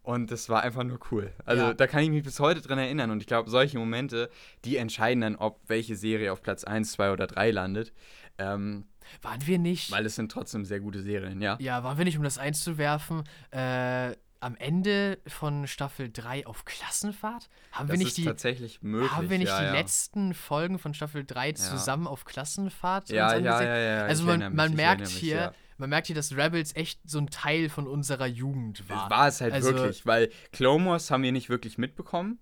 Und 0.03 0.33
das 0.33 0.49
war 0.49 0.65
einfach 0.65 0.83
nur 0.83 0.99
cool. 1.13 1.33
Also 1.45 1.67
ja. 1.67 1.75
da 1.75 1.87
kann 1.87 2.03
ich 2.03 2.11
mich 2.11 2.25
bis 2.25 2.41
heute 2.41 2.61
dran 2.61 2.81
erinnern. 2.81 3.13
Und 3.13 3.21
ich 3.21 3.29
glaube, 3.29 3.49
solche 3.49 3.79
Momente, 3.79 4.31
die 4.65 4.79
entscheiden 4.79 5.21
dann, 5.21 5.37
ob 5.37 5.61
welche 5.69 5.95
Serie 5.95 6.33
auf 6.33 6.43
Platz 6.43 6.65
1, 6.65 6.91
2 6.91 7.13
oder 7.13 7.29
3 7.29 7.53
landet. 7.53 7.93
Ähm, 8.37 8.87
waren 9.21 9.47
wir 9.47 9.61
nicht. 9.61 9.93
Weil 9.93 10.07
es 10.07 10.17
sind 10.17 10.33
trotzdem 10.33 10.65
sehr 10.65 10.81
gute 10.81 11.03
Serien, 11.03 11.41
ja. 11.41 11.57
Ja, 11.61 11.85
waren 11.85 11.99
wir 11.99 12.05
nicht, 12.05 12.19
um 12.19 12.25
das 12.25 12.39
einzuwerfen, 12.39 13.23
äh, 13.53 14.17
am 14.43 14.57
Ende 14.57 15.18
von 15.26 15.66
Staffel 15.66 16.11
3 16.12 16.47
auf 16.47 16.64
Klassenfahrt? 16.64 17.49
Haben 17.70 17.88
das 17.88 17.99
wir 17.99 18.05
nicht 18.05 18.16
die, 18.16 18.24
tatsächlich 18.24 18.82
möglich. 18.82 19.12
Haben 19.12 19.30
wir 19.30 19.38
nicht 19.38 19.49
ja, 19.49 19.61
die 19.61 19.66
ja. 19.66 19.72
letzten 19.72 20.34
Folgen 20.34 20.78
von 20.78 20.95
Staffel 20.95 21.24
3 21.24 21.53
zusammen 21.53 22.07
auf 22.07 22.24
Klassenfahrt 22.24 23.11
ja, 23.11 23.36
ja, 23.36 23.62
ja, 23.62 23.78
ja, 23.78 24.05
Also 24.05 24.24
man, 24.24 24.55
man 24.55 24.74
merkt 24.74 25.03
mich, 25.03 25.16
hier, 25.16 25.55
man 25.78 25.90
merkt 25.90 26.09
hier, 26.09 26.16
dass 26.16 26.36
Rebels 26.36 26.74
echt 26.74 27.01
so 27.05 27.18
ein 27.18 27.28
Teil 27.28 27.68
von 27.68 27.86
unserer 27.86 28.26
Jugend 28.26 28.88
war. 28.88 29.09
War 29.11 29.28
es 29.28 29.40
halt 29.40 29.53
also, 29.53 29.74
wirklich, 29.74 30.07
weil 30.07 30.30
Wars 30.59 31.11
haben 31.11 31.22
wir 31.22 31.32
nicht 31.32 31.49
wirklich 31.49 31.78
mitbekommen. 31.78 32.38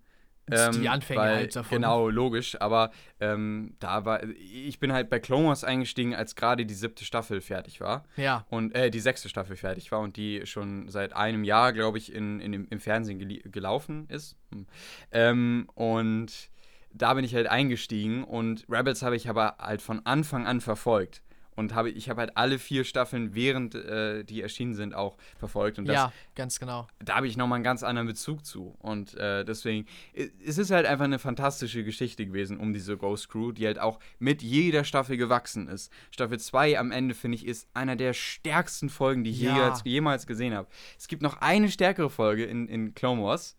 Ähm, 0.52 0.82
die 0.82 0.88
Anfänge 0.88 1.20
weil, 1.20 1.34
halt 1.34 1.56
davon. 1.56 1.76
Genau, 1.76 2.08
logisch. 2.08 2.60
Aber 2.60 2.90
ähm, 3.20 3.74
da 3.78 4.04
war, 4.04 4.22
ich 4.24 4.78
bin 4.78 4.92
halt 4.92 5.10
bei 5.10 5.18
Clone 5.18 5.48
Wars 5.48 5.64
eingestiegen, 5.64 6.14
als 6.14 6.34
gerade 6.34 6.66
die 6.66 6.74
siebte 6.74 7.04
Staffel 7.04 7.40
fertig 7.40 7.80
war. 7.80 8.04
Ja. 8.16 8.44
Und 8.50 8.74
äh, 8.74 8.90
die 8.90 9.00
sechste 9.00 9.28
Staffel 9.28 9.56
fertig 9.56 9.92
war 9.92 10.00
und 10.00 10.16
die 10.16 10.46
schon 10.46 10.88
seit 10.88 11.14
einem 11.14 11.44
Jahr, 11.44 11.72
glaube 11.72 11.98
ich, 11.98 12.12
in, 12.12 12.40
in, 12.40 12.52
im 12.52 12.80
Fernsehen 12.80 13.18
gelaufen 13.50 14.06
ist. 14.08 14.36
Hm. 14.52 14.66
Ähm, 15.12 15.68
und 15.74 16.50
da 16.92 17.14
bin 17.14 17.24
ich 17.24 17.34
halt 17.34 17.46
eingestiegen 17.46 18.24
und 18.24 18.66
Rebels 18.68 19.02
habe 19.02 19.16
ich 19.16 19.28
aber 19.28 19.56
halt 19.58 19.80
von 19.80 20.04
Anfang 20.04 20.46
an 20.46 20.60
verfolgt 20.60 21.22
und 21.56 21.74
habe 21.74 21.90
ich 21.90 22.08
habe 22.08 22.20
halt 22.20 22.36
alle 22.36 22.58
vier 22.58 22.84
Staffeln 22.84 23.34
während 23.34 23.74
äh, 23.74 24.24
die 24.24 24.42
erschienen 24.42 24.74
sind 24.74 24.94
auch 24.94 25.16
verfolgt. 25.38 25.78
Und 25.78 25.86
das, 25.86 25.94
ja 25.94 26.12
ganz 26.34 26.58
genau. 26.58 26.86
Da 26.98 27.16
habe 27.16 27.26
ich 27.26 27.36
noch 27.36 27.46
mal 27.46 27.56
einen 27.56 27.64
ganz 27.64 27.82
anderen 27.82 28.06
Bezug 28.06 28.44
zu. 28.44 28.74
Und 28.78 29.14
äh, 29.14 29.44
deswegen 29.44 29.86
es 30.14 30.58
ist 30.58 30.70
halt 30.70 30.86
einfach 30.86 31.04
eine 31.04 31.18
fantastische 31.18 31.84
Geschichte 31.84 32.26
gewesen 32.26 32.58
um 32.58 32.72
diese 32.72 32.96
Ghost 32.96 33.28
Crew 33.28 33.52
die 33.52 33.66
halt 33.66 33.78
auch 33.78 33.98
mit 34.18 34.42
jeder 34.42 34.84
Staffel 34.84 35.16
gewachsen 35.16 35.68
ist. 35.68 35.92
Staffel 36.10 36.38
2 36.38 36.78
am 36.78 36.92
Ende 36.92 37.14
finde 37.14 37.36
ich 37.36 37.46
ist 37.46 37.68
einer 37.74 37.96
der 37.96 38.14
stärksten 38.14 38.88
Folgen 38.88 39.24
die 39.24 39.30
ich 39.30 39.40
ja. 39.40 39.54
jemals, 39.54 39.82
jemals 39.84 40.26
gesehen 40.26 40.54
habe. 40.54 40.68
Es 40.98 41.08
gibt 41.08 41.22
noch 41.22 41.40
eine 41.40 41.70
stärkere 41.70 42.10
Folge 42.10 42.44
in, 42.44 42.68
in 42.68 42.94
Clone 42.94 43.22
Wars. 43.22 43.56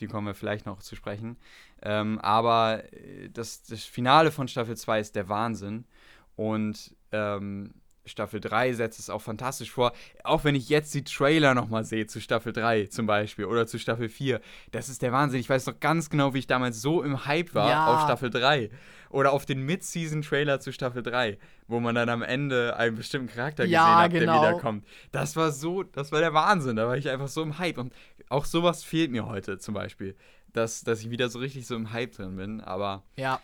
Die 0.00 0.08
kommen 0.08 0.26
wir 0.26 0.34
vielleicht 0.34 0.66
noch 0.66 0.80
zu 0.82 0.96
sprechen. 0.96 1.36
Ähm, 1.82 2.18
aber 2.20 2.84
äh, 2.92 3.28
das, 3.30 3.62
das 3.62 3.84
Finale 3.84 4.30
von 4.30 4.48
Staffel 4.48 4.76
2 4.76 5.00
ist 5.00 5.16
der 5.16 5.28
Wahnsinn 5.28 5.84
und 6.36 6.94
ähm, 7.12 7.74
Staffel 8.04 8.40
3 8.40 8.72
setzt 8.72 8.98
es 8.98 9.10
auch 9.10 9.22
fantastisch 9.22 9.70
vor. 9.70 9.92
Auch 10.24 10.44
wenn 10.44 10.54
ich 10.54 10.68
jetzt 10.68 10.92
die 10.94 11.04
Trailer 11.04 11.54
nochmal 11.54 11.84
sehe 11.84 12.06
zu 12.06 12.20
Staffel 12.20 12.52
3 12.52 12.86
zum 12.86 13.06
Beispiel 13.06 13.44
oder 13.44 13.66
zu 13.66 13.78
Staffel 13.78 14.08
4. 14.08 14.40
Das 14.72 14.88
ist 14.88 15.02
der 15.02 15.12
Wahnsinn. 15.12 15.40
Ich 15.40 15.48
weiß 15.48 15.66
noch 15.66 15.78
ganz 15.78 16.10
genau, 16.10 16.34
wie 16.34 16.40
ich 16.40 16.46
damals 16.46 16.80
so 16.82 17.02
im 17.02 17.26
Hype 17.26 17.54
war 17.54 17.70
ja. 17.70 17.86
auf 17.94 18.02
Staffel 18.02 18.30
3. 18.30 18.70
Oder 19.10 19.32
auf 19.32 19.44
den 19.44 19.60
Mid-Season-Trailer 19.62 20.58
zu 20.60 20.72
Staffel 20.72 21.02
3, 21.02 21.36
wo 21.68 21.80
man 21.80 21.94
dann 21.94 22.08
am 22.08 22.22
Ende 22.22 22.76
einen 22.76 22.96
bestimmten 22.96 23.28
Charakter 23.28 23.66
ja, 23.66 23.80
gesehen 23.80 23.96
hat, 23.96 24.10
genau. 24.10 24.40
der 24.40 24.50
wiederkommt. 24.50 24.86
Das 25.12 25.36
war 25.36 25.52
so, 25.52 25.82
das 25.82 26.12
war 26.12 26.20
der 26.20 26.32
Wahnsinn. 26.32 26.76
Da 26.76 26.86
war 26.88 26.96
ich 26.96 27.10
einfach 27.10 27.28
so 27.28 27.42
im 27.42 27.58
Hype. 27.58 27.76
Und 27.76 27.92
auch 28.30 28.46
sowas 28.46 28.82
fehlt 28.82 29.10
mir 29.10 29.26
heute 29.26 29.58
zum 29.58 29.74
Beispiel. 29.74 30.16
Dass, 30.54 30.82
dass 30.82 31.00
ich 31.00 31.10
wieder 31.10 31.28
so 31.28 31.38
richtig 31.38 31.66
so 31.66 31.76
im 31.76 31.92
Hype 31.92 32.12
drin 32.12 32.36
bin. 32.36 32.60
Aber. 32.62 33.04
Ja. 33.16 33.40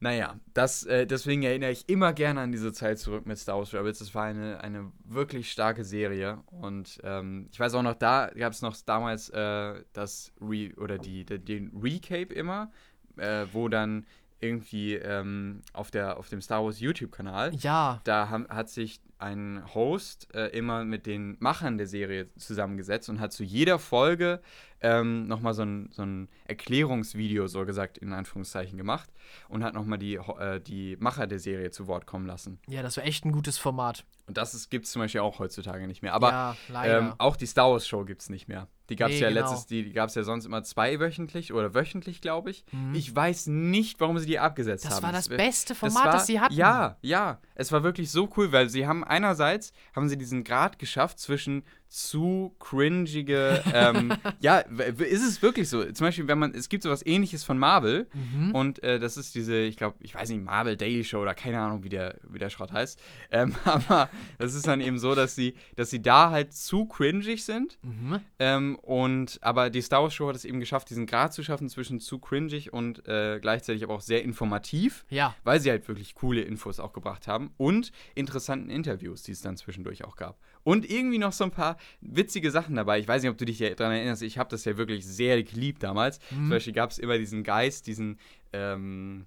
Naja, 0.00 0.38
das, 0.52 0.84
äh, 0.84 1.06
deswegen 1.06 1.42
erinnere 1.42 1.70
ich 1.70 1.88
immer 1.88 2.12
gerne 2.12 2.40
an 2.40 2.52
diese 2.52 2.72
Zeit 2.72 2.98
zurück 2.98 3.26
mit 3.26 3.38
Star 3.38 3.56
Wars 3.56 3.72
Rebels. 3.72 4.00
Das 4.00 4.14
war 4.14 4.24
eine, 4.24 4.60
eine 4.60 4.92
wirklich 5.04 5.50
starke 5.50 5.84
Serie. 5.84 6.38
Und 6.46 7.00
ähm, 7.04 7.48
ich 7.50 7.58
weiß 7.58 7.74
auch 7.74 7.82
noch, 7.82 7.94
da 7.94 8.30
gab 8.36 8.52
es 8.52 8.60
noch 8.60 8.76
damals 8.84 9.30
äh, 9.30 9.82
das 9.92 10.32
Re 10.40 10.72
oder 10.76 10.98
die, 10.98 11.24
die, 11.24 11.38
den 11.38 11.72
Recape 11.82 12.34
immer, 12.34 12.70
äh, 13.16 13.46
wo 13.52 13.68
dann 13.68 14.04
irgendwie 14.40 14.94
ähm, 14.94 15.62
auf, 15.72 15.90
der, 15.90 16.18
auf 16.18 16.28
dem 16.28 16.42
Star 16.42 16.62
Wars 16.64 16.80
YouTube-Kanal, 16.80 17.54
ja. 17.54 18.00
da 18.04 18.28
haben, 18.28 18.46
hat 18.48 18.68
sich 18.68 19.00
ein 19.24 19.62
Host 19.74 20.28
äh, 20.34 20.48
immer 20.48 20.84
mit 20.84 21.06
den 21.06 21.36
Machern 21.40 21.78
der 21.78 21.86
Serie 21.86 22.28
zusammengesetzt 22.36 23.08
und 23.08 23.20
hat 23.20 23.32
zu 23.32 23.42
jeder 23.42 23.78
Folge 23.78 24.40
ähm, 24.80 25.26
nochmal 25.28 25.54
so 25.54 25.62
ein, 25.62 25.88
so 25.92 26.02
ein 26.02 26.28
Erklärungsvideo, 26.46 27.46
so 27.46 27.64
gesagt, 27.64 27.96
in 27.98 28.12
Anführungszeichen 28.12 28.76
gemacht 28.76 29.10
und 29.48 29.64
hat 29.64 29.74
nochmal 29.74 29.98
die, 29.98 30.16
äh, 30.16 30.60
die 30.60 30.96
Macher 31.00 31.26
der 31.26 31.38
Serie 31.38 31.70
zu 31.70 31.86
Wort 31.86 32.06
kommen 32.06 32.26
lassen. 32.26 32.58
Ja, 32.68 32.82
das 32.82 32.96
war 32.96 33.04
echt 33.04 33.24
ein 33.24 33.32
gutes 33.32 33.56
Format. 33.58 34.04
Und 34.26 34.38
das 34.38 34.70
gibt 34.70 34.86
es 34.86 34.92
zum 34.92 35.00
Beispiel 35.02 35.20
auch 35.20 35.38
heutzutage 35.38 35.86
nicht 35.86 36.00
mehr. 36.02 36.14
Aber 36.14 36.56
ja, 36.72 36.84
ähm, 36.84 37.12
auch 37.18 37.36
die 37.36 37.44
Star 37.46 37.70
Wars 37.70 37.86
Show 37.86 38.04
gibt 38.06 38.22
es 38.22 38.30
nicht 38.30 38.48
mehr. 38.48 38.68
Die 38.88 38.96
gab 38.96 39.08
es 39.10 39.16
Nee, 39.16 39.22
ja 39.22 39.28
genau. 39.28 39.40
letztes, 39.42 39.66
die, 39.66 39.82
die 39.84 39.92
gab 39.92 40.08
es 40.08 40.14
ja 40.14 40.22
sonst 40.22 40.46
immer 40.46 40.62
zweiwöchentlich 40.62 41.52
oder 41.52 41.74
wöchentlich, 41.74 42.20
glaube 42.22 42.50
ich. 42.50 42.64
Mhm. 42.72 42.94
Ich 42.94 43.14
weiß 43.14 43.48
nicht, 43.48 44.00
warum 44.00 44.18
sie 44.18 44.26
die 44.26 44.38
abgesetzt 44.38 44.86
Das 44.86 44.94
haben. 44.96 45.02
war 45.04 45.12
das 45.12 45.28
Es- 45.28 45.36
beste 45.36 45.74
Format, 45.74 46.04
war, 46.06 46.12
das 46.12 46.26
sie 46.26 46.40
hatten. 46.40 46.54
Ja, 46.54 46.96
ja. 47.02 47.38
Es 47.54 47.70
war 47.72 47.82
wirklich 47.82 48.10
so 48.10 48.30
cool, 48.36 48.50
weil 48.52 48.68
sie 48.70 48.86
haben 48.86 49.04
einerseits 49.14 49.72
haben 49.94 50.08
sie 50.08 50.18
diesen 50.18 50.42
Grad 50.44 50.78
geschafft 50.78 51.18
zwischen 51.20 51.64
zu 51.94 52.56
cringige, 52.58 53.62
ähm, 53.72 54.12
ja, 54.40 54.58
ist 54.58 55.22
es 55.24 55.42
wirklich 55.42 55.68
so. 55.68 55.84
Zum 55.92 56.06
Beispiel, 56.08 56.26
wenn 56.26 56.40
man, 56.40 56.52
es 56.52 56.68
gibt 56.68 56.82
sowas 56.82 57.06
ähnliches 57.06 57.44
von 57.44 57.56
Marvel 57.56 58.08
Mhm. 58.14 58.52
und 58.52 58.82
äh, 58.82 58.98
das 58.98 59.16
ist 59.16 59.34
diese, 59.36 59.56
ich 59.58 59.76
glaube, 59.76 59.96
ich 60.00 60.14
weiß 60.14 60.28
nicht, 60.30 60.42
Marvel 60.42 60.76
Daily 60.76 61.04
Show 61.04 61.20
oder 61.20 61.34
keine 61.34 61.60
Ahnung, 61.60 61.84
wie 61.84 61.88
der, 61.88 62.18
wie 62.28 62.38
der 62.40 62.50
Schrott 62.50 62.72
heißt. 62.72 63.00
Ähm, 63.30 63.54
aber 63.64 64.10
das 64.38 64.54
ist 64.54 64.66
dann 64.66 64.80
eben 64.80 64.98
so, 64.98 65.14
dass 65.14 65.36
sie, 65.36 65.54
dass 65.76 65.90
sie 65.90 66.02
da 66.02 66.30
halt 66.30 66.52
zu 66.52 66.86
cringig 66.86 67.44
sind 67.44 67.78
Mhm. 67.82 68.20
ähm, 68.40 68.76
und 68.82 69.38
aber 69.42 69.70
die 69.70 69.80
Star 69.82 70.02
Wars 70.02 70.14
Show 70.14 70.28
hat 70.28 70.34
es 70.36 70.44
eben 70.44 70.58
geschafft, 70.60 70.90
diesen 70.90 71.06
Grad 71.06 71.32
zu 71.32 71.42
schaffen 71.44 71.68
zwischen 71.68 72.00
zu 72.00 72.18
cringig 72.18 72.72
und 72.72 73.06
äh, 73.06 73.38
gleichzeitig 73.40 73.84
aber 73.84 73.94
auch 73.94 74.00
sehr 74.00 74.22
informativ, 74.24 75.04
Ja. 75.10 75.34
weil 75.44 75.60
sie 75.60 75.70
halt 75.70 75.86
wirklich 75.86 76.14
coole 76.14 76.40
Infos 76.42 76.80
auch 76.80 76.92
gebracht 76.92 77.28
haben 77.28 77.52
und 77.56 77.92
interessanten 78.16 78.68
Interviews, 78.70 79.22
die 79.22 79.32
es 79.32 79.42
dann 79.42 79.56
zwischendurch 79.56 80.04
auch 80.04 80.16
gab. 80.16 80.38
Und 80.64 80.90
irgendwie 80.90 81.18
noch 81.18 81.32
so 81.32 81.44
ein 81.44 81.50
paar 81.50 81.76
witzige 82.00 82.50
Sachen 82.50 82.74
dabei. 82.76 82.98
Ich 82.98 83.08
weiß 83.08 83.22
nicht, 83.22 83.30
ob 83.30 83.38
du 83.38 83.44
dich 83.44 83.58
daran 83.76 83.94
erinnerst, 83.94 84.22
ich 84.22 84.38
habe 84.38 84.50
das 84.50 84.64
ja 84.64 84.76
wirklich 84.76 85.04
sehr 85.06 85.42
geliebt 85.42 85.82
damals. 85.82 86.18
Zum 86.28 86.48
Beispiel 86.50 86.72
gab 86.72 86.90
es 86.90 86.98
immer 86.98 87.18
diesen 87.18 87.42
Geist, 87.42 87.86
diesen, 87.86 88.18
ähm, 88.52 89.26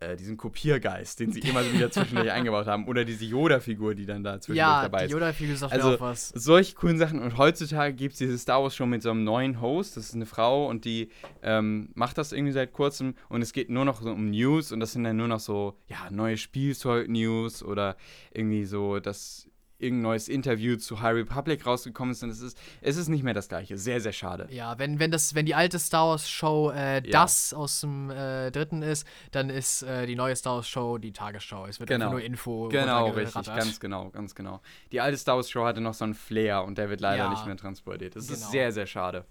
äh, 0.00 0.16
diesen 0.16 0.36
Kopiergeist, 0.36 1.20
den 1.20 1.30
sie 1.32 1.38
immer 1.40 1.62
so 1.62 1.72
wieder 1.72 1.90
zwischendurch 1.90 2.30
eingebaut 2.32 2.66
haben. 2.66 2.86
Oder 2.88 3.04
diese 3.04 3.24
Yoda-Figur, 3.24 3.94
die 3.94 4.06
dann 4.06 4.24
da 4.24 4.40
zwischendurch 4.40 4.58
Ja, 4.58 4.82
dabei 4.82 4.98
die 5.00 5.04
ist. 5.06 5.12
Yoda-Figur 5.12 5.56
sagt 5.56 5.72
Also, 5.72 5.94
auch 5.94 6.00
was. 6.00 6.30
Solche 6.30 6.74
coolen 6.74 6.98
Sachen. 6.98 7.20
Und 7.20 7.38
heutzutage 7.38 7.94
gibt 7.94 8.14
es 8.14 8.18
diese 8.18 8.36
Star 8.36 8.60
Wars 8.62 8.74
Show 8.74 8.86
mit 8.86 9.02
so 9.02 9.10
einem 9.10 9.22
neuen 9.24 9.60
Host. 9.60 9.96
Das 9.96 10.06
ist 10.06 10.14
eine 10.14 10.26
Frau 10.26 10.68
und 10.68 10.84
die 10.84 11.10
ähm, 11.42 11.90
macht 11.94 12.18
das 12.18 12.32
irgendwie 12.32 12.52
seit 12.52 12.72
kurzem. 12.72 13.14
Und 13.28 13.40
es 13.42 13.52
geht 13.52 13.70
nur 13.70 13.84
noch 13.84 14.02
so 14.02 14.10
um 14.10 14.30
News. 14.30 14.72
Und 14.72 14.80
das 14.80 14.92
sind 14.92 15.04
dann 15.04 15.16
nur 15.16 15.28
noch 15.28 15.40
so, 15.40 15.78
ja, 15.86 16.10
neue 16.10 16.36
Spielzeug-News 16.36 17.62
oder 17.62 17.96
irgendwie 18.32 18.64
so, 18.64 18.98
dass 18.98 19.48
irgendein 19.78 20.02
neues 20.02 20.28
Interview 20.28 20.76
zu 20.76 21.00
High 21.00 21.14
Republic 21.16 21.66
rausgekommen 21.66 22.12
ist. 22.12 22.22
Und 22.22 22.30
es 22.30 22.40
ist, 22.40 22.56
es 22.80 22.96
ist 22.96 23.08
nicht 23.08 23.22
mehr 23.24 23.34
das 23.34 23.48
Gleiche. 23.48 23.76
Sehr, 23.76 24.00
sehr 24.00 24.12
schade. 24.12 24.46
Ja, 24.50 24.78
wenn, 24.78 24.98
wenn, 24.98 25.10
das, 25.10 25.34
wenn 25.34 25.46
die 25.46 25.54
alte 25.54 25.78
Star 25.78 26.08
Wars 26.08 26.28
Show 26.30 26.70
äh, 26.70 27.02
das 27.02 27.52
aus 27.52 27.80
dem 27.80 28.10
äh, 28.10 28.50
dritten 28.50 28.82
ist, 28.82 29.06
dann 29.32 29.50
ist 29.50 29.82
äh, 29.82 30.06
die 30.06 30.16
neue 30.16 30.36
Star 30.36 30.56
Wars 30.56 30.68
Show 30.68 30.98
die 30.98 31.12
Tagesschau. 31.12 31.66
Es 31.66 31.80
wird 31.80 31.90
Genau. 31.90 32.06
einfach 32.06 32.18
nur 32.18 32.22
Info. 32.24 32.68
Genau, 32.68 33.08
richtig, 33.10 33.46
ganz 33.46 33.80
genau, 33.80 34.10
ganz 34.10 34.34
genau. 34.34 34.60
Die 34.92 35.00
alte 35.00 35.16
Star 35.18 35.36
Wars 35.36 35.50
Show 35.50 35.64
hatte 35.64 35.80
noch 35.80 35.94
so 35.94 36.04
einen 36.04 36.14
Flair 36.14 36.64
und 36.64 36.78
der 36.78 36.88
wird 36.90 37.00
leider 37.00 37.24
Ja. 37.24 37.30
nicht 37.30 37.44
mehr 37.46 37.56
transportiert. 37.56 38.16
Das 38.16 38.28
ist 38.28 38.38
Genau. 38.40 38.50
sehr, 38.50 38.72
sehr 38.72 38.86
schade. 38.86 39.24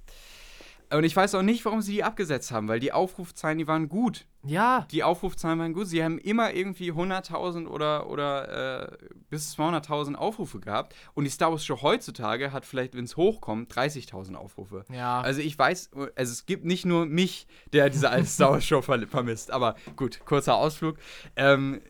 Und 0.95 1.03
ich 1.03 1.15
weiß 1.15 1.35
auch 1.35 1.41
nicht, 1.41 1.63
warum 1.65 1.81
sie 1.81 1.93
die 1.93 2.03
abgesetzt 2.03 2.51
haben, 2.51 2.67
weil 2.67 2.79
die 2.79 2.91
Aufrufzahlen, 2.91 3.57
die 3.57 3.67
waren 3.67 3.89
gut. 3.89 4.25
Ja, 4.45 4.85
Die 4.91 5.03
Aufrufzahlen 5.03 5.57
waren 5.59 5.73
gut. 5.73 5.87
Sie 5.87 6.03
haben 6.03 6.17
immer 6.17 6.53
irgendwie 6.53 6.91
100.000 6.91 7.65
oder, 7.67 8.09
oder 8.09 8.91
äh, 8.91 8.97
bis 9.29 9.55
200.000 9.57 10.15
Aufrufe 10.15 10.59
gehabt. 10.59 10.95
Und 11.13 11.23
die 11.23 11.29
Star 11.29 11.51
Wars 11.51 11.65
Show 11.65 11.81
heutzutage 11.81 12.51
hat 12.51 12.65
vielleicht, 12.65 12.95
wenn 12.95 13.05
es 13.05 13.15
hochkommt, 13.15 13.73
30.000 13.73 14.35
Aufrufe. 14.35 14.83
ja. 14.89 15.21
Also 15.21 15.39
ich 15.39 15.57
weiß, 15.57 15.91
also 15.93 16.31
es 16.31 16.45
gibt 16.45 16.65
nicht 16.65 16.85
nur 16.85 17.05
mich, 17.05 17.47
der 17.71 17.89
diese 17.89 18.09
alte 18.09 18.27
Star 18.27 18.51
Wars 18.51 18.65
Show 18.65 18.81
ver 18.81 19.07
vermisst. 19.07 19.51
Aber 19.51 19.75
gut, 19.95 20.19
kurzer 20.25 20.55
Ausflug. 20.55 20.97
Ähm, 21.37 21.81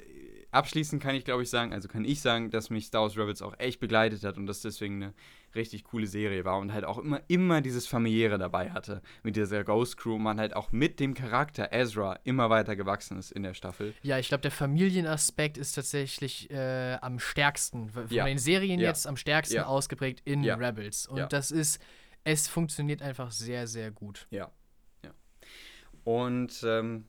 abschließend 0.51 1.01
kann 1.01 1.15
ich, 1.15 1.25
glaube 1.25 1.43
ich, 1.43 1.49
sagen, 1.49 1.73
also 1.73 1.87
kann 1.87 2.05
ich 2.05 2.21
sagen, 2.21 2.51
dass 2.51 2.69
mich 2.69 2.85
Star 2.85 3.01
Wars 3.01 3.17
Rebels 3.17 3.41
auch 3.41 3.55
echt 3.57 3.79
begleitet 3.79 4.23
hat 4.23 4.37
und 4.37 4.45
das 4.45 4.61
deswegen 4.61 5.01
eine 5.01 5.13
richtig 5.55 5.83
coole 5.83 6.07
Serie 6.07 6.45
war 6.45 6.59
und 6.59 6.73
halt 6.73 6.85
auch 6.85 6.97
immer, 6.97 7.21
immer 7.27 7.61
dieses 7.61 7.87
Familiäre 7.87 8.37
dabei 8.37 8.71
hatte. 8.71 9.01
Mit 9.23 9.35
dieser 9.35 9.63
Ghost 9.63 9.97
Crew 9.97 10.17
man 10.17 10.39
halt 10.39 10.55
auch 10.55 10.71
mit 10.71 10.99
dem 10.99 11.13
Charakter 11.13 11.71
Ezra 11.71 12.19
immer 12.23 12.49
weiter 12.49 12.75
gewachsen 12.75 13.17
ist 13.17 13.31
in 13.31 13.43
der 13.43 13.53
Staffel. 13.53 13.93
Ja, 14.01 14.19
ich 14.19 14.27
glaube, 14.27 14.41
der 14.41 14.51
Familienaspekt 14.51 15.57
ist 15.57 15.73
tatsächlich 15.73 16.49
äh, 16.51 16.97
am 17.01 17.19
stärksten, 17.19 17.89
von 17.89 18.07
ja. 18.09 18.25
den 18.25 18.37
Serien 18.37 18.79
ja. 18.79 18.89
jetzt 18.89 19.07
am 19.07 19.17
stärksten 19.17 19.55
ja. 19.55 19.65
ausgeprägt 19.65 20.21
in 20.25 20.43
Rebels. 20.49 21.07
Und 21.07 21.31
das 21.31 21.51
ist, 21.51 21.81
es 22.23 22.47
funktioniert 22.47 23.01
einfach 23.01 23.31
sehr, 23.31 23.67
sehr 23.67 23.91
gut. 23.91 24.27
Ja. 24.29 24.51
ja. 25.03 25.11
Und 26.03 26.63
ähm, 26.65 27.05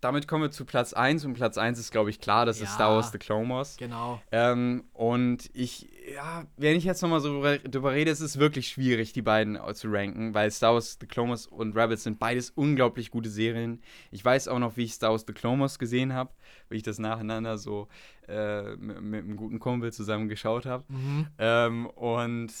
damit 0.00 0.26
kommen 0.26 0.44
wir 0.44 0.50
zu 0.50 0.64
Platz 0.64 0.92
1 0.92 1.24
und 1.24 1.34
Platz 1.34 1.58
1 1.58 1.78
ist, 1.78 1.90
glaube 1.90 2.10
ich, 2.10 2.20
klar, 2.20 2.46
das 2.46 2.58
ja, 2.58 2.64
ist 2.64 2.74
Star 2.74 2.94
Wars 2.94 3.12
The 3.12 3.18
Clone 3.18 3.48
Wars. 3.48 3.76
Genau. 3.76 4.20
Ähm, 4.32 4.84
und 4.92 5.50
ich, 5.52 5.88
ja, 6.14 6.44
wenn 6.56 6.76
ich 6.76 6.84
jetzt 6.84 7.02
nochmal 7.02 7.20
so 7.20 7.42
drüber 7.42 7.92
rede, 7.92 8.10
es 8.10 8.20
ist 8.20 8.38
wirklich 8.38 8.68
schwierig, 8.68 9.12
die 9.12 9.22
beiden 9.22 9.58
zu 9.74 9.88
ranken, 9.88 10.32
weil 10.32 10.50
Star 10.50 10.74
Wars 10.74 10.96
The 11.00 11.06
Clone 11.06 11.30
Wars 11.30 11.46
und 11.46 11.76
Rabbits 11.76 12.04
sind 12.04 12.18
beides 12.18 12.50
unglaublich 12.50 13.10
gute 13.10 13.28
Serien. 13.28 13.82
Ich 14.10 14.24
weiß 14.24 14.48
auch 14.48 14.58
noch, 14.58 14.76
wie 14.76 14.84
ich 14.84 14.94
Star 14.94 15.10
Wars 15.10 15.24
The 15.26 15.34
Clone 15.34 15.60
Wars 15.60 15.78
gesehen 15.78 16.14
habe, 16.14 16.30
wie 16.70 16.76
ich 16.76 16.82
das 16.82 16.98
nacheinander 16.98 17.58
so 17.58 17.88
äh, 18.26 18.76
mit, 18.76 19.02
mit, 19.02 19.24
einem 19.24 19.36
guten 19.36 19.58
Kumpel 19.58 19.92
zusammen 19.92 20.28
geschaut 20.28 20.64
habe. 20.64 20.84
Mhm. 20.88 21.26
Ähm, 21.38 21.86
und 21.86 22.52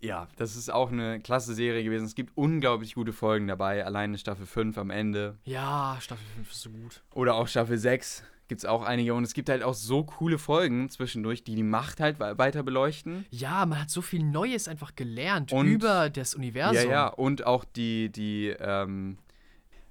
ja, 0.00 0.28
das 0.36 0.56
ist 0.56 0.70
auch 0.70 0.92
eine 0.92 1.20
klasse 1.20 1.54
Serie 1.54 1.82
gewesen. 1.82 2.04
Es 2.04 2.14
gibt 2.14 2.36
unglaublich 2.36 2.94
gute 2.94 3.12
Folgen 3.12 3.46
dabei. 3.46 3.84
Alleine 3.84 4.18
Staffel 4.18 4.46
5 4.46 4.76
am 4.78 4.90
Ende. 4.90 5.38
Ja, 5.44 5.96
Staffel 6.00 6.24
5 6.36 6.50
ist 6.50 6.60
so 6.62 6.70
gut. 6.70 7.02
Oder 7.14 7.34
auch 7.34 7.48
Staffel 7.48 7.78
6 7.78 8.24
gibt 8.48 8.60
es 8.60 8.64
auch 8.64 8.82
einige. 8.82 9.14
Und 9.14 9.24
es 9.24 9.34
gibt 9.34 9.48
halt 9.48 9.62
auch 9.62 9.74
so 9.74 10.04
coole 10.04 10.38
Folgen 10.38 10.88
zwischendurch, 10.88 11.44
die 11.44 11.54
die 11.54 11.62
Macht 11.62 12.00
halt 12.00 12.20
weiter 12.20 12.62
beleuchten. 12.62 13.24
Ja, 13.30 13.66
man 13.66 13.80
hat 13.80 13.90
so 13.90 14.02
viel 14.02 14.22
Neues 14.22 14.68
einfach 14.68 14.94
gelernt 14.94 15.52
und, 15.52 15.66
über 15.66 16.10
das 16.10 16.34
Universum. 16.34 16.84
Ja, 16.84 16.90
ja. 16.90 17.06
Und 17.08 17.46
auch 17.46 17.64
die, 17.64 18.10
die 18.10 18.54
ähm, 18.58 19.18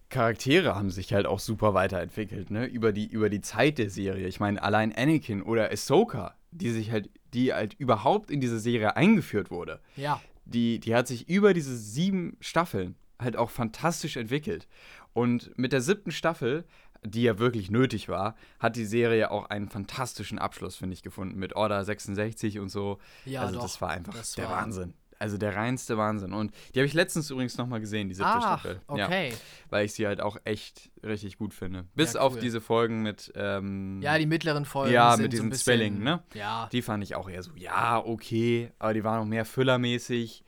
Charaktere 0.10 0.76
haben 0.76 0.92
sich 0.92 1.14
halt 1.14 1.26
auch 1.26 1.40
super 1.40 1.74
weiterentwickelt, 1.74 2.52
ne? 2.52 2.66
Über 2.66 2.94
die, 2.94 3.08
über 3.08 3.30
die 3.30 3.42
Zeit 3.42 3.78
der 3.78 3.90
Serie. 3.90 4.28
Ich 4.28 4.40
meine, 4.40 4.62
allein 4.62 4.96
Anakin 4.96 5.42
oder 5.42 5.72
Ahsoka, 5.72 6.36
die 6.52 6.70
sich 6.70 6.92
halt 6.92 7.10
die 7.36 7.54
halt 7.54 7.74
überhaupt 7.76 8.32
in 8.32 8.40
diese 8.40 8.60
Serie 8.60 8.96
eingeführt 8.96 9.52
wurde, 9.52 9.82
ja. 9.96 10.22
die, 10.46 10.80
die 10.80 10.96
hat 10.96 11.08
sich 11.08 11.30
über 11.30 11.54
diese 11.54 11.76
sieben 11.76 12.38
Staffeln 12.40 12.96
halt 13.20 13.36
auch 13.36 13.50
fantastisch 13.50 14.18
entwickelt. 14.18 14.68
Und 15.14 15.58
mit 15.58 15.72
der 15.72 15.82
siebten 15.82 16.12
Staffel, 16.12 16.66
die 17.04 17.24
ja 17.24 17.38
wirklich 17.38 17.70
nötig 17.70 18.10
war, 18.10 18.36
hat 18.60 18.76
die 18.76 18.86
Serie 18.86 19.32
auch 19.32 19.50
einen 19.50 19.70
fantastischen 19.70 20.40
Abschluss, 20.40 20.78
finde 20.78 20.94
ich, 20.94 21.04
gefunden. 21.04 21.38
Mit 21.38 21.56
Order 21.56 21.84
66 21.84 22.60
und 22.60 22.70
so. 22.70 23.00
Ja, 23.26 23.42
also 23.42 23.56
doch, 23.56 23.64
das 23.64 23.82
war 23.82 23.90
einfach 23.90 24.14
das 24.14 24.32
der 24.32 24.46
war 24.46 24.62
Wahnsinn. 24.62 24.94
Also 25.20 25.38
der 25.38 25.56
reinste 25.56 25.98
Wahnsinn. 25.98 26.34
Und 26.34 26.54
die 26.74 26.80
habe 26.80 26.88
ich 26.88 26.94
letztens 26.94 27.30
übrigens 27.30 27.58
nochmal 27.58 27.80
gesehen, 27.80 28.10
die 28.10 28.16
siebte 28.16 28.32
Ach, 28.32 28.60
Staffel. 28.60 28.82
Okay. 28.88 29.30
Ja, 29.30 29.36
weil 29.70 29.86
ich 29.86 29.94
sie 29.94 30.08
halt 30.08 30.22
auch 30.22 30.38
echt 30.44 30.90
richtig 31.04 31.38
gut 31.38 31.54
finde. 31.54 31.86
Bis 31.96 32.14
ja, 32.14 32.20
cool. 32.20 32.28
auf 32.28 32.40
diese 32.40 32.62
Folgen 32.62 33.02
mit. 33.02 33.32
Ähm, 33.36 34.02
ja, 34.02 34.18
die 34.18 34.26
mittleren 34.26 34.66
Folgen. 34.66 34.94
Ja, 34.94 35.16
mit 35.18 35.34
diesem 35.34 35.52
so 35.52 35.58
Spelling, 35.58 36.00
ne? 36.00 36.24
Ja. 36.34 36.70
Die 36.72 36.82
fand 36.82 37.04
ich 37.04 37.16
auch 37.16 37.30
eher 37.30 37.44
so, 37.44 37.52
ja, 37.56 38.04
okay. 38.04 38.72
Aber 38.80 38.94
die 38.94 39.04
waren 39.04 39.20
noch 39.20 39.26
mehr 39.26 39.46
füllermäßig 39.46 40.44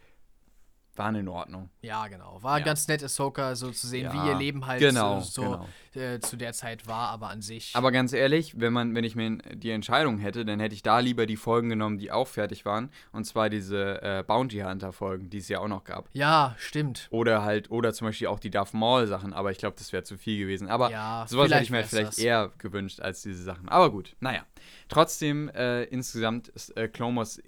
waren 0.98 1.16
in 1.16 1.28
Ordnung. 1.28 1.70
Ja, 1.82 2.08
genau. 2.08 2.42
War 2.42 2.60
ja. 2.60 2.66
ganz 2.66 2.88
nett, 2.88 3.04
Ahsoka 3.04 3.56
so 3.56 3.72
zu 3.72 3.88
sehen, 3.88 4.06
ja, 4.06 4.14
wie 4.14 4.30
ihr 4.30 4.36
Leben 4.36 4.66
halt 4.66 4.80
genau, 4.80 5.22
so, 5.22 5.42
genau. 5.42 5.68
Äh, 5.94 6.20
zu 6.20 6.38
der 6.38 6.54
Zeit 6.54 6.88
war, 6.88 7.10
aber 7.10 7.30
an 7.30 7.42
sich. 7.42 7.72
Aber 7.76 7.92
ganz 7.92 8.14
ehrlich, 8.14 8.60
wenn 8.60 8.74
man, 8.74 8.96
wenn 8.96 9.04
ich 9.04 9.16
mir 9.16 9.38
die 9.38 9.72
Entscheidung 9.72 10.18
hätte, 10.20 10.46
dann 10.46 10.60
hätte 10.60 10.76
ich 10.76 10.84
da 10.84 11.00
lieber 11.00 11.26
die 11.26 11.38
Folgen 11.38 11.70
genommen, 11.70 11.98
die 11.98 12.12
auch 12.12 12.28
fertig 12.28 12.66
waren. 12.66 12.90
Und 13.12 13.26
zwar 13.26 13.50
diese 13.50 14.02
äh, 14.02 14.24
Bounty 14.26 14.60
Hunter-Folgen, 14.60 15.30
die 15.30 15.38
es 15.38 15.50
ja 15.50 15.60
auch 15.60 15.68
noch 15.68 15.84
gab. 15.84 16.10
Ja, 16.14 16.56
stimmt. 16.58 17.08
Oder 17.10 17.44
halt, 17.44 17.72
oder 17.72 17.94
zum 17.94 18.08
Beispiel 18.08 18.28
auch 18.28 18.40
die 18.40 18.50
Darth 18.50 18.74
Maul-Sachen, 18.74 19.34
aber 19.34 19.52
ich 19.52 19.58
glaube, 19.58 19.76
das 19.78 19.92
wäre 19.94 20.04
zu 20.04 20.18
viel 20.18 20.40
gewesen. 20.40 20.70
Aber 20.70 20.92
ja, 20.92 21.26
sowas 21.28 21.52
hätte 21.52 21.64
ich 21.64 21.72
mir 21.72 21.84
vielleicht 21.84 22.14
das. 22.14 22.20
eher 22.20 22.52
gewünscht 22.58 23.00
als 23.00 23.22
diese 23.22 23.44
Sachen. 23.44 23.70
Aber 23.70 23.92
gut, 23.92 24.16
naja. 24.20 24.46
Trotzdem, 24.90 25.50
äh, 25.50 25.84
insgesamt, 25.86 26.48
ist, 26.50 26.76
äh, 26.78 26.88
Clone 26.88 27.18
Wars 27.18 27.42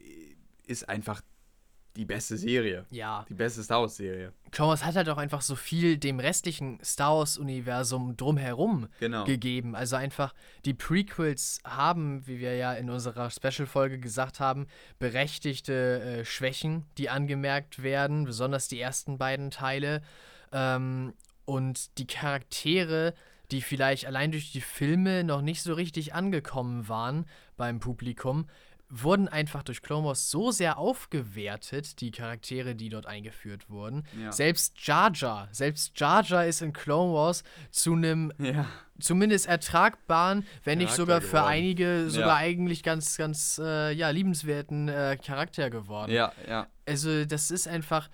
ist 0.67 0.87
einfach 0.87 1.21
die 1.95 2.05
beste 2.05 2.37
Serie. 2.37 2.85
Ja. 2.91 3.25
Die 3.27 3.33
beste 3.33 3.63
Star 3.63 3.81
Wars-Serie. 3.81 4.33
Clone 4.51 4.69
Wars 4.69 4.85
hat 4.85 4.95
halt 4.95 5.09
auch 5.09 5.17
einfach 5.17 5.41
so 5.41 5.55
viel 5.55 5.97
dem 5.97 6.19
restlichen 6.19 6.79
Star 6.83 7.17
Wars-Universum 7.17 8.15
drumherum 8.15 8.87
genau. 8.99 9.25
gegeben. 9.25 9.75
Also 9.75 9.95
einfach, 9.95 10.33
die 10.65 10.73
Prequels 10.73 11.59
haben, 11.65 12.25
wie 12.27 12.39
wir 12.39 12.55
ja 12.55 12.73
in 12.73 12.89
unserer 12.89 13.29
Special-Folge 13.29 13.99
gesagt 13.99 14.39
haben, 14.39 14.67
berechtigte 14.99 16.01
äh, 16.01 16.25
Schwächen, 16.25 16.85
die 16.97 17.09
angemerkt 17.09 17.83
werden, 17.83 18.25
besonders 18.25 18.67
die 18.67 18.79
ersten 18.79 19.17
beiden 19.17 19.51
Teile. 19.51 20.01
Ähm, 20.51 21.13
und 21.45 21.97
die 21.97 22.07
Charaktere, 22.07 23.13
die 23.51 23.61
vielleicht 23.61 24.05
allein 24.05 24.31
durch 24.31 24.51
die 24.51 24.61
Filme 24.61 25.23
noch 25.23 25.41
nicht 25.41 25.63
so 25.63 25.73
richtig 25.73 26.13
angekommen 26.13 26.87
waren 26.87 27.25
beim 27.57 27.79
Publikum, 27.79 28.47
wurden 28.89 29.27
einfach 29.27 29.63
durch 29.63 29.81
Clone 29.81 30.07
Wars 30.07 30.31
so 30.31 30.51
sehr 30.51 30.77
aufgewertet, 30.77 32.01
die 32.01 32.11
Charaktere, 32.11 32.75
die 32.75 32.89
dort 32.89 33.05
eingeführt 33.05 33.69
wurden. 33.69 34.03
Ja. 34.21 34.31
Selbst 34.31 34.85
Jar 34.85 35.11
Jar, 35.13 35.47
selbst 35.51 35.99
Jar 35.99 36.23
Jar 36.23 36.45
ist 36.45 36.61
in 36.61 36.73
Clone 36.73 37.13
Wars 37.13 37.43
zu 37.69 37.93
einem 37.93 38.33
ja. 38.39 38.65
zumindest 38.99 39.47
ertragbaren, 39.47 40.45
wenn 40.63 40.79
nicht 40.79 40.93
sogar 40.93 41.21
für 41.21 41.27
geworden. 41.27 41.47
einige 41.47 42.09
sogar 42.09 42.41
ja. 42.41 42.47
eigentlich 42.47 42.81
ganz, 42.81 43.15
ganz 43.17 43.61
äh, 43.63 43.91
ja, 43.91 44.09
liebenswerten 44.09 44.89
äh, 44.89 45.17
Charakter 45.23 45.69
geworden. 45.69 46.11
Ja, 46.11 46.33
ja. 46.47 46.67
Also 46.85 47.25
das 47.25 47.51
ist 47.51 47.67
einfach 47.67 48.09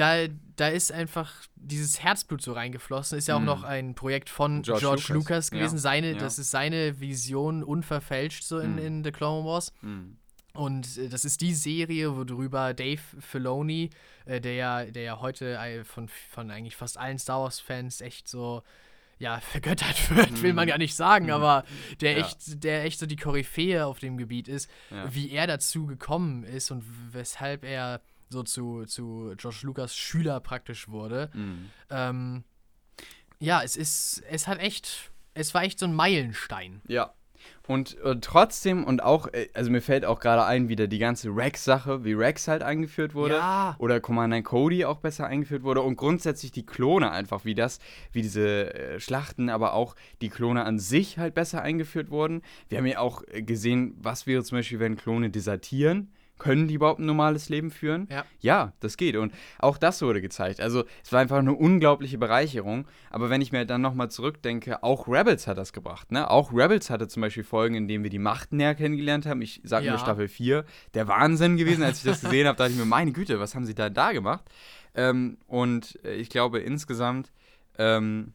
da, 0.00 0.28
da 0.56 0.68
ist 0.68 0.92
einfach 0.92 1.30
dieses 1.56 2.02
Herzblut 2.02 2.40
so 2.40 2.54
reingeflossen. 2.54 3.18
Ist 3.18 3.28
ja 3.28 3.36
auch 3.36 3.40
mm. 3.40 3.44
noch 3.44 3.64
ein 3.64 3.94
Projekt 3.94 4.30
von 4.30 4.62
George, 4.62 4.80
George 4.80 5.02
Lucas. 5.08 5.14
Lucas. 5.14 5.50
gewesen. 5.50 5.76
Ja. 5.76 5.80
Seine, 5.80 6.12
ja. 6.12 6.18
Das 6.18 6.38
ist 6.38 6.50
seine 6.50 7.00
Vision 7.00 7.62
unverfälscht 7.62 8.42
so 8.42 8.58
in, 8.60 8.76
mm. 8.76 8.78
in 8.78 9.04
The 9.04 9.12
Clone 9.12 9.46
Wars. 9.46 9.74
Mm. 9.82 10.12
Und 10.54 10.96
äh, 10.96 11.10
das 11.10 11.26
ist 11.26 11.42
die 11.42 11.52
Serie, 11.52 12.16
worüber 12.16 12.72
Dave 12.72 13.02
Filoni, 13.18 13.90
äh, 14.24 14.40
der, 14.40 14.54
ja, 14.54 14.84
der 14.86 15.02
ja 15.02 15.20
heute 15.20 15.58
äh, 15.58 15.84
von, 15.84 16.08
von 16.08 16.50
eigentlich 16.50 16.76
fast 16.76 16.96
allen 16.96 17.18
Star 17.18 17.42
Wars-Fans 17.42 18.00
echt 18.00 18.26
so 18.26 18.62
ja, 19.18 19.38
vergöttert 19.52 20.16
wird, 20.16 20.42
will 20.42 20.54
man 20.54 20.66
gar 20.66 20.78
nicht 20.78 20.94
sagen, 20.94 21.30
aber 21.30 21.64
der 22.00 22.12
ja. 22.12 22.18
echt, 22.20 22.64
der 22.64 22.84
echt 22.84 22.98
so 22.98 23.04
die 23.04 23.16
Koryphäe 23.16 23.84
auf 23.84 23.98
dem 23.98 24.16
Gebiet 24.16 24.48
ist, 24.48 24.70
wie 25.10 25.30
er 25.30 25.46
dazu 25.46 25.84
gekommen 25.84 26.42
ist 26.42 26.70
und 26.70 26.84
weshalb 27.12 27.62
er 27.64 28.00
so 28.30 28.42
zu, 28.44 28.84
zu 28.86 29.34
George 29.36 29.60
Lucas 29.62 29.94
Schüler 29.94 30.40
praktisch 30.40 30.88
wurde. 30.88 31.30
Mhm. 31.34 31.70
Ähm, 31.90 32.44
ja, 33.38 33.62
es 33.62 33.76
ist, 33.76 34.22
es 34.30 34.46
hat 34.46 34.58
echt, 34.58 35.10
es 35.34 35.52
war 35.52 35.62
echt 35.62 35.78
so 35.78 35.86
ein 35.86 35.94
Meilenstein. 35.94 36.80
Ja. 36.86 37.12
Und 37.66 37.98
äh, 38.00 38.16
trotzdem 38.20 38.84
und 38.84 39.02
auch, 39.02 39.28
äh, 39.28 39.48
also 39.54 39.70
mir 39.70 39.80
fällt 39.80 40.04
auch 40.04 40.20
gerade 40.20 40.44
ein, 40.44 40.68
wieder 40.68 40.86
die 40.86 40.98
ganze 40.98 41.30
Rex-Sache, 41.30 42.04
wie 42.04 42.12
Rex 42.12 42.48
halt 42.48 42.62
eingeführt 42.62 43.14
wurde. 43.14 43.34
Ja. 43.34 43.76
Oder 43.78 43.98
Commander 44.00 44.42
Cody 44.42 44.84
auch 44.84 44.98
besser 44.98 45.26
eingeführt 45.26 45.62
wurde. 45.62 45.80
Und 45.80 45.96
grundsätzlich 45.96 46.52
die 46.52 46.66
Klone 46.66 47.10
einfach, 47.10 47.44
wie 47.44 47.54
das, 47.54 47.78
wie 48.12 48.22
diese 48.22 48.74
äh, 48.74 49.00
Schlachten, 49.00 49.48
aber 49.48 49.72
auch 49.72 49.96
die 50.20 50.28
Klone 50.28 50.64
an 50.64 50.78
sich 50.78 51.18
halt 51.18 51.34
besser 51.34 51.62
eingeführt 51.62 52.10
wurden. 52.10 52.42
Wir 52.68 52.78
haben 52.78 52.86
ja 52.86 52.98
auch 52.98 53.22
äh, 53.28 53.42
gesehen, 53.42 53.96
was 53.98 54.26
wäre 54.26 54.44
zum 54.44 54.58
Beispiel, 54.58 54.80
wenn 54.80 54.96
Klone 54.96 55.30
desertieren 55.30 56.12
können 56.40 56.66
die 56.66 56.74
überhaupt 56.74 56.98
ein 56.98 57.06
normales 57.06 57.48
Leben 57.48 57.70
führen? 57.70 58.08
Ja. 58.10 58.24
Ja, 58.40 58.72
das 58.80 58.96
geht. 58.96 59.14
Und 59.14 59.32
auch 59.60 59.78
das 59.78 60.02
wurde 60.02 60.20
gezeigt. 60.20 60.60
Also 60.60 60.84
es 61.04 61.12
war 61.12 61.20
einfach 61.20 61.38
eine 61.38 61.52
unglaubliche 61.52 62.18
Bereicherung. 62.18 62.88
Aber 63.10 63.30
wenn 63.30 63.40
ich 63.40 63.52
mir 63.52 63.64
dann 63.64 63.80
nochmal 63.80 64.10
zurückdenke, 64.10 64.82
auch 64.82 65.06
Rebels 65.06 65.46
hat 65.46 65.58
das 65.58 65.72
gebracht. 65.72 66.10
Ne? 66.10 66.28
Auch 66.28 66.52
Rebels 66.52 66.90
hatte 66.90 67.06
zum 67.06 67.20
Beispiel 67.20 67.44
Folgen, 67.44 67.76
in 67.76 67.86
denen 67.86 68.02
wir 68.02 68.10
die 68.10 68.18
Macht 68.18 68.52
näher 68.52 68.74
kennengelernt 68.74 69.26
haben. 69.26 69.40
Ich 69.42 69.60
sage 69.62 69.86
ja. 69.86 69.92
nur 69.92 70.00
Staffel 70.00 70.26
4. 70.26 70.64
Der 70.94 71.06
Wahnsinn 71.06 71.56
gewesen, 71.56 71.84
als 71.84 71.98
ich 71.98 72.04
das 72.04 72.22
gesehen 72.22 72.48
habe, 72.48 72.58
dachte 72.58 72.72
ich 72.72 72.78
mir, 72.78 72.84
meine 72.84 73.12
Güte, 73.12 73.38
was 73.38 73.54
haben 73.54 73.66
sie 73.66 73.74
da 73.74 73.88
da 73.88 74.12
gemacht? 74.12 74.44
Ähm, 74.94 75.38
und 75.46 75.98
äh, 76.04 76.14
ich 76.14 76.30
glaube 76.30 76.58
insgesamt 76.58 77.30
ähm, 77.78 78.32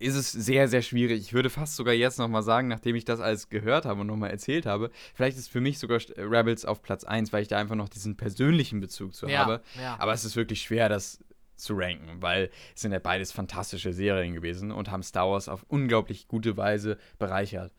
ist 0.00 0.16
es 0.16 0.32
sehr, 0.32 0.66
sehr 0.66 0.80
schwierig. 0.80 1.20
Ich 1.20 1.34
würde 1.34 1.50
fast 1.50 1.76
sogar 1.76 1.92
jetzt 1.92 2.18
nochmal 2.18 2.42
sagen, 2.42 2.68
nachdem 2.68 2.96
ich 2.96 3.04
das 3.04 3.20
alles 3.20 3.50
gehört 3.50 3.84
habe 3.84 4.00
und 4.00 4.06
nochmal 4.06 4.30
erzählt 4.30 4.64
habe, 4.64 4.90
vielleicht 5.14 5.36
ist 5.36 5.50
für 5.50 5.60
mich 5.60 5.78
sogar 5.78 5.98
äh, 6.16 6.22
Rebels 6.22 6.64
auf 6.64 6.82
Platz 6.82 7.04
1, 7.04 7.32
weil 7.32 7.42
ich 7.42 7.48
da 7.48 7.58
einfach 7.58 7.76
noch 7.76 7.90
diesen 7.90 8.16
persönlichen 8.16 8.80
Bezug 8.80 9.14
zu 9.14 9.28
ja, 9.28 9.40
habe. 9.40 9.60
Ja. 9.80 9.96
Aber 9.98 10.12
es 10.12 10.24
ist 10.24 10.36
wirklich 10.36 10.62
schwer, 10.62 10.88
das 10.88 11.22
zu 11.54 11.74
ranken, 11.74 12.22
weil 12.22 12.50
es 12.74 12.80
sind 12.80 12.92
ja 12.92 12.98
beides 12.98 13.30
fantastische 13.32 13.92
Serien 13.92 14.34
gewesen 14.34 14.72
und 14.72 14.90
haben 14.90 15.02
Star 15.02 15.30
Wars 15.30 15.50
auf 15.50 15.66
unglaublich 15.68 16.26
gute 16.26 16.56
Weise 16.56 16.96
bereichert. 17.18 17.74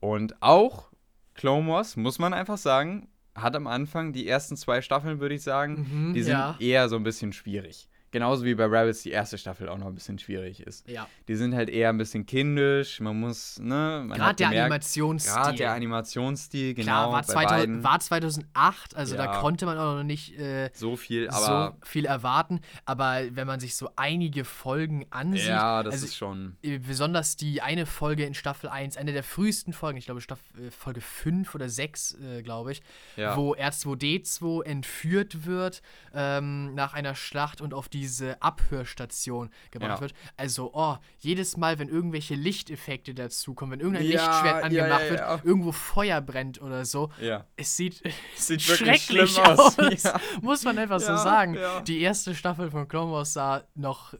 Und 0.00 0.40
auch 0.42 0.90
Clone 1.32 1.66
Wars, 1.66 1.96
muss 1.96 2.18
man 2.18 2.34
einfach 2.34 2.58
sagen, 2.58 3.08
hat 3.34 3.56
am 3.56 3.66
Anfang 3.66 4.12
die 4.12 4.28
ersten 4.28 4.58
zwei 4.58 4.82
Staffeln, 4.82 5.18
würde 5.18 5.34
ich 5.34 5.42
sagen, 5.42 5.86
mhm, 5.90 6.12
die 6.12 6.22
sind 6.22 6.34
ja. 6.34 6.56
eher 6.60 6.90
so 6.90 6.96
ein 6.96 7.02
bisschen 7.02 7.32
schwierig 7.32 7.88
genauso 8.14 8.44
wie 8.44 8.54
bei 8.54 8.64
Rebels 8.64 9.02
die 9.02 9.10
erste 9.10 9.36
Staffel 9.36 9.68
auch 9.68 9.76
noch 9.76 9.88
ein 9.88 9.94
bisschen 9.94 10.18
schwierig 10.18 10.60
ist. 10.60 10.88
Ja. 10.88 11.06
Die 11.28 11.34
sind 11.34 11.52
halt 11.54 11.68
eher 11.68 11.90
ein 11.90 11.98
bisschen 11.98 12.24
kindisch, 12.24 13.00
man 13.00 13.18
muss, 13.18 13.58
ne? 13.58 14.08
Gerade 14.14 14.36
der 14.36 14.48
Animationsstil. 14.48 15.32
Gerade 15.34 15.56
der 15.58 15.72
Animationsstil, 15.72 16.74
genau. 16.74 16.84
Klar, 16.84 17.12
war, 17.12 17.22
2000, 17.24 17.82
war 17.84 18.00
2008, 18.00 18.94
also 18.96 19.16
Ja. 19.16 19.26
da 19.26 19.40
konnte 19.40 19.66
man 19.66 19.76
auch 19.78 19.96
noch 19.96 20.04
nicht 20.04 20.38
äh, 20.38 20.70
so 20.72 20.96
viel, 20.96 21.28
aber 21.28 21.74
so 21.80 21.86
viel 21.86 22.06
erwarten. 22.06 22.60
Aber 22.84 23.22
wenn 23.32 23.46
man 23.46 23.58
sich 23.60 23.74
so 23.74 23.90
einige 23.96 24.44
Folgen 24.44 25.06
ansieht, 25.10 25.48
ja, 25.48 25.82
das 25.82 25.94
also 25.94 26.06
ist 26.06 26.16
schon. 26.16 26.56
äh, 26.62 26.78
besonders 26.78 27.36
die 27.36 27.62
eine 27.62 27.84
Folge 27.84 28.24
in 28.24 28.34
Staffel 28.34 28.68
1, 28.70 28.96
eine 28.96 29.12
der 29.12 29.24
frühesten 29.24 29.72
Folgen, 29.72 29.98
ich 29.98 30.04
glaube 30.04 30.20
Staffel, 30.20 30.68
äh, 30.68 30.70
Folge 30.70 31.00
5 31.00 31.54
oder 31.54 31.68
6, 31.68 32.14
äh, 32.20 32.42
glaube 32.42 32.72
ich, 32.72 32.82
Ja. 33.16 33.36
wo 33.36 33.54
R2D2 33.54 34.62
entführt 34.64 35.46
wird 35.46 35.82
ähm, 36.14 36.74
nach 36.74 36.94
einer 36.94 37.14
Schlacht 37.14 37.60
und 37.60 37.74
auf 37.74 37.88
diese 38.04 38.40
Abhörstation 38.42 39.50
gebracht 39.70 39.96
Ja. 39.96 40.00
wird. 40.02 40.14
Also, 40.36 40.70
oh, 40.74 40.96
jedes 41.18 41.56
Mal, 41.56 41.78
wenn 41.78 41.88
irgendwelche 41.88 42.34
Lichteffekte 42.34 43.14
dazukommen, 43.14 43.72
wenn 43.72 43.80
irgendein 43.80 44.06
Ja, 44.06 44.10
Lichtschwert 44.26 44.64
angemacht 44.64 45.02
ja, 45.04 45.10
wird, 45.10 45.44
irgendwo 45.44 45.72
Feuer 45.72 46.20
brennt 46.20 46.60
oder 46.60 46.84
so, 46.84 47.10
es 47.56 47.76
sieht, 47.76 48.02
es 48.36 48.46
Sieht 48.46 48.62
schrecklich 48.62 49.38
aus. 49.40 49.78
aus. 49.78 50.12
Muss 50.42 50.64
man 50.64 50.78
einfach 50.78 51.00
so 51.00 51.16
sagen. 51.16 51.56
Die 51.86 52.00
erste 52.00 52.34
Staffel 52.34 52.70
von 52.70 52.86
Clone 52.88 53.12
Wars 53.12 53.32
sah 53.32 53.64
noch 53.74 54.14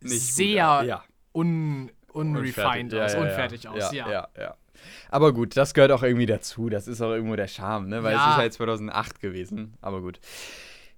Nicht 0.00 0.20
sehr 0.34 1.02
un, 1.32 1.90
unrefined 2.12 2.94
aus, 2.94 3.14
unfertig 3.14 3.68
aus, 3.68 3.92
ja, 3.92 4.28
ja. 4.38 4.56
Aber 5.10 5.32
gut, 5.34 5.56
das 5.56 5.74
gehört 5.74 5.92
auch 5.92 6.02
irgendwie 6.02 6.26
dazu. 6.26 6.68
Das 6.70 6.88
ist 6.88 7.00
auch 7.02 7.10
irgendwo 7.10 7.36
der 7.36 7.48
Charme, 7.48 7.88
ne? 7.88 8.02
Weil 8.02 8.14
Ja. 8.14 8.24
es 8.26 8.30
ist 8.32 8.36
halt 8.38 8.52
2008 8.54 9.20
gewesen. 9.20 9.74
Aber 9.82 10.00
gut. 10.00 10.20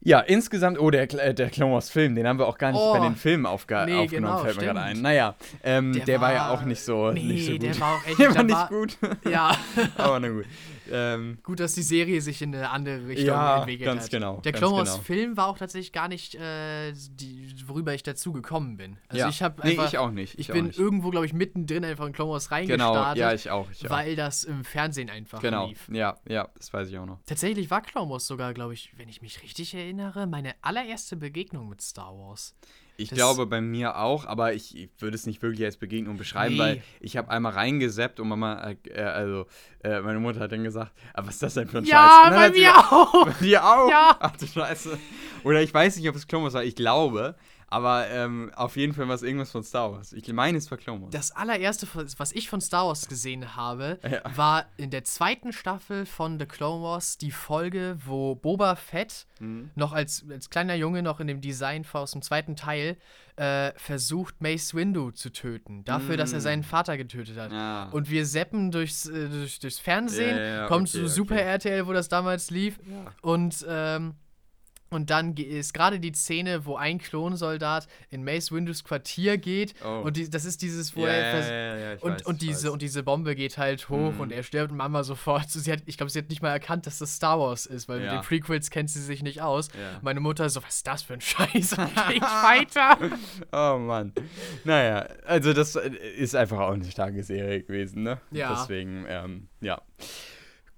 Ja, 0.05 0.19
insgesamt, 0.20 0.81
oh, 0.81 0.91
der, 0.91 1.03
äh, 1.15 1.33
der 1.33 1.49
Clone 1.49 1.74
Wars 1.74 1.89
Film, 1.89 2.16
den 2.16 2.27
haben 2.27 2.39
wir 2.39 2.49
auch 2.49 2.59
gar 2.59 2.73
nicht 2.73 2.81
Oh. 2.81 2.93
bei 2.93 2.99
den 3.01 3.15
Filmen 3.15 3.47
aufge 3.47 3.74
Nee, 3.87 3.95
aufgenommen, 4.05 4.09
genau, 4.11 4.39
fällt 4.39 4.57
mir 4.57 4.65
gerade 4.66 4.81
ein. 4.81 5.01
Naja, 5.01 5.35
ähm, 5.62 5.93
der, 5.93 6.05
Der 6.05 6.20
war, 6.20 6.33
ja 6.33 6.39
war- 6.41 6.51
auch 6.53 6.62
nicht 6.65 6.83
so, 6.83 7.12
Nee, 7.12 7.23
nicht 7.23 7.47
so 7.47 7.53
gut. 7.53 7.62
der 7.62 7.81
war 7.81 7.95
auch 7.95 8.07
echt 8.09 8.19
der 8.19 8.35
war 8.35 8.43
nicht 8.43 8.55
war- 8.57 8.69
gut. 8.69 8.99
Ja, 9.31 9.53
Aber 9.97 10.19
na 10.19 10.29
gut. 10.29 10.45
Ähm, 10.91 11.39
gut, 11.43 11.61
dass 11.61 11.75
die 11.75 11.83
Serie 11.83 12.21
sich 12.21 12.43
in 12.43 12.55
eine 12.55 12.71
andere 12.71 13.07
Richtung 13.07 13.27
Ja, 13.27 13.59
entwickelt 13.59 13.87
ganz 13.87 14.05
hat. 14.05 14.11
genau, 14.11 14.41
Der 14.41 14.53
Clone 14.53 14.77
Wars 14.77 14.93
genau. 14.93 15.03
Film 15.05 15.37
war 15.37 15.47
auch 15.49 15.59
tatsächlich 15.59 15.93
gar 15.93 16.09
nicht, 16.09 16.35
äh, 16.35 16.93
die, 16.93 17.55
worüber 17.67 17.95
ich 17.95 18.03
dazu 18.03 18.33
gekommen 18.33 18.77
bin. 18.77 18.97
Also 19.09 19.21
ja. 19.21 19.29
ich 19.29 19.43
habe 19.43 19.63
nee, 19.67 19.79
ich 19.87 19.99
auch 19.99 20.11
nicht. 20.11 20.39
ich 20.39 20.51
auch 20.51 20.55
bin 20.55 20.67
nicht. 20.67 20.79
irgendwo, 20.79 21.11
glaube 21.11 21.27
ich, 21.27 21.33
mittendrin 21.33 21.85
einfach 21.85 22.07
in 22.07 22.13
Clone 22.13 22.33
Wars 22.33 22.49
Genau, 22.49 22.57
reingestartet, 22.57 23.19
ja, 23.21 23.33
ich 23.33 23.51
auch. 23.51 23.71
Ich 23.71 23.87
auch. 23.87 23.91
weil 23.91 24.17
das 24.17 24.45
im 24.45 24.65
Fernsehen 24.65 25.11
einfach 25.11 25.41
Genau, 25.41 25.69
lief. 25.69 25.89
ja, 25.93 26.17
ja, 26.29 26.49
das 26.57 26.73
weiß 26.73 26.89
ich 26.89 26.99
auch 26.99 27.07
noch. 27.07 27.19
Tatsächlich 27.27 27.71
war 27.71 27.83
Clone 27.83 28.11
Wars 28.11 28.27
sogar, 28.27 28.53
glaube 28.55 28.75
ich, 28.75 28.93
wenn 28.97 29.09
ich 29.09 29.23
mich 29.23 29.43
richtig 29.43 29.75
erinnere, 29.75 30.27
meine 30.27 30.55
allererste 30.63 31.17
Begegnung 31.17 31.69
mit 31.69 31.81
Star 31.81 32.13
Wars. 32.17 32.55
Ich 33.03 33.09
Das- 33.11 33.16
glaube 33.19 33.47
bei 33.47 33.61
mir 33.61 33.97
auch, 33.99 34.27
aber 34.27 34.53
ich, 34.55 34.77
ich 34.77 34.91
würde 34.99 35.15
es 35.16 35.27
nicht 35.27 35.43
wirklich 35.43 35.65
als 35.65 35.77
Begegnung 35.77 36.16
beschreiben, 36.16 36.55
Nee. 36.55 36.61
weil 36.61 36.83
ich 37.01 37.16
habe 37.16 37.31
einmal 37.31 37.53
reingeseppt 37.53 38.20
und 38.20 38.29
Mama, 38.29 38.74
äh, 38.89 39.01
also 39.03 39.47
äh, 39.83 40.01
meine 40.01 40.20
Mutter 40.20 40.41
hat 40.41 40.53
dann 40.53 40.65
gesagt, 40.65 40.93
ah, 41.15 41.23
was 41.24 41.35
ist 41.35 41.43
das 41.43 41.55
denn 41.55 41.69
für 41.69 41.79
ein 41.79 41.85
Scheiß? 41.85 41.93
Ja, 41.93 42.23
Und 42.27 42.31
dann 42.31 42.39
bei 42.41 42.47
sie 42.57 42.61
mir 42.61 42.66
gesagt, 42.73 42.93
auch. 42.93 43.24
Bei 43.27 43.33
dir 43.45 43.65
auch? 43.65 43.91
Ja. 43.91 44.16
Ach 44.20 44.37
du 44.37 44.47
Scheiße. 44.47 44.99
Oder 45.45 45.61
ich 45.62 45.74
weiß 45.74 45.97
nicht, 45.97 46.09
ob 46.09 46.15
es 46.15 46.27
Wars 46.31 46.55
war, 46.55 46.65
ich 46.65 46.77
glaube, 46.77 47.35
aber 47.73 48.09
ähm, 48.11 48.51
auf 48.55 48.77
jeden 48.77 48.93
Fall 48.93 49.09
war 49.09 49.15
es 49.15 49.23
irgendwas 49.23 49.51
von 49.51 49.62
Star 49.65 49.93
Wars. 49.93 50.12
Ich 50.12 50.31
meine, 50.32 50.59
es 50.59 50.70
war 50.70 50.78
Clone 50.78 51.03
Wars. 51.03 51.11
Das 51.11 51.32
allererste, 51.32 51.89
was 52.19 52.32
ich 52.32 52.49
von 52.49 52.61
Star 52.61 52.86
Wars 52.86 53.09
gesehen 53.09 53.57
habe, 53.57 53.99
Ja. 54.09 54.20
war 54.36 54.66
in 54.77 54.90
der 54.90 55.05
zweiten 55.05 55.53
Staffel 55.53 56.07
von 56.07 56.39
The 56.39 56.47
Clone 56.47 56.82
Wars 56.82 57.19
die 57.19 57.31
Folge, 57.32 57.97
wo 58.05 58.35
Boba 58.35 58.77
Fett 58.77 59.27
Mhm. 59.40 59.70
noch 59.74 59.93
als, 59.93 60.24
als 60.31 60.51
kleiner 60.51 60.74
Junge 60.77 61.03
noch 61.03 61.19
in 61.19 61.27
dem 61.27 61.40
Design 61.40 61.85
aus 61.93 62.12
dem 62.12 62.23
zweiten 62.23 62.55
Teil 62.57 62.97
äh, 63.36 63.73
versucht, 63.77 64.43
Mace 64.43 64.74
Windu 64.74 65.11
zu 65.11 65.31
töten. 65.32 65.85
Dafür, 65.85 66.19
dass 66.19 66.32
er 66.32 66.39
Mhm. 66.40 66.43
seinen 66.43 66.62
Vater 66.65 66.99
getötet 66.99 67.39
hat. 67.39 67.51
Ja. 67.51 67.89
Und 67.90 68.11
wir 68.11 68.27
seppen 68.27 68.70
durchs, 68.70 69.07
äh, 69.07 69.28
durch, 69.31 69.59
durchs 69.59 69.78
Fernsehen, 69.78 70.36
Ja, 70.36 70.66
kommt 70.66 70.89
okay, 70.90 70.99
zu 70.99 71.09
Super 71.09 71.36
okay. 71.36 71.44
RTL, 71.44 71.86
wo 71.86 71.94
das 71.94 72.09
damals 72.11 72.51
lief. 72.51 72.78
Und, 73.23 73.65
ähm, 73.66 74.16
und 74.93 75.10
dann 75.10 75.35
ist 75.36 75.74
gerade 75.74 75.98
die 76.01 76.12
Szene, 76.12 76.64
wo 76.66 76.77
ein 76.77 76.98
Klonsoldat 76.98 77.86
in 78.10 78.24
Mace 78.24 78.52
Windus 78.52 78.85
Quartier 78.85 79.39
geht. 79.39 79.74
Oh. 79.85 80.02
Und 80.05 80.16
die, 80.16 80.28
das 80.31 80.44
ist 80.44 80.62
dieses, 80.62 80.94
wo 80.97 81.06
ja, 81.06 81.12
er. 81.12 81.40
ja, 81.40 81.77
ja, 81.77 81.94
ich 81.94 82.02
und, 82.02 82.12
weiß, 82.12 82.23
und, 82.23 82.43
ich 82.43 82.48
diese, 82.48 82.66
weiß. 82.66 82.73
und 82.73 82.82
diese 82.82 83.02
Bombe 83.02 83.35
geht 83.35 83.59
halt 83.59 83.89
hoch 83.89 84.12
Mhm. 84.12 84.20
und 84.20 84.32
er 84.32 84.43
stirbt 84.43 84.70
und 84.70 84.77
Mama 84.77 85.02
sofort. 85.05 85.48
Sie 85.51 85.70
hat, 85.73 85.82
ich 85.86 85.97
glaube, 85.97 86.10
sie 86.10 86.19
hat 86.19 86.28
nicht 86.28 86.43
mal 86.43 86.51
erkannt, 86.51 86.86
dass 86.86 86.98
das 86.98 87.16
Star 87.16 87.39
Wars 87.39 87.66
ist, 87.66 87.89
weil 87.89 88.01
mit 88.01 88.10
den 88.10 88.20
Prequels 88.20 88.70
kennt 88.70 88.90
sie 88.90 89.01
sich 89.01 89.23
nicht 89.23 89.40
aus. 89.43 89.69
Meine 90.02 90.20
Mutter 90.20 90.48
so, 90.48 90.62
was 90.62 90.77
ist 90.77 90.86
das 90.86 91.02
für 91.02 91.14
ein 91.14 91.20
Scheiß? 91.23 91.73
Und 91.78 91.94
geht 92.09 92.23
weiter. 92.23 92.98
Oh 93.52 93.78
Mann. 93.78 94.12
Naja, 94.64 95.06
also 95.24 95.52
das 95.52 95.77
äh, 95.77 95.90
ist 96.16 96.35
einfach 96.35 96.59
auch 96.60 96.73
eine 96.73 96.85
starke 96.90 97.23
Serie 97.23 97.62
gewesen, 97.62 98.02
ne? 98.02 98.20
Ja. 98.31 98.55
Deswegen, 98.55 99.05
ähm, 99.09 99.48
ja. 99.60 99.81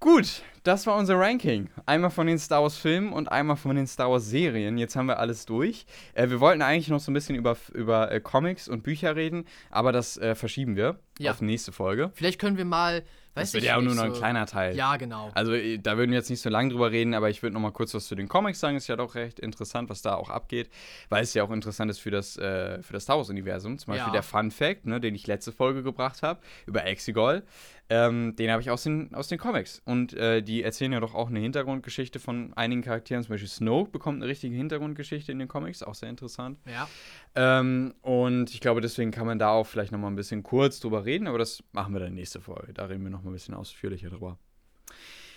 Gut, 0.05 0.43
das 0.61 0.85
war 0.85 0.97
unser 0.97 1.17
Ranking. 1.17 1.67
Einmal 1.87 2.11
von 2.11 2.27
den 2.27 2.37
Star 2.37 2.61
Wars 2.61 2.77
Filmen 2.77 3.11
und 3.11 3.27
einmal 3.31 3.55
von 3.55 3.75
den 3.75 3.87
Star 3.87 4.11
Wars 4.11 4.27
Serien. 4.29 4.77
Jetzt 4.77 4.95
haben 4.95 5.07
wir 5.07 5.17
alles 5.17 5.47
durch. 5.47 5.87
Äh, 6.13 6.29
wir 6.29 6.39
wollten 6.39 6.61
eigentlich 6.61 6.89
noch 6.89 6.99
so 6.99 7.09
ein 7.09 7.15
bisschen 7.15 7.35
über, 7.35 7.57
über 7.73 8.11
äh, 8.11 8.19
Comics 8.19 8.67
und 8.67 8.83
Bücher 8.83 9.15
reden, 9.15 9.45
aber 9.71 9.91
das 9.91 10.17
äh, 10.17 10.35
verschieben 10.35 10.75
wir 10.75 10.99
Ja. 11.17 11.31
auf 11.31 11.41
nächste 11.41 11.71
Folge. 11.71 12.11
Vielleicht 12.13 12.39
können 12.39 12.55
wir 12.55 12.65
mal, 12.65 13.01
weiß 13.33 13.47
Das 13.51 13.53
wird 13.55 13.63
ja 13.63 13.77
auch 13.77 13.81
nur 13.81 13.95
noch 13.95 14.03
ein 14.03 14.11
so- 14.13 14.19
kleiner 14.19 14.45
Teil. 14.45 14.75
Ja, 14.75 14.95
genau. 14.97 15.31
Also 15.33 15.53
äh, 15.53 15.79
da 15.79 15.97
würden 15.97 16.11
wir 16.11 16.19
jetzt 16.19 16.29
nicht 16.29 16.41
so 16.41 16.51
lange 16.51 16.69
drüber 16.69 16.91
reden, 16.91 17.15
aber 17.15 17.31
ich 17.31 17.41
würde 17.41 17.55
noch 17.55 17.61
mal 17.61 17.71
kurz 17.71 17.95
was 17.95 18.05
zu 18.07 18.13
den 18.13 18.27
Comics 18.27 18.59
sagen. 18.59 18.77
Ist 18.77 18.85
ja 18.87 18.95
doch 18.95 19.15
recht 19.15 19.39
interessant, 19.39 19.89
was 19.89 20.03
da 20.03 20.13
auch 20.13 20.29
abgeht, 20.29 20.69
weil 21.09 21.23
es 21.23 21.33
ja 21.33 21.43
auch 21.43 21.49
interessant 21.51 21.89
ist 21.89 21.97
für 21.99 22.11
das, 22.11 22.37
äh, 22.37 22.83
für 22.83 22.93
das 22.93 23.03
Star 23.03 23.17
Wars-Universum. 23.17 23.79
Zum 23.79 23.91
Beispiel 23.93 24.07
Ja. 24.09 24.13
der 24.13 24.23
Fun 24.23 24.51
Fact, 24.51 24.85
ne, 24.85 24.99
den 25.01 25.15
ich 25.15 25.25
letzte 25.25 25.51
Folge 25.51 25.81
gebracht 25.81 26.21
habe, 26.21 26.39
über 26.67 26.85
Exegol. 26.85 27.41
Ähm, 27.87 28.35
den 28.35 28.49
habe 28.49 28.61
ich 28.61 28.71
aus 28.71 28.83
den, 28.83 29.13
aus 29.13 29.27
den 29.27 29.37
Comics. 29.37 29.81
Und 29.85 30.13
äh, 30.13 30.41
die 30.41 30.63
erzählen 30.63 30.91
ja 30.91 30.99
doch 30.99 31.13
auch 31.13 31.29
eine 31.29 31.39
Hintergrundgeschichte 31.39 32.19
von 32.19 32.51
einigen 32.53 32.81
Charakteren. 32.81 33.23
Zum 33.23 33.33
Beispiel 33.33 33.47
Snoke 33.47 33.91
bekommt 33.91 34.21
eine 34.21 34.29
richtige 34.29 34.55
Hintergrundgeschichte 34.55 35.31
in 35.31 35.37
den 35.37 35.47
Comics, 35.47 35.83
auch 35.83 35.95
sehr 35.95 36.09
interessant. 36.09 36.59
ja. 36.65 36.87
Ähm, 37.35 37.93
und 38.01 38.51
ich 38.51 38.61
glaube, 38.61 38.81
deswegen 38.81 39.11
kann 39.11 39.27
man 39.27 39.37
da 39.37 39.49
auch 39.49 39.67
vielleicht 39.67 39.91
noch 39.91 39.99
mal 39.99 40.07
ein 40.07 40.15
bisschen 40.15 40.41
kurz 40.41 40.79
drüber 40.79 41.05
reden, 41.05 41.27
aber 41.27 41.37
das 41.37 41.63
machen 41.73 41.93
wir 41.93 41.99
dann 41.99 42.13
nächste 42.13 42.41
Folge. 42.41 42.73
Da 42.73 42.85
reden 42.85 43.03
wir 43.03 43.11
noch 43.11 43.23
mal 43.23 43.29
ein 43.29 43.33
bisschen 43.33 43.53
ausführlicher 43.53 44.09
drüber. 44.09 44.39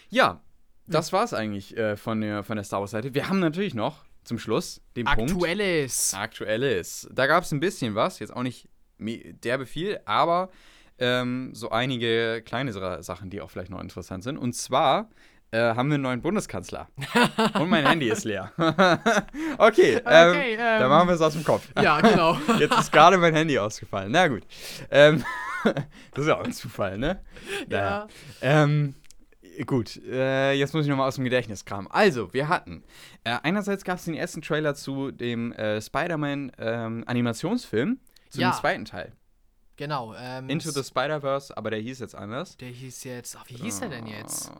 Ja, 0.08 0.40
das 0.86 1.12
war's 1.12 1.34
eigentlich 1.34 1.76
äh, 1.76 1.96
von, 1.96 2.20
der, 2.20 2.44
von 2.44 2.56
der 2.56 2.64
Star 2.64 2.80
Wars-Seite. 2.80 3.14
Wir 3.14 3.28
haben 3.28 3.40
natürlich 3.40 3.74
noch 3.74 4.04
zum 4.24 4.38
Schluss 4.38 4.80
den 4.96 5.04
Punkt 5.04 5.32
Aktuelles. 5.32 6.14
Aktuelles. 6.14 7.08
Da 7.12 7.26
gab 7.26 7.44
es 7.44 7.52
ein 7.52 7.60
bisschen 7.60 7.94
was, 7.94 8.20
jetzt 8.20 8.34
auch 8.34 8.42
nicht 8.42 8.68
derbe 8.98 9.66
viel, 9.66 10.00
aber 10.06 10.50
ähm, 10.98 11.50
so 11.54 11.70
einige 11.70 12.42
kleine 12.44 12.72
Sa- 12.72 13.02
Sachen, 13.02 13.30
die 13.30 13.40
auch 13.40 13.50
vielleicht 13.50 13.70
noch 13.70 13.80
interessant 13.80 14.22
sind. 14.24 14.36
Und 14.38 14.54
zwar 14.54 15.08
äh, 15.50 15.58
haben 15.74 15.88
wir 15.88 15.94
einen 15.94 16.02
neuen 16.02 16.20
Bundeskanzler. 16.20 16.88
Und 17.54 17.68
mein 17.70 17.86
Handy 17.86 18.08
ist 18.10 18.24
leer. 18.24 18.52
okay, 19.58 19.94
ähm, 20.04 20.30
Okay, 20.30 20.52
ähm, 20.54 20.58
da 20.58 20.88
machen 20.88 21.08
wir 21.08 21.14
es 21.14 21.20
aus 21.22 21.32
dem 21.32 21.44
Kopf. 21.44 21.66
Ja, 21.82 22.00
genau. 22.00 22.36
Jetzt 22.58 22.78
ist 22.78 22.92
gerade 22.92 23.16
mein 23.16 23.34
Handy 23.34 23.58
ausgefallen. 23.58 24.12
Na 24.12 24.28
gut. 24.28 24.42
Ähm, 24.90 25.24
das 25.64 25.74
ist 26.22 26.26
ja 26.28 26.36
auch 26.36 26.44
ein 26.44 26.52
Zufall, 26.52 26.98
ne? 26.98 27.20
Naja. 27.68 28.06
Ähm, 28.42 28.94
gut, 29.66 29.96
äh, 30.04 30.52
jetzt 30.52 30.72
muss 30.74 30.84
ich 30.84 30.90
nochmal 30.90 31.08
aus 31.08 31.14
dem 31.16 31.24
Gedächtnis 31.24 31.64
kramen. 31.64 31.88
Also, 31.90 32.32
wir 32.34 32.48
hatten, 32.48 32.84
äh, 33.24 33.36
einerseits 33.42 33.82
gab 33.84 33.96
es 33.98 34.04
den 34.04 34.14
ersten 34.14 34.40
Trailer 34.42 34.74
zu 34.74 35.10
dem 35.10 35.52
äh, 35.52 35.80
Spider-Man-Animationsfilm, 36.78 37.98
zu 38.30 38.40
Ja. 38.40 38.50
dem 38.50 38.54
zweiten 38.56 38.84
Teil. 38.84 39.12
Genau. 39.78 40.14
Ähm, 40.20 40.50
Into 40.50 40.70
the 40.70 40.84
Spider-Verse, 40.84 41.56
aber 41.56 41.70
der 41.70 41.78
hieß 41.80 42.00
jetzt 42.00 42.14
anders. 42.14 42.56
Der 42.58 42.68
hieß 42.68 43.04
jetzt. 43.04 43.36
Ach, 43.40 43.44
wie 43.48 43.54
hieß 43.54 43.80
er 43.80 43.88
denn 43.88 44.06
jetzt? 44.06 44.50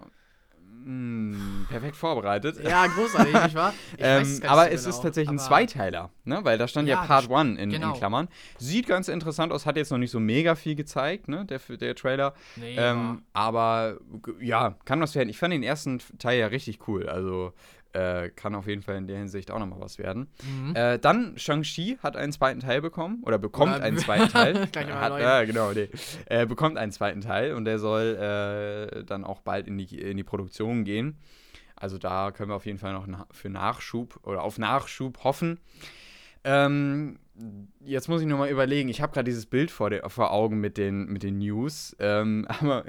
Mm, 0.85 1.65
perfekt 1.69 1.97
vorbereitet. 1.97 2.63
Ja, 2.63 2.87
großartig, 2.87 3.33
nicht 3.35 3.55
wahr? 3.55 3.75
Ich 3.97 3.99
Ähm, 4.05 4.41
aber 4.47 4.63
so 4.67 4.71
es 4.71 4.85
genau, 4.85 4.97
ist 4.97 5.03
tatsächlich 5.03 5.29
ein 5.31 5.39
aber- 5.41 5.49
Zweiteiler, 5.49 6.11
ne? 6.25 6.39
weil 6.45 6.57
da 6.57 6.69
stand 6.69 6.89
ja, 6.89 7.01
Ja, 7.01 7.05
Part 7.07 7.31
1 7.31 7.59
in, 7.59 7.71
genau. 7.71 7.93
in 7.93 7.99
Klammern. 7.99 8.29
Sieht 8.59 8.87
ganz 8.87 9.09
interessant 9.09 9.53
aus, 9.53 9.67
hat 9.67 9.77
jetzt 9.77 9.91
noch 9.91 9.99
nicht 9.99 10.13
so 10.13 10.21
mega 10.21 10.55
viel 10.55 10.77
gezeigt, 10.77 11.29
ne? 11.29 11.45
der, 11.47 11.59
der 11.77 11.95
Trailer. 11.97 12.33
Nee, 12.57 12.77
Ähm, 12.79 13.23
aber 13.33 13.99
g- 14.23 14.47
ja, 14.47 14.77
kann 14.85 15.01
was 15.01 15.15
werden. 15.17 15.29
Ich 15.29 15.39
fand 15.39 15.53
den 15.53 15.65
ersten 15.65 15.99
Teil 16.19 16.39
ja 16.39 16.47
richtig 16.47 16.87
cool. 16.87 17.09
Also 17.09 17.53
äh, 17.93 18.31
kann 18.31 18.55
auf 18.55 18.67
jeden 18.67 18.83
Fall 18.83 18.97
in 18.97 19.07
der 19.07 19.19
Hinsicht 19.19 19.51
auch 19.51 19.59
nochmal 19.59 19.81
was 19.81 19.99
werden. 19.99 20.29
Mhm. 20.43 20.75
Äh, 20.77 20.99
dann 20.99 21.39
Shang-Chi 21.39 21.99
hat 22.03 22.17
einen 22.17 22.33
zweiten 22.33 22.61
Teil 22.61 22.81
bekommen 22.81 23.23
oder 23.25 23.39
bekommt 23.39 23.77
Oder- 23.77 23.85
einen 23.85 23.99
zweiten 23.99 24.29
Teil. 24.29 24.69
Hat, 24.75 25.21
ja, 25.21 25.45
genau, 25.45 25.73
nee. 25.73 25.89
äh, 26.27 26.47
bekommt 26.47 26.77
einen 26.77 26.93
zweiten 26.93 27.21
Teil 27.21 27.55
und 27.55 27.65
der 27.65 27.79
soll 27.79 28.17
äh, 28.17 29.05
dann 29.05 29.25
auch 29.25 29.41
bald 29.41 29.67
in 29.67 29.79
die, 29.79 29.99
in 30.01 30.17
die 30.17 30.25
Produktion 30.25 30.85
gehen. 30.85 31.19
Also 31.77 31.99
da 31.99 32.33
können 32.33 32.51
wir 32.51 32.57
auf 32.57 32.67
jeden 32.67 32.79
Fall 32.79 32.93
noch 32.93 33.07
na 33.07 33.27
für 33.31 33.49
Nachschub 33.49 34.19
oder 34.25 34.43
auf 34.43 34.59
Nachschub 34.59 35.23
hoffen. 35.25 35.61
Ähm, 36.45 37.19
jetzt 37.81 38.09
muss 38.09 38.21
ich 38.21 38.27
nur 38.27 38.39
mal 38.39 38.51
überlegen. 38.51 38.89
Ich 38.89 39.01
habe 39.01 39.13
gerade 39.13 39.25
dieses 39.29 39.47
Bild 39.47 39.71
vor, 39.71 39.91
der, 39.91 40.09
vor 40.11 40.33
Augen 40.33 40.61
mit 40.61 40.77
den, 40.77 41.07
mit 41.07 41.23
den 41.23 41.39
News. 41.39 41.97
Ähm, 41.99 42.47
aber 42.61 42.85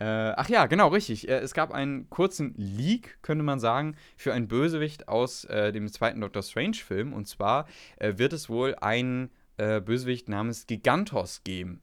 Äh, 0.00 0.32
ach 0.34 0.48
ja, 0.48 0.64
genau, 0.64 0.88
richtig. 0.88 1.28
Äh, 1.28 1.40
es 1.40 1.52
gab 1.52 1.72
einen 1.72 2.08
kurzen 2.08 2.54
Leak, 2.56 3.18
könnte 3.20 3.44
man 3.44 3.60
sagen, 3.60 3.96
für 4.16 4.32
einen 4.32 4.48
Bösewicht 4.48 5.08
aus 5.08 5.44
äh, 5.44 5.72
dem 5.72 5.92
zweiten 5.92 6.22
Doctor 6.22 6.42
Strange-Film. 6.42 7.12
Und 7.12 7.28
zwar 7.28 7.68
äh, 7.96 8.14
wird 8.16 8.32
es 8.32 8.48
wohl 8.48 8.74
einen 8.76 9.30
äh, 9.58 9.80
Bösewicht 9.82 10.30
namens 10.30 10.66
Gigantos 10.66 11.44
geben. 11.44 11.82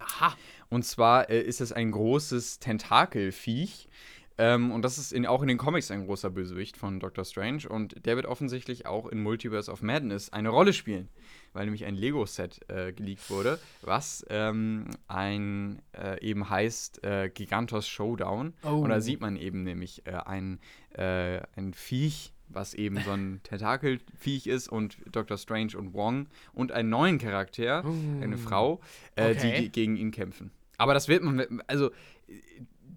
Aha. 0.00 0.34
Und 0.68 0.84
zwar 0.84 1.30
äh, 1.30 1.40
ist 1.40 1.60
es 1.60 1.72
ein 1.72 1.92
großes 1.92 2.58
Tentakelviech. 2.58 3.88
Ähm, 4.36 4.72
und 4.72 4.82
das 4.82 4.98
ist 4.98 5.12
in, 5.12 5.24
auch 5.24 5.42
in 5.42 5.48
den 5.48 5.58
Comics 5.58 5.92
ein 5.92 6.06
großer 6.06 6.30
Bösewicht 6.30 6.76
von 6.76 6.98
Doctor 6.98 7.24
Strange. 7.24 7.68
Und 7.68 8.04
der 8.04 8.16
wird 8.16 8.26
offensichtlich 8.26 8.86
auch 8.86 9.06
in 9.06 9.22
Multiverse 9.22 9.70
of 9.70 9.80
Madness 9.80 10.32
eine 10.32 10.48
Rolle 10.48 10.72
spielen 10.72 11.08
weil 11.52 11.64
nämlich 11.64 11.84
ein 11.84 11.94
Lego-Set 11.94 12.60
äh, 12.68 12.92
geleakt 12.92 13.30
wurde, 13.30 13.58
was 13.82 14.24
ähm, 14.30 14.86
ein 15.06 15.80
äh, 15.92 16.20
eben 16.20 16.48
heißt 16.48 17.04
äh, 17.04 17.30
Gigantos 17.32 17.88
Showdown. 17.88 18.54
Oh. 18.62 18.80
Und 18.80 18.90
da 18.90 19.00
sieht 19.00 19.20
man 19.20 19.36
eben 19.36 19.62
nämlich 19.62 20.06
äh, 20.06 20.12
ein, 20.12 20.60
äh, 20.94 21.40
ein 21.56 21.74
Viech, 21.74 22.32
was 22.48 22.74
eben 22.74 22.98
so 23.00 23.12
ein 23.12 23.40
Tentakelviech 23.44 24.46
ist 24.46 24.68
und 24.68 24.96
Dr. 25.10 25.36
Strange 25.36 25.76
und 25.76 25.94
Wong 25.94 26.28
und 26.52 26.72
einen 26.72 26.88
neuen 26.88 27.18
Charakter, 27.18 27.84
uh. 27.84 28.22
eine 28.22 28.38
Frau, 28.38 28.80
äh, 29.16 29.32
okay. 29.32 29.60
die 29.62 29.68
gegen 29.70 29.96
ihn 29.96 30.10
kämpfen. 30.10 30.50
Aber 30.78 30.94
das 30.94 31.08
wird 31.08 31.22
man, 31.22 31.62
also 31.66 31.90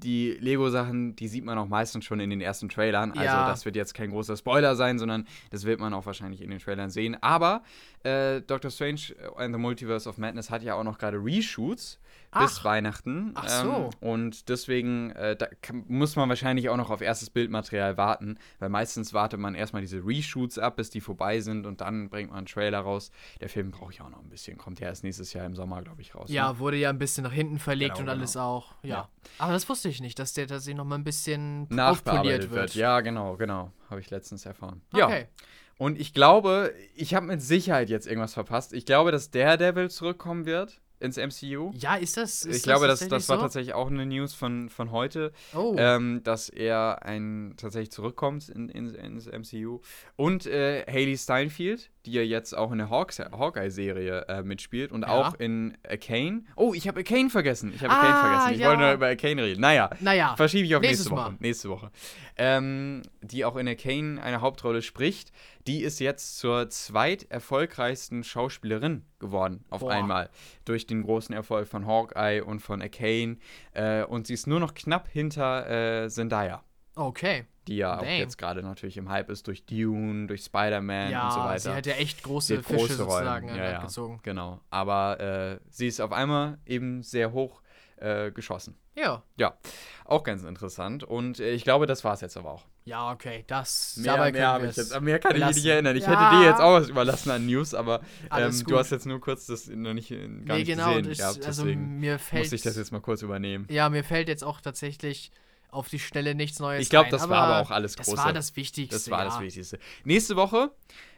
die 0.03 0.32
Lego-Sachen, 0.40 1.15
die 1.15 1.28
sieht 1.28 1.45
man 1.45 1.57
auch 1.57 1.68
meistens 1.68 2.06
schon 2.06 2.19
in 2.19 2.30
den 2.30 2.41
ersten 2.41 2.69
Trailern. 2.69 3.11
Also 3.11 3.23
ja. 3.23 3.48
das 3.48 3.65
wird 3.65 3.76
jetzt 3.76 3.94
kein 3.94 4.11
großer 4.11 4.36
Spoiler 4.36 4.76
sein, 4.76 4.99
sondern 4.99 5.28
das 5.52 5.65
wird 5.65 5.80
man 5.80 5.94
auch 5.94 6.06
wahrscheinlich 6.06 6.41
in 6.41 6.49
den 6.49 6.60
Trailern 6.60 6.90
sehen. 6.90 7.18
Aber 7.22 7.64
äh, 8.03 8.41
Doctor 8.41 8.72
Strange 8.72 9.02
and 9.38 9.53
the 9.53 9.60
Multiverse 9.60 10.10
of 10.10 10.18
Madness 10.18 10.49
hat 10.49 10.64
ja 10.64 10.76
auch 10.76 10.84
noch 10.84 10.98
gerade 10.98 11.18
Reshoots 11.18 11.99
Ach. 12.31 12.41
bis 12.43 12.63
Weihnachten. 12.63 13.31
Ach 13.35 13.47
so. 13.47 13.69
Ähm, 13.69 13.89
und 13.99 14.49
deswegen 14.49 15.11
äh, 15.11 15.35
kann, 15.61 15.83
muss 15.87 16.15
man 16.15 16.29
wahrscheinlich 16.29 16.69
auch 16.69 16.77
noch 16.77 16.89
auf 16.89 17.01
erstes 17.01 17.29
Bildmaterial 17.29 17.97
warten, 17.97 18.37
weil 18.59 18.69
meistens 18.69 19.13
wartet 19.13 19.39
man 19.39 19.53
erstmal 19.53 19.81
diese 19.81 19.97
Reshoots 20.05 20.57
ab, 20.57 20.77
bis 20.77 20.89
die 20.89 21.01
vorbei 21.01 21.41
sind 21.41 21.65
und 21.65 21.81
dann 21.81 22.09
bringt 22.09 22.29
man 22.29 22.39
einen 22.39 22.47
Trailer 22.47 22.79
raus. 22.79 23.11
Der 23.41 23.49
Film 23.49 23.71
brauche 23.71 23.91
ich 23.91 24.01
auch 24.01 24.09
noch 24.09 24.21
ein 24.21 24.29
bisschen. 24.29 24.57
Kommt 24.57 24.79
ja 24.79 24.87
erst 24.87 25.03
nächstes 25.03 25.33
Jahr 25.33 25.45
im 25.45 25.55
Sommer, 25.55 25.81
glaube 25.81 26.01
ich, 26.01 26.15
raus. 26.15 26.29
Ja, 26.29 26.53
ne? 26.53 26.59
wurde 26.59 26.77
ja 26.77 26.89
ein 26.89 26.97
bisschen 26.97 27.23
nach 27.23 27.33
hinten 27.33 27.59
verlegt 27.59 27.97
genau, 27.97 28.11
und 28.11 28.17
alles 28.17 28.33
genau. 28.33 28.45
auch. 28.45 28.75
Ja. 28.81 28.89
ja. 28.89 29.09
Aber 29.37 29.51
das 29.51 29.67
wusste 29.67 29.89
ich 29.89 29.99
nicht, 30.01 30.17
dass 30.17 30.33
der 30.33 30.47
tatsächlich 30.47 30.77
noch 30.77 30.85
mal 30.85 30.95
ein 30.95 31.03
bisschen 31.03 31.67
nachpoliert 31.69 32.43
wird. 32.43 32.51
wird. 32.51 32.75
Ja, 32.75 33.01
genau, 33.01 33.35
genau. 33.35 33.71
Habe 33.89 33.99
ich 33.99 34.09
letztens 34.09 34.45
erfahren. 34.45 34.81
Okay. 34.93 35.21
Ja. 35.21 35.45
Und 35.77 35.99
ich 35.99 36.13
glaube, 36.13 36.73
ich 36.95 37.15
habe 37.15 37.25
mit 37.25 37.41
Sicherheit 37.41 37.89
jetzt 37.89 38.05
irgendwas 38.05 38.35
verpasst. 38.35 38.71
Ich 38.71 38.85
glaube, 38.85 39.11
dass 39.11 39.31
Daredevil 39.31 39.89
zurückkommen 39.89 40.45
wird 40.45 40.80
ins 41.02 41.18
MCU. 41.18 41.72
Ja, 41.76 41.95
ist 41.95 42.18
das? 42.18 42.45
Ist 42.45 42.57
ich 42.57 42.64
glaube, 42.64 42.88
das, 42.88 42.99
das 43.07 43.28
war 43.30 43.38
so? 43.38 43.41
tatsächlich 43.41 43.73
auch 43.73 43.90
eine 43.90 44.06
News 44.06 44.34
von, 44.34 44.69
von 44.69 44.91
heute, 44.91 45.32
oh. 45.56 45.76
ähm, 45.78 46.22
dass 46.23 46.49
er 46.49 47.03
ein, 47.03 47.56
tatsächlich 47.57 47.91
zurückkommt 47.91 48.49
in, 48.49 48.69
in, 48.69 48.94
ins 48.94 49.26
MCU. 49.26 49.80
Und 50.15 50.45
äh, 50.45 50.86
Haley 50.88 51.18
Steinfeld, 51.18 51.90
die 52.06 52.14
ja 52.14 52.22
jetzt 52.22 52.57
auch 52.57 52.72
in 52.72 52.80
der 52.80 52.90
Hawkeye-Serie 52.90 54.26
äh, 54.28 54.44
mitspielt 54.44 54.91
und 54.91 55.03
ja. 55.03 55.10
auch 55.10 55.36
in 55.36 55.78
Arcane. 55.88 56.45
Oh, 56.56 56.73
ich 56.73 56.88
habe 56.88 56.99
Arcane 56.99 57.30
vergessen. 57.30 57.72
Ich 57.76 57.82
habe 57.84 57.94
ah, 57.94 57.98
Arcane 57.98 58.19
vergessen. 58.22 58.53
Ich 58.56 58.60
ja. 58.61 58.68
wollte 58.68 58.82
nur 58.82 58.94
über 58.94 59.07
Arcane 59.07 59.44
reden. 59.44 59.61
Naja, 59.61 59.90
naja 59.99 60.36
verschiebe 60.36 60.65
ich 60.65 60.76
auf 60.76 60.82
nächste 60.82 61.10
Woche. 61.11 61.32
Mal. 61.32 61.38
Nächste 61.40 61.69
Woche. 61.69 61.91
Ähm, 62.38 63.03
die 63.22 63.45
auch 63.45 63.56
in 63.56 63.68
Arcane 63.68 64.22
eine 64.22 64.41
Hauptrolle 64.41 64.82
spricht. 64.82 65.32
Die 65.68 65.84
ist 65.84 65.99
jetzt 65.99 66.40
zur 66.40 66.69
zweiterfolgreichsten 66.69 68.23
Schauspielerin 68.23 69.06
geworden 69.19 69.64
auf 69.69 69.82
Boah. 69.82 69.91
einmal. 69.91 70.30
Durch 70.65 70.88
den 70.88 71.03
großen 71.03 71.36
Erfolg 71.36 71.68
von 71.68 71.86
Hawkeye 71.86 72.41
und 72.41 72.61
von 72.61 72.82
Arcane. 72.82 73.38
Äh, 73.73 74.03
und 74.03 74.26
sie 74.26 74.34
ist 74.34 74.48
nur 74.48 74.60
noch 74.60 74.73
knapp 74.73 75.07
hinter 75.07 76.03
äh, 76.03 76.10
Zendaya. 76.10 76.64
Okay 77.02 77.45
die 77.68 77.78
ja 77.78 77.95
Dang. 77.95 78.06
auch 78.06 78.11
jetzt 78.11 78.38
gerade 78.38 78.64
natürlich 78.64 78.98
im 78.98 79.10
Hype 79.10 79.30
ist 79.30 79.48
durch 79.48 79.65
Dune, 79.65 80.28
durch 80.28 80.44
Spider-Man 80.44 81.11
ja, 81.11 81.26
und 81.26 81.34
so 81.34 81.40
weiter. 81.40 81.60
Sie 81.60 81.69
hat 81.72 81.86
ja 81.86 81.94
echt 81.94 82.23
große 82.23 82.64
Fische 82.64 82.78
große 82.78 82.94
sozusagen 82.95 83.49
ja, 83.49 83.72
ja, 83.72 83.82
gezogen. 83.82 84.19
Genau. 84.23 84.60
Aber 84.69 85.19
äh, 85.19 85.60
sie 85.69 85.88
ist 85.88 86.02
auf 86.02 86.11
einmal 86.11 86.57
eben 86.65 87.03
sehr 87.03 87.32
hoch 87.32 87.61
äh, 87.98 88.32
geschossen. 88.32 88.76
Ja. 88.95 89.23
Ja. 89.38 89.57
Auch 90.06 90.23
ganz 90.23 90.44
interessant. 90.44 91.03
Und 91.03 91.40
äh, 91.40 91.52
ich 91.52 91.64
glaube, 91.64 91.86
das 91.86 92.03
war 92.03 92.14
es 92.14 92.22
jetzt 92.22 92.36
aber 92.36 92.52
auch. 92.52 92.65
Ja, 92.84 93.11
okay. 93.11 93.45
Das 93.48 93.95
mehr, 93.98 94.14
dabei 94.15 94.32
mehr, 94.32 94.60
ich 94.68 94.76
jetzt, 94.76 94.99
mehr 94.99 95.19
kann 95.19 95.36
ich 95.36 95.45
mich 95.45 95.56
nicht 95.57 95.65
erinnern. 95.65 95.95
Ich 95.95 96.03
ja. 96.03 96.10
hätte 96.10 96.41
dir 96.41 96.49
jetzt 96.49 96.60
auch 96.60 96.73
was 96.73 96.90
überlassen 96.90 97.30
an 97.30 97.45
News, 97.45 97.76
aber 97.76 98.02
ähm, 98.36 98.64
du 98.68 98.78
hast 98.78 98.90
jetzt 98.90 99.06
nur 99.06 99.22
kurz 99.22 99.45
das 99.45 99.68
noch 99.68 99.94
nicht 99.94 100.10
gar 100.10 100.18
nee, 100.18 100.53
nicht 100.56 100.65
genau, 100.65 100.95
gesehen. 100.95 101.11
Ich, 101.11 101.23
also 101.23 101.64
mir 101.64 102.18
fällt, 102.18 102.44
muss 102.45 102.53
ich 102.53 102.64
das 102.64 102.76
jetzt 102.76 102.91
mal 102.91 103.02
kurz 103.02 103.22
übernehmen. 103.22 103.68
Ja, 103.69 103.88
mir 103.90 104.03
fällt 104.03 104.28
jetzt 104.28 104.44
auch 104.44 104.61
tatsächlich 104.61 105.32
auf 105.72 105.89
die 105.89 105.99
Stelle 105.99 106.35
nichts 106.35 106.60
Neues 106.60 106.84
Ich 106.84 106.89
glaube, 106.89 107.10
das 107.10 107.27
war 107.30 107.43
aber 107.43 107.61
auch 107.61 107.72
alles 107.72 107.95
Große. 107.95 108.11
Das 108.11 108.26
war 108.26 108.34
das 108.34 108.56
Wichtigste. 108.56 108.95
Das 108.95 109.10
war 109.10 109.19
ja. 109.19 109.26
das 109.26 109.39
Wichtigste. 109.39 109.80
Nächste 110.03 110.35
Woche, 110.35 110.72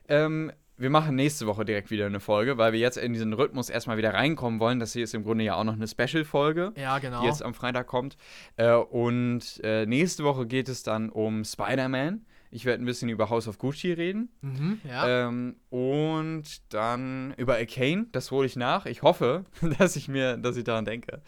ähm, 0.07 0.51
wir 0.77 0.89
machen 0.89 1.15
nächste 1.15 1.45
Woche 1.45 1.65
direkt 1.65 1.91
wieder 1.91 2.05
eine 2.05 2.19
Folge, 2.19 2.57
weil 2.57 2.73
wir 2.73 2.79
jetzt 2.79 2.97
in 2.97 3.13
diesen 3.13 3.33
Rhythmus 3.33 3.69
erstmal 3.69 3.97
wieder 3.97 4.13
reinkommen 4.13 4.59
wollen. 4.59 4.79
Das 4.79 4.93
hier 4.93 5.03
ist 5.03 5.13
im 5.13 5.23
Grunde 5.23 5.43
ja 5.43 5.55
auch 5.55 5.63
noch 5.63 5.73
eine 5.73 5.87
Special-Folge, 5.87 6.73
ja, 6.75 6.97
genau. 6.99 7.21
die 7.21 7.27
jetzt 7.27 7.43
am 7.43 7.53
Freitag 7.53 7.87
kommt. 7.87 8.17
Äh, 8.57 8.73
und 8.73 9.61
äh, 9.63 9.85
nächste 9.85 10.23
Woche 10.23 10.47
geht 10.47 10.69
es 10.69 10.83
dann 10.83 11.09
um 11.09 11.45
Spider-Man. 11.45 12.25
Ich 12.49 12.65
werde 12.65 12.83
ein 12.83 12.85
bisschen 12.85 13.09
über 13.09 13.29
House 13.29 13.47
of 13.47 13.57
Gucci 13.57 13.93
reden. 13.93 14.29
Mhm, 14.41 14.81
ja. 14.87 15.27
ähm, 15.27 15.55
und 15.69 16.43
dann 16.71 17.33
über 17.37 17.55
Arcane, 17.55 18.07
das 18.11 18.29
hole 18.29 18.45
ich 18.45 18.55
nach. 18.55 18.85
Ich 18.85 19.01
hoffe, 19.01 19.45
dass 19.79 19.95
ich 19.95 20.07
mir, 20.07 20.37
dass 20.37 20.57
ich 20.57 20.63
daran 20.63 20.85
denke. 20.85 21.21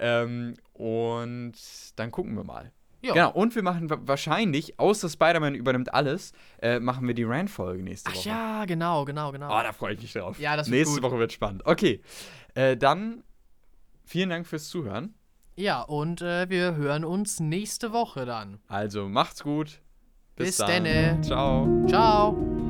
Ähm, 0.00 0.54
und 0.72 1.52
dann 1.96 2.10
gucken 2.10 2.34
wir 2.34 2.42
mal. 2.44 2.72
Ja. 3.02 3.14
Genau, 3.14 3.30
und 3.32 3.54
wir 3.54 3.62
machen 3.62 3.88
wahrscheinlich, 4.06 4.78
außer 4.78 5.08
Spider-Man 5.08 5.54
übernimmt 5.54 5.94
alles, 5.94 6.32
äh, 6.60 6.80
machen 6.80 7.06
wir 7.06 7.14
die 7.14 7.24
Rand-Folge 7.24 7.82
nächste 7.82 8.10
Woche. 8.10 8.18
Ach 8.20 8.24
ja, 8.24 8.64
genau, 8.66 9.04
genau, 9.04 9.32
genau. 9.32 9.46
Oh, 9.48 9.62
da 9.62 9.72
freue 9.72 9.94
ich 9.94 10.02
mich 10.02 10.12
drauf. 10.12 10.38
Ja, 10.38 10.56
das 10.56 10.66
wird 10.70 10.80
Nächste 10.80 11.00
gut. 11.00 11.10
Woche 11.10 11.18
wird 11.18 11.32
spannend. 11.32 11.62
Okay, 11.64 12.02
äh, 12.54 12.76
dann 12.76 13.22
vielen 14.04 14.28
Dank 14.30 14.46
fürs 14.46 14.68
Zuhören. 14.68 15.14
Ja, 15.56 15.82
und 15.82 16.20
äh, 16.22 16.48
wir 16.50 16.76
hören 16.76 17.04
uns 17.04 17.40
nächste 17.40 17.92
Woche 17.92 18.24
dann. 18.26 18.60
Also 18.68 19.08
macht's 19.08 19.42
gut. 19.42 19.80
Bis, 20.36 20.48
Bis 20.48 20.56
dann. 20.58 20.84
Denne. 20.84 21.20
Ciao. 21.22 21.86
Ciao. 21.86 22.69